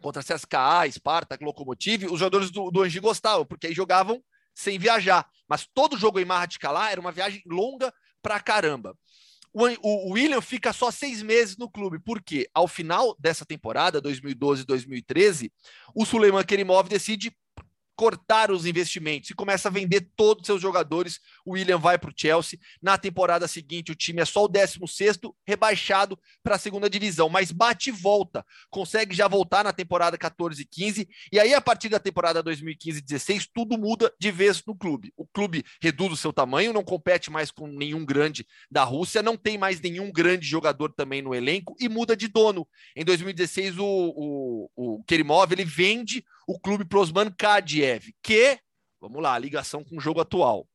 contra 0.03 0.23
CSKA, 0.23 0.91
Spartak, 0.91 1.45
Lokomotiv, 1.45 2.07
os 2.07 2.19
jogadores 2.19 2.51
do, 2.51 2.71
do 2.71 2.83
Angi 2.83 3.01
gostavam, 3.01 3.47
porque 3.47 3.69
aí 3.69 3.75
jogavam 3.75 4.23
sem 4.55 4.79
viajar. 4.79 5.27
Mas 5.49 5.67
todo 5.73 5.97
jogo 5.97 6.19
em 6.19 6.25
Mahatkalar 6.25 6.91
era 6.93 7.01
uma 7.01 7.13
viagem 7.13 7.43
longa 7.47 7.93
pra 8.21 8.41
caramba. 8.41 8.97
O, 9.53 9.67
o, 9.67 10.09
o, 10.09 10.13
William 10.13 10.41
fica 10.41 10.73
só 10.73 10.91
seis 10.91 11.23
meses 11.23 11.57
no 11.57 11.71
clube, 11.71 11.99
porque 11.99 12.49
ao 12.55 12.67
final 12.67 13.15
dessa 13.19 13.45
temporada, 13.45 14.01
2012-2013, 14.01 15.51
o 15.95 16.07
Suleiman 16.07 16.43
Kerimov 16.43 16.89
decide 16.89 17.37
cortar 18.03 18.51
os 18.51 18.67
investimentos 18.67 19.31
e 19.31 19.35
começa 19.35 19.69
a 19.69 19.71
vender 19.71 20.09
todos 20.17 20.43
os 20.43 20.47
seus 20.47 20.61
jogadores. 20.61 21.21
O 21.47 21.53
William 21.53 21.79
vai 21.79 21.97
para 21.97 22.11
o 22.11 22.13
Chelsea. 22.13 22.59
Na 22.83 22.99
temporada 22.99 23.47
seguinte, 23.47 23.93
o 23.93 23.95
time 23.95 24.21
é 24.21 24.25
só 24.25 24.43
o 24.43 24.49
16 24.49 25.21
rebaixado 25.47 26.19
para 26.43 26.57
a 26.57 26.59
segunda 26.59 26.91
divisão, 26.91 27.29
mas 27.29 27.53
bate 27.53 27.91
e 27.91 27.93
volta. 27.93 28.45
Consegue 28.71 29.15
já 29.15 29.29
voltar 29.29 29.63
na 29.63 29.73
temporada 29.73 30.19
14 30.19 30.63
e 30.63 30.65
15. 30.65 31.09
E 31.31 31.39
aí, 31.39 31.55
a 31.55 31.61
partir 31.61 31.91
da 31.91 32.01
temporada 32.01 32.43
2015-16, 32.43 33.49
tudo 33.55 33.79
muda 33.79 34.13
de 34.19 34.33
vez 34.33 34.61
no 34.67 34.75
clube. 34.75 35.13
O 35.17 35.25
clube 35.25 35.65
reduz 35.81 36.13
o 36.13 36.17
seu 36.17 36.33
tamanho, 36.33 36.73
não 36.73 36.83
compete 36.83 37.31
mais 37.31 37.53
com 37.53 37.69
nenhum 37.69 38.05
grande 38.05 38.45
da 38.69 38.83
Rússia, 38.83 39.23
não 39.23 39.37
tem 39.37 39.57
mais 39.57 39.81
nenhum 39.81 40.11
grande 40.11 40.45
jogador 40.45 40.93
também 40.93 41.23
no 41.23 41.37
elenco 41.37 41.77
e 41.79 41.89
muda 41.89 42.17
de 42.17 42.27
dono. 42.27 42.67
Em 42.97 43.05
2016, 43.05 43.79
o, 43.79 43.85
o, 43.87 44.71
o 44.75 45.05
Kerimov 45.05 45.53
ele 45.53 45.65
vende 45.65 46.25
o 46.47 46.59
clube 46.59 46.85
para 46.85 46.99
Osman 46.99 47.31
Kadiev, 47.31 48.15
que, 48.23 48.59
vamos 49.01 49.23
lá, 49.23 49.39
ligação 49.39 49.85
com 49.85 49.97
o 49.97 50.01
jogo 50.01 50.21
atual, 50.21 50.69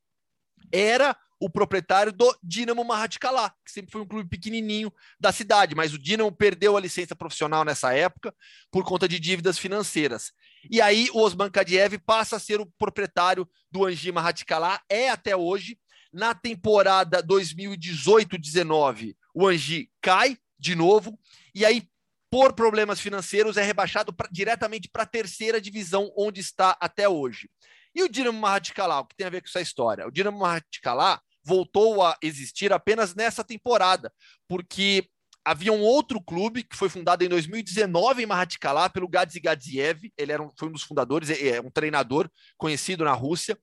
era 0.72 1.16
o 1.40 1.50
proprietário 1.50 2.12
do 2.12 2.36
Dinamo 2.44 2.84
Mahatkalar, 2.84 3.54
que 3.64 3.72
sempre 3.72 3.92
foi 3.92 4.02
um 4.02 4.08
clube 4.08 4.28
pequenininho 4.28 4.92
da 5.20 5.32
cidade, 5.32 5.76
mas 5.76 5.94
o 5.94 6.00
Dinamo 6.00 6.32
perdeu 6.32 6.76
a 6.76 6.80
licença 6.80 7.16
profissional 7.16 7.64
nessa 7.64 7.94
época 7.94 8.34
por 8.72 8.84
conta 8.84 9.08
de 9.08 9.20
dívidas 9.20 9.60
financeiras. 9.60 10.32
E 10.70 10.82
aí 10.82 11.10
o 11.14 11.22
Osman 11.22 11.52
Kadiev 11.52 12.00
passa 12.00 12.38
a 12.38 12.40
ser 12.40 12.60
o 12.60 12.66
proprietário 12.78 13.48
do 13.72 13.86
Angi 13.86 14.12
Mahatkalar, 14.12 14.82
é 14.90 15.10
até 15.10 15.36
hoje. 15.36 15.80
Na 16.12 16.34
temporada 16.34 17.22
2018-19, 17.22 19.16
o 19.34 19.46
Angi 19.46 19.92
cai 20.02 20.38
de 20.58 20.74
novo, 20.74 21.20
e 21.54 21.66
aí, 21.66 21.88
por 22.30 22.54
problemas 22.54 23.00
financeiros, 23.00 23.58
é 23.58 23.64
rebaixado 23.64 24.14
pra, 24.14 24.28
diretamente 24.32 24.90
para 24.90 25.04
a 25.04 25.08
terceira 25.08 25.62
divisão, 25.62 26.12
onde 26.18 26.42
está 26.42 26.78
até 26.80 27.08
hoje. 27.08 27.50
E 27.96 28.04
o 28.04 28.10
Dinamo 28.10 28.40
Mahatkalar, 28.40 29.00
o 29.00 29.06
que 29.06 29.16
tem 29.16 29.28
a 29.28 29.30
ver 29.30 29.42
com 29.42 29.48
essa 29.48 29.62
história? 29.62 30.08
O 30.08 30.12
Dinamo 30.12 30.40
Mahatkalar 30.40 31.22
voltou 31.44 32.04
a 32.04 32.18
existir 32.22 32.74
apenas 32.74 33.16
nessa 33.16 33.44
temporada, 33.44 34.12
porque 34.48 35.10
havia 35.46 35.72
um 35.72 35.82
outro 35.82 36.22
clube 36.22 36.62
que 36.62 36.76
foi 36.76 36.90
fundado 36.90 37.24
em 37.24 37.30
2019 37.30 38.22
em 38.22 38.26
Mahatkalar 38.26 38.92
pelo 38.92 39.08
Gadzi 39.08 39.40
Gadziev, 39.40 40.12
ele 40.18 40.34
era 40.34 40.44
um, 40.44 40.52
foi 40.60 40.68
um 40.68 40.74
dos 40.74 40.84
fundadores, 40.84 41.30
é, 41.30 41.56
é 41.56 41.62
um 41.62 41.72
treinador 41.72 42.30
conhecido 42.58 43.06
na 43.06 43.14
Rússia. 43.14 43.58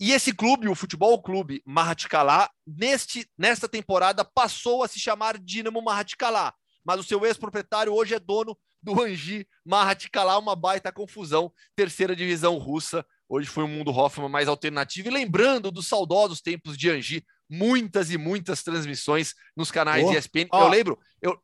E 0.00 0.10
esse 0.10 0.34
clube, 0.34 0.68
o 0.68 0.74
Futebol 0.74 1.22
Clube 1.22 1.62
Mahatkalar, 1.64 2.50
neste 2.66 3.24
nesta 3.38 3.68
temporada 3.68 4.24
passou 4.24 4.82
a 4.82 4.88
se 4.88 4.98
chamar 4.98 5.38
Dinamo 5.38 5.80
Mahatkalar, 5.80 6.52
mas 6.84 7.00
o 7.00 7.02
seu 7.02 7.24
ex-proprietário 7.24 7.92
hoje 7.92 8.14
é 8.14 8.18
dono 8.18 8.56
do 8.82 9.00
Angi 9.00 9.46
Mahatkalar, 9.64 10.38
uma 10.38 10.56
baita 10.56 10.92
confusão, 10.92 11.52
terceira 11.76 12.16
divisão 12.16 12.58
russa. 12.58 13.04
Hoje 13.28 13.48
foi 13.48 13.64
um 13.64 13.68
mundo 13.68 13.90
Hoffman 13.90 14.28
mais 14.28 14.48
alternativo. 14.48 15.08
E 15.08 15.10
lembrando 15.10 15.70
dos 15.70 15.86
saudosos 15.86 16.40
tempos 16.40 16.76
de 16.76 16.90
Angi, 16.90 17.24
muitas 17.48 18.10
e 18.10 18.18
muitas 18.18 18.62
transmissões 18.62 19.34
nos 19.56 19.70
canais 19.70 20.04
oh, 20.04 20.12
ESPN. 20.12 20.48
Oh. 20.52 20.62
Eu 20.62 20.68
lembro, 20.68 20.98
eu, 21.20 21.38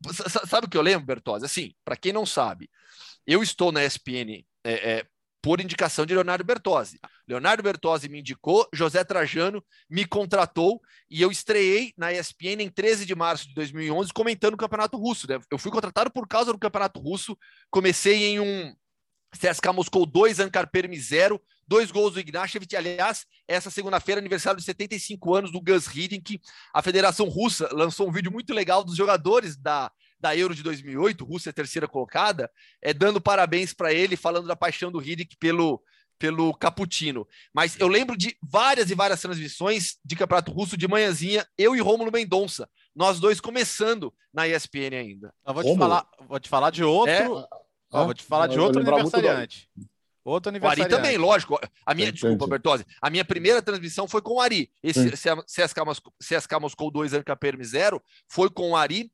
sabe 0.47 0.67
o 0.67 0.71
que 0.71 0.77
eu 0.77 0.83
lembro, 0.83 1.07
Bertozzi? 1.07 1.45
Assim, 1.45 1.75
para 1.85 1.97
quem 1.97 2.13
não 2.13 2.27
sabe, 2.27 2.69
eu 3.27 3.43
estou 3.43 3.71
na 3.71 3.85
ESPN 3.85 4.45
é, 4.65 4.73
é, 4.73 5.07
por 5.41 5.61
indicação 5.61 6.05
de 6.05 6.15
Leonardo 6.15 6.45
Bertozzi. 6.45 6.99
Leonardo 7.27 7.63
Bertozzi 7.63 8.09
me 8.09 8.21
indicou, 8.21 8.67
José 8.73 9.05
Trajano 9.05 9.65
me 9.89 10.05
contratou 10.05 10.81
e 11.11 11.23
eu 11.23 11.31
estreiei 11.31 11.93
na 11.97 12.13
ESPN 12.13 12.63
em 12.63 12.71
13 12.71 13.07
de 13.07 13.15
março 13.15 13.49
de 13.49 13.55
2011 13.55 14.13
comentando 14.13 14.55
o 14.55 14.59
Campeonato 14.59 14.97
Russo. 14.97 15.29
Né? 15.29 15.39
Eu 15.51 15.59
fui 15.59 15.71
contratado 15.71 16.11
por 16.11 16.27
causa 16.27 16.53
do 16.53 16.59
Campeonato 16.59 17.01
Russo, 17.01 17.37
comecei 17.71 18.25
em 18.25 18.41
um 18.41 18.75
CSKA 19.37 19.73
Moscou 19.73 20.07
2, 20.07 20.41
Ankar 20.41 20.71
Permi 20.71 20.99
0, 20.99 21.41
dois 21.67 21.91
gols 21.91 22.15
do 22.15 22.21
Ignashevich. 22.21 22.75
Aliás, 22.75 23.27
essa 23.47 23.71
segunda-feira, 23.71 24.21
aniversário 24.21 24.59
de 24.59 24.65
75 24.65 25.35
anos 25.35 25.53
do 25.53 25.61
Gus 25.61 25.87
Hiddink. 25.95 26.41
A 26.73 26.83
Federação 26.83 27.29
Russa 27.29 27.69
lançou 27.73 28.09
um 28.09 28.13
vídeo 28.13 28.33
muito 28.33 28.55
legal 28.55 28.83
dos 28.83 28.97
jogadores 28.97 29.57
da, 29.57 29.93
da 30.21 30.37
Euro 30.37 30.55
de 30.55 30.63
2008, 30.63 31.25
Rússia 31.25 31.53
terceira 31.53 31.87
colocada, 31.87 32.51
é, 32.83 32.93
dando 32.93 33.21
parabéns 33.21 33.73
para 33.73 33.93
ele, 33.93 34.17
falando 34.17 34.47
da 34.47 34.57
paixão 34.57 34.91
do 34.91 35.01
Hiddink 35.01 35.37
pelo, 35.37 35.83
pelo 36.19 36.53
Caputino. 36.55 37.27
Mas 37.53 37.79
eu 37.79 37.89
lembro 37.89 38.17
de 38.17 38.37
várias 38.43 38.91
e 38.91 38.95
várias 38.95 39.21
transmissões 39.21 39.99
de 40.05 40.17
Campeonato 40.17 40.51
Russo 40.51 40.77
de 40.77 40.89
manhãzinha, 40.89 41.47
eu 41.57 41.77
e 41.77 41.81
Rômulo 41.81 42.11
Mendonça, 42.13 42.69
nós 42.95 43.21
dois 43.21 43.41
começando 43.41 44.13
na 44.33 44.49
ESPN 44.49 44.97
ainda. 44.99 45.33
Eu 45.47 45.55
vou 45.55 45.63
te, 45.63 45.79
falar, 45.79 46.07
vou 46.29 46.41
te 46.41 46.49
falar 46.49 46.71
de 46.71 46.83
outro. 46.83 47.13
É? 47.13 47.29
Ó, 47.93 48.05
vou 48.05 48.15
te 48.15 48.25
falar 48.25 48.49
de 48.49 48.59
outro 48.59 48.81
aniversariante. 48.81 49.69
Outro 50.25 50.51
aniversariante. 50.51 50.93
O 50.93 50.97
Ari 50.97 51.03
também, 51.03 51.17
lógico. 51.17 51.59
A 51.87 51.95
minha, 51.95 52.09
Entendi. 52.09 52.21
desculpa, 52.21 52.47
Bertozzi. 52.47 52.85
A 53.01 53.09
minha 53.09 53.25
primeira 53.25 53.63
transmissão 53.63 54.07
foi 54.07 54.21
com 54.21 54.35
o 54.35 54.41
Ari. 54.41 54.71
Esse 54.83 55.11
CSK, 55.11 55.81
CSK 56.19 56.61
Moscou 56.61 56.91
2, 56.91 57.15
Anca 57.15 57.35
Permi 57.35 57.65
0, 57.65 58.03
foi 58.29 58.51
com 58.51 58.73
o 58.73 58.77
Ari. 58.77 59.11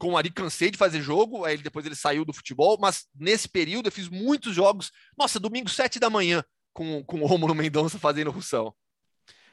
Com 0.00 0.12
o 0.12 0.16
Ari 0.16 0.30
cansei 0.30 0.70
de 0.70 0.78
fazer 0.78 1.02
jogo, 1.02 1.44
aí 1.44 1.58
depois 1.58 1.84
ele 1.84 1.94
saiu 1.94 2.24
do 2.24 2.32
futebol, 2.32 2.78
mas 2.80 3.06
nesse 3.14 3.48
período 3.48 3.86
eu 3.86 3.92
fiz 3.92 4.08
muitos 4.08 4.54
jogos. 4.54 4.90
Nossa, 5.16 5.38
domingo, 5.38 5.68
7 5.68 6.00
da 6.00 6.08
manhã, 6.08 6.42
com, 6.72 7.04
com 7.04 7.20
o 7.20 7.26
Romulo 7.26 7.54
Mendonça 7.54 7.98
fazendo 7.98 8.30
russão. 8.30 8.74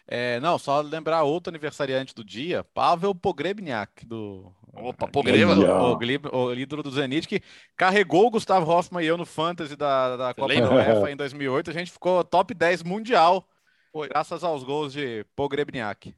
É, 0.10 0.40
não, 0.40 0.58
só 0.58 0.80
lembrar 0.80 1.24
outro 1.24 1.52
aniversariante 1.52 2.16
do 2.16 2.24
dia, 2.24 2.64
Pavel 2.74 3.14
Pogrebniak, 3.14 4.06
do. 4.06 4.54
Opa, 4.74 5.06
Pogreba. 5.06 5.54
O, 5.54 6.46
o, 6.46 6.54
ídolo 6.54 6.82
do 6.82 6.92
Zenit, 6.92 7.28
que 7.28 7.42
carregou 7.76 8.28
o 8.28 8.30
Gustavo 8.30 8.72
Hoffman 8.72 9.04
e 9.04 9.08
eu 9.08 9.18
no 9.18 9.26
Fantasy 9.26 9.76
da, 9.76 10.16
da 10.16 10.34
Copa 10.34 10.54
da 10.54 10.72
UEFA 10.72 11.12
em 11.12 11.16
2008. 11.18 11.72
A 11.72 11.74
gente 11.74 11.92
ficou 11.92 12.24
top 12.24 12.54
10 12.54 12.84
mundial, 12.84 13.46
Foi. 13.92 14.08
graças 14.08 14.46
aos 14.46 14.64
gols 14.64 14.94
de 14.94 15.26
Pogrebniak. 15.36 16.16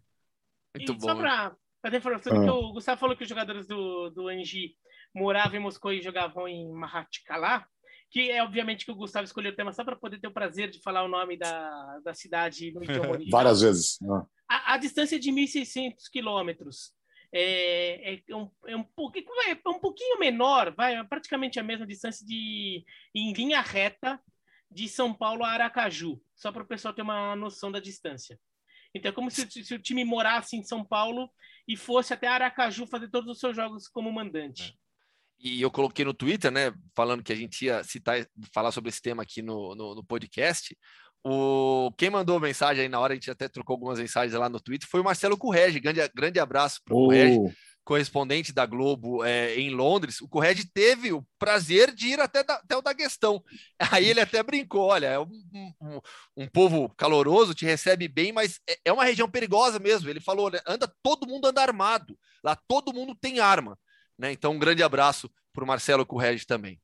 Muito 0.76 0.92
e 0.92 0.96
bom. 0.96 1.08
Só 1.08 1.16
para 1.16 1.56
fazer 1.82 1.98
informação, 1.98 2.50
ah. 2.50 2.54
o 2.54 2.74
Gustavo 2.74 3.00
falou 3.00 3.16
que 3.16 3.24
os 3.24 3.30
jogadores 3.30 3.68
do, 3.68 4.10
do 4.10 4.28
Angi 4.28 4.76
moravam 5.14 5.60
em 5.60 5.64
Moscou 5.64 5.92
e 5.94 6.02
jogavam 6.02 6.48
em 6.48 6.72
Mahatkalar 6.72 7.68
que 8.12 8.32
é 8.32 8.44
obviamente 8.44 8.86
que 8.86 8.92
o 8.92 8.96
Gustavo 8.96 9.26
escolheu 9.26 9.52
o 9.52 9.56
tema 9.56 9.72
só 9.72 9.84
para 9.84 9.96
poder 9.96 10.20
ter 10.20 10.28
o 10.28 10.34
prazer 10.34 10.70
de 10.70 10.82
falar 10.82 11.04
o 11.04 11.08
nome 11.08 11.38
da, 11.38 12.00
da 12.04 12.14
cidade 12.14 12.72
no 12.72 12.82
idioma 12.84 13.12
original. 13.12 13.40
Várias 13.40 13.62
vezes. 13.62 14.00
Ah. 14.04 14.26
A, 14.50 14.74
a 14.74 14.78
distância 14.78 15.16
é 15.16 15.20
de 15.20 15.32
1.600 15.32 15.94
quilômetros. 16.12 16.92
É, 17.32 18.16
é, 18.16 18.36
um, 18.36 18.50
é, 18.66 18.76
um 18.76 18.84
pouquinho, 18.84 19.28
é 19.48 19.70
um 19.70 19.80
pouquinho 19.80 20.18
menor, 20.18 20.74
vai, 20.76 20.96
é 20.96 21.04
praticamente 21.04 21.60
a 21.60 21.64
mesma 21.64 21.86
distância 21.86 22.26
de, 22.26 22.84
em 23.14 23.32
linha 23.34 23.62
reta 23.62 24.20
de 24.72 24.88
São 24.88 25.14
Paulo 25.14 25.44
a 25.44 25.52
Aracaju, 25.52 26.20
só 26.36 26.52
para 26.52 26.64
o 26.64 26.68
pessoal 26.68 26.92
ter 26.92 27.04
uma 27.04 27.36
noção 27.36 27.72
da 27.72 27.80
distância. 27.80 28.40
Então 28.96 29.12
é 29.12 29.14
como 29.14 29.30
se, 29.30 29.48
se, 29.52 29.76
o 29.76 29.80
time 29.80 30.04
morasse 30.04 30.56
em 30.56 30.64
São 30.64 30.84
Paulo 30.84 31.30
e 31.70 31.78
fosse 31.78 32.16
até 32.16 32.28
Aracaju 32.28 32.88
fazer 32.88 33.10
todos 33.10 33.32
os 33.32 33.40
seus 33.40 33.56
jogos 33.56 33.88
como 33.88 34.12
mandante. 34.12 34.76
É 34.76 34.90
e 35.42 35.62
eu 35.62 35.72
coloquei 35.72 36.04
no 36.04 36.14
Twitter, 36.14 36.52
né, 36.52 36.74
falando 36.96 37.24
que 37.24 37.32
a 37.32 37.36
gente 37.36 37.66
ia 37.66 37.82
citar, 37.84 38.26
falar 38.54 38.72
sobre 38.72 38.90
esse 38.90 39.02
tema 39.02 39.24
aqui 39.24 39.42
no, 39.42 39.74
no, 39.76 39.96
no 39.96 40.04
podcast. 40.04 40.76
O, 41.24 41.92
quem 41.98 42.10
mandou 42.10 42.40
mensagem 42.40 42.84
aí 42.84 42.90
na 42.90 43.00
hora, 43.00 43.14
a 43.14 43.16
gente 43.16 43.30
até 43.30 43.48
trocou 43.48 43.76
algumas 43.76 44.00
mensagens 44.00 44.34
lá 44.34 44.50
no 44.50 44.60
Twitter, 44.60 44.90
foi 44.90 45.00
o 45.00 45.04
Marcelo 45.04 45.38
Correge. 45.38 45.80
Grande, 45.80 46.02
grande 46.14 46.40
abraço 46.40 46.82
para 46.84 46.96
o 46.96 46.98
oh. 46.98 47.06
Correge, 47.06 47.38
correspondente 47.90 48.54
da 48.54 48.68
Globo 48.68 49.24
é, 49.26 49.56
em 49.60 49.72
Londres. 49.72 50.22
O 50.22 50.28
Correge 50.28 50.64
teve 50.72 51.12
o 51.12 51.26
prazer 51.40 51.92
de 51.92 52.10
ir 52.10 52.20
até, 52.20 52.44
da, 52.44 52.54
até 52.54 52.78
o 52.78 52.84
Daguestão. 52.84 53.44
Aí 53.92 54.06
ele 54.06 54.22
até 54.22 54.44
brincou: 54.44 54.84
olha, 54.84 55.08
é 55.08 55.20
um, 55.20 55.74
um, 55.82 56.00
um, 56.38 56.48
povo 56.48 56.88
caloroso, 56.96 57.56
te 57.56 57.66
recebe 57.66 58.08
bem, 58.08 58.32
mas 58.32 58.60
é, 58.70 58.78
é 58.86 58.94
uma 58.94 59.04
região 59.04 59.28
perigosa 59.28 59.80
mesmo. 59.80 60.08
Ele 60.08 60.22
falou: 60.22 60.52
né, 60.52 60.60
anda, 60.68 60.88
todo 61.02 61.28
mundo 61.28 61.48
anda 61.48 61.64
armado, 61.64 62.16
lá 62.44 62.56
todo 62.68 62.94
mundo 62.94 63.18
tem 63.20 63.40
arma. 63.40 63.76
Né? 64.20 64.32
Então, 64.34 64.52
um 64.52 64.60
grande 64.60 64.84
abraço 64.84 65.28
para 65.52 65.64
o 65.64 65.68
Marcelo 65.68 66.06
Correge 66.06 66.46
também. 66.46 66.80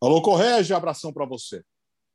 Alô, 0.00 0.22
Correge, 0.22 0.72
abração 0.72 1.12
para 1.12 1.26
você. 1.26 1.60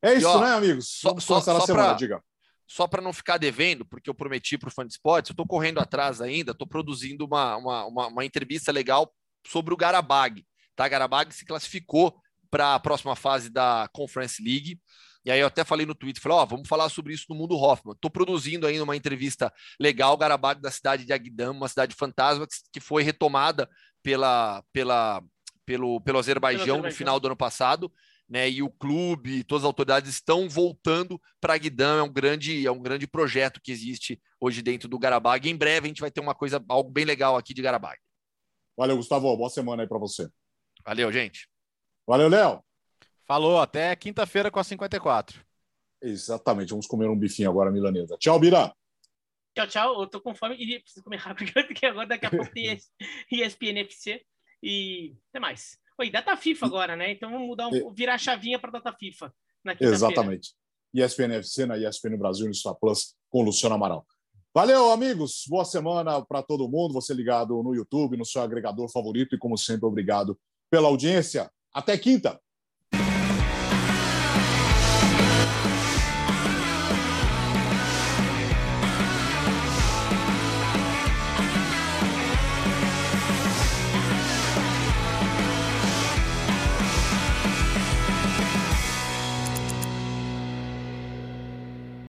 É 0.01 0.13
isso, 0.13 0.30
ó, 0.30 0.39
né, 0.39 0.53
amigos? 0.53 0.88
Só, 0.88 1.20
só, 1.20 1.41
só 1.41 1.59
semana, 1.66 1.93
diga. 1.95 2.24
Só 2.68 2.88
para 2.88 3.01
não 3.01 3.13
ficar 3.13 3.38
devendo, 3.38 3.86
porque 3.86 4.09
eu 4.09 4.13
prometi 4.13 4.57
para 4.57 4.70
o 4.70 4.72
Fã 4.72 4.86
de 4.86 4.93
Esportes, 4.93 5.30
eu 5.30 5.34
estou 5.34 5.45
correndo 5.45 5.80
atrás 5.80 6.20
ainda, 6.22 6.51
estou 6.51 6.68
produzindo 6.68 7.26
uma, 7.26 7.57
uma, 7.57 7.86
uma, 7.86 8.07
uma, 8.07 8.26
entrevista 8.26 8.72
legal 8.72 9.13
sobre 9.45 9.74
o 9.74 9.78
Garabag. 9.78 10.43
Tá? 10.76 10.88
Garabag 10.88 11.32
se 11.34 11.45
classificou 11.45 12.20
para 12.49 12.76
a 12.76 12.80
próxima 12.80 13.16
fase 13.16 13.49
da 13.49 13.88
Conference 13.93 14.41
League. 14.43 14.80
E 15.24 15.32
aí 15.32 15.39
eu 15.39 15.47
até 15.47 15.63
falei 15.63 15.86
no 15.86 15.95
Twitter, 15.95 16.22
falei, 16.22 16.38
ó, 16.38 16.43
oh, 16.43 16.45
vamos 16.45 16.68
falar 16.68 16.88
sobre 16.89 17.13
isso 17.13 17.26
no 17.30 17.36
mundo 17.36 17.57
Hoffman. 17.57 17.95
Estou 17.95 18.11
produzindo 18.11 18.68
ainda 18.68 18.84
uma 18.84 18.95
entrevista 18.95 19.51
legal, 19.80 20.16
Garabag 20.18 20.61
da 20.61 20.70
cidade 20.70 21.03
de 21.03 21.13
Agdam, 21.13 21.51
uma 21.51 21.68
cidade 21.68 21.95
fantasma 21.95 22.47
que 22.72 22.80
foi 22.80 23.01
retomada 23.01 23.68
pela, 24.03 24.63
pela, 24.72 25.24
pelo, 25.66 25.99
pelo 26.01 26.20
Azerbaijão 26.20 26.82
no 26.82 26.91
final 26.91 27.20
do 27.20 27.28
ano 27.28 27.36
passado, 27.36 27.91
né? 28.28 28.49
E 28.49 28.61
o 28.63 28.69
clube, 28.69 29.43
todas 29.43 29.63
as 29.63 29.67
autoridades 29.67 30.09
estão 30.09 30.49
voltando 30.49 31.21
para 31.39 31.57
Guidão. 31.57 31.99
É 31.99 32.03
um 32.03 32.11
grande, 32.11 32.65
é 32.65 32.71
um 32.71 32.82
grande 32.82 33.07
projeto 33.07 33.61
que 33.61 33.71
existe 33.71 34.21
hoje 34.39 34.61
dentro 34.61 34.88
do 34.88 34.99
Garabag. 34.99 35.49
Em 35.49 35.55
breve 35.55 35.88
a 35.88 35.89
gente 35.89 36.01
vai 36.01 36.11
ter 36.11 36.21
uma 36.21 36.36
coisa, 36.36 36.63
algo 36.67 36.89
bem 36.89 37.05
legal 37.05 37.38
aqui 37.38 37.53
de 37.53 37.61
Garabag. 37.61 37.99
Valeu, 38.78 38.97
Gustavo. 38.97 39.36
Boa 39.38 39.49
semana 39.49 39.84
aí 39.84 39.88
para 39.88 39.99
você. 39.99 40.30
Valeu, 40.86 41.11
gente. 41.11 41.47
Valeu, 42.05 42.28
Léo. 42.28 42.63
Falou, 43.26 43.59
até 43.59 43.95
quinta-feira 43.95 44.51
com 44.51 44.59
a 44.59 44.63
54. 44.63 45.43
Exatamente, 46.01 46.69
vamos 46.69 46.86
comer 46.86 47.09
um 47.09 47.17
bifinho 47.17 47.49
agora 47.49 47.71
milanesa. 47.71 48.15
Tchau, 48.19 48.39
Bira. 48.39 48.71
Tchau, 49.55 49.67
tchau. 49.67 50.01
Eu 50.01 50.07
tô 50.07 50.21
com 50.21 50.36
fome 50.36 50.55
e 50.55 50.80
preciso 50.80 51.03
comer 51.03 51.17
rápido, 51.19 51.51
porque 51.53 51.86
agora 51.86 52.07
daqui 52.07 52.26
a 52.26 52.30
pouco 52.30 52.51
tem 52.51 52.78
ESPN 53.32 53.80
FC 53.80 54.23
e 54.61 55.15
até 55.30 55.39
mais. 55.39 55.80
Oi, 55.98 56.10
data 56.10 56.36
FIFA 56.36 56.66
agora, 56.66 56.96
né? 56.96 57.12
Então 57.12 57.32
vamos 57.32 57.48
mudar 57.48 57.68
um, 57.68 57.93
virar 57.93 58.16
a 58.16 58.18
chavinha 58.18 58.60
para 58.60 58.72
data 58.72 58.91
FIFA. 58.91 59.34
Exatamente. 59.80 60.54
ESPN 60.93 61.34
FC 61.36 61.66
na 61.66 61.78
ESPN 61.78 62.18
Brasil 62.18 62.46
no 62.48 62.54
Star 62.54 62.76
Plus 62.76 63.16
com 63.30 63.41
Luciano 63.41 63.76
Amaral. 63.76 64.06
Valeu, 64.54 64.91
amigos. 64.91 65.43
Boa 65.48 65.66
semana 65.66 66.24
para 66.26 66.41
todo 66.41 66.70
mundo. 66.70 66.93
Você 66.93 67.14
ligado 67.14 67.62
no 67.62 67.74
YouTube, 67.74 68.18
no 68.18 68.26
seu 68.26 68.41
agregador 68.41 68.89
favorito 68.89 69.36
e 69.36 69.38
como 69.38 69.58
sempre 69.58 69.86
obrigado 69.86 70.39
pela 70.70 70.88
audiência. 70.88 71.52
Até 71.74 71.98
quinta. 71.98 72.39